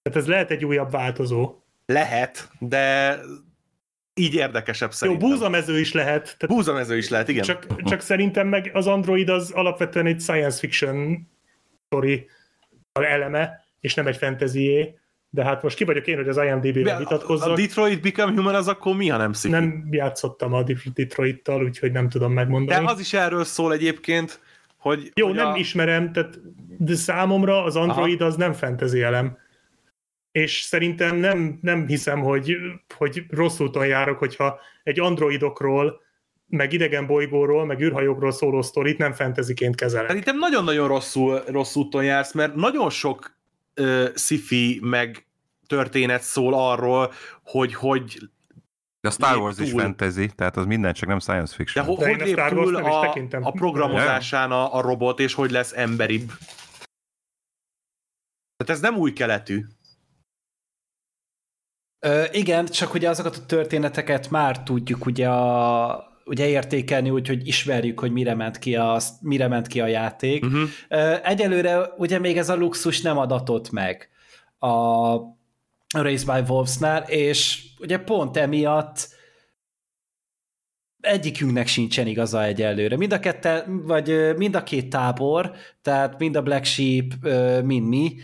Tehát 0.01 0.19
ez 0.19 0.27
lehet 0.27 0.51
egy 0.51 0.65
újabb 0.65 0.91
változó. 0.91 1.55
Lehet, 1.85 2.49
de 2.59 3.19
így 4.13 4.33
érdekesebb 4.33 4.89
Jó, 4.89 4.95
szerintem. 4.95 5.29
búzamező 5.29 5.79
is 5.79 5.93
lehet. 5.93 6.23
Tehát 6.23 6.55
Búzamező 6.55 6.97
is 6.97 7.09
lehet, 7.09 7.27
igen. 7.27 7.43
csak, 7.43 7.83
csak 7.83 8.01
szerintem 8.01 8.47
meg 8.47 8.69
az 8.73 8.87
Android 8.87 9.29
az 9.29 9.51
alapvetően 9.51 10.05
egy 10.05 10.19
science 10.19 10.59
fiction 10.59 11.27
story 11.95 12.29
eleme, 12.93 13.65
és 13.79 13.93
nem 13.93 14.07
egy 14.07 14.17
fantasy 14.17 14.97
de 15.29 15.43
hát 15.43 15.63
most 15.63 15.75
ki 15.75 15.83
vagyok 15.83 16.07
én, 16.07 16.15
hogy 16.15 16.27
az 16.27 16.37
IMDb-ben 16.37 16.97
vitatkozzak. 16.97 17.49
a 17.49 17.55
Detroit 17.55 18.01
Become 18.01 18.31
Human 18.31 18.55
az 18.55 18.67
akkor 18.67 18.95
mi, 18.95 19.07
ha 19.07 19.17
nem 19.17 19.33
szifi? 19.33 19.53
nem 19.53 19.87
játszottam 19.91 20.53
a 20.53 20.63
Detroit-tal, 20.93 21.63
úgyhogy 21.63 21.91
nem 21.91 22.09
tudom 22.09 22.29
De 22.29 22.33
megmondani. 22.33 22.85
az 22.85 22.99
is 22.99 23.13
erről 23.13 23.43
szól 23.43 23.73
egyébként, 23.73 24.39
hogy... 24.77 25.11
Jó, 25.15 25.25
hogy 25.27 25.35
nem 25.35 25.51
a... 25.51 25.55
ismerem, 25.55 26.11
tehát, 26.11 26.39
de 26.77 26.95
számomra 26.95 27.63
az 27.63 27.75
Android 27.75 28.21
Aha. 28.21 28.29
az 28.29 28.35
nem 28.35 28.53
fantasy 28.53 29.01
elem. 29.01 29.37
És 30.31 30.61
szerintem 30.61 31.15
nem, 31.15 31.59
nem 31.61 31.87
hiszem, 31.87 32.19
hogy, 32.19 32.57
hogy 32.95 33.23
rossz 33.29 33.59
úton 33.59 33.87
járok, 33.87 34.17
hogyha 34.17 34.59
egy 34.83 34.99
androidokról, 34.99 36.01
meg 36.47 36.73
idegen 36.73 37.07
bolygóról, 37.07 37.65
meg 37.65 37.81
űrhajókról 37.81 38.31
szóló 38.31 38.61
sztorit 38.61 38.97
nem 38.97 39.13
fantasyként 39.13 39.75
kezelek. 39.75 40.07
Szerintem 40.07 40.37
nagyon-nagyon 40.37 40.87
rosszul, 40.87 41.43
rossz 41.47 41.75
úton 41.75 42.03
jársz, 42.03 42.33
mert 42.33 42.55
nagyon 42.55 42.89
sok 42.89 43.37
uh, 43.81 44.15
sci 44.15 44.79
meg 44.81 45.27
történet 45.67 46.21
szól 46.21 46.53
arról, 46.53 47.13
hogy 47.43 47.73
hogy 47.73 48.19
De 49.01 49.07
a 49.07 49.11
Star 49.11 49.37
Wars 49.37 49.57
is 49.57 49.69
túl. 49.69 49.81
fantasy, 49.81 50.27
tehát 50.35 50.57
az 50.57 50.65
minden 50.65 50.93
csak 50.93 51.09
nem 51.09 51.19
science 51.19 51.51
de 51.51 51.55
fiction. 51.55 51.85
ho, 51.85 51.95
De 51.95 52.07
hogy 52.09 52.19
lép 52.19 52.47
túl 52.47 52.79
is 52.79 52.79
a, 52.79 52.99
tekintem. 52.99 53.45
a 53.45 53.51
programozásán 53.51 54.51
a, 54.51 54.75
a 54.75 54.81
robot, 54.81 55.19
és 55.19 55.33
hogy 55.33 55.51
lesz 55.51 55.73
emberibb. 55.73 56.31
Tehát 58.57 58.73
ez 58.73 58.79
nem 58.79 58.95
új 58.95 59.13
keletű. 59.13 59.65
Ö, 61.99 62.23
igen, 62.31 62.65
csak 62.65 62.93
ugye 62.93 63.09
azokat 63.09 63.35
a 63.35 63.45
történeteket 63.45 64.29
már 64.29 64.63
tudjuk 64.63 65.05
ugye, 65.05 65.29
a, 65.29 66.14
ugye 66.25 66.47
értékelni, 66.47 67.09
úgyhogy 67.09 67.47
ismerjük, 67.47 67.99
hogy 67.99 68.11
mire 68.11 68.33
ment 68.33 68.59
ki 68.59 68.75
a, 68.75 68.99
mire 69.21 69.47
ment 69.47 69.67
ki 69.67 69.81
a 69.81 69.87
játék. 69.87 70.45
Uh-huh. 70.45 70.69
Egyelőre 71.23 71.79
ugye 71.97 72.19
még 72.19 72.37
ez 72.37 72.49
a 72.49 72.55
luxus 72.55 73.01
nem 73.01 73.17
adatott 73.17 73.71
meg 73.71 74.09
a 74.59 75.15
Race 75.97 76.33
by 76.33 76.51
Wolves-nál, 76.51 77.01
és 77.01 77.63
ugye 77.79 77.97
pont 77.97 78.37
emiatt 78.37 79.13
egyikünknek 80.99 81.67
sincsen 81.67 82.07
igaza 82.07 82.43
egyelőre. 82.43 82.97
Mind 82.97 83.13
a, 83.13 83.19
kette, 83.19 83.65
vagy 83.67 84.35
mind 84.37 84.55
a 84.55 84.63
két 84.63 84.89
tábor, 84.89 85.51
tehát 85.81 86.19
mind 86.19 86.35
a 86.35 86.41
Black 86.41 86.65
Sheep, 86.65 87.05
mind 87.63 87.87
mi, 87.87 88.15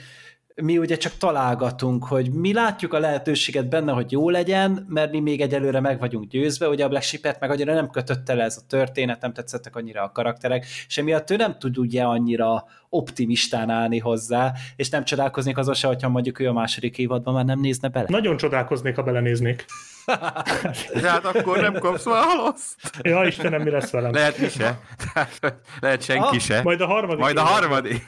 mi 0.56 0.78
ugye 0.78 0.98
csak 0.98 1.18
találgatunk, 1.18 2.06
hogy 2.06 2.32
mi 2.34 2.54
látjuk 2.54 2.94
a 2.94 3.00
lehetőséget 3.00 3.70
benne, 3.70 3.92
hogy 3.92 4.12
jó 4.12 4.30
legyen, 4.30 4.86
mert 4.90 5.12
mi 5.12 5.20
még 5.20 5.42
egyelőre 5.42 5.80
meg 5.80 6.00
vagyunk 6.00 6.30
győzve, 6.30 6.68
ugye 6.68 6.84
a 6.84 6.88
Black 6.88 7.04
Sheep-et 7.04 7.40
meg 7.40 7.50
annyira 7.50 7.74
nem 7.74 7.90
kötötte 7.90 8.34
le 8.34 8.44
ez 8.44 8.58
a 8.58 8.68
történet, 8.68 9.22
nem 9.22 9.34
tetszettek 9.34 9.76
annyira 9.76 10.04
a 10.04 10.12
karakterek, 10.12 10.66
és 10.88 10.98
emiatt 10.98 11.30
ő 11.30 11.36
nem 11.36 11.56
tud 11.60 11.78
ugye 11.78 12.04
annyira 12.04 12.66
optimistán 12.90 13.70
állni 13.70 14.00
hozzá, 14.00 14.54
és 14.76 14.90
nem 14.90 15.04
csodálkoznék 15.04 15.58
azon 15.58 15.74
se, 15.74 15.88
hogyha 15.88 16.10
mondjuk 16.10 16.40
ő 16.40 16.48
a 16.48 16.54
második 16.54 16.98
évadban 16.98 17.34
már 17.34 17.46
nem 17.46 17.60
nézne 17.60 17.88
bele. 17.88 18.06
Nagyon 18.10 18.38
csodálkoznék, 18.38 18.96
ha 18.96 19.04
belenéznék. 19.04 19.66
De 21.02 21.10
hát 21.12 21.26
akkor 21.26 21.60
nem 21.60 21.74
kapsz 21.74 22.04
választ. 22.04 22.76
Ja, 23.02 23.24
Istenem, 23.26 23.62
mi 23.62 23.70
lesz 23.70 23.92
velem? 23.92 24.12
Lehet 24.12 24.38
mi 24.38 24.48
se. 24.50 24.80
Tehát, 25.14 25.56
Lehet 25.80 26.04
senki 26.04 26.36
Ah, 26.36 26.40
se. 26.40 26.62
Majd 26.64 26.82
a 26.82 26.86
harmadik. 26.86 27.20
Majd 27.20 27.38
a 27.38 27.42
harmadik. 27.44 28.06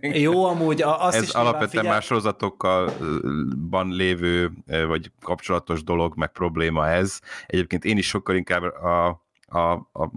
Jó, 0.00 0.44
amúgy 0.44 0.82
a- 0.82 1.04
azt 1.04 1.16
Ez 1.16 1.22
is 1.22 1.30
alapvetően 1.32 1.68
figyel- 1.68 1.92
már 1.92 2.02
sorozatokban 2.02 3.88
lévő, 3.88 4.50
vagy 4.86 5.10
kapcsolatos 5.20 5.84
dolog, 5.84 6.12
meg 6.16 6.32
probléma 6.32 6.88
ez. 6.88 7.18
Egyébként 7.46 7.84
én 7.84 7.96
is 7.98 8.06
sokkal 8.06 8.36
inkább 8.36 8.62
a, 8.62 9.06
a, 9.46 9.70
a 9.72 10.10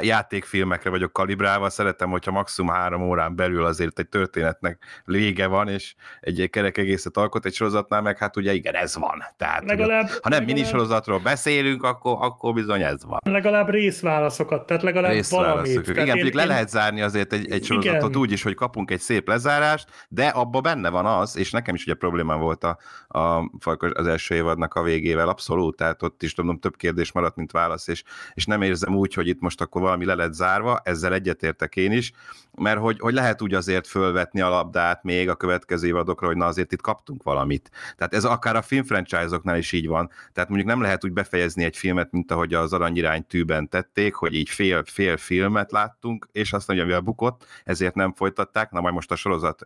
játékfilmekre 0.00 0.90
vagyok 0.90 1.12
kalibrálva, 1.12 1.70
szeretem, 1.70 2.10
hogyha 2.10 2.30
maximum 2.30 2.74
három 2.74 3.02
órán 3.02 3.36
belül 3.36 3.64
azért 3.64 3.98
egy 3.98 4.08
történetnek 4.08 5.02
vége 5.04 5.46
van, 5.46 5.68
és 5.68 5.94
egy 6.20 6.48
kerek 6.50 6.78
egészet 6.78 7.16
alkot 7.16 7.44
egy 7.44 7.54
sorozatnál, 7.54 8.02
meg 8.02 8.18
hát 8.18 8.36
ugye 8.36 8.52
igen, 8.52 8.74
ez 8.74 8.96
van. 8.96 9.24
Tehát, 9.36 9.64
legalább, 9.64 10.06
ha 10.06 10.28
nem 10.28 10.32
legalább... 10.32 10.46
minisorozatról 10.46 11.18
beszélünk, 11.18 11.82
akkor, 11.82 12.16
akkor 12.20 12.54
bizony 12.54 12.82
ez 12.82 13.04
van. 13.04 13.18
Legalább 13.24 13.68
részválaszokat, 13.68 14.66
tehát 14.66 14.82
legalább 14.82 15.12
részválaszok. 15.12 15.54
valamit. 15.54 15.82
Tehát 15.82 16.02
igen, 16.02 16.16
én, 16.16 16.34
le 16.34 16.42
én... 16.42 16.48
lehet 16.48 16.68
zárni 16.68 17.00
azért 17.00 17.32
egy, 17.32 17.50
egy 17.50 17.64
sorozatot 17.64 18.08
igen. 18.08 18.20
úgy 18.20 18.32
is, 18.32 18.42
hogy 18.42 18.54
kapunk 18.54 18.90
egy 18.90 19.00
szép 19.00 19.28
lezárást, 19.28 19.88
de 20.08 20.26
abban 20.26 20.62
benne 20.62 20.88
van 20.88 21.06
az, 21.06 21.36
és 21.36 21.50
nekem 21.50 21.74
is 21.74 21.84
ugye 21.84 21.94
problémám 21.94 22.38
volt 22.38 22.64
a, 22.64 22.78
a 23.08 23.50
az 23.92 24.06
első 24.06 24.34
évadnak 24.34 24.74
a 24.74 24.82
végével, 24.82 25.28
abszolút, 25.28 25.76
tehát 25.76 26.02
ott 26.02 26.22
is 26.22 26.34
tudom, 26.34 26.58
több 26.58 26.76
kérdés 26.76 27.12
maradt, 27.12 27.36
mint 27.36 27.52
válasz, 27.52 27.88
és, 27.88 28.02
és 28.34 28.46
nem 28.46 28.62
érzem 28.62 28.96
úgy, 28.96 29.14
hogy 29.14 29.28
itt 29.28 29.40
most 29.40 29.60
akkor 29.64 29.82
valami 29.82 30.04
le 30.04 30.14
lett 30.14 30.32
zárva, 30.32 30.80
ezzel 30.84 31.14
egyetértek 31.14 31.76
én 31.76 31.92
is, 31.92 32.12
mert 32.56 32.78
hogy, 32.78 32.98
hogy 32.98 33.14
lehet 33.14 33.42
úgy 33.42 33.54
azért 33.54 33.86
fölvetni 33.86 34.40
a 34.40 34.48
labdát 34.48 35.02
még 35.02 35.28
a 35.28 35.34
következő 35.34 35.86
évadokra, 35.86 36.26
hogy 36.26 36.36
na 36.36 36.46
azért 36.46 36.72
itt 36.72 36.80
kaptunk 36.80 37.22
valamit. 37.22 37.70
Tehát 37.96 38.14
ez 38.14 38.24
akár 38.24 38.56
a 38.56 38.62
film 38.62 38.84
franchise-oknál 38.84 39.56
is 39.56 39.72
így 39.72 39.86
van. 39.86 40.10
Tehát 40.32 40.48
mondjuk 40.48 40.70
nem 40.70 40.80
lehet 40.80 41.04
úgy 41.04 41.12
befejezni 41.12 41.64
egy 41.64 41.76
filmet, 41.76 42.12
mint 42.12 42.30
ahogy 42.30 42.54
az 42.54 42.72
Aranyirány 42.72 43.26
tűben 43.26 43.68
tették, 43.68 44.14
hogy 44.14 44.34
így 44.34 44.48
fél, 44.48 44.84
fél 44.84 45.16
filmet 45.16 45.72
láttunk, 45.72 46.28
és 46.32 46.52
azt 46.52 46.68
mondja, 46.68 46.86
mivel 46.86 47.00
bukott, 47.00 47.46
ezért 47.64 47.94
nem 47.94 48.12
folytatták. 48.12 48.70
Na 48.70 48.80
majd 48.80 48.94
most 48.94 49.10
a 49.10 49.16
sorozat 49.16 49.64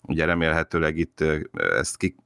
ugye 0.00 0.24
remélhetőleg 0.24 0.96
itt 0.96 1.24
ezt 1.52 1.96
ki, 1.96 2.16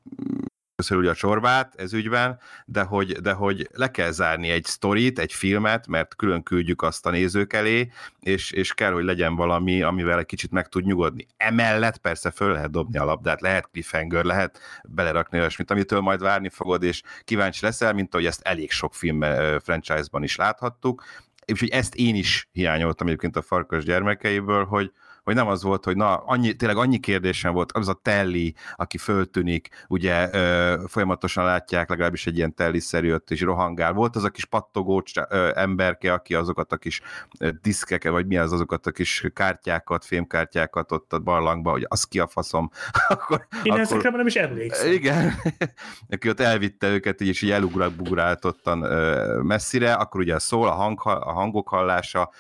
köszönjük 0.79 1.11
a 1.11 1.15
csorbát 1.15 1.75
ez 1.77 1.93
ügyben, 1.93 2.39
de 2.67 2.83
hogy, 2.83 3.13
de 3.13 3.33
hogy 3.33 3.69
le 3.73 3.91
kell 3.91 4.11
zárni 4.11 4.51
egy 4.51 4.65
sztorit, 4.65 5.19
egy 5.19 5.33
filmet, 5.33 5.87
mert 5.87 6.17
külön 6.17 6.43
küldjük 6.43 6.83
azt 6.83 7.07
a 7.07 7.11
nézők 7.11 7.53
elé, 7.53 7.91
és, 8.21 8.51
és 8.51 8.75
kell, 8.75 8.93
hogy 8.93 9.05
legyen 9.05 9.37
valami, 9.37 9.83
amivel 9.83 10.19
egy 10.19 10.27
kicsit 10.27 10.51
meg 10.51 10.69
tud 10.69 10.85
nyugodni. 10.85 11.27
Emellett 11.37 11.99
persze 11.99 12.31
föl 12.31 12.53
lehet 12.53 12.71
dobni 12.71 12.99
a 12.99 13.05
labdát, 13.05 13.41
lehet 13.41 13.69
cliffhanger, 13.73 14.25
lehet 14.25 14.59
belerakni 14.89 15.39
olyasmit, 15.39 15.71
amitől 15.71 16.01
majd 16.01 16.21
várni 16.21 16.49
fogod, 16.49 16.83
és 16.83 17.03
kíváncsi 17.25 17.65
leszel, 17.65 17.93
mint 17.93 18.15
ahogy 18.15 18.27
ezt 18.27 18.43
elég 18.43 18.71
sok 18.71 18.95
film 18.95 19.21
franchise-ban 19.63 20.23
is 20.23 20.37
láthattuk, 20.37 21.05
és 21.45 21.61
hogy 21.61 21.71
ezt 21.71 21.95
én 21.95 22.15
is 22.15 22.49
hiányoltam 22.53 23.07
egyébként 23.07 23.37
a 23.37 23.43
Farkas 23.43 23.85
gyermekeiből, 23.85 24.65
hogy, 24.65 24.93
hogy 25.29 25.37
nem 25.37 25.47
az 25.47 25.63
volt, 25.63 25.85
hogy 25.85 25.97
na, 25.97 26.17
annyi, 26.17 26.53
tényleg 26.53 26.77
annyi 26.77 26.99
kérdésem 26.99 27.53
volt, 27.53 27.73
az 27.73 27.89
a 27.89 28.01
Telly, 28.03 28.53
aki 28.77 28.99
föltűnik, 28.99 29.69
ugye 29.89 30.29
ö, 30.33 30.75
folyamatosan 30.87 31.45
látják, 31.45 31.89
legalábbis 31.89 32.27
egy 32.27 32.37
ilyen 32.37 32.55
Telly-szerű 32.55 33.13
ott 33.13 33.31
is 33.31 33.41
rohangál. 33.41 33.93
Volt 33.93 34.17
az 34.17 34.25
a 34.25 34.29
kis 34.29 34.45
pattogó 34.45 35.03
ö, 35.29 35.51
emberke, 35.55 36.13
aki 36.13 36.35
azokat 36.35 36.73
a 36.73 36.77
kis 36.77 37.01
diszkeket, 37.63 38.13
vagy 38.13 38.27
mi 38.27 38.37
az 38.37 38.53
azokat 38.53 38.87
a 38.87 38.91
kis 38.91 39.25
kártyákat, 39.35 40.05
fémkártyákat 40.05 40.93
ott 40.93 41.13
a 41.13 41.19
barlangba, 41.19 41.71
hogy 41.71 41.87
az 41.89 42.05
ki 42.05 42.19
a 42.19 42.27
faszom. 42.27 42.71
akkor, 43.09 43.47
Én 43.63 43.73
akkor, 43.73 43.81
ezekre 43.81 44.11
nem 44.11 44.27
is 44.27 44.35
emlékszem. 44.35 44.93
Igen, 44.93 45.35
aki 46.11 46.29
ott 46.29 46.41
elvitte 46.41 46.89
őket, 46.89 47.21
így, 47.21 47.29
és 47.29 47.43
így 47.43 47.51
elugráltottan 47.51 48.79
messzire, 49.45 49.93
akkor 49.93 50.21
ugye 50.21 50.39
szól, 50.39 50.69
a, 50.69 50.73
hang, 50.73 51.01
a 51.05 51.33
hangok 51.33 51.69
hallása, 51.69 52.31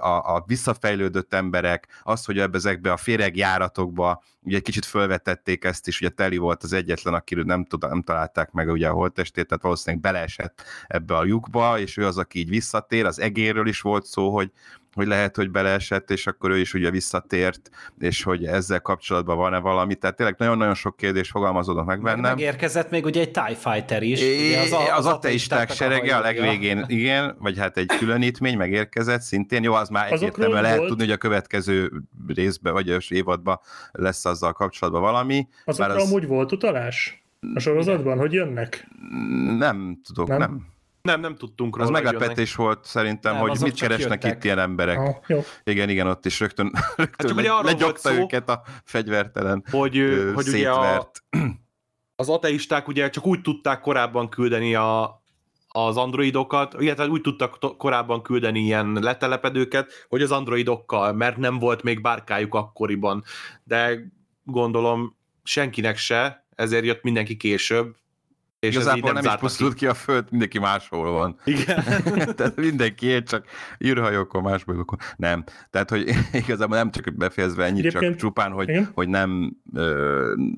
a, 0.00 0.34
a 0.34 0.44
visszafejlődött 0.46 1.34
emberek, 1.34 2.00
az, 2.02 2.24
hogy 2.24 2.38
ebbe 2.38 2.56
ezekbe 2.56 2.92
a 2.92 2.96
féregjáratokba, 2.96 4.22
ugye 4.40 4.56
egy 4.56 4.62
kicsit 4.62 4.84
fölvetették 4.84 5.64
ezt 5.64 5.86
is, 5.86 6.00
ugye 6.00 6.10
Teli 6.10 6.36
volt 6.36 6.62
az 6.62 6.72
egyetlen, 6.72 7.14
akiről 7.14 7.44
nem, 7.44 7.64
tud, 7.64 7.88
nem 7.88 8.02
találták 8.02 8.50
meg 8.50 8.68
ugye 8.68 8.88
a 8.88 8.92
holttestét, 8.92 9.46
tehát 9.46 9.62
valószínűleg 9.62 10.02
beleesett 10.02 10.62
ebbe 10.86 11.16
a 11.16 11.24
lyukba, 11.24 11.78
és 11.78 11.96
ő 11.96 12.06
az, 12.06 12.18
aki 12.18 12.38
így 12.38 12.48
visszatér, 12.48 13.04
az 13.04 13.18
egérről 13.18 13.66
is 13.66 13.80
volt 13.80 14.04
szó, 14.04 14.34
hogy 14.34 14.50
hogy 14.94 15.06
lehet, 15.06 15.36
hogy 15.36 15.50
beleesett, 15.50 16.10
és 16.10 16.26
akkor 16.26 16.50
ő 16.50 16.58
is 16.58 16.74
ugye 16.74 16.90
visszatért, 16.90 17.70
és 17.98 18.22
hogy 18.22 18.44
ezzel 18.44 18.80
kapcsolatban 18.80 19.36
van-e 19.36 19.58
valami. 19.58 19.94
Tehát 19.94 20.16
tényleg 20.16 20.34
nagyon-nagyon 20.38 20.74
sok 20.74 20.96
kérdés 20.96 21.30
fogalmazódott 21.30 21.84
meg 21.84 22.02
bennem. 22.02 22.20
Megérkezett 22.20 22.90
még 22.90 23.04
ugye 23.04 23.20
egy 23.20 23.30
TIE 23.30 23.54
Fighter 23.54 24.02
is. 24.02 24.20
Ugye 24.20 24.60
az, 24.60 24.72
a, 24.72 24.80
az, 24.80 25.06
az 25.06 25.06
ateisták 25.06 25.70
serege 25.70 26.16
a 26.16 26.20
legvégén, 26.20 26.84
igen, 26.86 27.36
vagy 27.38 27.58
hát 27.58 27.76
egy 27.76 27.86
különítmény 27.98 28.56
megérkezett 28.56 29.20
szintén. 29.20 29.62
Jó, 29.62 29.72
az 29.72 29.88
már 29.88 30.12
egyértelműen 30.12 30.62
lehet 30.62 30.76
volt. 30.76 30.88
tudni, 30.88 31.04
hogy 31.04 31.12
a 31.12 31.16
következő 31.16 31.92
részben, 32.26 32.72
vagy 32.72 32.96
évadban 33.08 33.60
lesz 33.92 34.24
azzal 34.24 34.52
kapcsolatban 34.52 35.02
valami. 35.02 35.48
Azokra 35.64 35.94
az... 35.94 36.02
amúgy 36.02 36.26
volt 36.26 36.52
utalás? 36.52 37.24
A 37.54 37.60
sorozatban, 37.60 38.18
hogy 38.18 38.32
jönnek? 38.32 38.88
Nem 39.58 40.00
tudok, 40.04 40.28
nem. 40.28 40.38
nem. 40.38 40.73
Nem, 41.04 41.20
nem 41.20 41.36
tudtunk 41.36 41.76
róla. 41.76 41.88
Az 41.88 42.02
meglepetés 42.02 42.56
jönnek. 42.56 42.56
volt 42.56 42.84
szerintem, 42.84 43.32
nem, 43.32 43.42
hogy 43.42 43.58
mit 43.60 43.74
keresnek 43.74 44.22
jöttek. 44.22 44.36
itt 44.36 44.44
ilyen 44.44 44.58
emberek. 44.58 44.98
Ah, 44.98 45.16
jó. 45.26 45.40
Igen, 45.64 45.88
igen, 45.88 46.06
ott 46.06 46.26
is 46.26 46.40
rögtön, 46.40 46.72
rögtön 46.96 47.36
hát 47.36 47.46
le, 47.46 47.60
legyogta 47.62 48.08
szó, 48.08 48.14
őket 48.14 48.48
a 48.48 48.62
fegyvertelen 48.84 49.64
Hogy, 49.70 49.98
ö, 49.98 50.32
hogy 50.32 50.48
ugye 50.48 50.70
a, 50.70 51.10
az 52.16 52.28
ateisták 52.28 52.88
ugye 52.88 53.10
csak 53.10 53.26
úgy 53.26 53.40
tudták 53.40 53.80
korábban 53.80 54.28
küldeni 54.28 54.74
a, 54.74 55.22
az 55.68 55.96
androidokat, 55.96 56.74
illetve 56.78 57.06
úgy 57.06 57.20
tudtak 57.20 57.76
korábban 57.78 58.22
küldeni 58.22 58.60
ilyen 58.60 58.98
letelepedőket, 59.00 60.06
hogy 60.08 60.22
az 60.22 60.32
androidokkal, 60.32 61.12
mert 61.12 61.36
nem 61.36 61.58
volt 61.58 61.82
még 61.82 62.00
bárkájuk 62.00 62.54
akkoriban. 62.54 63.24
De 63.64 63.98
gondolom 64.44 65.16
senkinek 65.42 65.96
se, 65.96 66.46
ezért 66.54 66.84
jött 66.84 67.02
mindenki 67.02 67.36
később, 67.36 67.94
és 68.64 68.74
Igazából 68.74 69.12
nem, 69.12 69.22
nem 69.22 69.32
is 69.32 69.40
pusztult 69.40 69.74
ki 69.74 69.86
a 69.86 69.94
föld, 69.94 70.26
mindenki 70.30 70.58
máshol 70.58 71.12
van. 71.12 71.36
Igen. 71.44 71.84
Tehát 72.36 72.56
mindenki 72.56 73.22
csak 73.22 73.46
űrhajókon, 73.84 74.42
más 74.42 74.64
bolygókon. 74.64 74.98
Nem. 75.16 75.44
Tehát, 75.70 75.90
hogy 75.90 76.08
igazából 76.46 76.76
nem 76.76 76.90
csak 76.90 77.14
befejezve 77.16 77.64
ennyit, 77.64 77.84
Egyébként, 77.84 78.12
csak 78.12 78.20
csupán, 78.20 78.52
hogy, 78.52 78.88
hogy 78.94 79.08
nem 79.08 79.56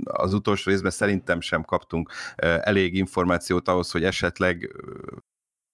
az 0.05 0.35
utolsó 0.35 0.71
részben 0.71 0.91
szerintem 0.91 1.41
sem 1.41 1.63
kaptunk 1.63 2.11
elég 2.61 2.95
információt 2.95 3.69
ahhoz, 3.69 3.91
hogy 3.91 4.05
esetleg 4.05 4.77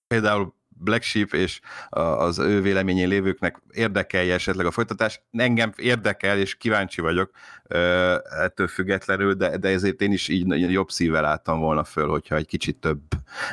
például 0.07 0.55
Black 0.83 1.03
Sheep 1.03 1.33
és 1.33 1.61
az 1.91 2.39
ő 2.39 2.61
véleményén 2.61 3.09
lévőknek 3.09 3.63
érdekelje 3.73 4.35
esetleg 4.35 4.67
a 4.67 4.71
folytatás. 4.71 5.21
Engem 5.31 5.73
érdekel, 5.77 6.39
és 6.39 6.55
kíváncsi 6.55 7.01
vagyok 7.01 7.31
ettől 8.43 8.69
függetlenül, 8.69 9.35
de, 9.35 9.57
de 9.57 9.69
ezért 9.69 10.01
én 10.01 10.13
is 10.13 10.29
így 10.29 10.71
jobb 10.71 10.91
szívvel 10.91 11.25
álltam 11.25 11.61
volna 11.61 11.85
föl, 11.85 12.09
hogyha 12.09 12.37
egy 12.37 12.47
kicsit 12.47 12.77
több 12.77 13.01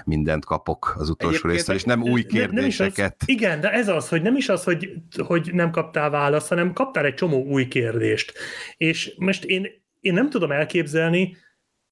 mindent 0.06 0.45
kapok 0.45 0.95
az 0.97 1.10
utolsó 1.10 1.49
részről, 1.49 1.76
és 1.76 1.84
nem 1.84 2.03
új 2.03 2.23
kérdéseket. 2.23 2.97
Nem 2.97 3.15
az, 3.19 3.30
igen, 3.30 3.60
de 3.60 3.72
ez 3.72 3.88
az, 3.88 4.10
hogy 4.10 4.22
nem 4.22 4.35
is 4.35 4.49
az, 4.49 4.64
hogy, 4.64 4.93
hogy 5.18 5.49
nem 5.53 5.72
kaptál 5.72 6.10
választ, 6.10 6.47
hanem 6.47 6.73
kaptál 6.73 7.06
egy 7.06 7.14
csomó 7.14 7.45
új 7.45 7.68
kérdést. 7.68 8.34
És 8.77 9.14
most 9.18 9.43
én, 9.43 9.68
én 9.99 10.14
nem 10.14 10.30
tudom 10.30 10.51
elképzelni, 10.51 11.38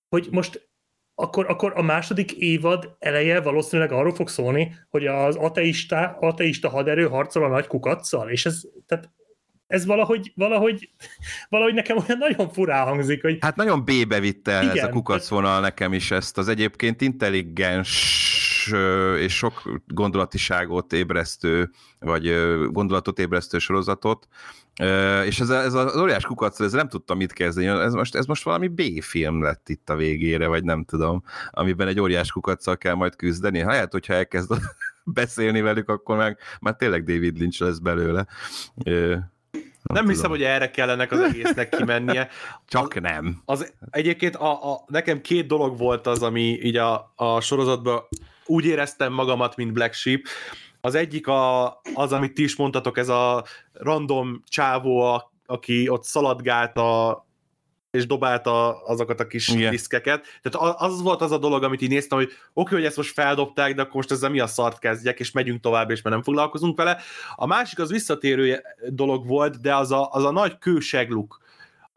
hogy 0.09 0.27
most 0.31 0.66
akkor, 1.19 1.45
akkor 1.49 1.73
a 1.75 1.81
második 1.81 2.31
évad 2.31 2.95
eleje 2.99 3.41
valószínűleg 3.41 3.91
arról 3.91 4.13
fog 4.13 4.29
szólni, 4.29 4.75
hogy 4.89 5.05
az 5.05 5.35
ateista, 5.35 6.17
ateista 6.19 6.69
haderő 6.69 7.07
harcol 7.07 7.43
a 7.43 7.47
nagy 7.47 7.67
kukacsal, 7.67 8.29
és 8.29 8.45
ez, 8.45 8.61
tehát 8.85 9.09
ez 9.67 9.85
valahogy, 9.85 10.31
valahogy, 10.35 10.89
valahogy 11.49 11.73
nekem 11.73 11.97
olyan 11.97 12.17
nagyon 12.17 12.49
furá 12.49 12.83
hangzik, 12.83 13.21
hogy... 13.21 13.37
Hát 13.41 13.55
nagyon 13.55 13.83
B-be 13.85 14.19
vitte 14.19 14.61
igen, 14.63 14.77
ez 14.77 14.83
a 14.83 14.89
kukacvonal 14.89 15.59
nekem 15.59 15.93
is 15.93 16.11
ezt 16.11 16.37
az 16.37 16.47
egyébként 16.47 17.01
intelligens 17.01 18.23
és 19.17 19.35
sok 19.35 19.81
gondolatiságot 19.87 20.93
ébresztő, 20.93 21.69
vagy 21.99 22.33
gondolatot 22.71 23.19
ébresztő 23.19 23.57
sorozatot, 23.57 24.27
és 25.25 25.39
ez, 25.39 25.49
ez 25.49 25.73
az 25.73 25.97
óriás 25.97 26.25
kukac, 26.25 26.59
ez 26.59 26.71
nem 26.71 26.87
tudtam 26.87 27.17
mit 27.17 27.33
kezdeni, 27.33 27.67
ez 27.67 27.93
most, 27.93 28.15
ez 28.15 28.25
most 28.25 28.43
valami 28.43 28.67
B-film 28.67 29.43
lett 29.43 29.69
itt 29.69 29.89
a 29.89 29.95
végére, 29.95 30.47
vagy 30.47 30.63
nem 30.63 30.83
tudom, 30.83 31.23
amiben 31.51 31.87
egy 31.87 31.99
óriás 31.99 32.31
kukacsal 32.31 32.77
kell 32.77 32.93
majd 32.93 33.15
küzdeni. 33.15 33.63
Lehet, 33.63 33.91
hogyha 33.91 34.13
elkezd 34.13 34.53
beszélni 35.03 35.61
velük, 35.61 35.89
akkor 35.89 36.17
meg 36.17 36.37
már 36.59 36.75
tényleg 36.75 37.03
David 37.03 37.37
Lynch 37.37 37.61
lesz 37.61 37.77
belőle. 37.77 38.27
Nem, 39.87 40.03
nem 40.03 40.07
hiszem, 40.07 40.29
hogy 40.29 40.43
erre 40.43 40.71
kellene 40.71 41.07
az 41.09 41.19
egésznek 41.19 41.69
kimennie. 41.69 42.29
Csak 42.67 42.93
az, 42.95 43.01
nem. 43.01 43.41
Az, 43.45 43.73
egyébként 43.89 44.35
a, 44.35 44.73
a, 44.73 44.83
nekem 44.87 45.21
két 45.21 45.47
dolog 45.47 45.77
volt 45.77 46.07
az, 46.07 46.23
ami 46.23 46.59
így 46.61 46.77
a, 46.77 47.13
a 47.15 47.41
sorozatban 47.41 48.01
úgy 48.45 48.65
éreztem 48.65 49.13
magamat, 49.13 49.55
mint 49.55 49.73
Black 49.73 49.93
Sheep. 49.93 50.21
Az 50.81 50.95
egyik 50.95 51.27
a, 51.27 51.67
az, 51.93 52.11
amit 52.11 52.33
ti 52.33 52.43
is 52.43 52.55
mondtatok, 52.55 52.97
ez 52.97 53.09
a 53.09 53.43
random 53.73 54.43
csávó, 54.47 54.99
a, 54.99 55.31
aki 55.45 55.89
ott 55.89 56.03
szaladgált 56.03 56.77
a, 56.77 57.25
és 57.91 58.05
dobálta 58.05 58.83
azokat 58.85 59.19
a 59.19 59.27
kis 59.27 59.47
Igen. 59.47 59.71
diszkeket. 59.71 60.25
Tehát 60.41 60.75
az 60.77 61.01
volt 61.01 61.21
az 61.21 61.31
a 61.31 61.37
dolog, 61.37 61.63
amit 61.63 61.81
így 61.81 61.89
néztem, 61.89 62.17
hogy 62.17 62.27
oké, 62.27 62.39
okay, 62.53 62.77
hogy 62.77 62.85
ezt 62.85 62.97
most 62.97 63.13
feldobták, 63.13 63.75
de 63.75 63.81
akkor 63.81 63.95
most 63.95 64.11
ezzel 64.11 64.29
mi 64.29 64.39
a 64.39 64.47
szart 64.47 64.79
kezdjek, 64.79 65.19
és 65.19 65.31
megyünk 65.31 65.61
tovább, 65.61 65.89
és 65.89 66.01
már 66.01 66.13
nem 66.13 66.23
foglalkozunk 66.23 66.77
vele. 66.77 66.97
A 67.35 67.45
másik 67.45 67.79
az 67.79 67.91
visszatérő 67.91 68.61
dolog 68.89 69.27
volt, 69.27 69.61
de 69.61 69.75
az 69.75 69.91
a, 69.91 70.09
az 70.11 70.23
a 70.23 70.31
nagy 70.31 70.57
kősegluk, 70.57 71.45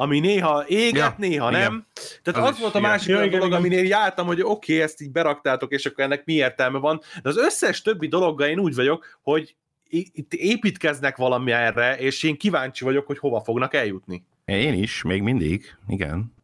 ami 0.00 0.20
néha 0.20 0.64
éget, 0.66 0.94
ja, 0.94 1.14
néha 1.18 1.50
igen. 1.50 1.60
nem. 1.60 1.86
Tehát 2.22 2.48
az, 2.48 2.54
az 2.54 2.60
volt 2.60 2.74
a 2.74 2.80
másik 2.80 3.08
ja, 3.08 3.16
igen, 3.16 3.30
dolog, 3.30 3.46
igen. 3.46 3.58
aminél 3.58 3.84
jártam, 3.84 4.26
hogy 4.26 4.40
oké, 4.40 4.72
okay, 4.72 4.80
ezt 4.80 5.00
így 5.00 5.10
beraktátok, 5.10 5.72
és 5.72 5.86
akkor 5.86 6.04
ennek 6.04 6.24
mi 6.24 6.32
értelme 6.32 6.78
van, 6.78 7.00
de 7.22 7.28
az 7.28 7.36
összes 7.36 7.82
többi 7.82 8.08
dologgal 8.08 8.48
én 8.48 8.58
úgy 8.58 8.74
vagyok, 8.74 9.18
hogy 9.22 9.54
itt 9.90 10.34
építkeznek 10.34 11.16
valami 11.16 11.52
erre, 11.52 11.98
és 11.98 12.22
én 12.22 12.36
kíváncsi 12.36 12.84
vagyok, 12.84 13.06
hogy 13.06 13.18
hova 13.18 13.40
fognak 13.40 13.74
eljutni. 13.74 14.24
Én 14.44 14.74
is, 14.74 15.02
még 15.02 15.22
mindig, 15.22 15.76
igen. 15.88 16.34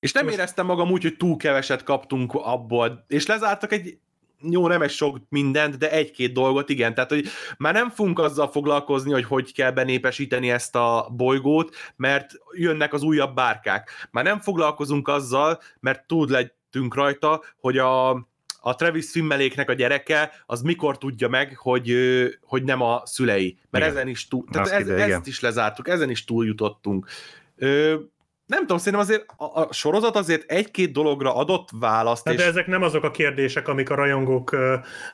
És 0.00 0.12
nem 0.12 0.28
éreztem 0.28 0.66
magam 0.66 0.90
úgy, 0.90 1.02
hogy 1.02 1.16
túl 1.16 1.36
keveset 1.36 1.82
kaptunk 1.82 2.34
abból, 2.34 3.04
és 3.08 3.26
lezártak 3.26 3.72
egy 3.72 3.98
jó, 4.50 4.68
nem 4.68 4.82
egy 4.82 4.90
sok 4.90 5.18
mindent, 5.28 5.78
de 5.78 5.90
egy-két 5.90 6.32
dolgot, 6.32 6.68
igen. 6.68 6.94
Tehát, 6.94 7.10
hogy 7.10 7.26
már 7.58 7.72
nem 7.72 7.90
fogunk 7.90 8.18
azzal 8.18 8.50
foglalkozni, 8.50 9.12
hogy 9.12 9.24
hogy 9.24 9.52
kell 9.52 9.70
benépesíteni 9.70 10.50
ezt 10.50 10.76
a 10.76 11.08
bolygót, 11.16 11.76
mert 11.96 12.32
jönnek 12.52 12.92
az 12.92 13.02
újabb 13.02 13.34
bárkák. 13.34 13.90
Már 14.10 14.24
nem 14.24 14.40
foglalkozunk 14.40 15.08
azzal, 15.08 15.60
mert 15.80 16.06
túl 16.06 16.28
lettünk 16.28 16.94
rajta, 16.94 17.42
hogy 17.56 17.78
a, 17.78 18.10
a 18.60 18.74
Travis 18.76 19.10
Fimmeléknek 19.10 19.68
a 19.68 19.72
gyereke, 19.72 20.30
az 20.46 20.62
mikor 20.62 20.98
tudja 20.98 21.28
meg, 21.28 21.56
hogy, 21.56 21.94
hogy 22.42 22.62
nem 22.62 22.80
a 22.80 23.02
szülei. 23.04 23.58
Mert 23.70 23.84
Igen. 23.84 23.96
ezen 23.96 24.08
is 24.08 24.28
túl, 24.28 24.44
tehát 24.50 24.68
ez, 24.68 24.88
ide, 24.88 25.04
ezt 25.04 25.26
is 25.26 25.40
lezártuk, 25.40 25.88
ezen 25.88 26.10
is 26.10 26.24
túl 26.24 26.46
jutottunk. 26.46 27.06
Ö, 27.56 27.94
nem 28.46 28.60
tudom, 28.60 28.78
szerintem 28.78 29.00
azért 29.00 29.24
a, 29.36 29.60
a 29.60 29.72
sorozat 29.72 30.16
azért 30.16 30.50
egy-két 30.50 30.92
dologra 30.92 31.34
adott 31.34 31.68
választ, 31.72 32.24
Hát 32.24 32.34
és 32.34 32.40
de 32.40 32.46
ezek 32.46 32.66
nem 32.66 32.82
azok 32.82 33.04
a 33.04 33.10
kérdések, 33.10 33.68
amik 33.68 33.90
a 33.90 33.94
rajongók 33.94 34.56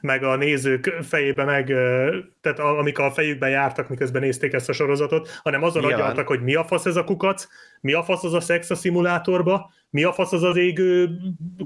meg 0.01 0.25
a 0.25 0.37
nézők 0.37 0.97
fejébe 1.03 1.45
meg, 1.45 1.67
tehát 2.41 2.59
amik 2.59 2.99
a 2.99 3.11
fejükben 3.11 3.51
jártak, 3.51 3.89
miközben 3.89 4.23
nézték 4.23 4.53
ezt 4.53 4.69
a 4.69 4.73
sorozatot, 4.73 5.29
hanem 5.43 5.63
azon 5.63 5.83
Nyilván. 5.83 6.01
agyaltak, 6.01 6.27
hogy 6.27 6.43
mi 6.43 6.55
a 6.55 6.65
fasz 6.65 6.87
ez 6.87 6.97
a 6.97 7.05
kukac, 7.05 7.47
mi 7.81 7.93
a 7.93 8.03
fasz 8.03 8.25
az 8.25 8.35
a 8.35 8.41
szex 8.41 8.71
a 8.71 8.75
szimulátorba, 8.75 9.73
mi 9.91 10.05
a 10.05 10.13
fasz 10.13 10.33
az 10.33 10.43
az 10.43 10.57
égő 10.57 11.11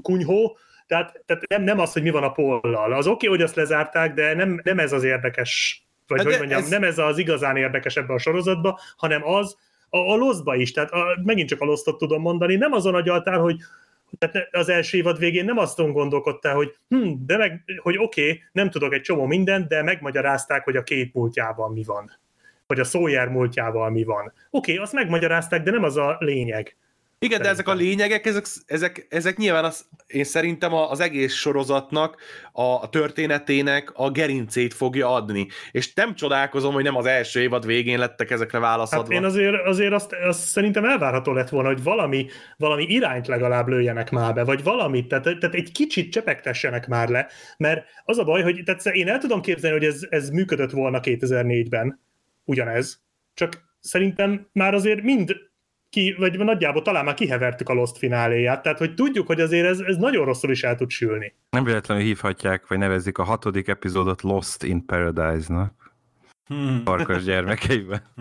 kunyhó, 0.01 0.57
tehát, 0.87 1.23
tehát 1.25 1.47
nem, 1.47 1.63
nem 1.63 1.79
az, 1.79 1.93
hogy 1.93 2.01
mi 2.01 2.09
van 2.09 2.23
a 2.23 2.31
pollal. 2.31 2.93
Az 2.93 3.07
oké, 3.07 3.13
okay, 3.13 3.29
hogy 3.29 3.41
azt 3.41 3.55
lezárták, 3.55 4.13
de 4.13 4.33
nem, 4.33 4.61
nem 4.63 4.79
ez 4.79 4.91
az 4.93 5.03
érdekes, 5.03 5.83
vagy 6.07 6.17
Hát 6.17 6.27
hogy 6.27 6.35
de 6.35 6.39
mondjam, 6.39 6.61
ez- 6.61 6.69
nem 6.69 6.83
ez 6.83 6.97
az 6.97 7.17
igazán 7.17 7.55
érdekes 7.55 7.95
ebben 7.95 8.15
a 8.15 8.19
sorozatban, 8.19 8.75
hanem 8.97 9.27
az, 9.27 9.57
a, 9.95 10.11
a 10.11 10.15
Lostba 10.15 10.55
is, 10.55 10.71
tehát 10.71 10.91
a, 10.91 11.19
megint 11.23 11.49
csak 11.49 11.61
a 11.61 11.65
Lostot 11.65 11.97
tudom 11.97 12.21
mondani, 12.21 12.55
nem 12.55 12.71
azon 12.71 12.95
agyaltál, 12.95 13.39
hogy 13.39 13.57
tehát 14.17 14.47
az 14.51 14.69
első 14.69 14.97
évad 14.97 15.19
végén 15.19 15.45
nem 15.45 15.57
azon 15.57 15.91
gondolkodtál, 15.91 16.55
hogy 16.55 16.75
hm, 16.89 17.11
de 17.25 17.37
meg, 17.37 17.63
hogy 17.77 17.97
oké, 17.97 18.21
okay, 18.21 18.43
nem 18.51 18.69
tudok 18.69 18.93
egy 18.93 19.01
csomó 19.01 19.25
mindent, 19.25 19.67
de 19.67 19.83
megmagyarázták, 19.83 20.63
hogy 20.63 20.75
a 20.75 20.83
két 20.83 21.13
múltjával 21.13 21.69
mi 21.69 21.83
van. 21.83 22.11
Vagy 22.67 22.79
a 22.79 22.83
Sawyer 22.83 23.27
múltjával 23.27 23.89
mi 23.89 24.03
van. 24.03 24.25
Oké, 24.49 24.71
okay, 24.71 24.77
azt 24.77 24.93
megmagyarázták, 24.93 25.63
de 25.63 25.71
nem 25.71 25.83
az 25.83 25.97
a 25.97 26.15
lényeg. 26.19 26.75
Igen, 27.19 27.41
de 27.41 27.49
ezek 27.49 27.67
a 27.67 27.73
lényegek, 27.73 28.25
ezek, 28.25 28.45
ezek, 28.65 29.07
ezek 29.09 29.37
nyilván 29.37 29.63
az, 29.63 29.85
én 30.07 30.23
szerintem 30.23 30.73
az 30.73 30.99
egész 30.99 31.33
sorozatnak, 31.33 32.21
a, 32.51 32.61
a 32.61 32.89
történetének 32.89 33.91
a 33.93 34.11
gerincét 34.11 34.73
fogja 34.73 35.13
adni. 35.13 35.47
És 35.71 35.93
nem 35.93 36.15
csodálkozom, 36.15 36.73
hogy 36.73 36.83
nem 36.83 36.95
az 36.95 37.05
első 37.05 37.41
évad 37.41 37.65
végén 37.65 37.99
lettek 37.99 38.31
ezekre 38.31 38.59
Hát 38.59 38.67
válaszadva. 38.67 39.13
én 39.13 39.23
azért, 39.23 39.65
azért 39.65 39.93
azt, 39.93 40.13
azt 40.13 40.39
szerintem 40.39 40.85
elvárható 40.85 41.33
lett 41.33 41.49
volna, 41.49 41.67
hogy 41.67 41.83
valami, 41.83 42.27
valami 42.57 42.83
irányt 42.83 43.27
legalább 43.27 43.67
lőjenek 43.67 44.11
már 44.11 44.33
be, 44.33 44.43
vagy 44.43 44.63
valamit, 44.63 45.07
tehát, 45.07 45.23
tehát 45.23 45.55
egy 45.55 45.71
kicsit 45.71 46.11
csepegtessenek 46.11 46.87
már 46.87 47.09
le, 47.09 47.27
mert 47.57 47.85
az 48.03 48.17
a 48.17 48.23
baj, 48.23 48.41
hogy 48.41 48.61
tehát 48.65 48.85
én 48.85 49.07
el 49.07 49.17
tudom 49.19 49.41
képzelni, 49.41 49.77
hogy 49.77 49.87
ez, 49.87 50.01
ez 50.09 50.29
működött 50.29 50.71
volna 50.71 50.99
2004-ben, 51.03 51.99
ugyanez, 52.43 53.03
csak 53.33 53.63
szerintem 53.79 54.47
már 54.51 54.73
azért 54.73 55.01
mind 55.01 55.35
ki, 55.95 56.15
vagy 56.17 56.37
nagyjából 56.37 56.81
talán 56.81 57.05
már 57.05 57.13
kihevertük 57.13 57.69
a 57.69 57.73
Lost 57.73 57.97
fináléját, 57.97 58.61
tehát 58.61 58.77
hogy 58.77 58.93
tudjuk, 58.93 59.27
hogy 59.27 59.41
azért 59.41 59.67
ez, 59.67 59.79
ez 59.79 59.97
nagyon 59.97 60.25
rosszul 60.25 60.51
is 60.51 60.63
el 60.63 60.75
tud 60.75 60.89
sülni. 60.89 61.33
Nem 61.49 61.63
véletlenül 61.63 62.03
hívhatják, 62.03 62.67
vagy 62.67 62.77
nevezik 62.77 63.17
a 63.17 63.23
hatodik 63.23 63.67
epizódot 63.67 64.21
Lost 64.21 64.63
in 64.63 64.85
Paradise-nak. 64.85 65.95
Hmm. 66.45 66.81
Farkas 66.85 67.23
gyermekeiben. 67.23 68.01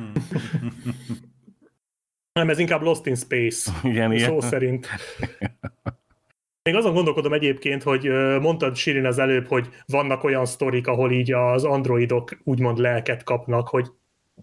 Nem, 2.32 2.48
ez 2.48 2.58
inkább 2.58 2.82
Lost 2.82 3.06
in 3.06 3.14
Space. 3.14 3.72
Igen, 3.82 4.12
igen. 4.12 4.28
Szó 4.28 4.40
szerint. 4.40 4.88
Még 6.62 6.74
azon 6.74 6.94
gondolkodom 6.94 7.32
egyébként, 7.32 7.82
hogy 7.82 8.08
mondtad 8.40 8.76
Sirin 8.76 9.06
az 9.06 9.18
előbb, 9.18 9.46
hogy 9.46 9.68
vannak 9.86 10.24
olyan 10.24 10.46
sztorik, 10.46 10.86
ahol 10.86 11.12
így 11.12 11.32
az 11.32 11.64
androidok 11.64 12.38
úgymond 12.44 12.78
lelket 12.78 13.22
kapnak, 13.22 13.68
hogy 13.68 13.90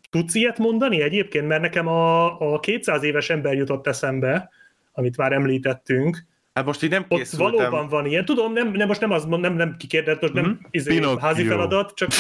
tudsz 0.10 0.36
ilyet 0.36 0.58
mondani 0.58 1.02
egyébként? 1.02 1.48
Mert 1.48 1.62
nekem 1.62 1.88
a, 1.88 2.54
a 2.54 2.60
200 2.60 3.04
éves 3.04 3.30
ember 3.30 3.54
jutott 3.54 3.88
eszembe, 3.88 4.50
amit 4.92 5.18
már 5.18 5.32
említettünk, 5.32 6.30
Hát 6.54 6.66
most 6.66 6.84
így 6.84 6.90
nem 6.90 7.06
ott 7.08 7.18
készültem. 7.18 7.52
valóban 7.56 7.88
van 7.88 8.06
ilyen. 8.06 8.26
Tudom, 8.26 8.54
nem, 8.54 8.72
nem 8.72 8.88
most 8.88 9.00
nem 9.02 9.12
az, 9.12 9.26
nem, 9.26 9.54
nem 9.54 9.76
kikérdett, 9.78 10.22
most 10.22 10.34
nem 10.34 10.44
Mhm. 10.46 10.54
izé, 10.72 10.94
Pinocchio. 10.94 11.20
házi 11.20 11.44
feladat, 11.44 11.94
csak 11.96 12.10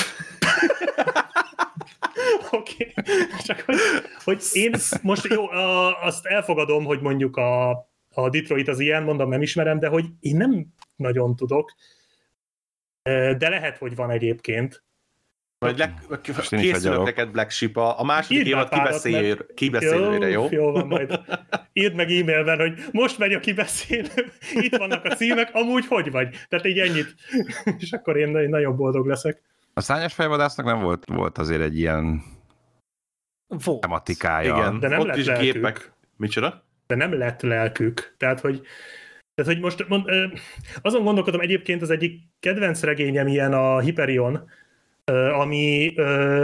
Oké, 2.52 2.94
csak 3.46 3.62
hogy, 3.66 3.76
hogy 4.24 4.42
én 4.54 4.72
most 5.02 5.28
jó, 5.28 5.50
a, 5.50 6.02
azt 6.04 6.26
elfogadom, 6.26 6.84
hogy 6.86 7.02
mondjuk 7.02 7.38
a, 7.38 7.70
a 8.14 8.30
Detroit 8.30 8.68
az 8.68 8.80
ilyen, 8.80 9.04
mondom, 9.04 9.30
nem 9.30 9.42
ismerem, 9.42 9.80
de 9.80 9.88
hogy 9.88 10.06
én 10.20 10.38
nem 10.38 10.66
nagyon 10.96 11.36
tudok, 11.36 11.74
de 13.38 13.50
lehet, 13.50 13.78
hogy 13.78 13.96
van 13.96 14.10
egyébként. 14.12 14.84
Majd 15.66 15.78
le, 15.78 15.94
készülök 16.50 17.04
neked 17.04 17.32
Black 17.32 17.50
Sheep 17.50 17.78
a, 17.78 18.00
a 18.00 18.04
második 18.04 18.38
Írd 18.38 18.48
évad 18.48 18.70
kibeszélőre, 18.70 19.46
kibeszélőre, 19.54 20.28
jó? 20.28 20.48
Jó 20.52 20.72
van, 20.72 20.88
majd 20.88 21.20
írd 21.74 21.96
meg 21.96 22.12
e-mailben, 22.12 22.60
hogy 22.60 22.84
most 22.92 23.18
megy 23.18 23.34
a 23.34 23.40
kibeszélő, 23.40 24.32
itt 24.66 24.76
vannak 24.76 25.06
a 25.06 25.16
címek, 25.16 25.50
amúgy 25.54 25.86
hogy 25.88 26.12
vagy? 26.12 26.36
Tehát 26.50 26.66
így 26.66 26.80
ennyit. 26.80 27.16
És 27.78 27.92
akkor 27.92 28.18
én 28.18 28.50
nagyon 28.50 28.76
boldog 28.76 29.06
leszek. 29.08 29.42
A 29.74 29.82
szányos 29.82 30.14
fejvadásznak 30.14 30.66
nem 30.66 30.80
volt, 30.80 31.06
volt 31.06 31.38
azért 31.38 31.62
egy 31.62 31.78
ilyen 31.78 32.24
Volt. 33.48 33.82
tematikája. 33.82 34.56
Igen, 34.56 34.80
De 34.80 34.88
nem 34.88 35.00
ott 35.00 35.08
lett 35.08 35.18
is 35.18 35.26
lelkük. 35.26 35.54
gépek. 35.54 35.92
Micsoda? 36.18 36.64
de 36.88 36.96
nem 36.96 37.14
lett 37.18 37.42
lelkük. 37.42 38.16
Tehát, 38.18 38.40
hogy 38.40 38.62
tehát, 39.36 39.52
hogy 39.54 39.62
most 39.62 39.88
mond, 39.88 40.06
azon 40.82 41.04
gondolkodom 41.04 41.42
egyébként 41.42 41.82
az 41.82 41.90
egyik 41.90 42.22
kedvenc 42.40 42.82
regényem 42.84 43.28
ilyen 43.28 43.54
a 43.54 43.80
Hyperion, 43.80 44.50
ami 45.40 45.94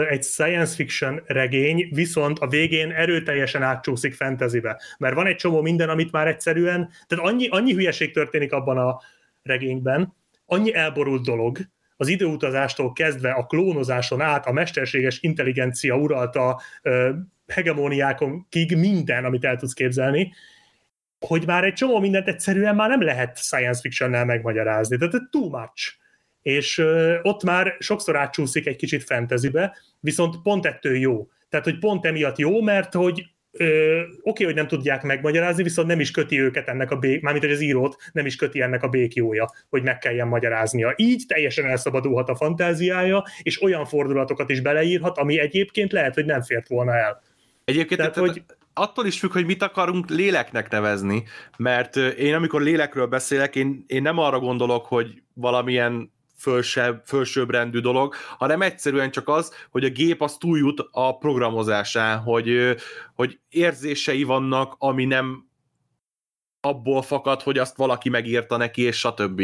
egy 0.09 0.23
science 0.23 0.75
fiction 0.75 1.21
regény, 1.25 1.89
viszont 1.91 2.39
a 2.39 2.47
végén 2.47 2.91
erőteljesen 2.91 3.63
átcsúszik 3.63 4.13
fantasybe. 4.13 4.81
Mert 4.97 5.15
van 5.15 5.27
egy 5.27 5.35
csomó 5.35 5.61
minden, 5.61 5.89
amit 5.89 6.11
már 6.11 6.27
egyszerűen, 6.27 6.89
tehát 7.07 7.25
annyi, 7.25 7.47
annyi 7.47 7.73
hülyeség 7.73 8.13
történik 8.13 8.51
abban 8.51 8.77
a 8.77 9.01
regényben, 9.43 10.15
annyi 10.45 10.73
elborult 10.73 11.23
dolog, 11.23 11.57
az 11.97 12.07
időutazástól 12.07 12.93
kezdve 12.93 13.31
a 13.31 13.45
klónozáson 13.45 14.21
át 14.21 14.45
a 14.45 14.51
mesterséges 14.51 15.21
intelligencia 15.21 15.95
uralta 15.95 16.61
ö, 16.81 17.09
hegemóniákig 17.47 18.77
minden, 18.77 19.25
amit 19.25 19.45
el 19.45 19.57
tudsz 19.57 19.73
képzelni, 19.73 20.33
hogy 21.19 21.45
már 21.45 21.63
egy 21.63 21.73
csomó 21.73 21.99
mindent 21.99 22.27
egyszerűen 22.27 22.75
már 22.75 22.89
nem 22.89 23.01
lehet 23.01 23.37
science 23.37 23.81
fictionnel 23.81 24.25
megmagyarázni. 24.25 24.97
Tehát 24.97 25.29
too 25.29 25.49
much. 25.49 25.93
És 26.41 26.83
ott 27.21 27.43
már 27.43 27.75
sokszor 27.79 28.15
átcsúszik 28.15 28.67
egy 28.67 28.75
kicsit 28.75 29.03
fantasybe, 29.03 29.77
viszont 29.99 30.41
pont 30.41 30.65
ettől 30.65 30.97
jó. 30.97 31.27
Tehát, 31.49 31.65
hogy 31.65 31.79
pont 31.79 32.05
emiatt 32.05 32.37
jó, 32.37 32.61
mert 32.61 32.93
hogy 32.93 33.25
oké, 34.21 34.43
hogy 34.43 34.55
nem 34.55 34.67
tudják 34.67 35.03
megmagyarázni, 35.03 35.63
viszont 35.63 35.87
nem 35.87 35.99
is 35.99 36.11
köti 36.11 36.41
őket 36.41 36.67
ennek 36.67 36.91
a 36.91 36.97
bék, 36.97 37.21
mármint 37.21 37.45
hogy 37.45 37.53
az 37.53 37.61
írót 37.61 37.95
nem 38.11 38.25
is 38.25 38.35
köti 38.35 38.61
ennek 38.61 38.83
a 38.83 38.87
békjója, 38.87 39.51
hogy 39.69 39.83
meg 39.83 39.97
kelljen 39.97 40.27
magyaráznia. 40.27 40.93
Így 40.95 41.23
teljesen 41.27 41.65
elszabadulhat 41.65 42.29
a 42.29 42.35
fantáziája, 42.35 43.23
és 43.41 43.61
olyan 43.61 43.85
fordulatokat 43.85 44.49
is 44.49 44.61
beleírhat, 44.61 45.17
ami 45.17 45.39
egyébként 45.39 45.91
lehet, 45.91 46.13
hogy 46.13 46.25
nem 46.25 46.41
fért 46.41 46.67
volna 46.67 46.95
el. 46.95 47.21
Egyébként 47.65 47.99
Tehát, 47.99 48.13
tehát, 48.13 48.29
hogy- 48.29 48.43
attól 48.73 49.05
is 49.05 49.19
függ, 49.19 49.31
hogy 49.31 49.45
mit 49.45 49.61
akarunk 49.61 50.09
léleknek 50.09 50.69
nevezni, 50.69 51.23
mert 51.57 51.95
én 51.95 52.33
amikor 52.33 52.61
lélekről 52.61 53.05
beszélek, 53.05 53.55
én, 53.55 53.83
én 53.87 54.01
nem 54.01 54.17
arra 54.17 54.39
gondolok, 54.39 54.85
hogy 54.85 55.21
valamilyen 55.33 56.11
fölsebb, 56.41 57.01
fölsőbbrendű 57.05 57.79
dolog, 57.79 58.13
hanem 58.37 58.61
egyszerűen 58.61 59.11
csak 59.11 59.27
az, 59.29 59.53
hogy 59.69 59.83
a 59.83 59.89
gép 59.89 60.21
az 60.21 60.37
túljut 60.37 60.87
a 60.91 61.17
programozásán, 61.17 62.19
hogy, 62.19 62.75
hogy 63.13 63.39
érzései 63.49 64.23
vannak, 64.23 64.75
ami 64.77 65.05
nem 65.05 65.45
abból 66.67 67.01
fakad, 67.01 67.41
hogy 67.41 67.57
azt 67.57 67.77
valaki 67.77 68.09
megírta 68.09 68.57
neki, 68.57 68.81
és 68.81 68.97
stb. 68.97 69.39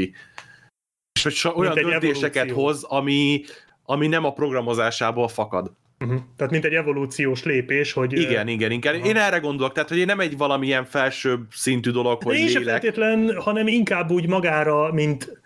És 1.14 1.24
hogy 1.24 1.34
so, 1.34 1.49
olyan 1.49 1.74
döntéseket 1.74 2.36
evolúció. 2.36 2.64
hoz, 2.64 2.84
ami, 2.84 3.44
ami 3.84 4.07
nem 4.07 4.26
a 4.26 4.34
programozásából 4.34 5.28
fakad. 5.28 5.72
Uh-huh. 5.99 6.20
Tehát 6.36 6.52
mint 6.52 6.65
egy 6.65 6.74
evolúciós 6.74 7.44
lépés, 7.44 7.94
hogy... 7.94 8.14
Igen, 8.14 8.48
igen, 8.48 8.72
igen. 8.72 8.95
Aha. 8.95 9.06
Én 9.06 9.18
erre 9.18 9.38
gondolok, 9.38 9.74
tehát 9.74 9.90
hogy 9.90 9.98
én 9.98 10.06
nem 10.06 10.20
egy 10.20 10.38
valamilyen 10.38 10.86
felsőbb 10.86 11.45
szintű 11.52 11.91
dolog, 11.91 12.20
De 12.20 12.26
hogy 12.26 12.36
én 12.36 12.48
lélek. 12.48 12.64
feltétlen, 12.64 13.41
hanem 13.41 13.68
inkább 13.68 14.11
úgy 14.11 14.28
magára, 14.28 14.94
mint 14.94 15.43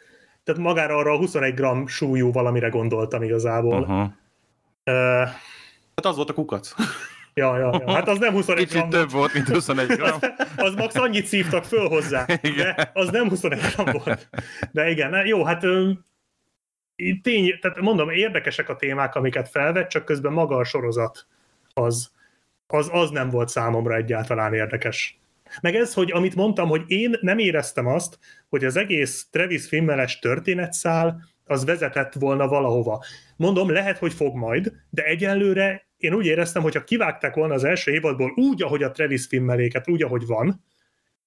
tehát 0.47 0.61
magára 0.61 0.95
arra 0.95 1.11
a 1.11 1.17
21 1.17 1.53
gram 1.53 1.87
súlyú 1.87 2.31
valamire 2.31 2.69
gondoltam 2.69 3.23
igazából. 3.23 3.81
Uh-huh. 3.81 3.95
Uh-huh. 3.95 5.21
Uh, 5.21 5.29
Hát 5.95 6.05
az 6.05 6.15
volt 6.15 6.29
a 6.29 6.33
kukac. 6.33 6.73
ja, 7.33 7.57
ja, 7.57 7.81
ja, 7.85 7.93
hát 7.93 8.07
az 8.07 8.17
nem 8.17 8.33
21 8.33 8.63
Kicsit 8.63 8.77
gram 8.77 8.89
több 8.89 9.11
volt, 9.11 9.33
mint 9.33 9.47
21 9.47 9.87
gram. 9.97 10.19
az 10.55 10.73
max 10.75 10.95
annyit 10.95 11.25
szívtak 11.25 11.63
föl 11.63 11.87
hozzá, 11.87 12.25
Igen. 12.41 12.75
de 12.75 12.91
az 12.93 13.09
nem 13.09 13.29
21 13.29 13.59
gram 13.59 13.85
volt. 14.03 14.29
De 14.71 14.89
igen, 14.89 15.09
na 15.09 15.25
jó, 15.25 15.43
hát 15.43 15.61
tény, 17.21 17.59
tehát 17.61 17.79
mondom, 17.81 18.09
érdekesek 18.09 18.69
a 18.69 18.75
témák, 18.75 19.15
amiket 19.15 19.49
felvett, 19.49 19.89
csak 19.89 20.05
közben 20.05 20.33
maga 20.33 20.55
a 20.55 20.63
sorozat 20.63 21.27
az, 21.73 22.11
az, 22.67 22.89
az 22.91 23.09
nem 23.09 23.29
volt 23.29 23.49
számomra 23.49 23.95
egyáltalán 23.95 24.53
érdekes. 24.53 25.19
Meg 25.61 25.75
ez, 25.75 25.93
hogy 25.93 26.11
amit 26.11 26.35
mondtam, 26.35 26.67
hogy 26.67 26.83
én 26.87 27.17
nem 27.21 27.37
éreztem 27.37 27.87
azt, 27.87 28.19
hogy 28.49 28.65
az 28.65 28.75
egész 28.75 29.27
Travis 29.31 29.67
filmeles 29.67 30.19
történetszál 30.19 31.23
az 31.43 31.65
vezetett 31.65 32.13
volna 32.13 32.47
valahova. 32.47 33.03
Mondom, 33.37 33.71
lehet, 33.71 33.97
hogy 33.97 34.13
fog 34.13 34.35
majd, 34.35 34.71
de 34.89 35.03
egyelőre 35.03 35.87
én 35.97 36.13
úgy 36.13 36.25
éreztem, 36.25 36.61
hogy 36.61 36.73
ha 36.73 36.83
kivágták 36.83 37.35
volna 37.35 37.53
az 37.53 37.63
első 37.63 37.91
évadból 37.91 38.31
úgy, 38.35 38.63
ahogy 38.63 38.83
a 38.83 38.91
Travis 38.91 39.25
filmeléket, 39.25 39.89
úgy, 39.89 40.03
ahogy 40.03 40.25
van, 40.25 40.63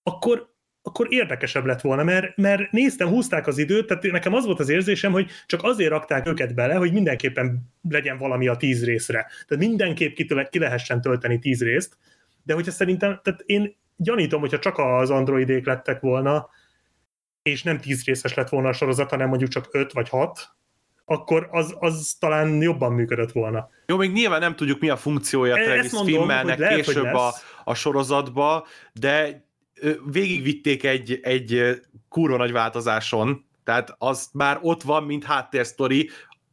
akkor, 0.03 0.49
akkor 0.83 1.07
érdekesebb 1.11 1.65
lett 1.65 1.81
volna, 1.81 2.05
mert, 2.05 2.37
mert 2.37 2.71
néztem, 2.71 3.09
húzták 3.09 3.47
az 3.47 3.59
időt, 3.59 3.87
tehát 3.87 4.03
nekem 4.03 4.35
az 4.35 4.45
volt 4.45 4.61
az 4.61 4.69
érzésem, 4.69 5.13
hogy 5.13 5.31
csak 5.47 5.63
azért 5.63 5.91
rakták 5.91 6.29
őket 6.29 6.55
bele, 6.55 6.75
hogy 6.75 6.93
mindenképpen 6.93 7.73
legyen 7.89 8.19
valami 8.19 8.49
a 8.49 8.57
tíz 8.57 8.85
részre. 8.85 9.27
Tehát 9.47 9.65
mindenképp 9.65 10.15
ki, 10.15 10.27
ki 10.51 10.59
lehessen 10.59 11.01
tölteni 11.01 11.39
tíz 11.39 11.63
részt, 11.63 11.97
de 12.43 12.55
hogyha 12.55 12.71
szerintem, 12.71 13.21
tehát 13.23 13.43
én 13.47 13.77
gyanítom, 14.03 14.41
hogyha 14.41 14.59
csak 14.59 14.79
az 14.79 15.11
androidék 15.11 15.67
lettek 15.67 16.01
volna, 16.01 16.49
és 17.43 17.63
nem 17.63 17.81
tíz 17.81 18.05
részes 18.05 18.35
lett 18.35 18.49
volna 18.49 18.69
a 18.69 18.73
sorozat, 18.73 19.11
hanem 19.11 19.29
mondjuk 19.29 19.51
csak 19.51 19.69
öt 19.71 19.93
vagy 19.93 20.09
hat, 20.09 20.49
akkor 21.05 21.49
az, 21.51 21.75
az 21.79 22.17
talán 22.19 22.63
jobban 22.63 22.93
működött 22.93 23.33
volna. 23.33 23.69
Jó, 23.87 23.97
még 23.97 24.13
nyilván 24.13 24.41
nem 24.41 24.57
tudjuk, 24.57 24.81
mi 24.81 24.89
a 24.89 24.97
funkciója 24.97 25.57
e, 25.57 25.65
Travis 25.65 25.93
filmelnek 26.05 26.69
később 26.69 27.15
a, 27.15 27.33
a 27.65 27.75
sorozatba, 27.75 28.67
de 28.93 29.45
végigvitték 30.11 30.85
egy, 30.85 31.19
egy 31.23 31.81
kurva 32.09 32.37
nagy 32.37 32.53
változáson, 32.53 33.45
tehát 33.65 33.95
az 33.99 34.29
már 34.33 34.59
ott 34.63 34.83
van, 34.83 35.03
mint 35.03 35.25
háttérsztori, 35.25 36.11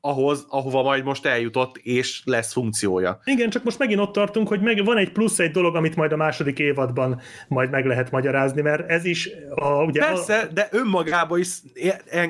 ahhoz, 0.08 0.46
ahova 0.50 0.84
majd 0.84 1.04
most 1.04 1.26
eljutott, 1.26 1.78
és 1.78 2.22
lesz 2.26 2.54
funkciója. 2.54 3.20
Igen, 3.24 3.50
csak 3.50 3.64
most 3.64 3.80
megint 3.80 4.00
ott 4.00 4.14
tartunk, 4.14 4.48
hogy 4.48 4.62
meg 4.62 4.86
van 4.86 4.98
egy 4.98 5.12
plusz 5.12 5.40
egy 5.40 5.52
dolog, 5.52 5.76
amit 5.76 5.96
majd 5.96 6.12
a 6.12 6.16
második 6.16 6.60
évadban 6.60 7.22
majd 7.48 7.70
meg 7.70 7.86
lehet 7.86 8.12
magyarázni, 8.12 8.62
mert 8.62 8.90
ez 8.90 9.06
is 9.06 9.30
a, 9.50 9.84
ugye... 9.84 10.00
Persze, 10.00 10.40
a... 10.40 10.46
de 10.46 10.68
önmagában 10.72 11.40
is 11.40 11.58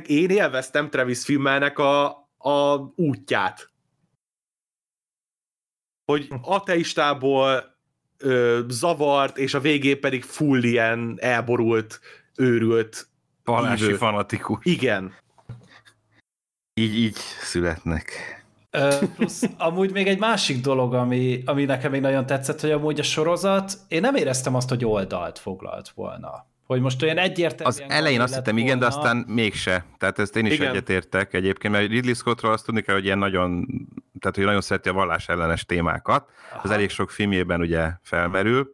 én 0.07 0.29
élveztem 0.29 0.89
Travis 0.89 1.23
filmelnek 1.23 1.79
a, 1.79 2.05
a 2.37 2.77
útját. 2.95 3.69
Hogy 6.05 6.27
ateistából 6.41 7.75
ö, 8.17 8.59
zavart, 8.67 9.37
és 9.37 9.53
a 9.53 9.59
végén 9.59 9.99
pedig 9.99 10.23
full 10.23 10.63
ilyen 10.63 11.17
elborult, 11.21 11.99
őrült 12.35 13.09
Vallási 13.43 13.93
fanatikus. 13.93 14.59
Igen. 14.63 15.13
Így, 16.79 16.97
így 16.97 17.17
születnek. 17.41 18.11
Ö, 18.71 18.95
plusz 19.15 19.43
amúgy 19.57 19.91
még 19.91 20.07
egy 20.07 20.19
másik 20.19 20.61
dolog, 20.61 20.93
ami, 20.93 21.41
ami 21.45 21.65
nekem 21.65 21.91
még 21.91 22.01
nagyon 22.01 22.25
tetszett, 22.25 22.61
hogy 22.61 22.71
amúgy 22.71 22.99
a 22.99 23.03
sorozat, 23.03 23.73
én 23.87 24.01
nem 24.01 24.15
éreztem 24.15 24.55
azt, 24.55 24.69
hogy 24.69 24.85
oldalt 24.85 25.39
foglalt 25.39 25.89
volna. 25.89 26.45
Hogy 26.65 26.81
most 26.81 27.03
olyan 27.03 27.17
egyértelműen... 27.17 27.89
Az 27.89 27.95
elején 27.95 28.21
azt 28.21 28.35
hittem 28.35 28.57
igen, 28.57 28.79
de 28.79 28.85
aztán 28.85 29.17
mégse. 29.27 29.85
Tehát 29.97 30.19
ezt 30.19 30.35
én 30.35 30.45
is 30.45 30.53
igen. 30.53 30.69
egyetértek 30.69 31.33
egyébként, 31.33 31.73
mert 31.73 31.89
Ridley 31.89 32.13
Scottról 32.13 32.51
azt 32.51 32.65
tudni 32.65 32.81
kell, 32.81 32.95
hogy 32.95 33.05
ilyen 33.05 33.17
nagyon, 33.17 33.67
tehát 34.19 34.35
hogy 34.35 34.45
nagyon 34.45 34.61
szereti 34.61 34.89
a 34.89 34.93
vallás 34.93 35.29
ellenes 35.29 35.65
témákat. 35.65 36.29
Aha. 36.51 36.61
Az 36.63 36.71
elég 36.71 36.89
sok 36.89 37.11
filmjében 37.11 37.61
ugye 37.61 37.89
felmerül 38.01 38.73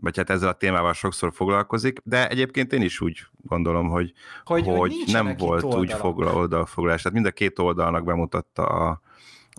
vagy 0.00 0.16
hát 0.16 0.30
ezzel 0.30 0.48
a 0.48 0.52
témával 0.52 0.92
sokszor 0.92 1.32
foglalkozik, 1.32 2.00
de 2.04 2.28
egyébként 2.28 2.72
én 2.72 2.82
is 2.82 3.00
úgy 3.00 3.26
gondolom, 3.42 3.88
hogy, 3.88 4.12
hogy, 4.44 4.66
hogy 4.66 4.92
nem 5.06 5.34
volt 5.38 5.64
úgy 5.74 5.92
foglal, 5.92 6.36
oldalfoglalás. 6.36 7.02
Tehát 7.02 7.14
mind 7.14 7.26
a 7.26 7.32
két 7.32 7.58
oldalnak 7.58 8.04
bemutatta 8.04 8.66
a, 8.66 9.00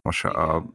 a, 0.01 0.27
a 0.27 0.65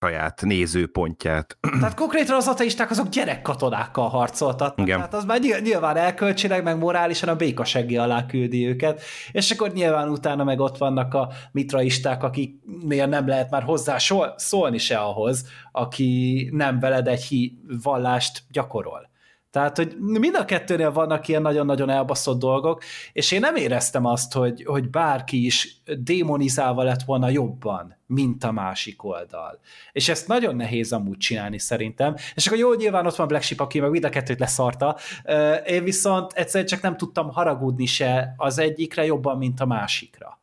saját 0.00 0.42
nézőpontját. 0.42 1.58
Tehát 1.80 1.94
konkrétan 1.94 2.36
az 2.36 2.48
ateisták 2.48 2.90
azok 2.90 3.08
gyerekkatonákkal 3.08 4.08
harcoltatnak. 4.08 4.86
Igen. 4.86 4.98
Tehát 4.98 5.14
az 5.14 5.24
már 5.24 5.40
nyilván 5.40 5.96
elkölcsileg, 5.96 6.62
meg 6.62 6.78
morálisan 6.78 7.28
a 7.28 7.36
békaseggi 7.36 7.96
alá 7.96 8.26
küldi 8.26 8.66
őket, 8.66 9.02
és 9.32 9.50
akkor 9.50 9.72
nyilván 9.72 10.08
utána 10.08 10.44
meg 10.44 10.60
ott 10.60 10.78
vannak 10.78 11.14
a 11.14 11.28
mitraisták, 11.52 12.22
akiknél 12.22 13.06
nem 13.06 13.28
lehet 13.28 13.50
már 13.50 13.62
hozzá 13.62 13.96
szólni 14.36 14.78
se 14.78 14.96
ahhoz, 14.96 15.48
aki 15.72 16.48
nem 16.52 16.80
veled 16.80 17.08
egy 17.08 17.22
hí 17.22 17.58
vallást 17.82 18.42
gyakorol. 18.50 19.14
Tehát, 19.56 19.76
hogy 19.76 19.96
mind 19.98 20.34
a 20.34 20.44
kettőnél 20.44 20.92
vannak 20.92 21.28
ilyen 21.28 21.42
nagyon-nagyon 21.42 21.90
elbaszott 21.90 22.38
dolgok, 22.38 22.82
és 23.12 23.32
én 23.32 23.40
nem 23.40 23.56
éreztem 23.56 24.04
azt, 24.04 24.32
hogy, 24.32 24.64
hogy 24.64 24.90
bárki 24.90 25.44
is 25.44 25.80
démonizálva 25.98 26.82
lett 26.82 27.02
volna 27.02 27.28
jobban, 27.28 27.96
mint 28.06 28.44
a 28.44 28.52
másik 28.52 29.04
oldal. 29.04 29.60
És 29.92 30.08
ezt 30.08 30.28
nagyon 30.28 30.56
nehéz 30.56 30.92
amúgy 30.92 31.16
csinálni 31.16 31.58
szerintem. 31.58 32.14
És 32.34 32.46
akkor 32.46 32.58
jó, 32.58 32.74
nyilván 32.74 33.06
ott 33.06 33.16
van 33.16 33.26
Black 33.26 33.44
Sheep, 33.44 33.60
aki 33.60 33.80
meg 33.80 33.90
mind 33.90 34.04
a 34.04 34.08
kettőt 34.08 34.38
leszarta. 34.38 34.96
Én 35.66 35.84
viszont 35.84 36.32
egyszerűen 36.32 36.68
csak 36.68 36.80
nem 36.82 36.96
tudtam 36.96 37.30
haragudni 37.30 37.86
se 37.86 38.34
az 38.36 38.58
egyikre 38.58 39.04
jobban, 39.04 39.38
mint 39.38 39.60
a 39.60 39.66
másikra. 39.66 40.40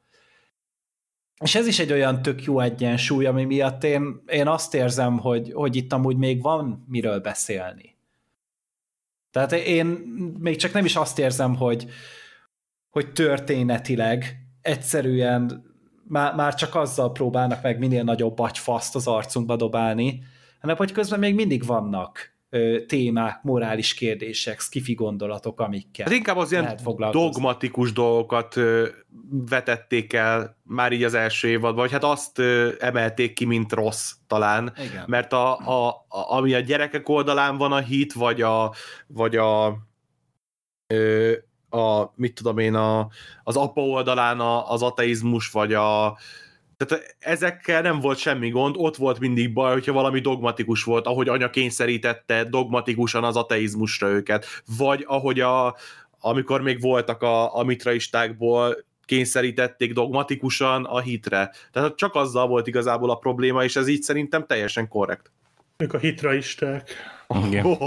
És 1.44 1.56
ez 1.56 1.68
is 1.68 1.80
egy 1.80 1.92
olyan 1.92 2.22
tök 2.22 2.44
jó 2.44 2.60
egyensúly, 2.60 3.26
ami 3.26 3.44
miatt 3.44 3.84
én, 3.84 4.24
én 4.28 4.48
azt 4.48 4.74
érzem, 4.74 5.18
hogy, 5.18 5.52
hogy 5.54 5.76
itt 5.76 5.94
amúgy 5.94 6.18
még 6.18 6.42
van 6.42 6.86
miről 6.88 7.20
beszélni. 7.20 7.92
Tehát 9.34 9.52
én 9.52 9.86
még 10.40 10.56
csak 10.56 10.74
nem 10.74 10.86
is 10.86 10.96
azt 10.96 11.20
érzem, 11.20 11.56
hogy, 11.56 11.88
hogy 12.90 13.12
történetileg 13.12 14.38
egyszerűen 14.62 15.64
már, 16.08 16.36
már 16.36 16.54
csak 16.54 16.76
azzal 16.76 17.12
próbálnak 17.12 17.62
meg 17.62 17.80
minél 17.80 18.04
nagyobb 18.04 18.40
agyfaszt 18.40 18.96
az 18.96 19.08
arcunkba 19.08 19.56
dobálni, 19.56 20.24
hanem 20.62 20.76
hogy 20.76 20.92
közben 20.92 21.20
még 21.20 21.36
mindig 21.36 21.66
vannak 21.66 22.33
témák, 22.88 23.44
morális 23.44 23.94
kérdések, 23.94 24.60
skifi 24.60 24.94
gondolatok, 24.94 25.60
amikkel 25.60 26.06
hát 26.06 26.16
inkább 26.16 26.38
az 26.38 26.52
ilyen 26.52 26.80
dogmatikus 27.12 27.92
dolgokat 27.92 28.56
vetették 29.30 30.14
el 30.14 30.58
már 30.64 30.92
így 30.92 31.04
az 31.04 31.14
első 31.14 31.48
évadban, 31.48 31.76
vagy 31.76 31.92
hát 31.92 32.04
azt 32.04 32.40
emelték 32.80 33.34
ki, 33.34 33.46
mint 33.46 33.74
rossz 33.74 34.12
talán, 34.28 34.74
Igen. 34.78 35.04
mert 35.08 35.34
a, 35.34 35.58
a, 35.58 35.88
a, 35.90 36.36
ami 36.36 36.54
a 36.54 36.60
gyerekek 36.60 37.10
oldalán 37.10 37.58
van 37.58 37.72
a 37.72 37.80
hit, 37.80 38.14
vagy 38.14 38.42
a, 38.42 38.74
vagy 39.08 39.36
a, 39.36 39.66
a 41.70 42.12
mit 42.16 42.36
tudom 42.36 42.58
én, 42.58 42.74
a, 42.74 43.08
az 43.44 43.56
apa 43.56 43.82
oldalán 43.82 44.40
a, 44.40 44.72
az 44.72 44.82
ateizmus, 44.82 45.52
vagy 45.52 45.74
a, 45.74 46.18
tehát 46.78 47.16
ezekkel 47.20 47.82
nem 47.82 48.00
volt 48.00 48.18
semmi 48.18 48.50
gond, 48.50 48.76
ott 48.78 48.96
volt 48.96 49.20
mindig 49.20 49.54
baj, 49.54 49.74
hogyha 49.74 49.94
valami 49.94 50.20
dogmatikus 50.20 50.84
volt, 50.84 51.08
ahogy 51.08 51.28
anya 51.30 51.50
kényszerítette 51.50 52.44
dogmatikusan 52.44 53.24
az 53.24 53.36
ateizmusra 53.36 54.08
őket, 54.08 54.46
vagy 54.78 55.04
ahogy 55.08 55.40
a, 55.40 55.76
amikor 56.20 56.62
még 56.62 56.82
voltak 56.82 57.22
a, 57.22 57.58
a 57.58 57.64
mitraistákból 57.64 58.76
kényszerítették 59.06 59.94
dogmatikusan 59.94 60.86
a 60.86 61.00
hitre. 61.00 61.52
Tehát 61.72 61.96
csak 61.96 62.16
azzal 62.16 62.48
volt 62.48 62.68
igazából 62.68 63.10
a 63.10 63.16
probléma, 63.16 63.64
és 63.64 63.76
ez 63.76 63.88
így 63.88 64.02
szerintem 64.02 64.46
teljesen 64.46 64.88
korrekt. 64.88 65.32
Ők 65.78 65.94
a 65.94 65.98
hitraisták. 65.98 66.90
Igen. 67.46 67.66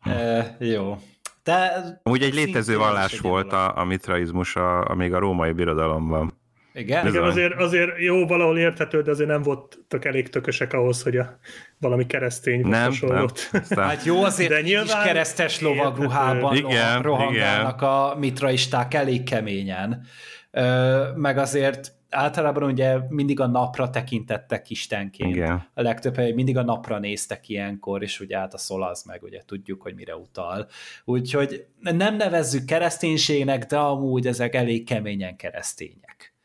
e, 0.00 0.56
jó. 0.60 0.98
De 1.42 1.84
Úgy 2.02 2.22
egy 2.22 2.34
létező 2.34 2.76
vallás 2.76 3.18
volt 3.18 3.52
a, 3.52 3.78
a 3.78 3.84
mitraizmus 3.84 4.56
a, 4.56 4.90
a, 4.90 4.94
még 4.94 5.14
a 5.14 5.18
római 5.18 5.52
birodalomban. 5.52 6.32
Igen? 6.76 7.06
Igen, 7.06 7.22
azért, 7.22 7.54
azért 7.54 7.98
jó, 7.98 8.26
valahol 8.26 8.58
érthető, 8.58 9.02
de 9.02 9.10
azért 9.10 9.28
nem 9.28 9.42
voltak 9.42 10.04
elég 10.04 10.28
tökösek 10.28 10.72
ahhoz, 10.72 11.02
hogy 11.02 11.16
a, 11.16 11.38
valami 11.78 12.06
keresztény 12.06 12.60
nem, 12.60 12.84
hasonlót. 12.84 13.48
Nem, 13.68 13.88
hát 13.88 14.04
jó, 14.04 14.22
azért 14.22 14.50
de 14.50 14.60
nyilván 14.60 14.86
is 14.86 15.04
keresztes 15.04 15.60
lovagruhában 15.60 16.56
igen, 16.56 17.02
rohangálnak 17.02 17.76
igen. 17.80 17.90
a 17.90 18.14
mitraisták 18.14 18.94
elég 18.94 19.22
keményen. 19.22 20.06
Ö, 20.50 21.02
meg 21.14 21.38
azért 21.38 21.94
általában 22.10 22.62
ugye 22.62 22.98
mindig 23.08 23.40
a 23.40 23.46
napra 23.46 23.90
tekintettek 23.90 24.70
istenként. 24.70 25.34
Igen. 25.34 25.68
A 25.74 25.82
legtöbb 25.82 26.16
helyen 26.16 26.34
mindig 26.34 26.56
a 26.56 26.62
napra 26.62 26.98
néztek 26.98 27.48
ilyenkor, 27.48 28.02
és 28.02 28.20
ugye 28.20 28.36
át 28.36 28.54
a 28.54 28.58
szolaz 28.58 29.04
meg, 29.04 29.22
ugye 29.22 29.40
tudjuk, 29.46 29.82
hogy 29.82 29.94
mire 29.94 30.16
utal. 30.16 30.68
Úgyhogy 31.04 31.66
nem 31.80 32.16
nevezzük 32.16 32.64
kereszténységnek, 32.64 33.66
de 33.66 33.76
amúgy 33.76 34.26
ezek 34.26 34.54
elég 34.54 34.84
keményen 34.84 35.36
keresztények 35.36 36.35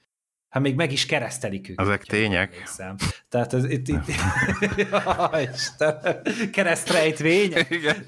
hát 0.51 0.63
még 0.63 0.75
meg 0.75 0.91
is 0.91 1.05
keresztelik 1.05 1.69
őket. 1.69 1.85
Ezek 1.85 2.03
tények. 2.03 2.69
Tehát 3.29 3.53
ez 3.53 3.69
itt, 3.69 3.87
itt 3.87 4.05
keresztrejtvény. 6.55 7.53
Igen. 7.69 8.03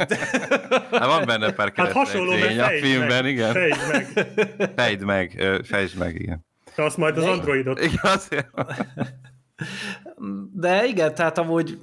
Hát 0.91 1.05
van 1.05 1.25
benne 1.25 1.51
pár 1.51 1.71
keresztrejtvény 1.71 2.59
hát 2.59 2.71
a 2.71 2.85
filmben, 2.85 3.23
meg, 3.23 3.31
igen. 3.31 3.53
Fejtsd 3.53 3.81
meg. 3.91 4.07
Fejtsd 4.75 5.03
meg, 5.03 5.43
fejtsd 5.63 5.97
meg, 5.97 6.15
igen. 6.15 6.45
De 6.75 6.83
azt 6.83 6.97
majd 6.97 7.17
az 7.17 7.23
androidot. 7.23 7.79
Igen, 7.79 7.99
azért. 8.01 8.47
De 10.53 10.85
igen, 10.85 11.15
tehát 11.15 11.37
amúgy 11.37 11.79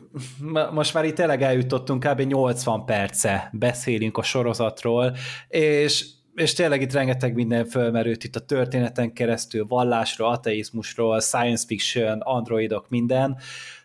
most 0.72 0.94
már 0.94 1.04
itt 1.04 1.14
tényleg 1.14 1.42
eljutottunk, 1.42 2.04
kb. 2.06 2.20
80 2.20 2.84
perce 2.84 3.50
beszélünk 3.52 4.18
a 4.18 4.22
sorozatról, 4.22 5.16
és 5.48 6.04
és 6.40 6.52
tényleg 6.52 6.80
itt 6.80 6.92
rengeteg 6.92 7.34
minden 7.34 7.64
fölmerült 7.64 8.24
itt 8.24 8.36
a 8.36 8.40
történeten 8.40 9.12
keresztül, 9.12 9.66
vallásról, 9.66 10.28
ateizmusról, 10.28 11.20
science 11.20 11.64
fiction, 11.66 12.20
androidok, 12.20 12.88
minden. 12.88 13.38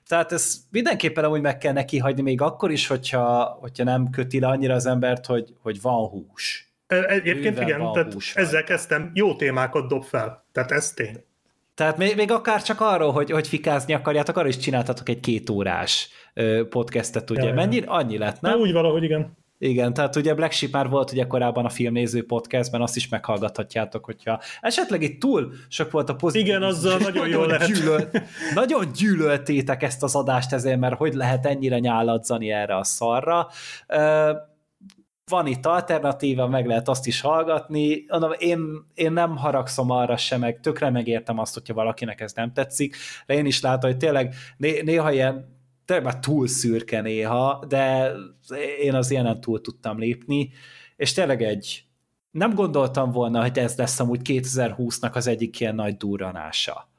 Tehát 0.08 0.32
ez 0.32 0.56
mindenképpen 0.72 1.24
amúgy 1.24 1.42
meg 1.42 1.58
kell 1.58 1.74
neki 1.74 1.98
hagyni, 1.98 2.22
még 2.22 2.42
akkor 2.42 2.72
is, 2.72 2.88
hogyha, 2.88 3.58
hogyha 3.60 3.84
nem 3.84 4.10
köti 4.10 4.40
le 4.40 4.48
annyira 4.48 4.74
az 4.74 4.86
embert, 4.86 5.26
hogy, 5.26 5.54
hogy 5.62 5.82
van 5.82 6.08
hús. 6.08 6.74
Egyébként 6.88 7.54
Bőven 7.54 7.68
igen, 7.68 7.80
van 7.80 7.94
tehát 7.94 8.14
hús 8.14 8.36
ezzel 8.36 8.52
rajta. 8.52 8.68
kezdtem, 8.68 9.12
jó 9.14 9.36
témákat 9.36 9.88
dob 9.88 10.04
fel. 10.04 10.46
Tehát 10.52 10.72
ez 10.72 10.92
tény. 10.92 11.24
Tehát 11.76 11.98
még, 11.98 12.16
még 12.16 12.32
akár 12.32 12.62
csak 12.62 12.82
arról, 12.82 13.12
hogy, 13.12 13.32
hogy 13.32 13.48
fikázni 13.48 13.94
akarjátok, 13.94 14.38
arról 14.38 14.50
is 14.50 14.58
csináltatok 14.58 15.10
egy 15.10 15.20
két 15.20 15.50
órás 15.50 16.10
ö, 16.34 16.68
podcastet, 16.70 17.30
ugye? 17.30 17.44
Ja. 17.44 17.54
Mennyi? 17.54 17.82
Annyi 17.86 18.18
lett, 18.18 18.42
Na, 18.42 18.50
nem? 18.50 18.60
úgy 18.60 18.72
valahogy 18.72 19.04
igen. 19.04 19.38
Igen, 19.58 19.94
tehát 19.94 20.16
ugye 20.16 20.34
Black 20.34 20.52
Sheep 20.52 20.72
már 20.72 20.90
volt 20.90 21.12
ugye 21.12 21.28
korábban 21.28 21.66
a 21.66 21.70
filmnéző 21.70 22.26
podcastben, 22.26 22.82
azt 22.82 22.96
is 22.96 23.10
meghallgathatjátok, 23.10 24.06
hogyha 24.06 24.42
esetleg 24.62 25.02
itt 25.02 25.20
túl 25.20 25.54
sok 25.68 25.92
volt 25.92 26.10
a 26.10 26.16
pozitív. 26.16 26.48
Igen, 26.48 26.64
azzal 26.64 26.98
nagyon 26.98 27.28
jól 27.28 27.48
lehet. 27.48 27.68
gyűlölt, 27.68 28.22
nagyon 28.54 28.92
gyűlöltétek 28.98 29.84
ezt 29.84 30.04
az 30.04 30.16
adást 30.16 30.54
ezért, 30.54 30.80
mert 30.80 30.96
hogy 30.96 31.14
lehet 31.14 31.46
ennyire 31.46 31.80
nyáladzani 31.80 32.52
erre 32.52 32.78
a 32.78 32.84
szarra. 32.84 33.48
Van 35.30 35.48
itt 35.48 35.66
alternatíva, 35.66 36.48
meg 36.48 36.66
lehet 36.66 36.88
azt 36.88 37.08
is 37.08 37.22
hallgatni. 37.22 38.06
Én, 38.38 38.60
én 38.94 39.12
nem 39.12 39.38
haragszom 39.38 39.90
arra 39.90 40.18
sem, 40.18 40.40
meg 40.40 40.60
tökre 40.60 40.90
megértem 40.90 41.40
azt, 41.40 41.54
hogyha 41.54 41.74
valakinek 41.74 42.22
ez 42.22 42.34
nem 42.34 42.54
tetszik, 42.54 42.96
de 43.26 43.34
én 43.34 43.46
is 43.46 43.62
látom, 43.62 43.90
hogy 43.90 44.00
tényleg 44.00 44.34
né- 44.58 44.84
néha 44.84 45.12
ilyen 45.12 45.55
tényleg 45.86 46.06
már 46.06 46.20
túl 46.20 46.48
szürke 46.48 47.02
néha, 47.02 47.66
de 47.68 48.12
én 48.80 48.94
az 48.94 49.12
ilyenen 49.12 49.42
túl 49.42 49.62
tudtam 49.62 50.00
lépni, 50.00 50.52
és 50.96 51.14
tényleg 51.14 51.42
egy 51.42 51.86
nem 52.32 52.54
gondoltam 52.54 53.12
volna, 53.12 53.42
hogy 53.42 53.58
ez 53.58 53.76
lesz 53.78 54.00
amúgy 54.00 54.20
2020-nak 54.24 55.12
az 55.12 55.28
egyik 55.28 55.60
ilyen 55.60 55.76
nagy 55.76 55.98
durranása. 55.98 56.90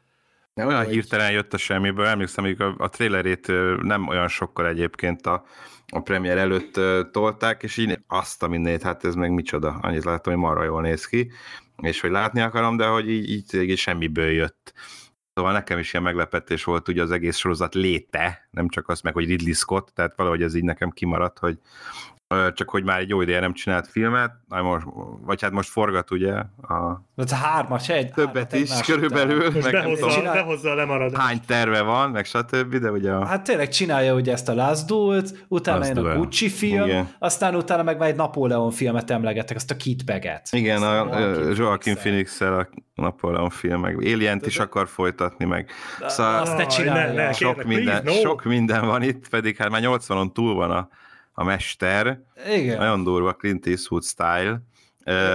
De 0.54 0.66
olyan 0.66 0.86
hirtelen 0.86 1.30
jött 1.30 1.54
a 1.54 1.56
semmiből, 1.56 2.06
emlékszem, 2.06 2.44
hogy 2.44 2.60
a, 2.60 2.74
a 2.78 2.88
trailerét 2.88 3.46
nem 3.82 4.08
olyan 4.08 4.28
sokkal 4.28 4.66
egyébként 4.66 5.26
a, 5.26 5.44
a 5.88 6.00
premier 6.00 6.38
előtt 6.38 6.80
tolták, 7.12 7.62
és 7.62 7.76
így 7.76 7.98
azt 8.06 8.42
a 8.42 8.48
mindét, 8.48 8.82
hát 8.82 9.04
ez 9.04 9.14
meg 9.14 9.30
micsoda, 9.30 9.78
annyit 9.82 10.04
láttam, 10.04 10.32
hogy 10.32 10.42
marra 10.42 10.64
jól 10.64 10.82
néz 10.82 11.06
ki, 11.06 11.30
és 11.76 12.00
hogy 12.00 12.10
látni 12.10 12.40
akarom, 12.40 12.76
de 12.76 12.86
hogy 12.86 13.10
így, 13.10 13.30
így, 13.30 13.54
így 13.54 13.78
semmiből 13.78 14.30
jött. 14.30 14.72
Szóval 15.36 15.52
nekem 15.52 15.78
is 15.78 15.92
ilyen 15.92 16.04
meglepetés 16.04 16.64
volt 16.64 16.88
ugye 16.88 17.02
az 17.02 17.10
egész 17.10 17.36
sorozat 17.36 17.74
léte, 17.74 18.48
nem 18.50 18.68
csak 18.68 18.88
az 18.88 19.00
meg, 19.00 19.12
hogy 19.12 19.26
Ridley 19.26 19.52
Scott, 19.52 19.88
tehát 19.94 20.16
valahogy 20.16 20.42
ez 20.42 20.54
így 20.54 20.64
nekem 20.64 20.90
kimaradt, 20.90 21.38
hogy 21.38 21.58
csak 22.54 22.70
hogy 22.70 22.84
már 22.84 22.98
egy 22.98 23.08
jó 23.08 23.20
ideje 23.20 23.40
nem 23.40 23.52
csinált 23.52 23.86
filmet, 23.88 24.30
na 24.48 24.62
most, 24.62 24.86
vagy 25.20 25.42
hát 25.42 25.50
most 25.50 25.68
forgat 25.68 26.10
ugye 26.10 26.32
a 26.68 27.02
Ez 27.16 27.32
hármas, 27.32 27.88
egy, 27.88 28.12
többet 28.12 28.52
hármat 28.52 28.68
is 28.68 28.80
körülbelül. 28.80 29.50
Most 29.50 29.62
meg 29.62 29.72
behozza, 29.72 30.10
Csinál- 30.10 30.34
behozza 30.34 30.70
a 30.70 30.74
lemaradás. 30.74 31.20
hány 31.24 31.40
terve 31.46 31.80
van, 31.82 32.10
meg 32.10 32.24
stb., 32.24 32.76
de 32.76 32.90
ugye 32.90 33.12
a... 33.12 33.24
Hát 33.26 33.44
tényleg 33.44 33.68
csinálja 33.68 34.14
ugye 34.14 34.32
ezt 34.32 34.48
a 34.48 34.54
Last 34.54 34.86
Duel-t, 34.86 35.44
utána 35.48 35.78
Last 35.78 35.88
jön 35.90 35.98
a 35.98 36.00
Duel. 36.02 36.16
Gucci 36.16 36.48
film, 36.48 36.84
Igen. 36.84 37.08
aztán 37.18 37.54
utána 37.54 37.82
meg 37.82 37.98
már 37.98 38.08
egy 38.08 38.16
Napóleon 38.16 38.70
filmet 38.70 39.10
emlegettek, 39.10 39.56
azt 39.56 39.70
a 39.70 39.76
Kit 39.76 40.04
Baget. 40.04 40.48
Igen, 40.50 40.82
a, 40.82 41.10
Azt 41.10 41.38
a 41.38 41.52
Joaquin. 41.62 41.94
Phoenix-el 41.94 42.58
a 42.58 42.68
Napoleon 42.94 43.50
film, 43.50 43.80
meg 43.80 43.96
Alien-t 43.96 44.46
is 44.46 44.58
akar 44.58 44.88
folytatni, 44.88 45.44
meg 45.44 45.70
szóval 46.06 46.40
Azt 46.40 46.52
ne 46.56 46.62
Aj, 46.62 46.66
csinálja. 46.66 47.12
ne, 47.12 47.24
ne, 47.26 47.32
sok, 47.32 47.48
kérlek, 47.48 47.66
minden, 47.66 48.02
please, 48.02 48.20
no. 48.22 48.28
sok 48.28 48.44
minden 48.44 48.86
van 48.86 49.02
itt, 49.02 49.28
pedig 49.28 49.56
hát 49.56 49.70
már 49.70 49.82
80-on 49.84 50.32
túl 50.32 50.54
van 50.54 50.70
a, 50.70 50.88
a 51.38 51.44
mester, 51.44 52.20
Igen. 52.54 52.78
nagyon 52.78 53.04
durva 53.04 53.32
Clint 53.32 53.66
Eastwood 53.66 54.04
style. 54.04 54.60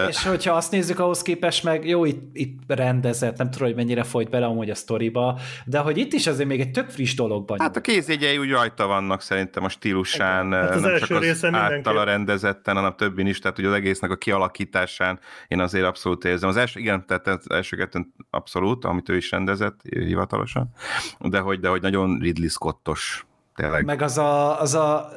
És 0.08 0.24
hogyha 0.24 0.54
azt 0.54 0.72
nézzük, 0.72 1.00
ahhoz 1.00 1.22
képest 1.22 1.64
meg 1.64 1.88
jó, 1.88 2.06
itt, 2.06 2.30
itt 2.34 2.60
rendezett, 2.68 3.38
nem 3.38 3.52
tudom, 3.52 3.68
hogy 3.68 3.76
mennyire 3.76 4.04
folyt 4.04 4.30
bele 4.30 4.46
amúgy 4.46 4.70
a 4.70 4.76
sztoriba, 4.76 5.40
de 5.66 5.80
hogy 5.80 5.98
itt 5.98 6.14
is 6.14 6.28
azért 6.28 6.48
még 6.48 6.60
egy 6.60 6.72
tök 6.72 6.90
friss 6.90 7.14
dologban 7.14 7.60
Hát 7.60 7.76
a 7.76 7.82
kézjegyei 7.82 8.38
úgy 8.38 8.50
rajta 8.50 8.88
vannak 8.88 9.22
szerintem 9.22 9.64
a 9.64 9.70
stílusán, 9.70 10.52
Hát 10.52 10.70
az 10.76 10.82
nem 10.82 10.92
első 10.92 11.06
csak 11.06 11.18
az 11.18 11.24
része 11.24 11.50
általa 11.52 12.04
rendezetten, 12.04 12.76
hanem 12.76 12.96
többin 12.96 13.28
is, 13.28 13.40
tehát 13.40 13.58
ugye 13.58 13.68
az 13.68 13.74
egésznek 13.74 14.12
a 14.12 14.16
kialakításán 14.16 15.20
én 15.48 15.60
azért 15.60 15.86
abszolút 15.86 16.26
érzem. 16.26 16.50
Az 16.50 16.58
első, 16.58 16.80
igen, 16.80 17.06
tehát 17.06 17.28
az 17.28 17.50
első 17.50 17.78
kettőn 17.78 18.14
abszolút, 18.30 18.86
amit 18.86 19.10
ő 19.10 19.16
is 19.16 19.32
rendezett 19.32 19.80
hivatalosan, 19.90 20.70
de 21.20 21.40
hogy, 21.40 21.60
de 21.60 21.68
hogy 21.68 21.82
nagyon 21.82 22.20
Ridley 22.20 22.50
Scottos 22.50 23.26
tényleg. 23.62 23.86
Meg 23.86 24.02
az 24.02 24.18
a, 24.18 24.62
az 24.62 24.74
a, 24.76 25.10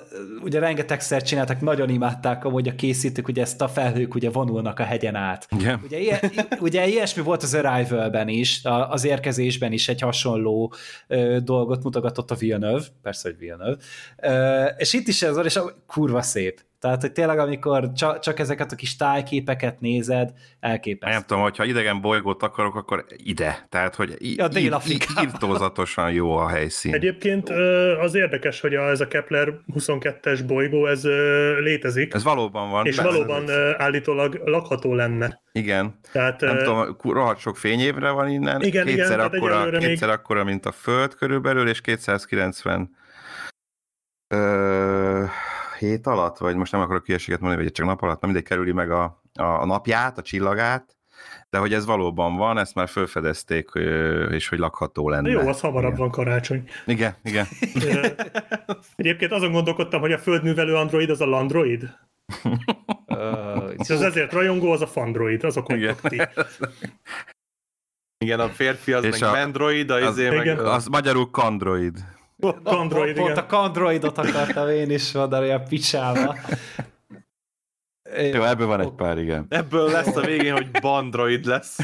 ugye 0.43 0.59
rengetegszer 0.59 1.23
csináltak, 1.23 1.61
nagyon 1.61 1.89
imádták 1.89 2.45
amúgy 2.45 2.69
a 2.69 2.75
készítők, 2.75 3.29
ugye 3.29 3.43
ezt 3.43 3.61
a 3.61 3.69
felhők 3.69 4.15
ugye 4.15 4.31
vonulnak 4.31 4.79
a 4.79 4.83
hegyen 4.83 5.15
át. 5.15 5.47
Igen. 5.59 5.81
Ugye, 5.85 5.99
ilyen, 5.99 6.19
ugye 6.61 6.87
ilyesmi 6.87 7.23
volt 7.23 7.43
az 7.43 7.55
Arrival-ben 7.55 8.29
is, 8.29 8.61
az 8.89 9.05
érkezésben 9.05 9.73
is 9.73 9.89
egy 9.89 10.01
hasonló 10.01 10.73
ö, 11.07 11.39
dolgot 11.43 11.83
mutogatott 11.83 12.31
a 12.31 12.35
Villeneuve, 12.35 12.85
persze, 13.03 13.29
hogy 13.29 13.39
Villeneuve, 13.39 13.77
ö, 14.23 14.65
és 14.77 14.93
itt 14.93 15.09
is 15.09 15.23
ez 15.23 15.35
van, 15.35 15.45
és 15.45 15.57
a- 15.57 15.73
kurva 15.87 16.23
szép. 16.23 16.61
Tehát, 16.85 17.01
hogy 17.01 17.13
tényleg, 17.13 17.39
amikor 17.39 17.93
csak, 17.93 18.19
csak 18.19 18.39
ezeket 18.39 18.73
a 18.73 18.77
kis 18.77 18.97
tájképeket 18.97 19.81
nézed, 19.81 20.31
elképesztő. 20.61 21.15
Nem 21.15 21.25
tudom, 21.27 21.43
hogyha 21.43 21.65
idegen 21.65 22.01
bolygót 22.01 22.43
akarok, 22.43 22.75
akkor 22.75 23.05
ide. 23.17 23.67
Tehát, 23.69 23.95
hogy 23.95 24.09
Ja, 24.37 24.45
í- 24.45 24.53
Dél-Afrikában. 24.53 25.25
írtózatosan 25.25 26.13
jó 26.13 26.37
a 26.37 26.49
helyszín. 26.49 26.95
Egyébként 26.95 27.51
az 28.01 28.15
érdekes, 28.15 28.61
hogy 28.61 28.75
a, 28.75 28.89
ez 28.89 29.01
a 29.01 29.09
Kepler 29.09 29.49
22-es 29.75 30.41
bolygó, 30.47 30.87
ez 30.87 31.05
létezik, 31.61 32.15
Ez 32.15 32.23
valóban 32.23 32.71
van. 32.71 32.87
és 32.87 32.97
persze. 32.97 33.11
valóban 33.11 33.51
állítólag 33.77 34.41
lakható 34.45 34.95
lenne. 34.95 35.41
Igen. 35.53 35.99
Tehát 36.13 36.41
Nem 36.41 36.59
tudom, 36.59 36.97
rohadt 37.03 37.41
sok 37.41 37.57
fényévre 37.57 38.11
van 38.11 38.29
innen. 38.29 38.61
Igen, 38.63 38.87
igen, 38.87 38.97
kétszer, 38.97 39.17
tehát 39.17 39.35
akkora, 39.35 39.55
egyelőre 39.55 39.79
még- 39.79 39.87
kétszer 39.89 40.09
akkora, 40.11 40.45
mint 40.45 40.67
a 40.67 40.73
Föld 40.73 41.15
körülbelül, 41.15 41.69
és 41.69 41.81
290 41.81 42.91
ö, 44.35 45.25
hét 45.79 46.07
alatt, 46.07 46.39
vagy 46.39 46.57
most 46.57 46.73
nem 46.73 46.81
akarok 46.81 47.07
hülyeséget 47.07 47.41
mondani, 47.41 47.63
vagy 47.63 47.73
csak 47.73 47.87
nap 47.87 48.03
alatt, 48.03 48.21
nem 48.21 48.31
mindegy, 48.31 48.49
kerüli 48.49 48.73
meg 48.73 48.91
a, 48.91 49.23
a 49.35 49.65
napját, 49.67 50.19
a 50.19 50.23
csillagát, 50.23 50.97
de 51.51 51.59
hogy 51.59 51.73
ez 51.75 51.85
valóban 51.85 52.37
van, 52.37 52.59
ezt 52.59 52.75
már 52.75 52.89
felfedezték, 52.89 53.71
és 54.31 54.49
hogy 54.49 54.59
lakható 54.59 55.09
lenne. 55.09 55.31
jó, 55.31 55.49
az 55.49 55.61
hamarabb 55.61 55.87
igen. 55.93 56.01
van 56.01 56.11
karácsony. 56.11 56.69
Igen, 56.87 57.15
igen. 57.23 57.47
Egyébként 58.97 59.33
azon 59.33 59.53
gondolkodtam, 59.53 60.01
hogy 60.01 60.13
a 60.13 60.19
földművelő 60.19 60.75
android 60.75 61.11
az 61.11 61.21
a 61.21 61.27
landroid. 61.27 61.91
És 63.77 63.91
az 63.91 64.03
ezért 64.03 64.33
rajongó, 64.33 64.73
az 64.73 64.81
a 64.83 64.87
fandroid, 64.87 65.45
azok 65.45 65.73
Igen. 65.73 65.97
vagytok 66.03 66.11
ti. 66.11 66.43
Igen, 68.25 68.41
a 68.41 68.49
férfi 68.49 68.93
az 68.93 69.05
És 69.05 69.19
meg 69.19 69.29
a- 69.29 69.33
Mendroid, 69.33 69.91
a 69.91 70.01
izé 70.01 70.29
meg... 70.29 70.41
igen. 70.45 70.59
Az 70.59 70.87
magyarul 70.87 71.31
Kandroid. 71.31 72.05
Kandroid, 72.53 73.15
Pont 73.15 73.29
igen. 73.29 73.37
a 73.37 73.47
kandroidot 73.47 74.19
akartam 74.19 74.69
én 74.69 74.91
is 74.91 75.13
mondani 75.13 75.51
a 75.51 75.59
picsába. 75.69 76.35
Jó, 78.33 78.43
ebből 78.43 78.67
van 78.67 78.81
egy 78.81 78.91
pár, 78.97 79.19
igen. 79.19 79.47
Ebből 79.49 79.91
lesz 79.91 80.17
a 80.17 80.21
végén, 80.21 80.53
hogy 80.53 80.71
Bandroid 80.81 81.45
lesz. 81.45 81.79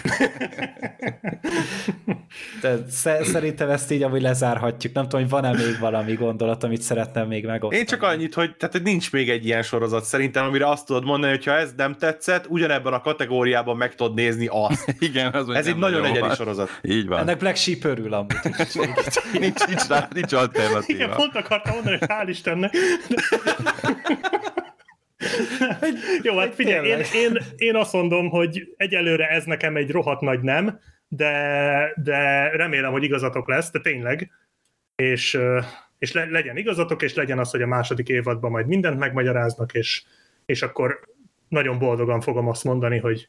De 2.61 2.77
sze- 2.91 3.25
szerintem 3.25 3.71
ezt 3.71 3.91
így 3.91 4.03
amúgy 4.03 4.21
lezárhatjuk. 4.23 4.93
Nem 4.95 5.03
tudom, 5.05 5.21
hogy 5.21 5.31
van-e 5.31 5.53
még 5.53 5.79
valami 5.81 6.13
gondolat, 6.15 6.65
amit 6.65 6.83
szeretném 6.83 7.27
még 7.27 7.47
megosztani. 7.47 7.81
Én 7.81 7.87
csak 7.87 8.03
annyit, 8.03 8.35
hogy, 8.35 8.57
tehát, 8.57 8.75
hogy 8.75 8.83
nincs 8.85 9.13
még 9.13 9.31
egy 9.31 9.45
ilyen 9.47 9.63
sorozat 9.63 10.05
szerintem, 10.05 10.45
amire 10.45 10.69
azt 10.69 10.87
tudod 10.87 11.05
mondani, 11.05 11.33
hogy 11.33 11.45
ha 11.45 11.53
ez 11.53 11.73
nem 11.77 11.95
tetszett, 11.97 12.45
ugyanebben 12.49 12.93
a 12.93 13.01
kategóriában 13.01 13.77
meg 13.77 13.95
tudod 13.95 14.15
nézni 14.15 14.49
azt. 14.51 14.95
Igen, 14.99 15.33
az 15.33 15.49
Ez 15.49 15.67
egy 15.67 15.77
nagyon 15.77 16.05
egyedi 16.05 16.21
van. 16.21 16.35
sorozat. 16.35 16.79
Így 16.83 17.07
van. 17.07 17.19
Ennek 17.19 17.39
Black 17.39 17.57
Sheep 17.57 17.85
örül 17.85 18.13
amúgy. 18.15 18.35
nincs, 19.33 19.67
nincs, 19.67 19.87
rá, 19.89 20.09
nincs 20.15 20.33
Igen, 20.33 20.43
alternatíva. 20.45 21.09
pont 21.15 21.35
akartam 21.35 21.75
mondani, 21.75 21.97
hogy 21.99 22.09
hál' 22.11 22.29
Istennek. 22.29 22.75
Jó, 26.23 26.37
hát 26.37 26.55
figyelj, 26.55 26.89
én, 26.89 27.03
én, 27.15 27.39
én 27.57 27.77
azt 27.77 27.93
mondom, 27.93 28.29
hogy 28.29 28.75
egyelőre 28.77 29.29
ez 29.29 29.45
nekem 29.45 29.77
egy 29.77 29.91
rohadt 29.91 30.21
nagy 30.21 30.41
nem, 30.41 30.81
de, 31.09 31.93
de 31.97 32.49
remélem, 32.49 32.93
hogy 32.93 33.03
igazatok 33.03 33.49
lesz, 33.49 33.71
de 33.71 33.81
tényleg. 33.81 34.31
És, 34.97 35.39
és 35.99 36.13
le, 36.13 36.25
legyen 36.25 36.57
igazatok, 36.57 37.03
és 37.03 37.15
legyen 37.15 37.39
az, 37.39 37.51
hogy 37.51 37.63
a 37.63 37.67
második 37.67 38.09
évadban 38.09 38.51
majd 38.51 38.67
mindent 38.67 38.99
megmagyaráznak, 38.99 39.75
és, 39.75 40.03
és 40.47 40.63
akkor 40.63 41.01
nagyon 41.49 41.79
boldogan 41.79 42.21
fogom 42.21 42.49
azt 42.49 42.65
mondani, 42.65 42.99
hogy 42.99 43.29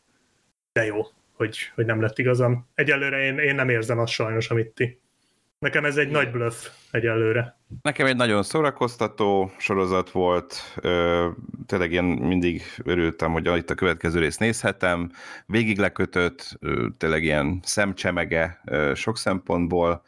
de 0.74 0.86
jó, 0.86 1.02
hogy, 1.34 1.58
hogy 1.76 1.86
nem 1.86 2.02
lett 2.02 2.20
igazam. 2.20 2.68
Egyelőre 2.76 3.24
én, 3.24 3.38
én 3.38 3.56
nem 3.56 3.70
érzem 3.70 4.00
azt 4.00 4.14
sajnos, 4.14 4.50
amit 4.50 4.70
ti. 4.70 5.00
Nekem 5.62 5.86
ez 5.86 5.98
egy 5.98 6.10
nagy 6.10 6.32
bluff 6.32 6.68
egyelőre. 6.92 7.56
Nekem 7.82 8.06
egy 8.06 8.16
nagyon 8.16 8.44
szórakoztató 8.44 9.52
sorozat 9.58 10.12
volt, 10.12 10.56
ö, 10.82 11.28
tényleg 11.66 11.92
ilyen 11.92 12.06
mindig 12.06 12.62
örültem, 12.84 13.32
hogy 13.32 13.58
itt 13.58 13.70
a 13.70 13.76
következő 13.76 14.20
részt 14.20 14.40
nézhetem, 14.40 15.12
végig 15.46 15.78
lekötött, 15.78 16.58
ö, 16.60 16.88
tényleg 16.98 17.24
ilyen 17.24 17.60
szemcsemege 17.64 18.62
ö, 18.66 18.92
sok 18.96 19.18
szempontból, 19.18 20.04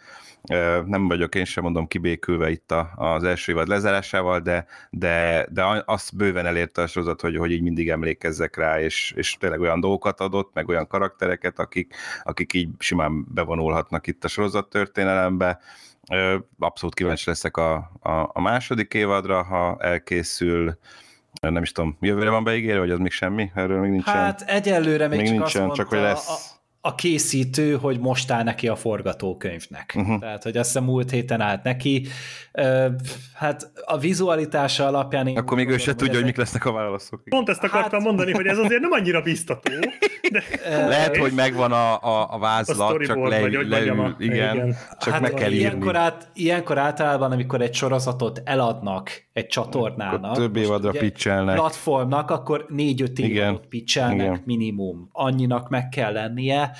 Nem 0.85 1.07
vagyok 1.07 1.35
én 1.35 1.45
sem 1.45 1.63
mondom 1.63 1.87
kibékülve 1.87 2.49
itt 2.49 2.71
a, 2.71 2.91
az 2.95 3.23
első 3.23 3.51
évad 3.51 3.67
lezárásával, 3.67 4.39
de, 4.39 4.65
de, 4.89 5.47
de 5.51 5.83
azt 5.85 6.15
bőven 6.15 6.45
elérte 6.45 6.81
a 6.81 6.87
sorozat, 6.87 7.21
hogy, 7.21 7.37
hogy 7.37 7.51
így 7.51 7.61
mindig 7.61 7.89
emlékezzek 7.89 8.55
rá, 8.55 8.79
és, 8.79 9.13
és 9.15 9.37
tényleg 9.37 9.59
olyan 9.59 9.79
dolgokat 9.79 10.19
adott, 10.19 10.53
meg 10.53 10.67
olyan 10.67 10.87
karaktereket, 10.87 11.59
akik, 11.59 11.95
akik 12.23 12.53
így 12.53 12.69
simán 12.79 13.25
bevonulhatnak 13.33 14.07
itt 14.07 14.23
a 14.23 14.27
sorozat 14.27 14.69
történelembe. 14.69 15.59
Abszolút 16.59 16.95
kíváncsi 16.95 17.29
leszek 17.29 17.57
a, 17.57 17.75
a, 18.01 18.29
a 18.33 18.41
második 18.41 18.93
évadra, 18.93 19.43
ha 19.43 19.77
elkészül, 19.79 20.77
nem 21.41 21.61
is 21.61 21.71
tudom, 21.71 21.97
jövőre 22.01 22.29
van 22.29 22.43
beígérve, 22.43 22.79
vagy 22.79 22.91
az 22.91 22.99
még 22.99 23.11
semmi? 23.11 23.51
Erről 23.55 23.79
még 23.79 23.91
nincsen. 23.91 24.13
Hát 24.13 24.41
egyelőre 24.41 25.07
még, 25.07 25.19
még 25.19 25.27
csak 25.27 25.37
nincsen, 25.37 25.45
azt 25.45 25.57
mondta 25.57 25.75
csak 25.75 25.87
hogy 25.87 25.99
lesz. 25.99 26.29
A, 26.29 26.61
a 26.85 26.95
készítő, 26.95 27.75
hogy 27.75 27.99
most 27.99 28.31
áll 28.31 28.43
neki 28.43 28.67
a 28.67 28.75
forgatókönyvnek. 28.75 29.93
Uh-huh. 29.97 30.19
Tehát, 30.19 30.43
hogy 30.43 30.57
azt 30.57 30.67
hiszem 30.67 30.83
múlt 30.83 31.11
héten 31.11 31.41
állt 31.41 31.63
neki. 31.63 32.07
Hát 33.33 33.71
a 33.85 33.97
vizualitása 33.97 34.87
alapján... 34.87 35.27
Én 35.27 35.37
Akkor 35.37 35.57
még 35.57 35.69
ő 35.69 35.77
se 35.77 35.95
tudja, 35.95 36.15
hogy 36.15 36.23
mik 36.23 36.37
lesznek 36.37 36.65
a 36.65 36.71
válaszok. 36.71 37.23
Pont 37.23 37.49
ezt 37.49 37.63
akartam 37.63 37.99
hát... 37.99 38.07
mondani, 38.07 38.31
hogy 38.31 38.45
ez 38.45 38.57
azért 38.57 38.81
nem 38.81 38.91
annyira 38.91 39.21
biztató. 39.21 39.71
De... 40.31 40.43
Lehet, 40.87 41.17
hogy 41.17 41.31
megvan 41.31 41.71
a, 41.71 42.01
a, 42.01 42.33
a 42.33 42.39
vázlat, 42.39 43.01
a 43.01 43.05
csak 43.05 43.27
le, 43.27 43.39
vagy, 43.39 43.67
leül, 43.67 43.99
a... 43.99 44.15
igen, 44.19 44.55
igen, 44.55 44.75
csak 44.99 45.13
hát 45.13 45.21
meg 45.21 45.33
kell 45.33 45.51
ilyenkor, 45.51 45.95
át, 45.95 46.29
ilyenkor 46.33 46.77
általában, 46.77 47.31
amikor 47.31 47.61
egy 47.61 47.73
sorozatot 47.73 48.41
eladnak 48.45 49.23
egy 49.33 49.47
csatornának, 49.47 50.23
akkor 50.23 50.37
több 50.37 50.55
évadra 50.55 50.91
pitchelnek. 50.91 51.55
platformnak, 51.55 52.31
akkor 52.31 52.65
négy-öt 52.67 53.19
évadot 53.19 53.65
pitchelnek 53.65 54.45
minimum. 54.45 55.09
Annyinak 55.11 55.69
meg 55.69 55.89
kell 55.89 56.11
lennie, 56.11 56.71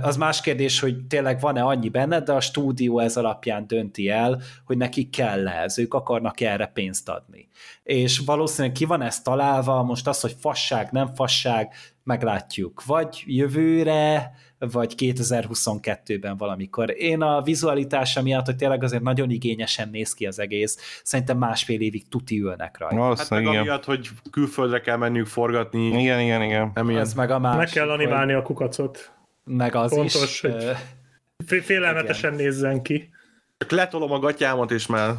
az 0.00 0.16
más 0.16 0.40
kérdés, 0.40 0.80
hogy 0.80 1.06
tényleg 1.06 1.40
van-e 1.40 1.62
annyi 1.62 1.88
benne, 1.88 2.20
de 2.20 2.32
a 2.32 2.40
stúdió 2.40 2.98
ez 2.98 3.16
alapján 3.16 3.66
dönti 3.66 4.08
el, 4.08 4.40
hogy 4.64 4.76
nekik 4.76 5.10
kell 5.10 5.48
ez, 5.48 5.78
ők 5.78 5.94
akarnak 5.94 6.40
erre 6.40 6.66
pénzt 6.66 7.08
adni. 7.08 7.48
És 7.82 8.18
valószínűleg 8.18 8.76
ki 8.76 8.84
van 8.84 9.02
ez 9.02 9.22
találva, 9.22 9.82
most 9.82 10.06
az, 10.06 10.20
hogy 10.20 10.36
fasság, 10.40 10.88
nem 10.90 11.14
fasság, 11.14 11.74
meglátjuk. 12.04 12.84
Vagy 12.84 13.22
jövőre, 13.26 14.32
vagy 14.60 14.94
2022-ben 14.96 16.36
valamikor. 16.36 16.94
Én 16.96 17.22
a 17.22 17.42
vizualitása 17.42 18.22
miatt, 18.22 18.46
hogy 18.46 18.56
tényleg 18.56 18.82
azért 18.82 19.02
nagyon 19.02 19.30
igényesen 19.30 19.88
néz 19.88 20.14
ki 20.14 20.26
az 20.26 20.38
egész, 20.38 21.00
szerintem 21.02 21.38
másfél 21.38 21.80
évig 21.80 22.08
tuti 22.08 22.40
ülnek 22.40 22.78
rajta. 22.78 23.16
Hát 23.16 23.30
meg 23.30 23.42
igen. 23.42 23.56
amiatt, 23.56 23.84
hogy 23.84 24.08
külföldre 24.30 24.80
kell 24.80 24.96
menniük 24.96 25.26
forgatni. 25.26 26.00
Igen, 26.00 26.20
igen, 26.20 26.42
igen. 26.42 26.72
Ez 26.96 27.14
meg 27.14 27.30
a 27.30 27.38
másik, 27.38 27.58
Meg 27.58 27.68
kell 27.68 27.90
animálni 27.90 28.32
hogy... 28.32 28.40
a 28.40 28.44
kukacot. 28.44 29.12
Meg 29.44 29.74
az 29.74 29.94
Pontos, 29.94 30.22
is. 30.22 30.40
Hogy 30.40 31.62
félelmetesen 31.62 32.32
igen. 32.32 32.44
nézzen 32.44 32.82
ki. 32.82 33.10
Csak 33.58 33.70
letolom 33.70 34.12
a 34.12 34.18
gatyámat, 34.18 34.70
és 34.70 34.86
már... 34.86 35.14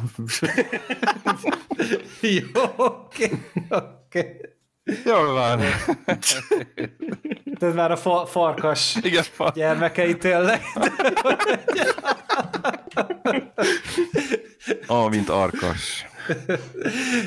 Jó, 2.20 2.62
oké, 2.76 3.30
oké. 3.68 4.40
Jól 5.04 5.32
van. 5.32 5.60
Ez 7.62 7.74
már 7.74 7.90
a 7.90 7.96
fa- 7.96 8.28
farkas 8.28 8.96
Igen, 9.02 9.22
fa- 9.22 9.52
gyermekei 9.54 10.16
tényleg. 10.16 10.62
Oh, 14.86 15.10
mint 15.10 15.28
arkas. 15.28 16.06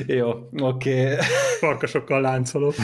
Jó, 0.07 0.30
oké. 0.60 1.02
Okay. 1.03 1.16
Farkasokkal 1.60 2.22
láncolok. 2.22 2.76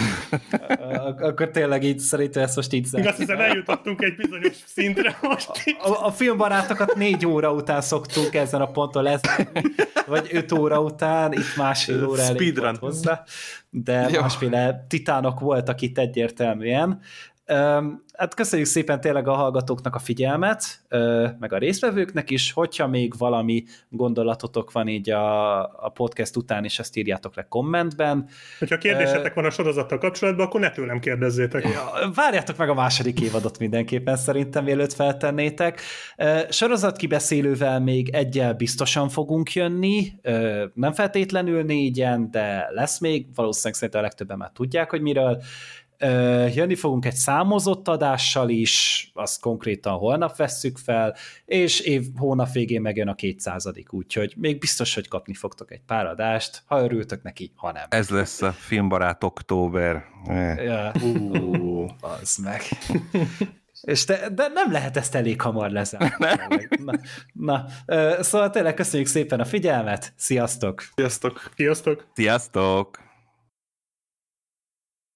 Akkor 1.20 1.50
tényleg 1.50 1.84
így 1.84 2.00
szerintem 2.00 2.44
ezt 2.44 2.56
most 2.56 2.74
így 2.74 2.88
Még 2.92 3.08
azt 3.08 3.18
hiszem 3.18 3.40
eljutottunk 3.40 4.02
egy 4.02 4.16
bizonyos 4.16 4.56
szintre 4.66 5.18
most 5.22 5.50
A, 5.80 5.90
a, 5.90 6.06
a 6.06 6.12
filmbarátokat 6.12 6.96
négy 6.96 7.26
óra 7.26 7.54
után 7.54 7.82
szoktunk 7.82 8.36
ezen 8.36 8.62
a 8.62 8.72
ponton 8.72 9.04
lesz, 9.04 9.22
vagy 10.08 10.30
öt 10.32 10.52
óra 10.52 10.82
után, 10.82 11.34
itt 11.34 11.56
másfél 11.56 12.06
óra 12.06 12.22
elég 12.22 12.58
volt 12.58 12.78
hozzá, 12.78 13.24
de 13.70 14.08
Jó. 14.12 14.20
másféle 14.22 14.86
titánok 14.90 15.40
voltak 15.40 15.82
itt 15.82 15.98
egyértelműen. 15.98 17.02
Hát 18.14 18.34
köszönjük 18.36 18.68
szépen 18.68 19.02
tényleg 19.02 19.28
a 19.28 19.34
hallgatóknak 19.34 19.96
a 19.96 20.00
figyelmet, 20.00 20.64
meg 21.40 21.54
a 21.54 21.58
résztvevőknek 21.58 22.30
is, 22.30 22.52
hogyha 22.52 22.88
még 22.88 23.14
valami 23.18 23.64
gondolatotok 23.90 24.72
van 24.72 24.88
így 24.88 25.10
a, 25.10 25.62
a 25.86 25.92
podcast 25.94 26.36
után, 26.36 26.64
és 26.64 26.80
ezt 26.80 26.98
írjátok 26.98 27.36
le 27.36 27.46
kommentben. 27.50 28.30
Hogyha 28.60 28.78
kérdésetek 28.78 29.34
van 29.34 29.46
a 29.46 29.50
sorozattal 29.50 29.98
kapcsolatban, 29.98 30.46
akkor 30.46 30.60
ne 30.60 30.72
tőlem 30.72 31.00
kérdezzétek. 31.00 31.64
Ja, 31.64 32.12
várjátok 32.14 32.58
meg 32.58 32.70
a 32.70 32.74
második 32.74 33.22
évadot 33.22 33.60
mindenképpen 33.60 34.16
szerintem, 34.16 34.64
mielőtt 34.64 34.94
feltennétek. 34.94 35.82
Sorozatkibeszélővel 36.50 37.80
még 37.80 38.10
egyel 38.10 38.54
biztosan 38.54 39.10
fogunk 39.10 39.54
jönni, 39.54 40.14
nem 40.74 40.94
feltétlenül 40.94 41.64
négyen, 41.64 42.32
de 42.32 42.68
lesz 42.70 43.00
még, 43.00 43.26
valószínűleg 43.36 43.74
szerintem 43.76 44.00
a 44.00 44.04
legtöbben 44.04 44.38
már 44.38 44.52
tudják, 44.54 44.90
hogy 44.90 45.02
miről, 45.02 45.42
Jönni 46.54 46.76
fogunk 46.76 47.06
egy 47.06 47.16
számozott 47.16 47.88
adással 47.88 48.50
is, 48.50 49.10
azt 49.14 49.42
konkrétan 49.42 49.94
holnap 49.94 50.36
vesszük 50.36 50.78
fel, 50.78 51.16
és 51.46 51.80
év 51.80 52.06
hónap 52.18 52.52
végén 52.52 52.82
megjön 52.82 53.08
a 53.08 53.16
200 53.16 53.70
úgyhogy 53.90 54.34
még 54.38 54.60
biztos, 54.60 54.96
hogy 54.96 55.08
kapni 55.08 55.34
fogtok 55.34 55.72
egy 55.72 55.82
pár 55.86 56.06
adást, 56.06 56.64
ha 56.66 56.82
örültök 56.82 57.24
neki, 57.24 57.52
ha 57.56 57.72
nem. 57.72 57.86
Ez 57.90 58.10
lesz 58.10 58.42
a 58.42 58.52
filmbarát 58.52 59.24
október. 59.24 60.04
Ja, 60.58 60.92
ú, 61.04 61.86
az 62.02 62.38
meg. 62.44 62.62
És 63.82 64.06
te, 64.06 64.30
de 64.30 64.48
nem 64.48 64.72
lehet 64.72 64.98
ezt 64.98 65.16
elég 65.16 65.42
hamar 65.42 65.72
lezárni. 65.72 66.68
Na, 66.86 66.94
na, 67.34 67.66
szóval 68.24 68.50
tényleg 68.50 68.74
köszönjük 68.74 69.08
szépen 69.08 69.40
a 69.40 69.46
figyelmet, 69.46 70.14
sziasztok! 70.16 70.84
Sziasztok! 70.96 71.52
Sziasztok! 71.56 72.06
Sziasztok! 72.14 73.11